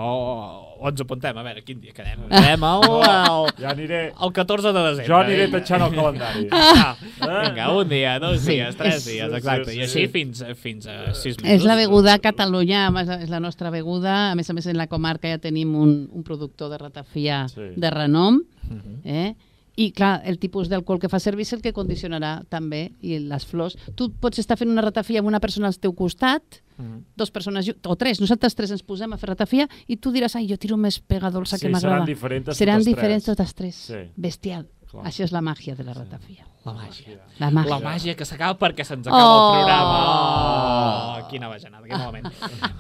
O 0.81 0.89
ens 0.89 1.01
apuntem, 1.03 1.37
a 1.37 1.43
veure, 1.43 1.61
quin 1.67 1.81
dia 1.83 1.93
quedem? 1.93 2.23
Quedem 2.31 2.63
el, 2.65 2.85
el, 2.87 3.51
Ja 3.59 3.73
aniré... 3.75 3.99
el 4.15 4.33
14 4.33 4.71
de 4.73 4.85
desembre. 4.87 5.09
Jo 5.11 5.19
aniré 5.19 5.49
tatxant 5.53 5.83
el 5.89 5.97
calendari. 5.99 6.47
Ah, 6.55 6.95
Eh? 7.21 7.51
vinga, 7.51 7.67
un 7.77 7.89
dia, 7.91 8.15
dos 8.23 8.41
Sí, 8.41 8.53
dies, 8.55 8.77
tres 8.79 8.95
és- 8.97 9.05
dies, 9.11 9.29
Sí, 9.31 9.37
exacte. 9.37 9.71
sí, 9.73 9.77
I 9.77 9.83
així 9.83 10.07
sí. 10.07 10.09
fins, 10.09 10.41
fins 10.57 10.87
a 10.87 11.13
sis 11.15 11.37
mesos. 11.43 11.51
És 11.59 11.65
la 11.69 11.75
beguda 11.77 12.15
a 12.15 12.19
Catalunya, 12.23 12.87
és 13.21 13.29
la 13.29 13.41
nostra 13.41 13.69
beguda. 13.75 14.31
A 14.31 14.35
més 14.39 14.49
a 14.49 14.55
més, 14.57 14.67
en 14.71 14.79
la 14.79 14.87
comarca 14.87 15.29
ja 15.29 15.39
tenim 15.43 15.75
un, 15.77 16.09
un 16.13 16.23
productor 16.25 16.71
de 16.73 16.79
ratafia 16.79 17.43
Sí. 17.53 17.73
de 17.77 17.91
renom. 17.91 18.41
Mhm. 18.71 19.01
Eh? 19.05 19.35
I, 19.81 19.87
clar, 19.97 20.21
el 20.29 20.37
tipus 20.43 20.69
d'alcohol 20.69 20.99
que 21.01 21.09
fa 21.09 21.19
servir 21.23 21.47
és 21.47 21.53
el 21.57 21.63
que 21.65 21.73
condicionarà 21.73 22.43
també 22.53 22.91
i 23.01 23.17
les 23.23 23.47
flors. 23.49 23.79
Tu 23.97 24.11
pots 24.21 24.39
estar 24.43 24.59
fent 24.61 24.69
una 24.69 24.83
ratafia 24.85 25.23
amb 25.23 25.31
una 25.31 25.41
persona 25.41 25.71
al 25.71 25.79
teu 25.81 25.95
costat, 25.97 26.61
Mhm. 26.81 27.05
dos 27.17 27.31
persones, 27.31 27.67
o 27.85 27.97
tres, 27.97 28.21
nosaltres 28.21 28.55
tres 28.57 28.71
ens 28.73 28.83
posem 28.83 29.13
a 29.13 29.17
fer 29.21 29.29
ratafia 29.31 29.67
i 29.87 29.97
tu 29.97 30.11
diràs, 30.13 30.35
ai, 30.37 30.47
jo 30.49 30.57
tiro 30.57 30.77
més 30.81 30.99
pegadolsa 31.01 31.57
Sí, 31.59 31.67
que 31.67 31.73
m'agrada. 31.73 31.97
seran 31.97 32.07
diferents 32.07 32.57
Seran 32.57 32.79
totes 32.79 32.87
diferents 32.87 33.25
tres. 33.25 33.37
totes 33.37 33.55
tres. 33.55 33.75
Sí. 33.77 34.11
Bestial. 34.17 34.67
Clar. 34.91 35.05
Això 35.07 35.23
és 35.25 35.31
la 35.33 35.41
màgia 35.41 35.75
de 35.77 35.85
la 35.85 35.93
ratafia. 35.95 36.45
La 36.65 36.73
màgia. 36.75 37.21
La 37.39 37.51
màgia. 37.51 37.71
La 37.71 37.79
màgia 37.81 38.15
que 38.17 38.25
s'acaba 38.25 38.59
perquè 38.59 38.83
se'ns 38.85 39.07
acaba 39.07 39.23
Oh! 39.23 39.55
el 39.55 39.61
programa. 39.61 41.21
Oh, 41.25 41.29
quina 41.31 41.49
bajanada, 41.49 41.87
quin 41.87 41.99
moment. 41.99 42.27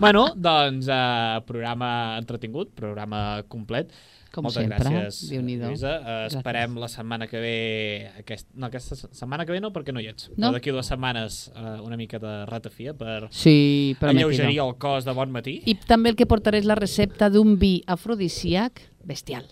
bueno, 0.00 0.24
doncs, 0.34 0.88
uh, 0.88 1.40
programa 1.46 2.16
entretingut, 2.18 2.72
programa 2.74 3.42
complet. 3.48 3.92
Com 4.32 4.44
Moltes 4.46 4.62
sempre, 4.62 4.78
gràcies. 4.78 5.16
Lluïsa. 5.32 5.92
Uh, 5.98 6.04
Gràcies. 6.06 6.36
esperem 6.38 6.76
la 6.78 6.88
setmana 6.88 7.26
que 7.26 7.40
ve... 7.42 8.10
Aquest, 8.20 8.46
no, 8.54 8.66
aquesta 8.68 8.94
se- 8.94 9.08
setmana 9.12 9.44
que 9.44 9.52
ve 9.52 9.60
no, 9.60 9.72
perquè 9.74 9.92
no 9.92 9.98
hi 10.00 10.06
ets. 10.12 10.28
No. 10.36 10.48
Però 10.48 10.52
d'aquí 10.58 10.70
dues 10.70 10.86
setmanes 10.86 11.40
uh, 11.54 11.80
una 11.82 11.96
mica 11.98 12.20
de 12.22 12.34
ratafia 12.46 12.94
per 12.94 13.26
Sí, 13.34 13.96
alleugerir 14.00 14.60
el 14.62 14.76
cos 14.78 15.04
de 15.04 15.12
bon 15.18 15.32
matí. 15.34 15.56
I 15.66 15.74
també 15.74 16.12
el 16.12 16.16
que 16.16 16.26
portaré 16.30 16.58
és 16.62 16.68
la 16.70 16.76
recepta 16.78 17.28
d'un 17.28 17.56
vi 17.58 17.80
afrodisíac 17.90 18.80
bestial. 19.02 19.48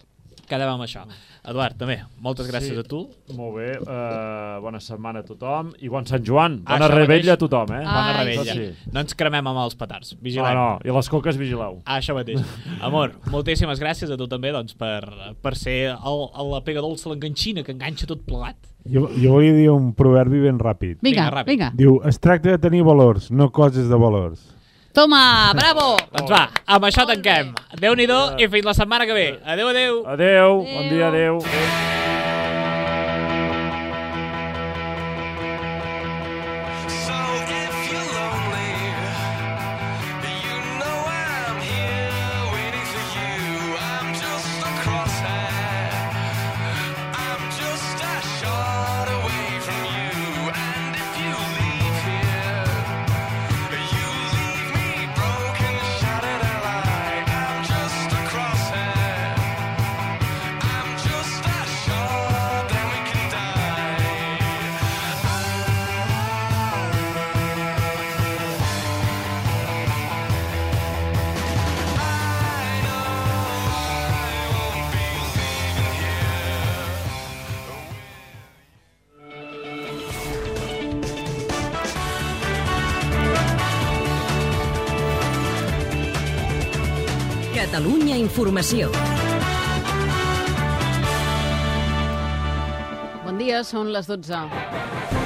Quedem 0.48 0.68
amb 0.70 0.86
això. 0.86 1.02
Eduard, 1.48 1.78
també, 1.80 1.94
moltes 2.20 2.46
gràcies 2.50 2.74
Sí. 2.74 2.78
a 2.78 2.82
tu. 2.84 2.98
Molt 3.34 3.54
bé, 3.56 3.68
uh, 3.80 4.60
bona 4.60 4.78
setmana 4.84 5.20
a 5.20 5.22
tothom 5.24 5.70
i 5.80 5.88
bon 5.88 6.04
Sant 6.04 6.22
Joan, 6.26 6.58
Ah, 6.66 6.74
bona 6.76 6.88
això 6.90 6.98
rebella 6.98 7.32
mateix. 7.32 7.32
a 7.32 7.36
tothom, 7.38 7.72
eh? 7.72 7.84
Bona 7.84 8.02
Ai, 8.18 8.26
rebella. 8.26 8.52
sí. 8.52 8.90
No 8.92 9.00
ens 9.00 9.14
cremem 9.14 9.46
amb 9.46 9.58
els 9.64 9.74
petards. 9.74 10.12
No, 10.12 10.18
Vigilem. 10.22 10.54
no, 10.54 10.78
i 10.84 10.90
les 10.94 11.08
coques 11.08 11.36
vigileu. 11.38 11.80
Ah, 11.86 11.98
això 12.00 12.14
mateix. 12.14 12.42
Amor, 12.82 13.12
moltíssimes 13.30 13.80
gràcies 13.80 14.10
a 14.12 14.16
tu 14.16 14.26
també 14.28 14.52
doncs, 14.52 14.74
per, 14.74 15.08
per 15.40 15.54
ser 15.56 15.94
el, 15.96 16.28
el, 16.38 16.50
la 16.50 16.60
pega 16.62 16.80
dolça, 16.84 17.08
l'enganxina 17.08 17.62
que 17.64 17.72
enganxa 17.72 18.06
tot 18.06 18.20
plegat. 18.26 18.56
Jo, 18.84 19.08
jo 19.16 19.32
volia 19.32 19.52
dir 19.52 19.70
un 19.70 19.92
proverbi 19.94 20.40
ben 20.40 20.58
ràpid. 20.58 20.98
Vinga, 21.02 21.30
Vinga, 21.30 21.44
vinga. 21.44 21.70
ràpid. 21.72 21.76
Diu, 21.76 22.00
es 22.04 22.18
tracta 22.20 22.50
de 22.50 22.58
tenir 22.58 22.82
valors, 22.84 23.30
no 23.30 23.50
coses 23.50 23.88
de 23.88 23.96
valors. 23.96 24.54
Toma, 24.98 25.52
bravo! 25.54 25.92
Doncs 26.10 26.26
va, 26.32 26.40
amb 26.74 26.88
això 26.88 27.04
tanquem. 27.06 27.52
Déu-n'hi-do 27.78 28.18
i 28.42 28.50
fins 28.50 28.66
la 28.66 28.74
setmana 28.74 29.06
que 29.06 29.14
ve. 29.14 29.28
Adéu, 29.46 29.70
adéu. 29.70 30.02
Adeu, 30.16 30.62
bon 30.66 30.90
dia, 30.90 31.06
adeu. 31.12 32.07
Informació. 88.38 88.86
Bon 93.24 93.40
dia, 93.42 93.64
són 93.66 93.90
les 93.90 94.06
12. 94.06 95.17